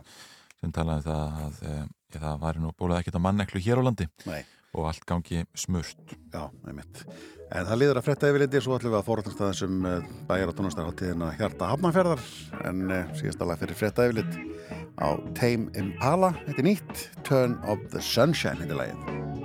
sem 0.62 0.74
talaði 0.76 1.04
um 1.04 1.08
það 1.08 1.40
að 1.46 1.64
eh, 1.70 1.86
já, 2.16 2.20
það 2.20 2.44
var 2.44 2.60
nú 2.62 2.74
bólað 2.76 3.02
ekkert 3.02 3.20
að 3.20 3.26
manneklu 3.28 3.64
hér 3.66 3.82
á 3.82 3.88
landi 3.88 4.08
Nei. 4.26 4.42
og 4.76 4.90
allt 4.90 5.08
gangi 5.10 5.46
smurt. 5.58 6.16
Já, 6.34 6.46
einmitt. 6.68 7.06
En 7.54 7.68
það 7.70 7.82
liður 7.82 8.00
að 8.00 8.08
frétta 8.08 8.30
yfirlindi 8.32 8.62
svo 8.66 8.78
ætlum 8.78 8.96
við 8.96 9.00
að 9.00 9.08
fórhaldast 9.10 9.42
það 9.42 9.52
þessum 9.54 9.86
uh, 9.86 10.14
bæjar 10.30 10.52
og 10.52 10.58
tónastarháttíðina 10.58 11.32
Hjarta 11.38 11.70
Hafnarferðar 11.70 12.24
en 12.66 12.86
uh, 12.90 13.14
síðasta 13.20 13.50
lag 13.50 13.62
fyrir 13.62 13.80
frétta 13.80 14.08
yfirlind 14.10 14.40
á 14.98 15.08
Tame 15.38 15.70
Impala 15.78 16.34
þetta 16.48 16.62
er 16.64 16.70
nýtt, 16.72 17.10
Turn 17.28 17.60
of 17.70 17.86
the 17.94 18.02
Sunshine 18.02 18.58
þetta 18.64 18.74
er 18.74 18.82
lagið. 18.82 19.45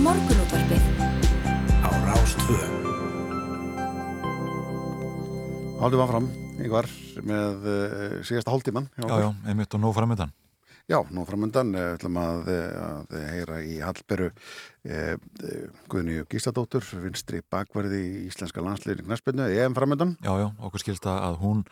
Morgunútvarpið 0.00 0.84
á 1.84 1.90
Rástvö. 2.08 2.56
Haldum 5.80 6.02
áfram, 6.04 6.28
yngvar, 6.60 6.88
með 7.20 7.66
uh, 7.68 8.14
síðasta 8.24 8.52
hálftíman. 8.52 8.88
Já, 8.96 9.12
já, 9.20 9.28
einmitt 9.44 9.76
og 9.76 9.82
nóg 9.82 9.92
framöndan. 9.96 10.32
Já, 10.88 10.98
nú 11.12 11.26
framöndan 11.28 11.74
uh, 11.76 11.92
ætlum 11.98 12.16
að, 12.20 12.48
að 12.80 13.14
heyra 13.28 13.60
í 13.60 13.76
Hallberu 13.84 14.30
uh, 14.32 15.14
Guðnýju 15.92 16.24
Gísladóttur, 16.32 16.86
vinstri 17.04 17.44
bakverði 17.52 18.00
í 18.00 18.26
Íslenska 18.30 18.64
landsliðin 18.64 19.04
knæspinnu, 19.04 19.50
EM 19.52 19.76
framöndan. 19.76 20.16
Já, 20.24 20.32
já, 20.40 20.48
okkur 20.64 20.84
skilst 20.86 21.08
að 21.12 21.26
að 21.28 21.40
hún 21.44 21.64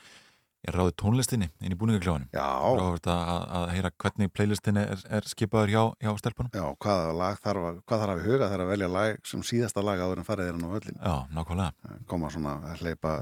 er 0.67 0.75
ráðið 0.75 0.95
tónlistinni 0.99 1.47
inn 1.63 1.73
í 1.75 1.77
búningakljóðanum. 1.79 2.29
Já. 2.35 2.49
Ráðið 2.79 3.09
að, 3.15 3.43
að 3.59 3.67
heyra 3.77 3.91
hvernig 4.03 4.33
playlistinni 4.35 4.83
er, 4.83 5.03
er 5.19 5.29
skipaður 5.31 5.71
hjá, 5.73 5.83
hjá 6.03 6.11
stelpunum. 6.19 6.51
Já, 6.57 6.65
hvað, 6.83 7.03
lag 7.21 7.39
þarf, 7.45 7.67
að- 7.69 7.79
hvað 7.87 8.03
þarf 8.03 8.15
að 8.17 8.25
huga 8.27 8.49
þegar 8.49 8.65
að 8.65 8.73
velja 8.73 8.89
lag 8.97 9.21
sem 9.31 9.45
síðasta 9.47 9.85
lag 9.87 10.03
áður 10.03 10.19
en 10.25 10.27
farið 10.27 10.49
er 10.51 10.57
hann 10.59 10.67
á 10.67 10.75
völlin. 10.75 10.99
Já, 10.99 11.15
nákvæmlega. 11.39 12.01
Koma 12.11 12.31
svona 12.35 12.57
að 12.73 12.83
hleypa 12.83 13.13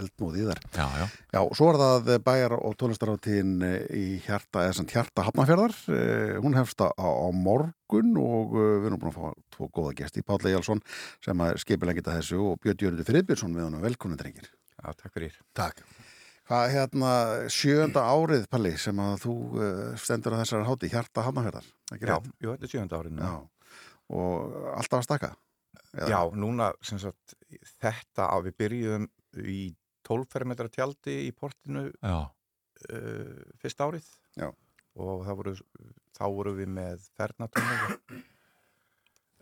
eldmóð 0.00 0.40
í 0.40 0.46
þar. 0.50 0.60
Já, 0.74 0.86
já. 0.98 1.06
Já, 1.36 1.40
svo 1.54 1.70
er 1.70 1.78
það 1.84 2.10
bæjar 2.26 2.56
og 2.58 2.74
tónlistaráttíðin 2.82 3.54
í 3.94 4.04
hjarta, 4.26 4.64
eða 4.66 4.74
sem 4.80 4.90
hjarta 4.90 5.28
hafnafjörðar. 5.28 5.76
Eh, 5.94 6.36
Hún 6.44 6.58
hefst 6.58 6.82
á, 6.82 6.90
á 6.90 7.30
morgun 7.30 8.16
og 8.18 8.58
eh, 8.58 8.74
við 8.82 8.90
erum 8.90 8.98
búin 9.04 9.14
að 9.14 9.20
fá 9.20 9.32
tvo 9.54 9.68
góða 9.70 9.94
gesti, 10.02 10.24
Páll 10.26 10.42
Ejálsson 10.50 10.82
sem 11.22 11.40
er 11.46 11.54
skipilegita 11.62 12.16
þessu 12.18 12.42
og 12.42 12.58
Björn 12.64 12.82
Jörgur 12.82 13.06
Friðbjörnsson 13.06 13.54
við 13.54 13.68
hann 13.68 13.80
velkomin 13.86 14.18
Hvað 16.44 16.64
hérna 16.74 17.10
sjönda 17.48 18.02
árið, 18.04 18.42
Palli, 18.52 18.74
sem 18.80 18.98
að 19.00 19.14
þú 19.22 19.34
uh, 19.56 19.94
stendur 19.96 20.34
á 20.36 20.40
þessari 20.42 20.66
háti, 20.68 20.90
hjarta 20.92 21.22
hafnafjörðar? 21.24 21.68
ekki 21.94 22.04
Já, 22.10 22.16
rétt? 22.18 22.26
jú, 22.44 22.50
þetta 22.52 22.66
er 22.68 22.72
sjönda 22.74 22.98
árið. 23.00 23.22
Já, 23.24 23.32
og 24.18 24.58
alltaf 24.74 24.98
að 25.00 25.06
staka? 25.08 25.30
Eða- 25.94 26.10
Já, 26.10 26.18
núna 26.36 26.66
sem 26.84 26.98
sagt 27.00 27.34
þetta 27.80 28.26
að 28.34 28.48
við 28.50 28.56
byrjuðum 28.60 29.06
í 29.54 29.58
12 30.04 30.28
fermetra 30.34 30.68
tjaldi 30.68 31.14
í 31.28 31.32
portinu 31.32 31.86
Já. 32.02 32.18
uh, 32.92 33.42
fyrsta 33.62 33.86
árið 33.88 34.08
Já. 34.42 34.50
og 35.00 35.24
það 35.24 35.38
voru, 35.40 35.54
þá 36.18 36.24
voru 36.34 36.52
við 36.58 36.68
með 36.76 37.06
fernatónleika 37.16 37.96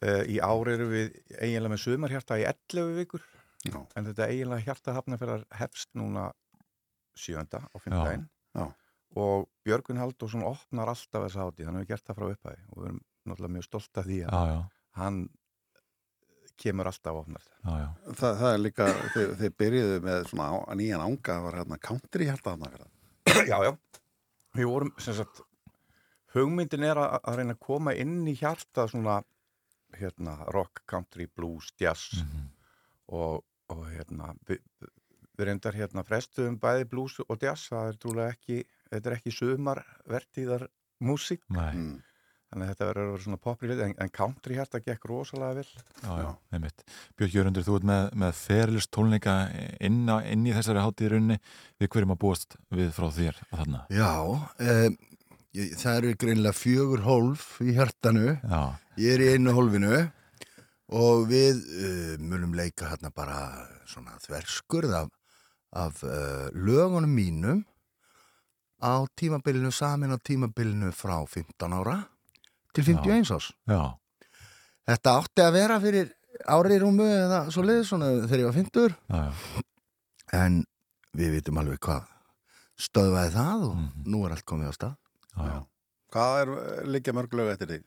uh, 0.06 0.22
í 0.30 0.38
ár 0.44 0.70
eru 0.76 0.86
við 0.92 1.16
eiginlega 1.40 1.72
með 1.74 1.82
sumarhjarta 1.88 2.38
í 2.38 2.46
11 2.46 2.94
vikur 3.00 3.24
Já. 3.66 3.80
en 3.96 4.06
þetta 4.12 4.28
eiginlega 4.30 4.66
hjarta 4.68 4.94
hafnafjörðar 5.00 5.44
hefst 5.58 5.90
núna 5.98 6.28
sjönda 7.18 7.62
á 7.68 7.76
Já. 8.52 8.66
og 9.16 9.48
Björgun 9.64 10.00
Halldórsson 10.00 10.44
opnar 10.44 10.88
alltaf 10.92 11.26
þessa 11.26 11.46
hátíð, 11.46 11.66
hann 11.68 11.78
hefur 11.80 11.88
gert 11.92 12.06
það 12.08 12.18
frá 12.18 12.26
upphæði 12.32 12.64
og 12.68 12.76
við 12.82 12.88
erum 12.90 13.00
náttúrulega 13.28 13.54
mjög 13.56 13.66
stolt 13.68 14.00
af 14.02 14.08
því 14.08 14.18
að 14.26 14.32
Já, 14.32 14.52
já. 14.52 14.60
hann 15.00 15.18
kemur 16.62 16.90
alltaf 16.90 17.16
og 17.16 17.22
opnar 17.24 17.46
Já, 17.48 17.72
já. 17.82 17.88
Það, 18.20 18.36
það 18.42 18.52
er 18.52 18.60
líka, 18.62 18.88
þið, 19.14 19.32
þið 19.40 19.54
byrjuðu 19.62 20.00
með 20.06 20.26
svona 20.32 20.48
á, 20.52 20.56
nýjan 20.78 21.04
ánga, 21.06 21.36
það 21.36 21.46
var 21.46 21.58
hérna 21.60 21.78
country 21.88 22.28
hjarta 22.28 22.54
hafnafjörðar. 22.54 22.92
já, 23.52 23.56
já. 23.68 23.72
Við 24.52 24.68
vorum, 24.68 24.90
sem 25.00 25.16
sagt, 25.16 25.40
hugmyndin 26.34 26.84
er 26.88 27.00
að, 27.00 27.14
að 27.22 27.38
reyna 27.40 27.56
að 27.56 27.62
koma 27.64 27.94
inn 27.96 28.18
í 28.28 28.34
hjarta 28.36 28.84
svona, 28.90 29.20
hérna, 29.96 30.36
rock, 30.52 30.82
country, 30.88 31.26
blues, 31.28 31.70
jazz 31.80 32.22
og, 33.12 33.42
og 33.72 33.82
hérna, 33.92 34.32
við, 34.48 34.60
við 35.42 35.50
reyndar 35.50 35.76
hérna 35.76 36.06
frestuðum 36.06 36.56
bæði 36.62 36.88
blues 36.94 37.18
og 37.26 37.36
jazz, 37.42 37.66
það 37.72 37.90
er 37.90 38.00
trúlega 38.00 38.36
ekki, 38.36 38.62
þetta 38.92 39.10
er 39.10 39.18
ekki 39.18 39.36
sumarvertíðar 39.36 40.66
músík. 41.02 41.44
Nei. 41.52 41.74
Mm. 41.74 42.00
Þannig 42.52 42.66
að 42.66 42.72
þetta 42.74 42.86
verður 42.86 43.02
að 43.02 43.12
vera 43.12 43.24
svona 43.24 43.38
popri 43.40 43.74
en, 43.80 43.92
en 44.04 44.10
country 44.12 44.56
hjarta 44.58 44.80
gekk 44.84 45.06
rosalega 45.08 45.62
vel. 45.62 45.84
Já, 46.02 46.10
já, 46.20 46.26
einmitt. 46.52 46.82
Björn 47.16 47.32
Jörgundur, 47.32 47.64
þú 47.64 47.76
ert 47.78 47.86
með, 47.88 48.02
með 48.20 48.34
ferilist 48.36 48.90
tónleika 48.92 49.36
inn, 49.80 50.02
á, 50.12 50.20
inn 50.28 50.44
í 50.44 50.52
þessari 50.52 50.82
hátíðrunni. 50.84 51.38
Við 51.80 51.90
hverjum 51.94 52.12
að 52.12 52.20
búast 52.26 52.58
við 52.68 52.90
frá 52.92 53.06
þér 53.16 53.40
að 53.46 53.62
þarna? 53.62 53.80
Já, 53.96 54.10
um, 54.66 54.98
ég, 55.56 55.72
það 55.80 55.96
eru 56.02 56.12
greinlega 56.26 56.58
fjögur 56.58 57.06
hólf 57.06 57.46
í 57.64 57.72
hjartanu. 57.78 58.34
Já. 58.36 58.60
Ég 59.00 59.16
er 59.16 59.24
í 59.24 59.32
einu 59.32 59.56
hólfinu 59.56 60.02
og 60.92 61.24
við 61.32 61.64
uh, 61.64 62.14
munum 62.20 62.52
leika 62.58 62.92
hérna 62.92 63.14
bara 63.16 63.40
svona 63.88 64.20
þverskurð 64.26 64.98
af, 65.00 65.08
af 65.72 66.02
uh, 66.04 66.48
lögunum 66.52 67.12
mínum 67.12 67.64
á 68.82 69.06
tímabilinu, 69.16 69.70
samin 69.72 70.12
á 70.12 70.18
tímabilinu 70.18 70.92
frá 70.92 71.22
15 71.24 71.72
ára 71.72 71.98
til 72.74 72.84
51 72.84 73.30
ás. 73.36 73.52
Já. 73.68 73.98
Þetta 74.88 75.16
átti 75.20 75.44
að 75.44 75.54
vera 75.56 75.78
fyrir 75.80 76.10
ári 76.50 76.78
rúmu 76.82 77.06
eða 77.06 77.44
svo 77.54 77.64
leiði 77.64 77.84
svona 77.86 78.10
þegar 78.26 78.42
ég 78.42 78.48
var 78.48 78.58
50. 78.58 78.96
Já, 79.08 79.20
já. 79.28 79.62
En 80.32 80.62
við 81.16 81.36
vitum 81.36 81.60
alveg 81.60 81.80
hvað 81.84 82.08
stöðvaði 82.80 83.34
það 83.36 83.64
og 83.68 84.08
nú 84.08 84.24
er 84.26 84.34
allt 84.34 84.48
komið 84.48 84.72
á 84.72 84.74
stað. 84.76 84.94
Já, 85.32 85.42
já. 85.46 85.58
Hvað 86.12 86.38
er 86.42 86.52
líka 86.92 87.14
mörg 87.16 87.36
lög 87.36 87.52
eftir 87.54 87.70
því? 87.70 87.80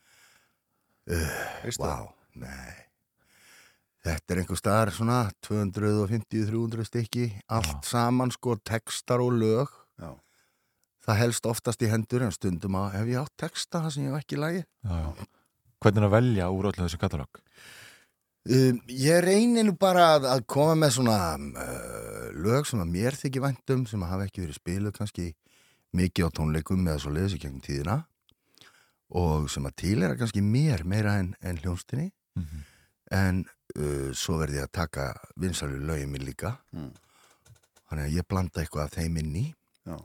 Uh, 1.06 1.72
það? 1.78 2.08
nei. 2.42 2.74
Þetta 4.06 4.34
er 4.34 4.42
einhver 4.42 4.60
staðar 4.60 4.92
svona 4.94 5.20
250-300 5.48 6.86
stykki, 6.86 7.30
allt 7.50 7.88
saman 7.90 8.34
sko 8.34 8.60
textar 8.62 9.24
og 9.24 9.34
lög. 9.34 9.72
Já. 9.98 10.12
Það 11.06 11.20
helst 11.24 11.48
oftast 11.50 11.82
í 11.86 11.90
hendur 11.90 12.26
en 12.26 12.34
stundum 12.34 12.78
að 12.78 13.00
hef 13.00 13.10
ég 13.10 13.24
átt 13.24 13.34
texta 13.42 13.82
það 13.82 13.96
sem 13.96 14.06
ég 14.06 14.14
hef 14.14 14.26
ekki 14.26 14.40
lagi. 14.42 14.62
Já, 14.86 14.94
já. 15.02 15.26
Hvernig 15.82 16.02
er 16.02 16.08
að 16.08 16.16
velja 16.16 16.52
úr 16.54 16.70
öllu 16.70 16.86
þessu 16.86 17.02
katalóg? 17.02 17.42
Um, 18.46 18.78
ég 18.94 19.24
reynir 19.26 19.66
nú 19.66 19.74
bara 19.82 20.12
að, 20.16 20.28
að 20.36 20.46
koma 20.54 20.76
með 20.84 21.00
svona 21.00 21.18
uh, 21.34 22.28
lög 22.46 22.70
sem 22.70 22.82
að 22.84 22.92
mér 22.94 23.18
þykir 23.18 23.42
væntum 23.42 23.88
sem 23.90 24.06
að 24.06 24.12
hafa 24.14 24.28
ekki 24.28 24.44
verið 24.44 24.60
spiluð 24.60 24.94
kannski 25.00 25.32
mikið 25.98 26.30
á 26.30 26.36
tónleikum 26.38 26.86
eða 26.86 27.02
svo 27.02 27.14
leiðis 27.16 27.40
í 27.40 27.42
gegnum 27.42 27.64
tíðina 27.66 27.98
og 29.18 29.50
sem 29.50 29.66
að 29.66 29.76
til 29.82 29.98
er 29.98 30.14
að 30.14 30.22
kannski 30.22 30.46
mér 30.46 30.86
meira 30.86 31.18
en, 31.24 31.34
en 31.42 31.58
hljónstinni 31.64 32.12
en 33.14 33.42
uh, 33.80 34.10
svo 34.16 34.38
verði 34.42 34.60
ég 34.62 34.68
að 34.70 34.76
taka 34.80 35.08
vinsalu 35.42 35.80
lögin 35.88 36.12
mér 36.14 36.26
líka 36.28 36.56
Mm. 36.74 36.92
þannig 37.90 38.06
að 38.10 38.16
ég 38.18 38.28
blanda 38.28 38.62
eitthvað 38.64 38.86
af 38.88 38.96
þeim 38.98 39.18
inn 39.22 39.36
í 39.36 39.46
Já. 39.86 39.98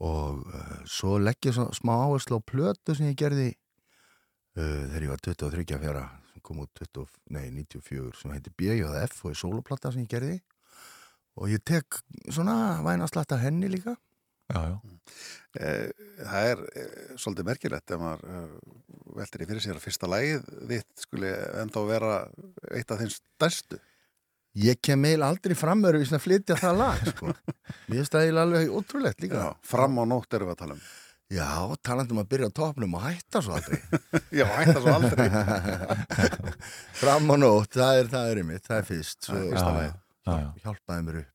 og 0.00 0.44
uh, 0.46 0.76
svo 0.86 1.18
legg 1.18 1.38
ég 1.48 1.54
smá 1.78 1.94
áherslu 2.04 2.38
á 2.38 2.48
plötu 2.52 2.94
sem 2.96 3.06
ég 3.10 3.16
gerði 3.20 3.48
uh, 3.52 4.82
þegar 4.90 5.02
ég 5.06 5.12
var 5.14 5.22
23 5.28 5.78
fjara 5.84 6.04
sem 6.32 6.42
kom 6.42 6.60
út 6.64 6.72
20, 6.80 7.06
nei, 7.34 7.48
94 7.54 8.12
sem 8.20 8.34
heitir 8.34 8.52
BJF 8.58 9.24
og 9.24 9.30
er 9.32 9.38
soloplata 9.40 9.92
sem 9.94 10.04
ég 10.04 10.10
gerði 10.12 10.40
og 11.38 11.48
ég 11.52 11.62
tek 11.64 12.00
svona 12.34 12.80
vænaslagt 12.82 13.32
af 13.36 13.40
henni 13.44 13.68
líka 13.70 13.94
Já, 14.48 14.60
já. 14.64 14.76
Eh, 15.58 15.88
Það 16.18 16.46
er 16.52 16.62
eh, 16.76 16.94
svolítið 17.20 17.46
merkilegt 17.48 17.92
ef 17.94 18.00
maður 18.00 18.24
eh, 18.32 18.54
veltir 19.18 19.42
í 19.44 19.48
fyrir 19.48 19.64
sér 19.64 19.78
að 19.78 19.84
fyrsta 19.86 20.08
lagið 20.10 20.48
þitt 20.70 21.04
skuli 21.04 21.30
enda 21.62 21.80
að 21.82 21.90
vera 21.92 22.12
eitt 22.76 22.92
af 22.94 23.02
þeim 23.02 23.12
stærstu. 23.14 23.80
Ég 24.58 24.80
kem 24.82 24.98
meil 25.04 25.20
aldrei 25.22 25.54
framöru 25.58 26.00
í 26.02 26.06
svona 26.08 26.22
flytja 26.22 26.56
það 26.58 26.80
lag 26.80 27.02
sko. 27.12 27.34
Mér 27.88 28.00
finnst 28.00 28.16
það 28.16 28.40
alveg 28.42 28.72
ótrúlegt 28.74 29.20
líka 29.22 29.42
Já, 29.44 29.50
fram 29.70 30.00
á 30.00 30.04
nótt 30.08 30.34
erum 30.34 30.50
við 30.50 30.56
að 30.56 30.62
tala 30.64 30.76
um. 30.78 30.86
Já, 31.28 31.48
talandum 31.84 32.22
að 32.22 32.28
byrja 32.32 32.48
á 32.48 32.56
topnum 32.56 32.94
og 32.96 33.02
hætta 33.04 33.42
svo 33.44 33.58
aldrei 33.58 33.82
Já, 34.40 34.46
hætta 34.48 34.80
svo 34.80 34.94
aldrei. 34.94 35.26
Fram 37.02 37.28
á 37.28 37.36
nótt, 37.36 37.76
það 37.76 38.00
er, 38.00 38.08
það 38.14 38.30
er 38.32 38.40
einmitt, 38.42 38.64
það 38.64 38.80
er 38.80 38.88
fyrst 38.88 39.28
svo, 39.28 39.42
Já, 39.44 39.60
já, 39.84 39.92
já. 40.24 40.48
Hjálpaði 40.64 41.04
mér 41.04 41.20
upp 41.20 41.34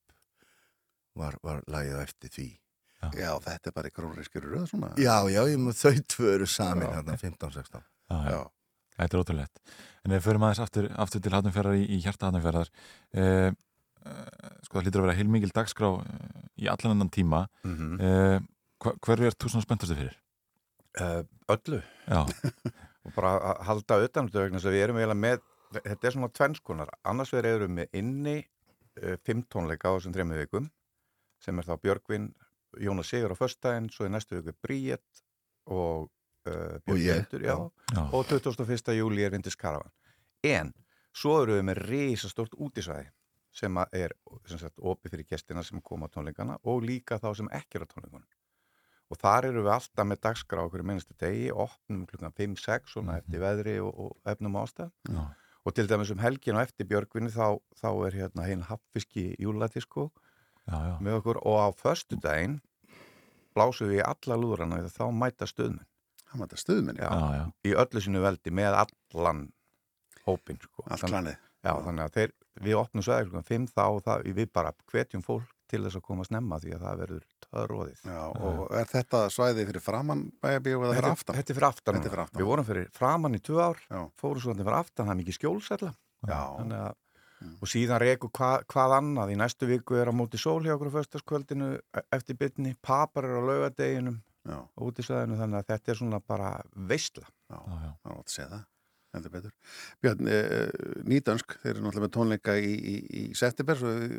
var, 1.21 1.37
var 1.45 1.61
lagið 1.69 1.99
eftir 2.01 2.33
því 2.33 2.47
Já, 3.17 3.31
þetta 3.45 3.69
er 3.71 3.75
bara 3.77 3.89
í 3.89 3.93
krónrískjur 3.95 4.45
röð 4.51 4.65
svona. 4.71 4.91
Já, 5.01 5.15
já, 5.33 5.41
ég 5.51 5.59
með 5.61 5.79
þau 5.81 5.93
tvö 6.15 6.33
eru 6.37 6.47
samin 6.49 6.87
hérna 6.93 7.17
15-16 7.19 7.81
Já, 8.09 8.17
já. 8.31 8.41
Þetta 8.97 9.17
er 9.17 9.21
ótrúlegt. 9.23 9.61
En 10.05 10.11
ef 10.13 10.19
við 10.21 10.25
förum 10.27 10.43
aðeins 10.45 10.59
aftur, 10.63 10.87
aftur 11.01 11.21
til 11.25 11.33
Hafnarfjörðar 11.33 11.77
í, 11.79 11.85
í 11.95 12.01
hjarta 12.03 12.27
Hafnarfjörðar 12.29 12.69
eh, 13.17 13.47
eh, 14.05 14.57
sko 14.67 14.77
það 14.79 14.85
lítur 14.87 15.01
að 15.01 15.07
vera 15.07 15.17
heilmikil 15.17 15.51
dagskrá 15.55 15.89
eh, 16.03 16.43
í 16.61 16.67
allan 16.69 16.93
annan 16.97 17.09
tíma 17.13 17.45
Mhm. 17.65 17.95
eh, 17.99 18.39
hva, 18.83 18.93
hverju 18.99 19.29
er 19.31 19.37
þú 19.39 19.49
svona 19.49 19.65
spenntastu 19.65 19.95
fyrir? 19.97 20.17
Uh, 20.99 21.23
öllu 21.49 21.79
Já. 22.05 22.21
og 23.07 23.13
bara 23.15 23.31
að 23.39 23.61
halda 23.65 23.95
utan 24.05 24.27
þetta 24.29 24.43
vegna 24.43 24.59
þess 24.59 24.69
að 24.69 24.75
við 24.75 24.83
erum 24.85 24.97
eiginlega 24.99 25.21
með 25.23 25.39
þetta 25.87 26.05
er 26.09 26.13
svona 26.13 26.29
tvennskonar, 26.37 26.91
annars 27.09 27.31
vegar 27.33 27.55
erum 27.55 27.79
við 27.81 27.95
inni 27.97 28.35
uh, 28.43 29.15
fimm 29.25 29.41
tónleika 29.49 29.89
á 29.89 29.95
þessum 29.97 30.13
þrejum 30.13 30.35
vikum 30.37 30.67
sem 31.41 31.57
er 31.59 31.65
þá 31.65 31.73
Björgvin, 31.81 32.27
Jónas 32.81 33.09
Sigur 33.11 33.33
á 33.33 33.37
föstudaginn, 33.37 33.89
svo 33.93 34.07
er 34.07 34.13
næstu 34.13 34.39
viku 34.39 34.55
Bríett 34.63 35.23
og 35.65 36.09
uh, 36.47 36.79
Og. 36.87 36.95
Björgvindur 36.95 37.41
já. 37.41 37.55
Já. 37.95 38.03
og 38.13 38.25
21. 38.25 38.95
júli 38.97 39.23
er 39.23 39.31
Vindis 39.31 39.55
Karavan 39.55 39.91
en 40.43 40.73
svo 41.13 41.41
erum 41.43 41.59
við 41.59 41.67
með 41.69 41.83
risastórt 41.87 42.55
útisvæði 42.57 43.11
sem 43.53 43.77
er 43.93 44.15
sem 44.49 44.57
sagt, 44.57 44.79
opið 44.81 45.13
fyrir 45.13 45.29
gestina 45.29 45.63
sem 45.63 45.81
koma 45.81 46.09
á 46.09 46.13
tónleikana 46.13 46.57
og 46.63 46.81
líka 46.83 47.19
þá 47.21 47.29
sem 47.37 47.51
ekki 47.53 47.77
er 47.77 47.85
á 47.85 47.91
tónleikunum 47.91 48.29
og 49.13 49.19
þar 49.21 49.49
eru 49.51 49.63
við 49.63 49.75
alltaf 49.75 50.09
með 50.09 50.21
dagskrá 50.25 50.65
okkur 50.65 50.81
í 50.81 50.87
minnstu 50.89 51.15
degi, 51.21 51.51
opnum 51.51 52.07
klukkan 52.09 52.33
5-6 52.33 52.95
svona 52.95 53.19
eftir 53.21 53.43
veðri 53.43 53.77
og, 53.83 53.93
og 53.93 54.33
efnum 54.33 54.57
ástæð 54.63 54.89
og 55.63 55.75
til 55.77 55.87
dæmis 55.87 56.11
um 56.11 56.19
helgin 56.19 56.57
og 56.57 56.65
eftir 56.65 56.89
Björgvinni 56.89 57.31
þá, 57.31 57.59
þá 57.77 57.89
er 58.07 58.17
hérna 58.23 58.47
hinn 58.49 58.65
haffiski 58.67 59.29
júladisko 59.39 60.09
Já, 60.63 60.77
já. 60.87 60.93
með 61.03 61.17
okkur 61.19 61.41
og 61.43 61.57
á 61.59 61.67
föstudaginn 61.75 62.59
blásum 63.53 63.89
við 63.91 63.99
í 63.99 64.05
alla 64.05 64.37
lúðrana 64.39 64.79
því 64.79 64.87
að 64.89 64.95
þá 64.95 65.05
mæta 65.23 65.47
stuðmenn 65.49 65.89
Það 66.33 66.39
mæta 66.41 66.57
stuðmenn, 66.57 66.97
já, 66.97 67.09
Já, 67.13 67.25
já. 67.37 67.43
í 67.69 67.73
öllu 67.83 68.01
sinu 68.01 68.21
veldi 68.23 68.51
með 68.57 68.77
allan 68.83 69.41
hópin 70.25 70.57
sko. 70.63 70.85
Klanið. 71.03 71.35
Já, 71.63 71.73
þannig 71.85 72.03
að 72.07 72.15
þeir, 72.15 72.31
við 72.65 72.77
opnum 72.79 73.03
sveðar 73.05 73.27
klukkan 73.27 73.45
5 73.51 73.67
þá 73.75 73.83
og 73.85 73.99
það, 74.07 74.23
við 74.39 74.49
bara 74.57 74.71
hvetjum 74.89 75.21
fólk 75.27 75.51
til 75.69 75.81
þess 75.85 75.99
að 75.99 76.03
koma 76.07 76.25
snemma 76.25 76.57
því 76.63 76.73
að 76.73 76.81
það 76.87 77.03
verður 77.03 77.27
törróðið. 77.45 78.01
Já, 78.09 78.23
og 78.49 78.63
er 78.81 78.89
þetta 78.89 79.21
svæði 79.35 79.67
fyrir 79.69 79.85
framann 79.85 80.25
bæjabíu 80.43 80.81
eða 80.81 80.97
fyrir 80.97 81.09
aftan? 81.11 81.37
þetta 81.37 81.53
er 81.53 81.59
fyrir 81.59 81.69
aftan. 81.69 81.93
Þetta 81.99 82.09
er 82.09 82.13
fyrir 82.15 82.23
aftan. 82.25 82.41
Við 82.41 82.49
vorum 82.49 82.67
fyrir 82.71 82.89
framann 82.97 83.37
í 83.37 83.41
tvö 83.45 83.61
ár, 83.61 83.85
Já. 83.93 84.01
fórum 84.23 84.41
svo 84.43 84.53
þetta 84.55 84.67
fyrir 84.67 84.79
aftan, 84.79 85.05
það 85.05 85.13
er 85.13 85.19
mikið 85.21 85.37
skjólsætla. 85.37 85.93
Já. 86.23 86.41
Þannig 86.57 86.81
að, 86.81 86.97
og 87.59 87.69
síðan 87.69 88.01
reku 88.03 88.29
hvað, 88.33 88.65
hvað 88.71 88.97
annað. 88.97 89.33
Í 89.33 89.39
næstu 89.39 89.69
viku 89.69 89.97
er 89.99 90.11
á 90.11 90.13
móti 90.15 90.39
sól 90.41 90.61
hjá 90.65 90.75
okkur 90.75 90.91
á 90.93 90.97
föstaskvöldinu 90.97 91.71
eftir 92.15 92.37
bytni, 92.39 92.75
papar 92.81 93.27
er 93.29 93.39
á 93.39 93.43
laugadeginum 93.43 94.19
Já. 94.47 94.59
út 94.83 94.99
í 94.99 95.05
sveðinu, 95.05 95.39
þannig 95.39 95.61
að 95.61 95.71
þetta 95.71 95.91
er 95.93 95.99
svona 96.01 96.19
bara 96.19 96.53
veistla. 96.75 97.25
Já, 97.49 97.57
já. 97.57 97.89
það 98.03 98.13
átt 98.13 98.29
að 98.29 98.35
segja 98.35 98.51
það. 98.53 98.69
Heldur 99.13 99.33
betur. 99.35 99.51
Björn, 100.01 100.29
e, 100.33 100.37
nýdönsk, 101.05 101.57
þeir 101.61 101.75
eru 101.75 101.83
náttúrulega 101.83 102.07
með 102.07 102.13
tónleika 102.15 102.55
í, 102.57 102.71
í, 102.73 102.95
í 103.13 103.23
september, 103.37 103.77
svo 103.77 103.91
við 103.93 104.15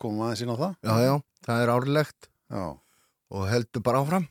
komum 0.00 0.22
aðeins 0.24 0.44
inn 0.46 0.54
á 0.54 0.62
það. 0.62 0.78
Já, 0.88 0.94
já, 1.04 1.12
það 1.44 1.64
er 1.64 1.72
árlegt 1.74 2.30
Já. 2.48 2.64
og 3.36 3.44
heldur 3.50 3.84
bara 3.84 4.00
áfram. 4.00 4.30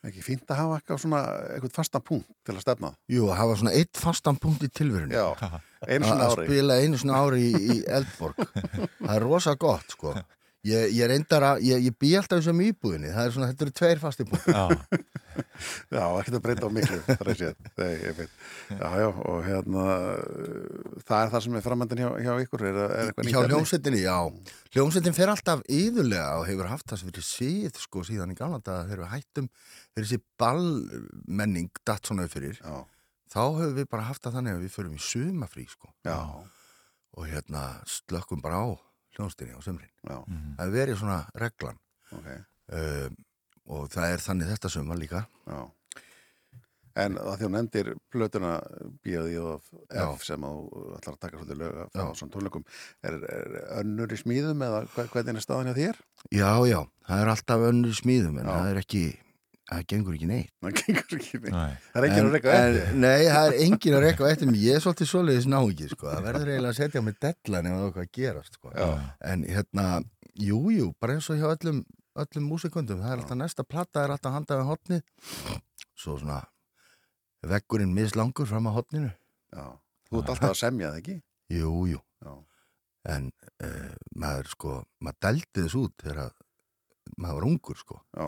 Ekki 0.00 0.22
fínt 0.24 0.48
að 0.48 0.62
hafa 0.62 0.76
eitthvað 0.78 1.00
svona, 1.02 1.18
eitthvað 1.52 1.74
fastan 1.76 2.04
punkt 2.08 2.28
til 2.48 2.54
að 2.54 2.62
stefna. 2.64 2.90
Jú, 3.12 3.26
að 3.28 3.36
hafa 3.36 3.56
svona 3.60 3.72
eitt 3.76 4.00
fastan 4.00 4.38
punkt 4.40 4.62
í 4.64 4.70
tilverunni. 4.72 5.12
Já, 5.12 5.26
einu 5.88 6.10
Að 6.12 6.36
spila 6.36 6.80
einu 6.82 7.00
svona 7.00 7.22
ári 7.24 7.46
í, 7.48 7.54
í 7.56 7.78
Eldborg. 7.88 8.42
það 9.00 9.16
er 9.16 9.24
rosa 9.24 9.56
gott, 9.60 9.96
sko. 9.96 10.14
Ég, 10.68 10.90
ég 10.92 11.08
reyndar 11.08 11.44
að, 11.54 11.62
ég, 11.64 11.86
ég 11.88 11.94
bý 11.96 12.10
alltaf 12.18 12.42
þessum 12.42 12.58
íbúðinni. 12.60 13.08
Það 13.14 13.26
er 13.26 13.32
svona, 13.32 13.46
þetta 13.48 13.64
eru 13.64 13.72
tveir 13.78 14.00
fasti 14.02 14.26
punkt. 14.28 14.50
Já. 14.52 14.66
Já, 15.94 16.02
ekki 16.18 16.34
að 16.34 16.42
breyta 16.44 16.68
á 16.68 16.70
miklu, 16.72 16.98
það 17.06 17.30
er 17.32 17.38
sér. 17.38 17.54
Nei, 17.80 17.90
ég 18.02 18.16
veit. 18.18 18.34
Já, 18.74 18.88
já, 19.00 19.06
og 19.08 19.40
hérna, 19.46 19.84
það 21.06 21.16
er 21.16 21.32
það 21.32 21.44
sem 21.46 21.56
er 21.56 21.64
framöndin 21.64 22.02
hjá, 22.02 22.08
hjá 22.26 22.30
ykkur, 22.44 22.64
er, 22.68 22.80
er 23.06 23.12
Hjá 23.30 23.40
hljómsveitinni, 23.46 24.02
já. 24.04 24.16
Hljómsveitin 24.74 25.16
fer 25.16 25.32
alltaf 25.32 25.64
yðurlega 25.70 26.28
og 26.42 26.46
hefur 26.50 26.70
haft 26.74 26.88
það 26.92 27.00
sem 27.02 27.12
fyrir 27.12 27.28
síð, 27.30 27.80
sko, 27.80 28.04
síðan 28.10 28.34
í 28.34 28.38
gamla 28.38 28.60
daga 28.60 28.84
þegar 28.90 29.04
við 29.06 29.12
hættum 29.14 29.50
fyrir 29.94 30.08
þessi 30.10 30.22
ballmenning 30.44 31.84
datt 31.88 32.10
svona 32.10 32.28
upp 32.28 32.36
fyrir. 32.36 32.60
Já. 32.60 32.80
Þá 33.30 33.40
höfum 33.60 33.74
við 33.78 33.88
bara 33.92 34.08
haft 34.08 34.24
það 34.26 34.36
þannig 34.38 34.56
að 34.56 34.62
við 34.66 34.72
förum 34.74 34.94
í 34.96 35.02
sumafrí, 35.06 35.66
sko. 35.70 35.90
Já. 36.06 36.16
Og 37.18 37.26
hérna 37.30 37.64
slökkum 37.86 38.42
bara 38.42 38.58
á 38.62 38.68
hljómsveitinni 39.16 39.54
á 39.58 39.62
sumrin. 39.62 39.90
Já. 40.06 40.16
Það 40.58 40.72
verið 40.78 40.98
svona 41.02 41.20
reglan. 41.38 41.78
Ok. 42.14 42.30
Um, 42.70 43.16
og 43.70 43.86
það 43.92 44.12
er 44.16 44.24
þannig 44.24 44.50
þetta 44.50 44.70
sumar 44.74 44.98
líka. 44.98 45.24
Já. 45.46 45.60
En 47.00 47.14
að 47.22 47.36
því 47.38 47.46
hún 47.46 47.56
endir 47.60 47.88
plötuna 48.10 48.56
B.I.D. 49.04 49.36
og 49.38 49.62
Já. 49.94 50.08
F 50.10 50.24
sem 50.26 50.42
að 50.42 50.56
þú 50.58 50.80
ætlar 50.96 51.14
að 51.14 51.20
taka 51.22 51.38
svolítið 51.38 51.60
lög 51.60 51.76
af 51.84 51.92
Já. 51.94 52.02
á 52.02 52.08
svona 52.18 52.34
tónleikum, 52.34 52.64
er, 53.06 53.18
er 53.30 53.54
önnur 53.78 54.10
í 54.10 54.18
smíðum 54.18 54.64
eða 54.66 54.80
hva- 54.90 55.06
hvernig 55.12 55.38
er 55.38 55.44
staðan 55.46 55.70
hjá 55.70 55.76
þér? 55.78 56.00
Já, 56.34 56.50
já, 56.66 56.80
það 57.06 57.22
er 57.22 57.30
alltaf 57.36 57.66
önnur 57.70 57.94
í 57.94 57.98
smíðum 58.00 58.40
en 58.42 58.50
Já. 58.50 58.56
það 58.58 58.70
er 58.72 58.80
ekki, 58.82 59.04
það 59.70 59.84
gengur 59.92 60.14
ekki 60.16 60.28
neitt. 60.30 60.50
Það 60.64 60.74
gengur 60.80 61.16
ekki 61.20 61.38
neitt. 61.44 61.54
Nei. 61.54 61.74
Það 61.92 62.00
er 62.00 62.06
enginn 62.10 62.26
að 62.28 62.34
reyka 62.36 62.52
En- 62.54 62.76
eftir. 62.80 62.96
Nei, 63.04 63.20
það 63.30 63.46
er 63.50 63.56
enginn 63.66 63.96
að 63.98 64.04
reyka 64.06 64.30
eftir. 64.30 64.52
Ég 64.60 64.74
er 64.78 64.84
svolítið 64.84 65.10
svoleiðis 65.12 65.46
náungi, 65.52 65.88
sko. 65.92 66.08
Það 66.10 66.26
verður 66.26 66.50
eiginlega 66.50 66.72
að 66.74 66.78
setja 66.80 67.00
á 67.00 67.06
mig 67.06 67.18
dellan 67.24 67.68
ef 67.70 67.72
það 67.72 67.80
er 67.80 67.90
eitthvað 67.90 68.06
að 68.06 68.12
gerast, 68.18 68.58
sko. 68.58 68.72
En 69.32 69.44
hérna, 69.46 69.86
jú, 70.50 70.60
jú, 70.74 70.88
bara 71.00 71.14
eins 71.16 71.30
og 71.30 71.38
hjá 71.40 71.48
öllum, 71.54 71.80
öllum 72.24 72.48
músikundum. 72.50 73.00
Það 73.04 73.12
er 73.14 73.22
alltaf 73.22 73.38
næsta 73.40 73.64
platta, 73.68 74.04
er 74.04 74.14
alltaf 74.16 74.34
handað 74.34 74.62
við 74.64 74.70
hotnið. 74.72 75.60
Svo 76.00 76.16
svona, 76.18 76.40
veggurinn 77.46 77.94
mislangur 77.94 78.48
fram 78.50 78.66
að 78.70 78.76
hotninu. 78.80 79.12
Já. 79.54 79.66
Þú 80.10 80.20
ert 80.22 80.32
alltaf 80.34 80.50
að 80.54 80.60
semja 80.64 80.90
það 80.90 81.00
ekki? 81.04 81.16
Jú, 81.54 81.74
jú. 81.94 82.00
Já. 82.26 82.34
En 83.14 83.30
uh, 83.64 83.94
maður, 84.18 84.50
sko, 84.52 84.74
maður 85.00 85.20
dældi 85.24 85.62
þess 85.64 85.78
út 85.80 85.94
þegar 86.02 86.18
að 86.26 86.34
maður 87.16 87.38
var 87.38 87.46
ungur, 87.48 87.78
sko. 87.80 88.00
Já. 88.16 88.26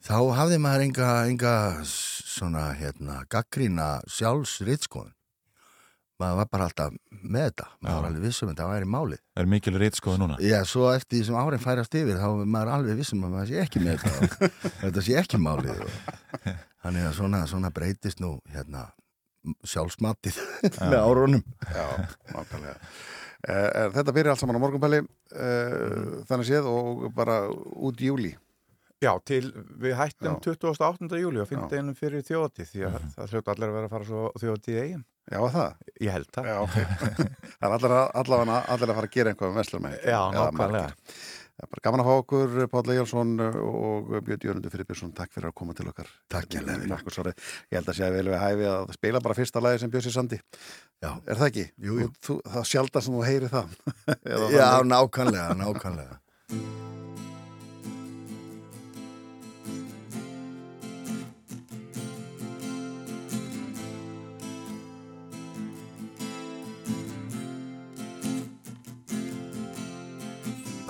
Þá 0.00 0.16
hafði 0.32 0.58
maður 0.64 0.86
enga, 0.86 1.08
enga 1.28 1.54
svona, 1.84 2.70
hérna, 2.78 3.20
gaggrína 3.32 3.98
sjálfsritskoðun. 4.08 5.12
Maður 6.20 6.38
var 6.38 6.48
bara 6.52 6.66
alltaf 6.68 6.96
með 7.10 7.44
þetta. 7.46 7.66
Maður 7.80 7.96
var 7.96 8.08
alveg 8.10 8.24
vissum 8.24 8.48
að 8.48 8.54
þetta 8.54 8.68
væri 8.70 8.88
málið. 8.92 9.20
Er 9.40 9.48
mikil 9.48 9.74
reytskoðu 9.80 10.20
núna? 10.20 10.38
Já, 10.44 10.58
svo 10.68 10.90
eftir 10.92 11.18
því 11.18 11.28
sem 11.28 11.38
árin 11.40 11.62
færast 11.62 11.96
yfir 11.96 12.20
þá 12.20 12.26
er 12.30 12.50
maður 12.56 12.72
alveg 12.76 13.00
vissum 13.00 13.22
að 13.24 13.36
maður 13.36 13.52
sé 13.52 13.62
ekki 13.62 13.84
með 13.84 14.02
þetta. 14.02 14.50
þetta 14.82 15.04
sé 15.06 15.16
ekki 15.20 15.40
málið. 15.40 15.84
Og, 15.84 16.50
þannig 16.84 17.06
að 17.08 17.16
svona, 17.20 17.44
svona 17.48 17.72
breytist 17.76 18.20
nú, 18.24 18.34
hérna, 18.52 18.88
sjálfsmatið 19.64 20.42
með 20.82 21.00
árunum. 21.00 21.44
Já, 21.64 21.86
nákvæmlega. 22.34 22.76
Er, 23.40 23.66
er, 23.72 23.92
þetta 23.96 24.12
byrja 24.12 24.34
allt 24.34 24.42
saman 24.42 24.60
á 24.60 24.64
morgunpæli 24.64 25.00
uh, 25.00 26.20
þannig 26.28 26.48
séð 26.50 26.68
og 26.68 27.06
bara 27.16 27.46
út 27.48 28.00
í 28.00 28.10
júli. 28.10 28.34
Já, 29.00 29.12
til 29.24 29.46
við 29.80 29.94
hættum 29.96 30.34
Já. 30.36 30.54
28. 30.60 31.18
júli 31.22 31.40
og 31.40 31.48
15. 31.48 31.94
fyrir 31.96 32.24
þjóðatíð 32.28 32.70
því 32.74 32.82
að 32.90 32.96
það 33.16 33.30
hljóta 33.34 33.54
allir 33.54 33.70
að 33.70 33.76
vera 33.78 33.88
að 33.88 33.94
fara 33.94 34.08
svo 34.10 34.24
þjóðatíð 34.42 34.80
eigin. 34.84 35.04
Já, 35.30 35.40
það? 35.54 35.74
Ég 36.04 36.14
held 36.16 36.28
það. 36.36 36.48
Já, 36.50 36.56
ok. 36.64 36.78
það 37.60 37.68
er 37.68 37.76
allir, 37.76 37.94
að- 37.96 38.10
allavega 38.20 38.56
allir 38.74 38.90
að 38.92 38.98
fara 38.98 39.08
að 39.08 39.14
gera 39.16 39.32
einhvað 39.32 39.52
um 39.54 39.60
vestlum 39.60 39.86
með. 39.86 39.94
Já, 40.04 40.18
nákvæmlega. 40.36 40.90
Það 41.60 41.66
er 41.66 41.70
bara 41.74 41.82
gaman 41.84 42.00
að 42.00 42.06
fá 42.08 42.12
okkur, 42.22 42.52
Páll 42.72 42.90
Ejálsson 42.94 43.32
og 43.44 44.12
Björn 44.24 44.44
Jörgundur 44.48 44.72
Friðbjörnsson. 44.72 45.10
Takk 45.16 45.34
fyrir 45.34 45.50
að 45.50 45.56
koma 45.60 45.74
til 45.76 45.88
okkar. 45.90 46.08
Takk 46.32 46.56
hérlega. 46.56 46.88
Nokkur 46.88 47.12
svarið. 47.18 47.42
Ég 47.68 47.76
held 47.80 47.90
að 47.92 47.98
sé 47.98 48.06
að 48.06 48.16
vel 48.16 48.30
við 48.30 48.38
hæfi 48.40 48.68
að 48.72 48.94
spila 48.96 49.20
bara 49.26 49.36
fyrsta 49.36 49.60
lagi 49.64 49.82
sem 49.82 49.92
Björnsi 49.92 50.12
Sandi. 50.14 50.40
Já. 51.04 51.10
Er 51.28 51.36
það 51.40 51.48
ekki? 51.50 51.66
Jú, 51.84 51.98
jú. 52.00 52.08
Þú, 52.16 52.20
þú, 52.30 52.38
það 52.56 52.68
sjálta 52.72 53.04
sem 53.04 53.18
þú 53.20 53.26
heyri 53.28 53.52
það. 53.52 53.76
Já, 54.56 54.68
nákvæmlega, 54.88 55.50
nákvæmlega. 55.60 56.20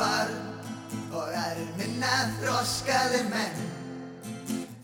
Barn 0.00 0.32
og 1.12 1.28
aðrir 1.28 1.72
minna 1.76 2.12
þroskaðir 2.38 3.26
menn. 3.28 3.58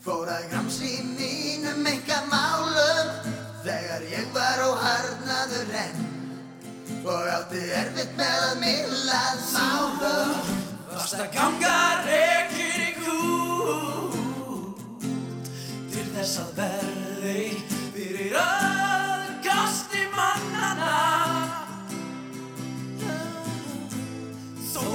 Fór 0.05 0.28
að 0.28 0.44
gramsi 0.51 0.98
mínum 1.16 1.86
enga 1.88 2.18
málum 2.28 3.09
Þegar 3.64 4.05
ég 4.10 4.28
var 4.34 4.60
óharnaður 4.66 5.72
enn. 5.80 6.05
Og 7.01 7.24
átti 7.32 7.62
erfitt 7.80 8.12
með 8.18 8.44
að 8.51 8.55
mila 8.60 9.22
málum. 9.55 10.36
Varst 10.93 11.16
að 11.16 11.32
ganga 11.34 11.80
reykir 12.05 12.78
í 12.84 12.93
kút 13.01 14.86
Til 15.97 16.06
þess 16.12 16.38
að 16.44 16.51
verði 16.60 17.43
fyrir 17.97 18.36
öðgasti 18.44 20.02
mannana 20.12 21.15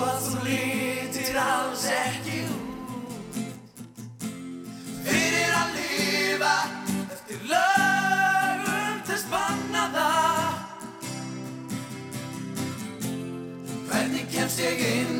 að 0.07 0.25
þú 0.25 0.43
lítir 0.45 1.37
alls 1.41 1.85
ekki 1.95 2.37
út. 2.47 3.37
Fyrir 5.05 5.53
að 5.57 5.75
lifa 5.77 6.55
eftir 7.15 7.39
lögum 7.51 9.01
þess 9.09 9.25
bannaða 9.31 10.07
Hvernig 13.91 14.29
kemst 14.31 14.61
ég 14.63 14.85
inn 14.91 15.19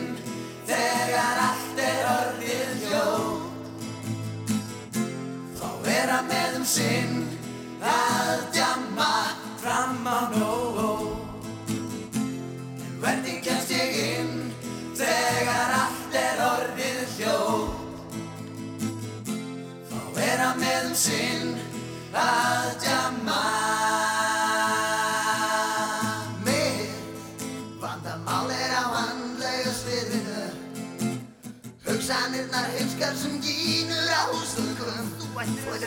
þegar 0.69 1.43
allt 1.47 1.83
er 1.87 2.09
orðið 2.13 2.85
hljóð 2.85 3.41
Þá 5.59 5.67
vera 5.89 6.21
með 6.29 6.61
um 6.61 6.67
sinn 6.77 7.30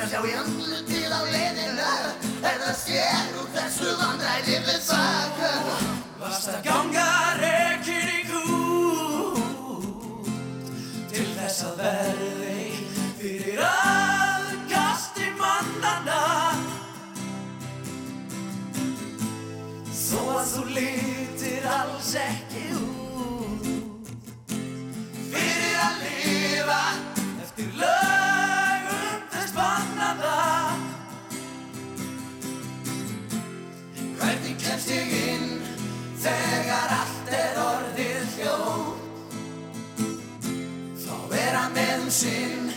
að 0.05 0.11
sjá 0.13 0.21
í 0.29 0.33
andlu 0.37 0.79
til 0.85 1.09
á 1.09 1.21
leiðinu 1.33 1.91
Er 2.45 2.59
það 2.61 2.75
sér 2.77 3.37
úr 3.41 3.47
þessu 3.55 3.93
vandræði 4.01 4.59
við 4.67 4.81
sökum 4.85 5.87
Varst 6.21 6.51
að 6.53 6.59
ganga 6.67 7.07
rekin 7.41 8.13
í 8.13 8.21
kú 8.29 8.43
Til 11.15 11.27
þess 11.39 11.65
að 11.71 11.81
verði 11.81 12.61
fyrir 13.23 13.65
aðkasti 13.71 15.31
mannana 15.41 16.23
Þó 20.05 20.21
að 20.37 20.49
þú 20.53 20.67
litir 20.77 21.71
alls 21.81 22.17
ekki 22.29 22.44
þegar 36.25 36.93
allt 36.95 37.33
er 37.37 37.59
orðið 37.61 38.37
hljóð 38.39 38.87
Þá 41.03 41.17
vera 41.33 41.65
með 41.75 41.93
um 41.99 42.11
sinn 42.19 42.71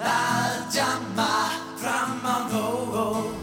að 0.00 0.54
djamma 0.72 1.34
fram 1.82 2.24
á 2.24 2.36
nóg 2.48 3.34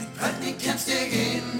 En 0.00 0.08
hvernig 0.16 0.56
kemst 0.62 0.88
ég 0.94 1.12
inn 1.26 1.52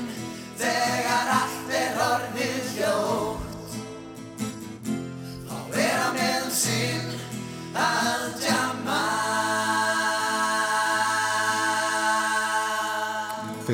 þegar 0.60 1.32
allt 1.36 1.74
er 1.82 2.02
orðið 2.08 2.72
hljóð 2.74 3.48
Þá 5.44 5.56
vera 5.76 6.12
með 6.16 6.36
um 6.40 6.52
sinn 6.62 7.16
að 7.76 8.28
djamma 8.40 8.79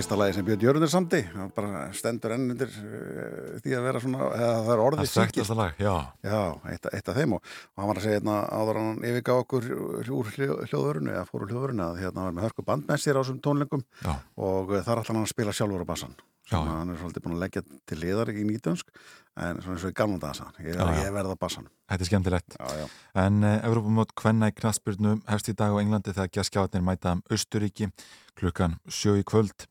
Fyrsta 0.07 0.21
lagi 0.21 0.35
sem 0.37 0.45
Björn 0.47 0.63
Jörgundur 0.63 0.91
samdi 0.93 1.19
það 1.33 1.49
bara 1.57 1.79
stendur 1.99 2.33
enn 2.37 2.53
undir 2.53 2.69
uh, 2.71 3.57
því 3.65 3.73
að 3.75 3.87
vera 3.89 4.03
svona, 4.05 4.29
eða 4.37 4.51
það 4.61 4.69
er 4.71 4.83
orðið 4.85 5.01
Það 5.01 5.17
þekktasta 5.17 5.57
lag, 5.59 5.81
já. 5.83 5.95
Já, 6.23 6.43
eitt, 6.71 6.87
eitt 6.95 7.11
af 7.11 7.17
þeim 7.17 7.35
og, 7.35 7.49
og 7.73 7.83
hann 7.83 7.91
var 7.91 7.99
að 7.99 8.05
segja 8.07 8.21
hérna 8.21 8.37
áður 8.55 8.79
hann 8.79 9.03
yfirgá 9.11 9.33
okkur 9.41 9.67
úr 10.15 10.31
hljóðvörunu 10.37 11.11
eða 11.11 11.25
fór 11.27 11.43
úr 11.43 11.51
hljóðvörunu 11.51 11.85
að 11.89 11.99
hérna 12.05 12.23
hann 12.23 12.29
var 12.29 12.37
með 12.37 12.47
hörku 12.47 12.67
band 12.69 12.87
með 12.87 13.03
sér 13.03 13.19
á 13.19 13.21
þessum 13.25 13.41
tónleikum 13.43 13.83
Já. 14.05 14.13
og 14.47 14.71
uh, 14.77 14.85
þar 14.87 15.03
ætla 15.03 15.17
hann 15.17 15.25
að 15.25 15.33
spila 15.33 15.55
sjálfur 15.59 15.83
á 15.83 15.91
bassan 15.91 16.15
Já. 16.47 16.61
að 16.61 16.71
hann 16.71 16.95
er 16.95 17.01
svolítið 17.03 17.27
búin 17.27 17.35
að 17.35 17.43
leggja 17.43 17.65
til 17.91 17.99
liðar 18.05 18.31
í 18.31 18.47
nýtönsk 18.47 18.95
en 19.43 19.59
svona 19.59 19.75
eins 19.75 19.89
og 19.89 19.91
í 19.91 19.97
gamla 19.99 20.21
dansa 20.23 20.47
ég, 20.63 20.79
ég 21.03 21.11
verða 21.19 21.35
á 21.35 21.43
bassan 21.43 21.67
Þetta 21.87 22.03
er 22.03 22.09
skemmtilegt. 22.09 22.55
Já, 22.59 22.79
já. 22.81 22.87
En 23.23 23.43
uh, 23.43 23.59
Evrópumót 23.67 24.15
Kvenna 24.19 24.49
í 24.51 24.55
knaspyrnu 24.55 25.21
hefst 25.27 25.51
í 25.53 25.55
dag 25.59 25.75
á 25.75 25.79
Englandi 25.79 26.15
þegar 26.15 26.33
gjaskjáðnir 26.35 26.83
mæta 26.83 27.13
um 27.15 27.21
Östuríki 27.31 27.91
klukkan 28.39 28.75
sjö 28.91 29.21
í 29.21 29.27
kvöld. 29.27 29.67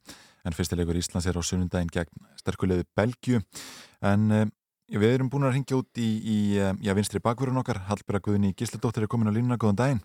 En 0.45 0.53
fyrstilegur 0.53 0.97
Íslands 0.99 1.25
er 1.25 1.37
á 1.37 1.41
sunnundaginn 1.41 1.89
gegn 1.93 2.27
sterkulegðu 2.37 2.85
Belgju. 2.97 3.41
En 4.05 4.25
uh, 4.29 4.43
við 4.93 5.15
erum 5.15 5.29
búin 5.33 5.47
að 5.47 5.55
ringja 5.57 5.79
út 5.79 6.01
í, 6.01 6.09
í 6.21 6.39
uh, 6.61 6.73
já, 6.85 6.93
vinstri 6.97 7.21
bakvörun 7.23 7.61
okkar. 7.63 7.81
Hallbjörg 7.89 8.27
Guðni 8.29 8.53
Gísladóttir 8.53 9.07
er 9.07 9.11
komin 9.11 9.31
á 9.31 9.35
línuna. 9.35 9.57
Góðan 9.61 9.79
daginn. 9.81 10.03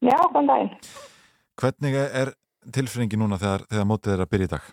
Já, 0.00 0.16
góðan 0.32 0.48
daginn. 0.48 0.70
Hvernig 1.60 1.98
er 2.02 2.32
tilfinningi 2.72 3.20
núna 3.20 3.40
þegar, 3.42 3.66
þegar 3.68 3.90
mótið 3.90 4.14
er 4.14 4.24
að 4.24 4.32
byrja 4.32 4.48
í 4.48 4.52
dag? 4.54 4.70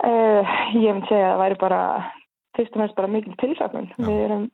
Uh, 0.00 0.56
ég 0.80 0.96
myndi 0.96 1.10
segja 1.12 1.28
að 1.28 1.34
það 1.34 1.42
væri 1.44 1.60
bara, 1.60 1.80
fyrst 2.56 2.74
og 2.74 2.80
fremst 2.80 2.98
bara 2.98 3.12
mikil 3.12 3.36
tilsakun. 3.42 3.90
Við 4.00 4.24
erum 4.24 4.46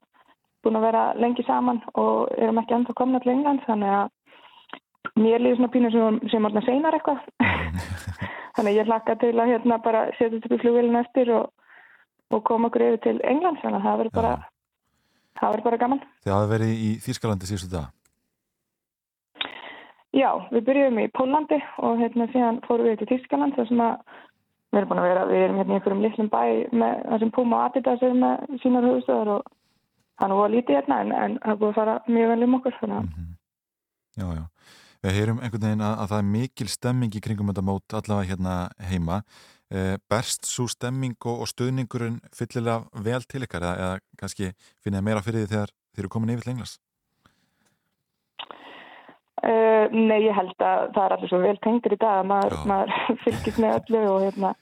búin 0.66 0.78
að 0.80 0.86
vera 0.88 1.02
lengi 1.22 1.44
saman 1.46 1.78
og 1.94 2.32
erum 2.34 2.58
ekki 2.60 2.74
enda 2.74 2.96
komin 2.98 3.20
allir 3.20 3.36
England, 3.36 3.62
þannig 3.68 3.92
að 3.94 4.12
mér 5.14 5.42
líður 5.42 5.60
svona 5.60 5.72
pínu 5.74 5.92
sem, 5.94 6.18
sem 6.32 6.48
orðna 6.48 6.62
seinar 6.66 6.96
eitthvað. 6.96 7.22
þannig 8.56 8.72
að 8.72 8.78
ég 8.78 8.90
hlakka 8.90 9.16
til 9.20 9.34
að 9.36 9.52
hérna 9.52 9.78
bara 9.84 10.06
setja 10.16 10.38
upp 10.38 10.52
í 10.52 10.60
flugvélina 10.62 11.02
eftir 11.04 11.32
og, 11.36 11.50
og 12.32 12.44
koma 12.48 12.70
okkur 12.70 12.86
yfir 12.86 13.02
til 13.04 13.16
England, 13.28 13.60
þannig 13.62 13.82
að 13.82 13.88
það 13.88 14.00
verður 14.02 14.16
bara, 14.16 14.32
það 15.40 15.60
bara 15.66 15.80
gaman. 15.82 16.02
Þið 16.24 16.34
hafa 16.36 16.50
verið 16.54 16.72
í 16.86 16.90
Þýskalandi 17.04 17.50
síðustu 17.50 17.72
dag. 17.74 17.92
Já, 20.16 20.30
við 20.48 20.62
byrjuðum 20.70 21.02
í 21.02 21.10
Pólandi 21.12 21.58
og 21.84 21.98
hérna 22.00 22.26
síðan 22.32 22.62
fórum 22.64 22.88
við 22.88 23.02
til 23.02 23.10
Þýskaland 23.10 23.56
þar 23.58 23.68
sem 23.68 23.82
að 23.84 23.98
við 24.72 24.78
erum 24.80 24.90
búin 24.90 25.00
að 25.02 25.08
vera, 25.10 25.26
við 25.28 25.42
erum 25.44 25.58
hérna 25.60 25.74
í 25.74 25.76
einhverjum 25.76 26.04
litlum 26.04 26.30
bæ 26.32 26.42
með 26.72 27.02
það 27.02 27.20
sem 27.22 27.32
Puma 27.36 27.58
og 27.58 27.66
Adidas 27.66 28.04
er 28.06 28.16
með 28.16 28.56
sínar 28.62 28.86
höfustöðar 28.88 29.32
og 29.34 29.50
hann 30.22 30.34
var 30.38 30.54
lítið 30.54 30.78
hérna 30.78 31.00
en, 31.04 31.12
en 31.12 31.36
það 31.44 31.60
búin 31.60 31.74
að 31.74 31.78
fara 31.82 31.98
mjög 32.08 32.32
vel 32.32 32.46
um 32.46 32.56
okkur 32.60 32.78
þannig 32.80 33.02
að 33.02 33.34
Já, 34.16 34.24
já. 34.32 34.44
Við 35.06 35.20
heyrum 35.20 35.36
einhvern 35.38 35.62
veginn 35.62 35.82
að, 35.86 35.92
að 36.02 36.08
það 36.10 36.20
er 36.20 36.30
mikil 36.32 36.64
stemming 36.66 37.12
í 37.14 37.20
kringum 37.22 37.50
þetta 37.52 37.62
mót 37.62 37.94
allavega 37.94 38.30
hérna 38.32 38.54
heima. 38.88 39.20
Eh, 39.70 39.94
berst 40.10 40.48
svo 40.50 40.66
stemming 40.70 41.14
og, 41.30 41.44
og 41.44 41.50
stöðningurinn 41.50 42.16
fyllilega 42.34 43.04
vel 43.06 43.22
til 43.30 43.44
ykkar 43.46 43.68
eða, 43.68 43.76
eða 43.84 44.18
kannski 44.18 44.50
þið 44.82 44.98
meira 45.06 45.22
fyrir 45.22 45.44
því 45.44 45.52
þegar 45.52 45.72
þið 45.74 46.02
eru 46.02 46.10
komin 46.10 46.34
yfir 46.34 46.46
til 46.46 46.52
Englands? 46.56 46.74
Uh, 49.46 49.86
nei, 49.94 50.24
ég 50.24 50.34
held 50.34 50.54
að 50.58 50.86
það 50.96 51.02
er 51.04 51.14
allir 51.16 51.30
svo 51.30 51.42
vel 51.42 51.58
tengdur 51.62 51.94
í 51.94 51.98
dag 52.02 52.22
að 52.24 52.30
maður, 52.32 52.54
maður 52.66 52.94
fylgist 53.24 53.62
með 53.62 53.74
öllu 53.78 54.04
og 54.10 54.22
hérna 54.24 54.54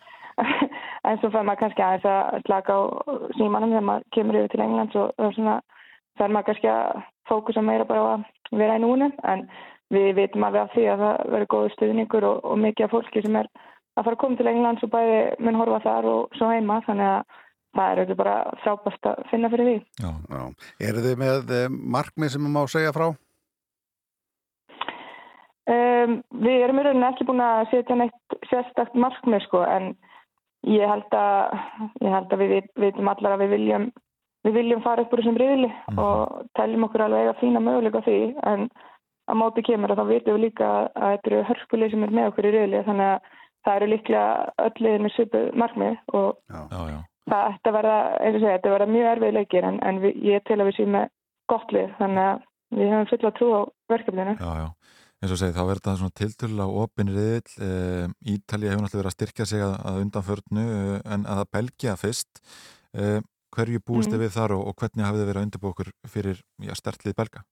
en 1.09 1.21
svo 1.23 1.31
fær 1.31 1.47
maður 1.47 1.61
kannski 1.63 1.85
aðeins 1.87 2.09
að 2.11 2.49
slaka 2.49 2.77
á 2.77 2.81
símanum 3.39 3.73
þegar 3.73 3.87
maður 3.89 4.09
kemur 4.17 4.41
yfir 4.41 4.53
til 4.53 4.65
Englands 4.67 4.99
og, 5.01 5.13
og 5.17 5.37
svona 5.37 5.61
þarf 6.19 6.35
maður 6.37 6.49
kannski 6.51 6.73
að 6.75 7.05
fókusa 7.31 7.65
meira 7.65 7.89
bara 7.89 8.03
á 8.03 8.09
að 8.17 8.59
vera 8.61 8.77
í 8.77 8.83
núnum 8.83 9.15
en 9.25 9.47
við 9.93 10.11
vitum 10.19 10.47
alveg 10.47 10.63
af 10.65 10.75
því 10.75 10.85
að 10.91 11.05
það 11.05 11.33
verður 11.35 11.51
góðu 11.55 11.73
stuðningur 11.75 12.29
og, 12.31 12.45
og 12.45 12.61
mikið 12.65 12.87
af 12.87 12.95
fólki 12.95 13.23
sem 13.25 13.41
er 13.41 13.51
að 13.95 14.07
fara 14.07 14.17
að 14.17 14.23
koma 14.23 14.39
til 14.39 14.51
Englands 14.51 14.87
og 14.87 14.93
bæði 14.95 15.19
mun 15.45 15.61
horfa 15.61 15.83
þar 15.85 16.09
og 16.11 16.39
svo 16.39 16.51
heima 16.51 16.81
þannig 16.87 17.11
að 17.11 17.43
það 17.75 17.91
er 17.91 18.01
auðvitað 18.01 18.21
bara 18.23 18.37
frábært 18.63 19.11
að 19.11 19.23
finna 19.31 19.51
fyrir 19.51 19.69
því. 19.69 19.77
Já. 20.03 20.11
Já. 20.31 20.43
Eru 20.89 21.05
þið 21.05 21.21
með 21.25 21.55
eh, 21.59 21.77
markmið 21.97 22.35
sem 22.35 22.49
má 22.55 22.61
segja 22.71 22.95
frá? 22.95 23.09
Um, 25.65 26.19
við 26.45 26.61
erum 26.61 26.81
í 26.81 26.83
rauninni 26.85 27.07
ekki 27.09 27.25
búin 27.25 27.41
að 27.41 27.71
setja 27.71 27.97
neitt 27.97 28.35
sérstakt 28.51 28.97
markmið 29.01 29.47
sko 29.47 29.63
en 29.65 29.95
ég 30.69 30.89
held 30.89 31.15
að, 31.17 31.55
ég 32.05 32.13
held 32.13 32.35
að 32.35 32.43
við 32.43 32.53
vitum 32.83 33.09
allar 33.09 33.37
að 33.37 33.45
við 33.47 33.55
viljum, 33.55 33.87
við 34.45 34.59
viljum 34.59 34.83
fara 34.85 35.05
upp 35.05 35.15
úr 35.15 35.23
þessum 35.23 35.39
riðli 35.41 35.71
og 35.97 36.51
teljum 36.59 36.85
okkur 36.89 37.07
alveg 37.07 37.25
eiga 37.25 37.39
fína 37.41 37.65
möguleika 37.65 38.05
því 38.05 38.19
en 38.51 38.69
á 39.25 39.33
móti 39.39 39.63
kemur 39.65 39.93
og 39.95 39.99
þá 40.01 40.05
vitum 40.11 40.37
við 40.37 40.45
líka 40.47 40.69
að 40.95 41.11
þetta 41.15 41.31
eru 41.31 41.43
hörkulið 41.49 41.91
sem 41.95 42.05
er 42.07 42.15
með 42.19 42.29
okkur 42.31 42.49
í 42.49 42.55
riðli 42.55 42.83
þannig 42.89 43.11
að 43.15 43.29
það 43.65 43.77
eru 43.81 43.91
líklega 43.95 44.25
öll 44.67 44.85
liðin 44.85 45.05
með 45.07 45.15
svipuð 45.17 45.47
markmið 45.63 45.95
og 46.19 46.29
Já, 46.53 46.81
já. 46.93 46.99
það 47.33 47.47
ætti 47.55 47.71
að 47.71 47.77
verða, 47.79 47.95
eins 48.21 48.35
og 48.37 48.43
segja, 48.45 48.57
þetta 48.59 48.75
verða 48.75 48.91
mjög 48.95 49.11
erfið 49.15 49.37
leikir 49.39 49.69
en, 49.71 49.79
en 49.89 50.01
við, 50.03 50.19
ég 50.29 50.45
tel 50.45 50.59
að 50.61 50.69
við 50.71 50.77
séum 50.81 50.93
með 50.99 51.07
gott 51.55 51.73
lið 51.77 51.95
þannig 52.01 52.29
að 52.29 52.45
við 52.75 52.93
hefum 52.93 53.09
fulla 53.15 53.31
trú 53.39 53.49
á 53.55 53.61
verkefninu. 53.95 54.35
Já, 54.41 54.53
já. 54.61 54.69
eins 55.25 55.33
og 55.33 55.41
segið, 55.41 55.57
þá 55.57 55.65
verður 55.71 55.85
það 55.89 55.99
svona 56.03 56.19
tiltölulega 56.21 56.83
opin 56.85 57.13
riðill. 57.15 57.53
E, 57.65 57.71
Ítalija 58.35 58.73
hefur 58.75 58.85
náttúrulega 58.85 59.01
verið 59.05 59.11
að 59.13 59.17
styrkja 59.17 59.47
sig 59.49 59.65
að, 59.65 59.75
að 59.89 60.01
undanförnu 60.05 60.65
e, 60.65 60.81
en 61.15 61.25
að 61.31 61.41
það 61.41 61.51
belgja 61.57 61.95
fyrst. 62.01 62.43
E, 62.93 63.11
hverju 63.55 63.81
búist 63.87 64.11
þið 64.11 64.19
Mhm. 64.19 64.25
við 64.27 64.33
þar 64.35 64.55
og, 64.59 64.63
og 64.69 64.75
hvernig 64.83 65.07
hafið 65.07 65.21
þið 65.23 65.29
verið 65.31 65.41
að 65.41 65.47
undirbúa 65.49 65.71
okkur 65.75 65.91
fyrir 66.11 66.41
já, 66.67 66.73
stertlið 66.81 67.15
belga? 67.23 67.45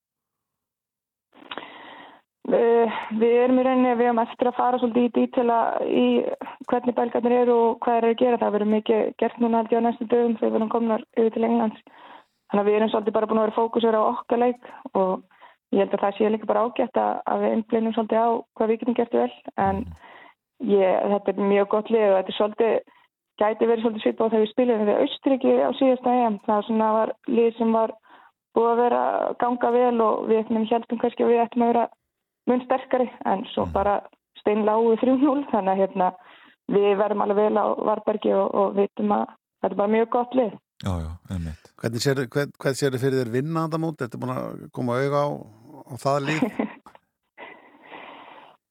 Uh, 2.43 2.91
við 3.15 3.33
erum 3.39 3.59
í 3.61 3.63
rauninni, 3.63 3.91
við 3.95 4.09
erum 4.09 4.19
eftir 4.19 4.49
að 4.49 4.57
fara 4.57 4.79
svolítið 4.81 5.05
í 5.05 5.11
dítila 5.15 5.59
í 5.87 6.07
hvernig 6.67 6.95
belgarnir 6.97 7.35
eru 7.45 7.53
og 7.55 7.77
hvað 7.85 7.99
eru 8.01 8.09
að 8.11 8.17
gera. 8.19 8.39
Það 8.41 8.55
verður 8.55 8.71
mikið 8.73 9.03
gert 9.21 9.37
núna 9.39 9.61
ég 9.63 9.79
á 9.79 9.85
næstu 9.85 10.07
dögum 10.11 10.35
þegar 10.41 10.51
við 10.51 10.59
erum 10.59 10.73
komnar 10.73 11.05
yfir 11.15 11.31
til 11.37 11.45
Englands. 11.47 11.79
Þannig 12.51 12.63
að 12.63 12.67
við 12.67 12.75
erum 12.79 12.91
svolítið 12.91 13.15
bara 13.15 13.29
búin 13.31 13.39
að 13.39 13.47
vera 13.47 13.55
fókusur 13.55 13.95
á 13.95 14.01
okkar 14.09 14.41
leik 14.43 14.67
og 14.91 15.23
ég 15.71 15.79
held 15.85 15.95
að 15.95 16.03
það 16.03 16.19
sé 16.19 16.33
líka 16.33 16.51
bara 16.51 16.65
ágætt 16.67 16.99
að, 16.99 17.23
að 17.31 17.45
við 17.45 17.55
einbleinum 17.55 17.95
svolítið 17.95 18.19
á 18.19 18.29
hvað 18.59 18.69
við 18.73 18.79
getum 18.83 18.99
gert 18.99 19.17
vel. 19.21 19.31
En 19.63 19.81
ég, 20.67 21.01
þetta 21.15 21.31
er 21.31 21.41
mjög 21.55 21.71
gott 21.77 21.95
lið 21.95 22.07
og 22.09 22.19
þetta 22.19 22.35
er 22.35 22.39
svolítið, 22.41 22.77
gæti 23.39 23.71
verið 23.71 23.87
svolítið 23.87 24.19
á 24.19 24.25
þegar 24.27 24.43
við 24.43 24.51
spilum 24.51 24.83
þegar 24.83 25.03
Austuríki 25.07 25.57
á 25.63 25.71
síðasta 25.79 26.19
EM. 26.19 26.39
Það 26.51 26.95
var 26.99 27.17
lið 27.31 27.51
sem 27.57 27.75
var 27.79 27.97
búið 28.53 28.71
að 28.75 28.81
vera 28.83 29.03
að 29.15 29.35
ganga 29.47 29.75
vel 29.79 29.97
og 30.03 30.23
við 30.27 30.41
einhvern 30.43 30.59
veginn 30.59 30.73
heldum 30.75 31.05
kannski 31.07 31.23
að 31.23 31.31
við 31.31 31.45
ættum 31.47 31.63
að 31.63 31.71
vera 31.73 31.89
mun 32.49 32.63
sterkari 32.65 33.07
en 33.29 33.45
svo 33.53 33.65
bara 33.73 33.99
steinlágu 34.41 34.97
3-0 35.01 35.45
þannig 35.51 35.73
að 35.73 35.81
hérna, 35.83 36.09
við 36.73 36.91
verðum 36.99 37.23
alveg 37.25 37.39
vel 37.39 37.63
á 37.63 37.65
Varbergi 37.89 38.35
og, 38.35 38.53
og 38.59 38.77
vitum 38.79 39.15
að 39.15 39.25
þetta 39.29 39.71
er 39.71 39.79
bara 39.79 39.95
mjög 39.95 40.09
gott 40.17 40.37
lið. 40.39 40.53
Já, 40.83 40.93
já, 40.99 41.11
einmitt. 41.31 41.73
Hvernig 41.79 42.03
sér, 42.03 42.23
þið 42.27 43.01
fyrir 43.01 43.19
þér 43.21 43.33
vinna 43.37 43.67
þetta 43.67 43.79
mót? 43.79 44.03
Ertu 44.03 44.19
búin 44.19 44.35
að 44.35 44.63
koma 44.75 44.99
auga 44.99 45.23
á, 45.23 45.27
á 45.87 45.93
það 46.03 46.25
líf? 46.27 46.63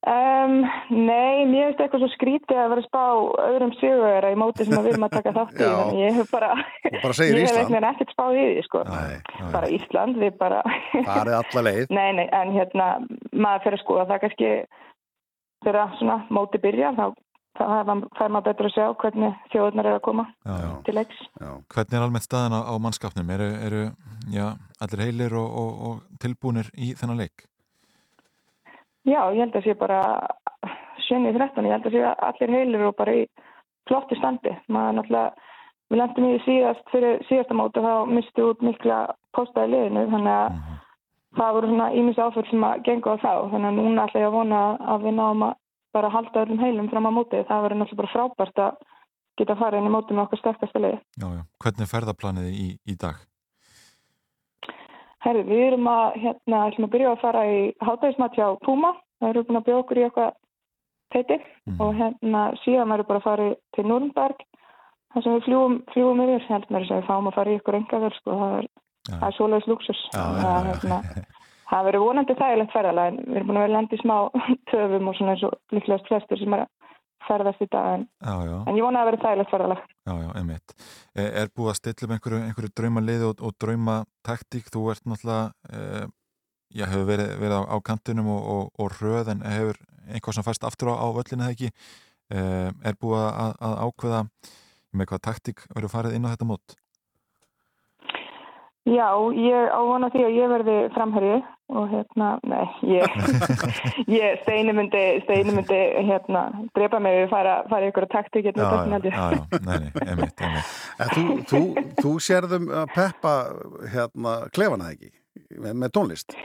Um, 0.03 0.65
nei, 0.91 1.45
mér 1.47 1.69
finnst 1.69 1.81
eitthvað 1.85 2.01
svo 2.03 2.09
skrítið 2.17 2.59
að 2.59 2.73
vera 2.73 2.83
að 2.83 2.87
spá 2.89 3.03
öðrum 3.45 3.73
sigurvera 3.79 4.33
í 4.35 4.39
móti 4.41 4.65
sem 4.67 4.75
að 4.75 4.89
við 4.89 4.95
erum 4.97 5.05
að 5.07 5.13
taka 5.15 5.33
þátt 5.37 5.53
í 5.55 5.63
Já. 5.63 5.75
þannig 5.79 6.01
ég 6.03 6.17
hef 6.17 6.33
bara, 6.33 6.49
bara 7.05 7.15
segir 7.15 7.39
ég 7.39 7.47
hef 7.47 7.69
veginn 7.69 7.87
ekkert 7.87 8.15
spáð 8.17 8.39
í 8.41 8.47
því 8.49 8.65
sko. 8.67 8.83
bara 9.55 9.69
Ísland, 9.77 10.19
við 10.19 10.33
bara 10.41 10.63
Farið 11.07 11.37
alla 11.39 11.63
leið. 11.69 11.93
Nei, 11.99 12.09
nei, 12.19 12.25
en 12.35 12.51
hérna 12.57 12.89
maður 13.31 13.63
fyrir 13.69 13.79
að 13.79 13.85
skoða 13.85 14.09
það 14.11 14.21
kannski 14.25 14.51
þegar 15.69 15.95
svona 16.01 16.19
móti 16.35 16.63
byrja 16.67 16.91
þá 16.99 17.05
þá 17.63 17.63
fær 18.19 18.33
maður 18.33 18.47
betur 18.49 18.71
að 18.71 18.75
sjá 18.75 18.85
hvernig 19.05 19.39
þjóðurnar 19.53 19.91
eru 19.93 20.01
að 20.01 20.05
koma 20.09 20.27
Já, 20.43 20.53
já. 20.65 20.69
til 20.89 20.97
leiks 20.99 21.23
Hvernig 21.39 21.99
er 21.99 22.05
almennt 22.09 22.27
staðan 22.27 22.59
á, 22.59 22.61
á 22.67 22.75
mannskapnum? 22.81 23.33
Eru, 23.39 23.49
eru 23.69 23.87
já, 24.33 24.47
allir 24.83 25.07
heilir 25.07 25.39
og, 25.39 25.57
og, 25.63 25.73
og 25.87 26.21
tilbúnir 26.23 26.73
í 26.75 26.95
þennan 26.99 27.23
leik? 27.23 27.47
Já, 29.09 29.21
ég 29.35 29.41
held 29.43 29.57
að 29.59 29.65
sé 29.67 29.75
bara 29.79 30.03
7-13, 31.09 31.67
ég 31.67 31.75
held 31.75 31.89
að 31.89 31.97
sé 31.97 32.03
allir 32.29 32.55
heilir 32.57 32.85
og 32.87 32.95
bara 32.99 33.17
í 33.19 33.25
flottu 33.91 34.19
standi. 34.19 34.53
Maður 34.73 35.01
náttúrulega, 35.01 35.49
við 35.91 36.01
lendum 36.01 36.29
í 36.29 36.37
síðast 36.45 36.93
fyrir 36.93 37.25
síðasta 37.29 37.57
móti 37.59 37.83
og 37.83 37.89
þá 37.89 38.15
mistu 38.15 38.47
út 38.53 38.63
mikla 38.63 39.01
postaði 39.35 39.75
liðinu, 39.75 40.07
þannig 40.13 40.37
að 40.37 40.61
það 41.41 41.57
voru 41.57 41.73
svona 41.73 41.91
ímis 41.99 42.21
áfell 42.21 42.47
sem 42.51 42.69
að 42.69 42.87
gengu 42.87 43.11
á 43.11 43.17
þá, 43.25 43.33
þannig 43.51 43.69
að 43.73 43.81
núna 43.81 44.07
ætla 44.07 44.23
ég 44.23 44.31
að 44.31 44.39
vona 44.39 44.63
að 44.95 45.09
við 45.09 45.19
náum 45.19 45.45
að 45.49 45.59
bara 45.93 46.13
halda 46.13 46.47
öllum 46.47 46.63
heilum 46.63 46.89
fram 46.93 47.09
á 47.09 47.13
mótið. 47.13 47.45
Það 47.51 47.67
verður 47.67 47.83
náttúrulega 47.83 48.03
bara 48.03 48.15
frábært 48.15 48.63
að 48.65 48.89
geta 49.41 49.59
farið 49.59 49.83
inn 49.83 49.91
í 49.91 49.95
mótið 49.97 50.17
með 50.17 50.25
okkar 50.29 50.43
sterkasta 50.43 50.83
liði. 50.85 51.03
Já, 51.19 51.29
já. 51.37 51.43
Hvernig 51.65 51.87
er 51.87 51.93
ferðaplanið 51.93 52.49
í, 52.53 52.67
í 52.87 52.97
dag? 53.01 53.21
Herri, 55.23 55.43
við 55.47 55.65
erum 55.69 55.89
að, 55.91 56.17
hérna, 56.23 56.61
ætlum 56.69 56.89
að 56.89 56.95
byrja 56.97 57.11
að 57.13 57.21
fara 57.23 57.43
í 57.47 57.59
hátægismat 57.83 58.39
hjá 58.39 58.47
Puma. 58.67 58.95
Það 59.23 59.29
eru 59.29 59.45
búin 59.47 59.61
að 59.61 59.67
bjóða 59.69 59.83
okkur 59.85 60.01
í 60.01 60.07
eitthvað 60.07 60.33
teiti 61.13 61.37
og 61.79 61.93
hérna 61.99 62.41
síðan 62.65 62.95
erum 62.97 63.09
bara 63.11 63.21
að 63.21 63.27
fara 63.29 63.51
til 63.77 63.85
Núrnberg 63.87 64.43
þar 65.13 65.25
sem 65.25 65.37
við 65.37 65.47
fljúum, 65.47 65.77
fljúum 65.93 66.23
yfir. 66.25 66.41
Ég 66.41 66.51
held 66.51 66.73
mér 66.73 66.89
að 66.89 66.97
við 66.97 67.11
fáum 67.11 67.31
að 67.31 67.39
fara 67.39 67.53
í 67.53 67.61
ykkur 67.61 67.79
engaður, 67.79 68.19
sko. 68.19 68.39
Það 68.41 68.57
er, 68.59 68.69
það 69.13 69.29
er 69.29 69.37
svoleiðis 69.39 69.71
luxus. 69.71 70.03
Það, 70.17 70.43
er, 70.49 70.69
hérna, 70.73 71.01
það 71.71 71.89
verður 71.89 72.07
vonandi 72.07 72.39
þægilegt 72.43 72.75
ferðalega 72.75 73.13
en 73.13 73.21
við 73.23 73.39
erum 73.39 73.53
búin 73.53 73.61
að 73.61 73.67
vera 73.67 73.77
landi 73.77 73.99
í 73.99 74.03
smá 74.03 74.17
töfum 74.73 75.13
og 75.13 75.19
svona 75.19 75.37
eins 75.37 75.47
og 75.47 75.77
líklegast 75.77 76.11
flestur 76.11 76.43
sem 76.43 76.57
er 76.57 76.65
að 76.65 76.82
ferðast 77.29 77.63
í 77.65 77.69
dag 77.73 77.89
en, 77.97 78.07
Já, 78.23 78.35
já. 78.49 78.57
en 78.67 78.79
ég 78.79 78.87
vona 78.87 79.03
að 79.03 79.09
verður 79.11 79.25
þægilegt 79.27 79.53
ferðalega. 79.53 79.87
Já, 80.09 80.13
já, 80.23 80.29
einmitt. 80.41 80.75
Er, 81.15 81.29
er 81.43 81.53
búið 81.57 81.71
að 81.73 81.79
stilla 81.79 82.09
með 82.11 82.17
einhverju, 82.19 82.41
einhverju 82.49 82.73
draumaliði 82.81 83.29
og, 83.29 83.45
og 83.47 83.55
draumataktík? 83.63 84.71
Þú 84.75 84.85
ert 84.95 85.07
náttúrulega, 85.07 85.53
e, 85.71 86.05
já, 86.81 86.87
hefur 86.91 87.09
verið, 87.13 87.33
verið 87.43 87.57
á, 87.59 87.63
á 87.73 87.77
kantinum 87.89 88.31
og, 88.35 88.43
og, 88.57 88.71
og 88.83 88.99
röð 89.01 89.33
en 89.35 89.47
hefur 89.47 89.81
einhvað 90.09 90.39
sem 90.39 90.49
fæst 90.49 90.67
aftur 90.67 90.93
á, 90.93 90.95
á 90.99 91.07
völlinu 91.15 91.47
eða 91.47 91.57
ekki. 91.57 91.73
E, 92.33 92.45
er 92.91 93.01
búið 93.01 93.27
að, 93.31 93.57
að 93.69 93.81
ákveða 93.87 94.23
með 94.93 95.13
hvað 95.13 95.27
taktík 95.29 95.67
verður 95.73 95.95
farið 95.95 96.17
inn 96.19 96.29
á 96.29 96.33
þetta 96.35 96.49
mót? 96.51 96.77
Já, 98.83 99.07
ég 99.39 99.71
á 99.71 99.79
vona 99.87 100.09
því 100.11 100.25
að 100.27 100.37
ég 100.41 100.51
verði 100.51 100.77
framherji 100.97 101.37
og 101.73 101.89
hérna, 101.91 102.29
nei, 102.49 102.65
ég, 102.87 103.17
ég 104.21 104.41
steinu 104.43 104.75
myndi, 104.77 105.03
steinu 105.25 105.55
myndi, 105.57 105.81
hérna, 106.09 106.45
drepa 106.77 107.01
mig 107.03 107.17
við 107.23 107.31
fara, 107.33 107.59
fara 107.71 107.89
ykkur 107.91 108.07
að 108.09 108.13
takti 108.17 108.45
hérna 108.45 108.63
Já, 108.63 108.69
í 108.69 108.73
börnum 108.73 108.97
held 108.97 109.09
ég. 109.09 109.17
Já, 109.17 109.27
já, 109.33 109.61
nei, 109.69 109.79
nei, 109.85 110.07
einmitt, 110.07 110.45
einmitt. 110.45 110.75
En 110.99 111.15
þú, 111.15 111.25
þú, 111.53 111.63
þú 112.03 112.17
sérðum 112.29 112.69
að 112.83 112.93
peppa 112.97 113.37
hérna 113.95 114.37
klefana 114.53 114.93
ekki 114.95 115.13
með, 115.57 115.79
með 115.85 115.95
tónlist. 115.97 116.37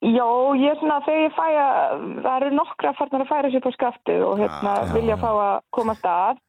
Já, 0.00 0.24
ég 0.56 0.70
er 0.72 0.78
svona, 0.80 1.02
þegar 1.04 1.26
ég 1.26 1.34
fæ 1.36 1.46
að, 1.60 2.04
það 2.24 2.34
eru 2.38 2.54
nokkra 2.56 2.92
farnar 2.96 3.24
að 3.26 3.32
færa 3.34 3.50
sér 3.52 3.64
på 3.66 3.72
skaftið 3.74 4.22
og 4.24 4.38
hérna 4.40 4.76
Já, 4.78 4.86
já, 4.86 4.92
vilja 4.96 5.18
fá 5.20 5.28
að 5.30 5.56
komast 5.76 6.06
að, 6.08 6.40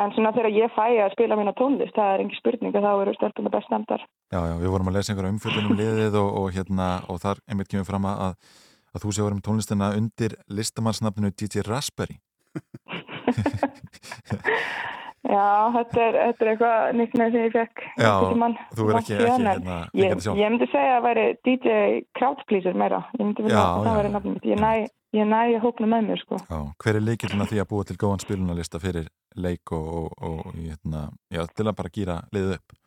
en 0.00 0.14
svona 0.16 0.32
þegar 0.36 0.56
ég 0.56 0.74
fæ 0.76 0.86
að 1.04 1.14
spila 1.14 1.38
mína 1.38 1.54
tónlist, 1.58 1.96
það 1.96 2.14
er 2.14 2.24
engin 2.24 2.40
spurning 2.40 2.76
að 2.76 2.86
þá 2.86 2.92
eru 2.94 3.16
stelpuna 3.18 3.52
best 3.52 3.72
nefndar. 3.72 4.06
Já, 4.32 4.40
já, 4.48 4.54
við 4.62 4.74
vorum 4.74 4.92
að 4.92 4.98
lesa 4.98 5.12
einhverja 5.12 5.34
umfjöldunum 5.36 5.80
liðið 5.80 6.18
og, 6.22 6.30
og 6.40 6.46
hérna, 6.56 6.88
og 7.12 7.20
þar 7.24 7.42
einmitt 7.48 7.72
kemur 7.72 7.90
fram 7.90 8.08
að, 8.08 8.38
að 8.94 9.04
þú 9.04 9.12
sé 9.12 9.26
vorum 9.26 9.44
tónlistina 9.44 9.92
undir 9.98 10.38
listamannsnafninu 10.48 11.34
DJ 11.36 11.66
Raspberry. 11.68 12.20
Já, 15.22 15.70
þetta 15.76 16.00
er, 16.02 16.16
þetta 16.18 16.42
er 16.44 16.48
eitthvað 16.50 16.96
nýttnið 16.98 17.28
sem 17.36 17.44
ég 17.46 17.52
fekk. 17.54 17.82
Já, 18.02 18.10
tímann 18.26 18.56
þú 18.74 18.86
er 18.88 18.96
langt 18.96 19.04
ekki- 19.06 19.14
ekki, 19.14 19.28
hérna, 19.30 19.76
ég, 19.94 20.16
ég 20.34 20.50
myndi 20.50 20.66
segja 20.72 20.96
að 20.96 20.98
það 20.98 21.04
væri 21.06 21.26
DJ 21.46 21.76
Crowdpleaser 22.18 22.74
meira. 22.74 22.98
Ég 23.14 23.22
myndi 23.28 23.44
vilja 23.46 23.62
að 23.62 23.86
það 23.86 23.98
væri 24.00 24.10
nafnum 24.16 24.34
mitt. 24.34 24.48
Ég 24.50 24.58
næ, 24.58 24.72
ég 25.14 25.28
næ 25.30 25.40
að 25.54 25.62
hópna 25.62 25.86
með 25.94 26.08
mér, 26.10 26.22
sko. 26.24 26.40
Já, 26.50 26.58
hver 26.82 26.98
er 26.98 27.06
leikillin 27.06 27.44
að 27.46 27.50
því 27.54 27.62
að 27.62 27.70
búa 27.70 27.84
til 27.86 27.96
góðan 28.02 28.24
spilunarlista 28.24 28.82
fyrir 28.82 29.06
leik 29.38 29.72
og, 29.72 29.88
og, 29.94 30.12
og 30.26 30.52
hérna, 30.58 31.08
já, 31.30 31.46
til 31.54 31.66
að 31.70 31.76
bara 31.78 31.94
gýra 31.94 32.18
liðið 32.34 32.56
upp? 32.58 32.78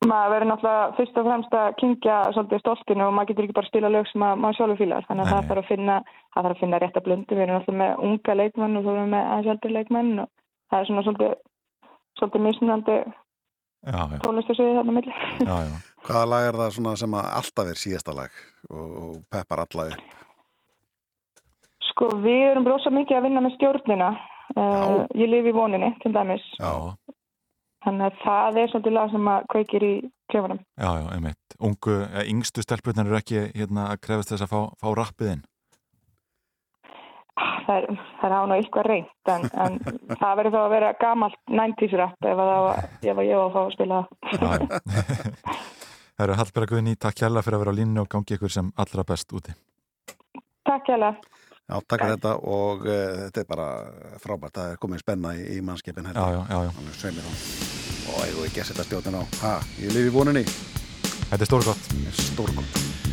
Maður 0.00 0.30
verður 0.32 0.48
náttúrulega 0.48 0.96
fyrst 0.96 1.18
og 1.20 1.26
fremst 1.26 1.52
að 1.60 1.74
kynkja 1.76 2.18
svolítið 2.32 2.60
stoltinu 2.62 3.04
og 3.04 3.12
maður 3.12 3.28
getur 3.34 3.44
ekki 3.44 3.56
bara 3.58 3.66
að 3.66 3.72
spila 3.74 3.90
lög 3.92 4.06
sem 4.08 4.22
að 4.24 4.38
maður 4.40 4.56
sjálfur 4.56 4.78
fílar. 4.80 5.04
Þannig 5.10 5.26
að 5.26 5.32
það 5.34 5.48
þarf 5.50 5.60
að 5.60 5.68
finna, 5.74 5.96
að 6.40 6.54
finna 6.62 6.78
rétta 6.80 7.02
blöndu. 7.04 7.34
Við 7.36 7.42
erum 7.44 7.58
náttúrulega 7.58 7.82
með 7.82 8.04
unga 8.08 8.36
leikmenn 8.40 10.16
og 10.22 10.28
það 10.70 10.78
er 10.78 10.88
svona 10.88 11.04
svolítið, 11.06 11.34
svolítið 12.20 13.02
já, 13.80 14.00
tónlistasviði 14.24 14.78
þarna 14.78 14.96
milli. 14.96 15.14
já, 15.48 15.54
já. 15.68 15.76
Hvaða 16.06 16.26
lag 16.32 16.48
er 16.48 16.58
það 16.62 16.74
svona 16.76 16.96
sem 16.96 17.14
að 17.20 17.30
alltaf 17.40 17.70
er 17.70 17.80
síðasta 17.80 18.16
lag 18.16 18.40
og, 18.70 18.90
og 19.02 19.14
peppar 19.32 19.64
alla 19.66 19.86
upp? 19.92 20.18
Sko, 21.90 22.10
við 22.24 22.44
erum 22.52 22.66
brosa 22.66 22.92
mikið 22.94 23.18
að 23.18 23.26
vinna 23.28 23.44
með 23.44 23.56
stjórnina. 23.58 24.10
Uh, 24.50 25.04
ég 25.14 25.30
lifi 25.30 25.52
í 25.52 25.54
voninni, 25.54 25.92
til 26.02 26.12
dæmis. 26.14 26.42
Já, 26.58 26.96
Þannig 27.80 28.10
að 28.10 28.16
það 28.20 28.58
er 28.60 28.70
svolítið 28.70 28.92
lag 28.92 29.12
sem 29.12 29.28
að 29.32 29.44
kveikir 29.54 29.84
í 29.86 29.92
klefanum. 30.30 30.58
já, 30.76 30.90
já, 31.00 31.06
einmitt. 31.14 31.54
Ungu, 31.64 31.94
eh, 32.04 32.26
yngstu 32.28 32.64
stelpurnar 32.64 33.08
eru 33.08 33.16
ekki 33.16 33.44
hérna 33.56 33.86
að 33.92 34.02
krefast 34.04 34.32
þess 34.34 34.44
að 34.44 34.52
fá, 34.52 34.60
fá 34.82 34.88
rappið 34.98 35.32
inn. 35.34 35.44
Það 37.40 37.74
er, 37.76 37.98
það 38.20 38.26
er 38.28 38.34
á 38.34 38.42
nú 38.50 38.56
eitthvað 38.56 38.86
reynd, 38.88 39.10
en, 39.30 39.44
en 39.64 39.76
það 40.20 40.38
verður 40.40 40.54
þá 40.54 40.60
að 40.60 40.72
vera 40.74 40.88
gamalt 41.00 41.38
90s 41.48 41.96
rap 42.00 42.30
ef, 42.30 42.40
að 42.44 43.04
ég 43.04 43.16
var 43.16 43.30
að 43.44 43.52
fá 43.54 43.60
að 43.62 43.74
spila 43.76 44.00
það. 44.32 44.64
Eru 46.20 46.36
Hallberga 46.36 46.74
Guðni, 46.74 46.96
takk 47.00 47.22
hjalla 47.22 47.44
fyrir 47.44 47.56
að 47.56 47.62
vera 47.64 47.72
á 47.72 47.78
línu 47.78 48.02
og 48.02 48.10
gangi 48.12 48.36
ykkur 48.36 48.52
sem 48.52 48.72
allra 48.80 49.06
best 49.08 49.32
úti. 49.32 49.54
Takk 50.68 50.90
hjá 50.90 50.98
Já, 51.70 51.76
takk 51.86 52.02
fyrir 52.02 52.16
þetta 52.16 52.32
og 52.50 52.80
uh, 52.82 52.94
þetta 53.28 53.42
er 53.44 53.46
bara 53.46 53.66
frábært. 54.18 54.56
Það 54.56 54.72
er 54.72 54.80
komið 54.82 55.04
spenna 55.04 55.34
í, 55.38 55.44
í 55.54 55.60
mannskipin. 55.62 56.10
Já, 56.10 56.24
já, 56.34 56.40
já, 56.50 56.58
já. 56.66 56.96
Sveimir 56.98 57.28
hún. 57.28 57.38
Og 58.10 58.24
ég 58.26 58.40
ekki 58.48 58.64
að 58.64 58.72
setja 58.72 58.88
stjóðin 58.88 59.20
á. 59.20 59.24
Ha, 59.44 59.54
ég 59.84 59.94
lifi 59.94 60.10
í 60.10 60.16
voninni. 60.16 60.42
Þetta 61.30 61.40
er 61.44 61.52
stórgott. 61.52 61.94
Stórgott. 62.24 63.09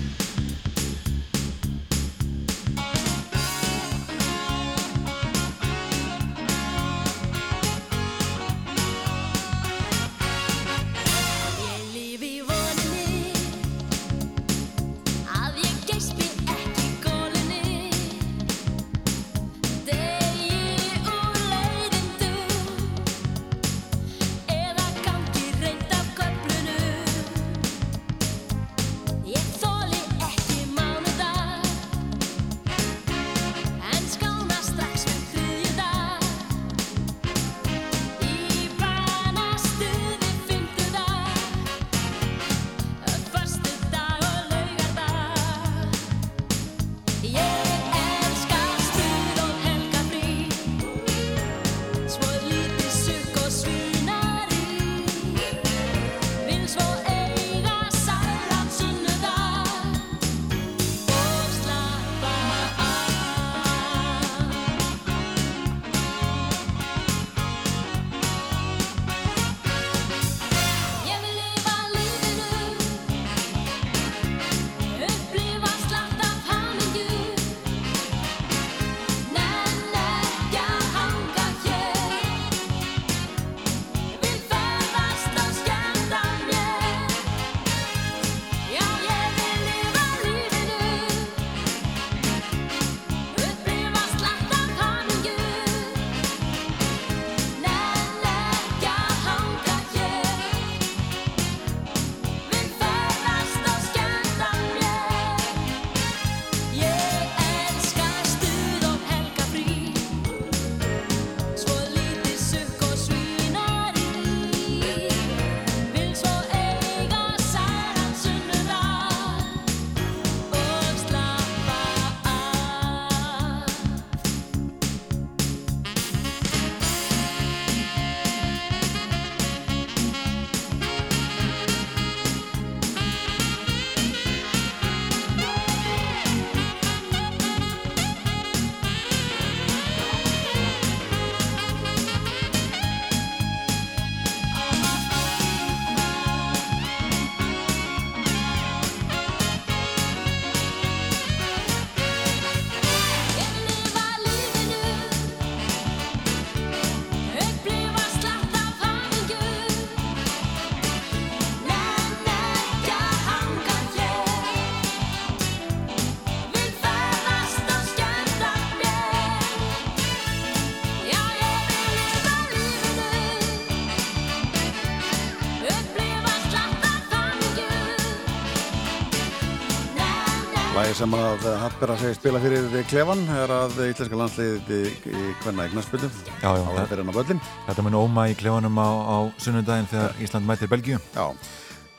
Sem 180.97 181.13
að 181.13 181.43
Hallberg 181.61 181.93
að 181.93 181.99
segja 182.01 182.15
spila 182.17 182.39
fyrir 182.41 182.85
klefan 182.89 183.19
er 183.29 183.51
að 183.53 183.75
íslenska 183.85 184.17
landsliði 184.17 184.77
í 185.11 185.25
hvenna 185.43 185.67
eignarspöldum 185.67 186.15
á 186.41 186.49
að 186.49 186.87
fyrir 186.89 187.03
hann 187.03 187.11
á 187.13 187.17
böllin 187.19 187.41
Þetta 187.67 187.83
mun 187.85 187.97
óma 187.99 188.23
í 188.31 188.33
klefanum 188.39 188.79
á, 188.81 188.89
á 189.05 189.17
sunnundaginn 189.37 189.89
þegar 189.91 190.15
Ísland 190.25 190.49
mætir 190.49 190.71
Belgíu. 190.71 190.97
Já, 191.13 191.27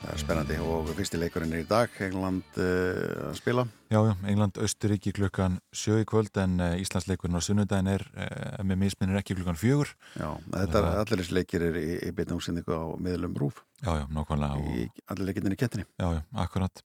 það 0.01 0.11
er 0.11 0.19
spennandi 0.23 0.57
og 0.65 0.89
fyrsti 0.97 1.21
leikurinn 1.21 1.55
er 1.55 1.63
í 1.63 1.67
dag 1.69 1.95
England 2.09 2.59
uh, 2.59 3.29
að 3.29 3.37
spila. 3.39 3.65
Já, 3.87 4.01
já, 4.09 4.11
England, 4.33 4.59
Östuríki 4.67 5.15
klukkan 5.15 5.55
sjö 5.71 6.01
í 6.03 6.09
kvöld 6.09 6.35
en 6.43 6.59
uh, 6.59 6.75
Íslandsleikurinn 6.83 7.39
á 7.39 7.41
sunnundaginn 7.45 7.93
er 7.93 8.03
uh, 8.09 8.59
með 8.67 8.83
misminnir 8.83 9.21
ekki 9.21 9.39
klukkan 9.39 9.59
fjögur. 9.61 9.93
Já, 10.19 10.27
þetta 10.57 10.83
er 10.83 10.89
allir 11.05 11.23
þessi 11.23 11.39
leikir 11.39 11.67
er 11.69 11.79
í, 11.79 11.87
í 12.09 12.11
beitna 12.19 12.35
útsendingu 12.41 12.75
á 12.75 12.83
miðlum 12.99 13.39
rúf 13.39 13.63
Já, 13.79 13.95
já, 14.01 14.05
nákvæmlega 14.11 14.59
allir 15.07 15.31
leikinni 15.31 15.55
í 15.55 15.63
kettinni 15.63 15.87
Já, 15.95 16.19
já, 16.19 16.23
akkurat 16.43 16.83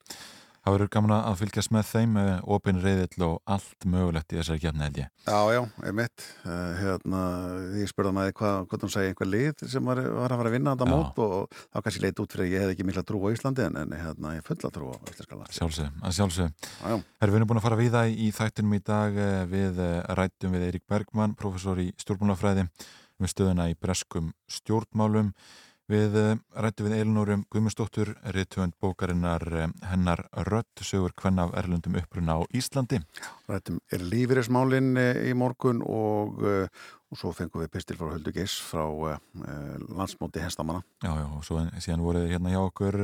Það 0.65 0.75
verður 0.79 0.89
gaman 0.95 1.13
að 1.13 1.35
fylgjast 1.43 1.73
með 1.75 1.89
þeim 1.91 2.15
opin 2.55 2.79
reyðill 2.81 3.25
og 3.27 3.35
allt 3.53 3.85
mögulegt 3.85 4.33
í 4.33 4.39
þessari 4.39 4.63
kefni 4.63 4.87
held 4.87 5.01
ég. 5.03 5.11
Já, 5.27 5.41
já, 5.53 5.61
einmitt 5.85 6.25
uh, 6.49 6.71
hérna, 6.79 7.21
ég 7.83 7.91
spurði 7.91 8.13
maður 8.17 8.37
hvað, 8.39 8.57
hvað 8.71 8.87
hún 8.87 8.95
segi 8.95 9.11
einhver 9.13 9.29
lið 9.29 9.67
sem 9.75 9.91
var, 9.91 10.01
var 10.01 10.33
að 10.33 10.41
fara 10.41 10.53
að 10.53 10.57
vinna 10.57 10.73
þetta 10.73 10.89
mót 10.89 11.21
og 11.27 11.61
þá 11.61 11.79
kannski 11.85 12.05
leit 12.07 12.25
út 12.25 12.33
fyrir 12.33 12.47
að 12.47 12.55
ég 12.55 12.65
hef 12.65 12.73
ekki 12.73 12.89
mikla 12.89 13.05
trú 13.05 13.21
á 13.21 13.29
Íslandi 13.37 13.67
en, 13.67 13.79
en 13.83 13.95
hérna, 14.01 14.33
ég 14.39 14.49
fulla 14.49 14.73
trú 14.73 14.89
á 14.89 14.97
Íslandska 15.13 15.41
land. 15.43 15.53
Sjálfsög, 15.59 15.93
að 16.01 16.17
sjálfsög. 16.23 16.67
Erum 16.89 17.37
við 17.37 17.49
búin 17.53 17.61
að 17.61 17.67
fara 17.69 17.81
við 17.83 17.93
það 17.99 18.17
í 18.25 18.33
þættinum 18.41 18.79
í 18.79 18.83
dag 18.89 19.23
við 19.53 19.85
rættum 20.17 20.57
við 20.57 20.69
Eirik 20.71 20.89
Bergmann, 20.89 21.37
professor 21.37 21.85
í 21.85 21.91
stjórnmálafræði 22.01 22.71
við 23.21 23.31
stöðuna 23.31 23.69
í 23.71 23.77
breskum 23.79 24.33
stjórnmálum 24.51 25.35
Við 25.93 26.15
rættum 26.57 26.87
við 26.89 26.95
Elinórum 26.97 27.43
Guðmundsdóttur, 27.53 28.15
réttöfund 28.33 28.73
bókarinnar 28.81 29.43
hennar 29.85 30.23
Rött, 30.49 30.81
sögur 30.81 31.13
hvenn 31.21 31.43
af 31.43 31.53
erlundum 31.61 31.99
uppruna 32.01 32.39
á 32.41 32.49
Íslandi. 32.57 33.03
Rættum 33.51 33.83
er 33.93 34.01
lífeyrismálinn 34.01 34.97
í 34.97 35.35
morgun 35.37 35.83
og, 35.85 36.41
og 36.41 37.21
svo 37.21 37.35
fengum 37.37 37.67
við 37.67 37.75
pistil 37.77 37.99
frá 38.01 38.15
Höldu 38.15 38.33
Geis 38.33 38.57
frá 38.65 38.87
landsmóti 39.93 40.41
hestamanna. 40.41 40.81
Já, 41.05 41.13
já, 41.21 41.27
og 41.29 41.45
svo 41.45 41.61
síðan 41.77 42.07
voruð 42.07 42.33
hérna 42.33 42.55
hjá 42.55 42.63
okkur 42.65 43.01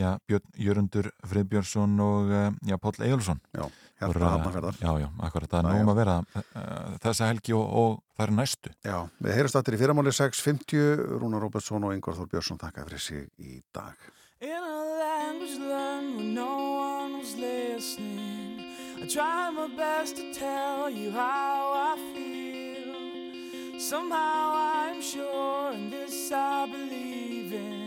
já, 0.00 0.10
Björn 0.28 0.58
Jörundur 0.58 1.10
Friðbjörnsson 1.28 2.00
og 2.00 2.32
já, 2.66 2.76
Páll 2.82 3.06
Eilsson. 3.06 3.40
Já, 3.54 3.68
hérna 4.00 4.32
hafnaferðar. 4.34 4.80
Já, 4.80 4.90
já, 5.04 5.08
akkurat, 5.28 5.50
það 5.50 5.60
er 5.60 5.68
nógum 5.70 5.92
að 5.92 6.00
vera 6.02 6.16
uh, 6.20 6.96
þessa 7.04 7.30
helgi 7.30 7.54
og, 7.56 7.64
og 7.64 7.96
það 8.16 8.26
er 8.26 8.34
næstu. 8.40 8.74
Já, 8.84 8.98
við 9.22 9.38
heyrast 9.38 9.60
aftur 9.60 9.76
í 9.76 9.80
fyrramáli 9.80 10.14
6.50, 10.14 11.06
Rúnar 11.22 11.46
Róbertsson 11.46 11.86
og 11.86 11.96
Yngvar 11.96 12.18
Þór 12.18 12.30
Björnsson 12.34 12.60
þakka 12.62 12.86
fyrir 12.88 13.04
sig 13.06 13.26
í 13.38 13.60
dag. 13.74 14.12
In 14.44 14.50
a 14.50 14.84
language 15.00 15.58
learned 15.58 16.16
when 16.16 16.34
no 16.34 16.74
one 16.76 17.18
was 17.18 17.34
listening 17.36 18.60
I 19.00 19.06
try 19.06 19.50
my 19.50 19.68
best 19.68 20.16
to 20.16 20.34
tell 20.34 20.90
you 20.90 21.10
how 21.10 21.72
I 21.72 21.96
feel 22.12 23.80
Somehow 23.80 24.52
I'm 24.54 25.00
sure 25.00 25.72
in 25.72 25.88
this 25.88 26.30
I 26.32 26.66
believe 26.66 27.52
in 27.52 27.83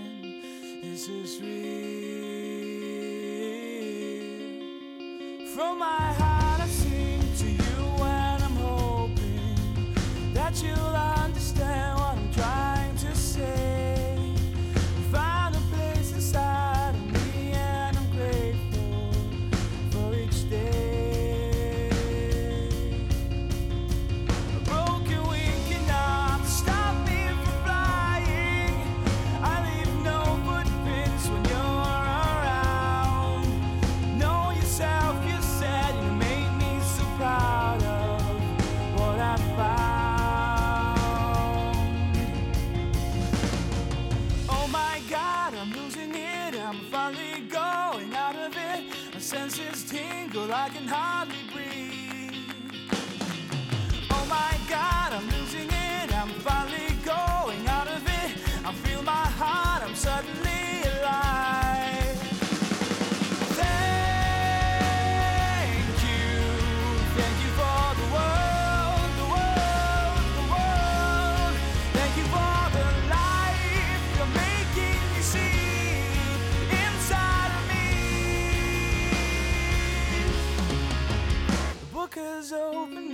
This 0.98 1.10
is 1.10 1.40
real 1.44 1.52
From 5.54 5.78
my 5.78 5.86
heart 5.86 6.62
I 6.62 6.66
sing 6.66 7.22
to 7.38 7.46
you 7.46 7.84
when 8.02 8.42
I'm 8.42 8.56
hoping 8.56 9.94
That 10.34 10.60
you'll 10.64 10.97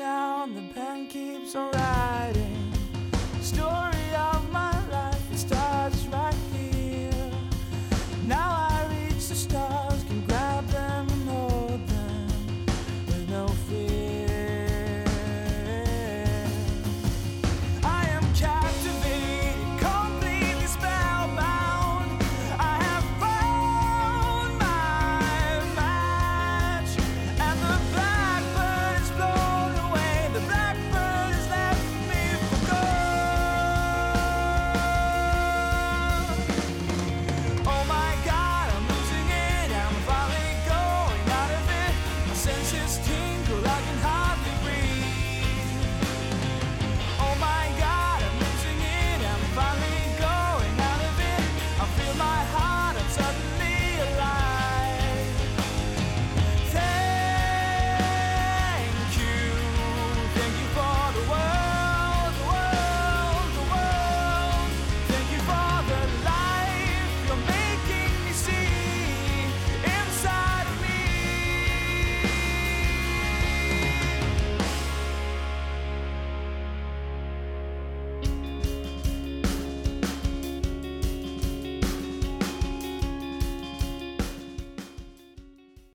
down, 0.03 0.53
the 0.53 0.61
pen 0.73 1.07
keeps 1.07 1.55
on 1.55 1.71
writing. 1.71 2.42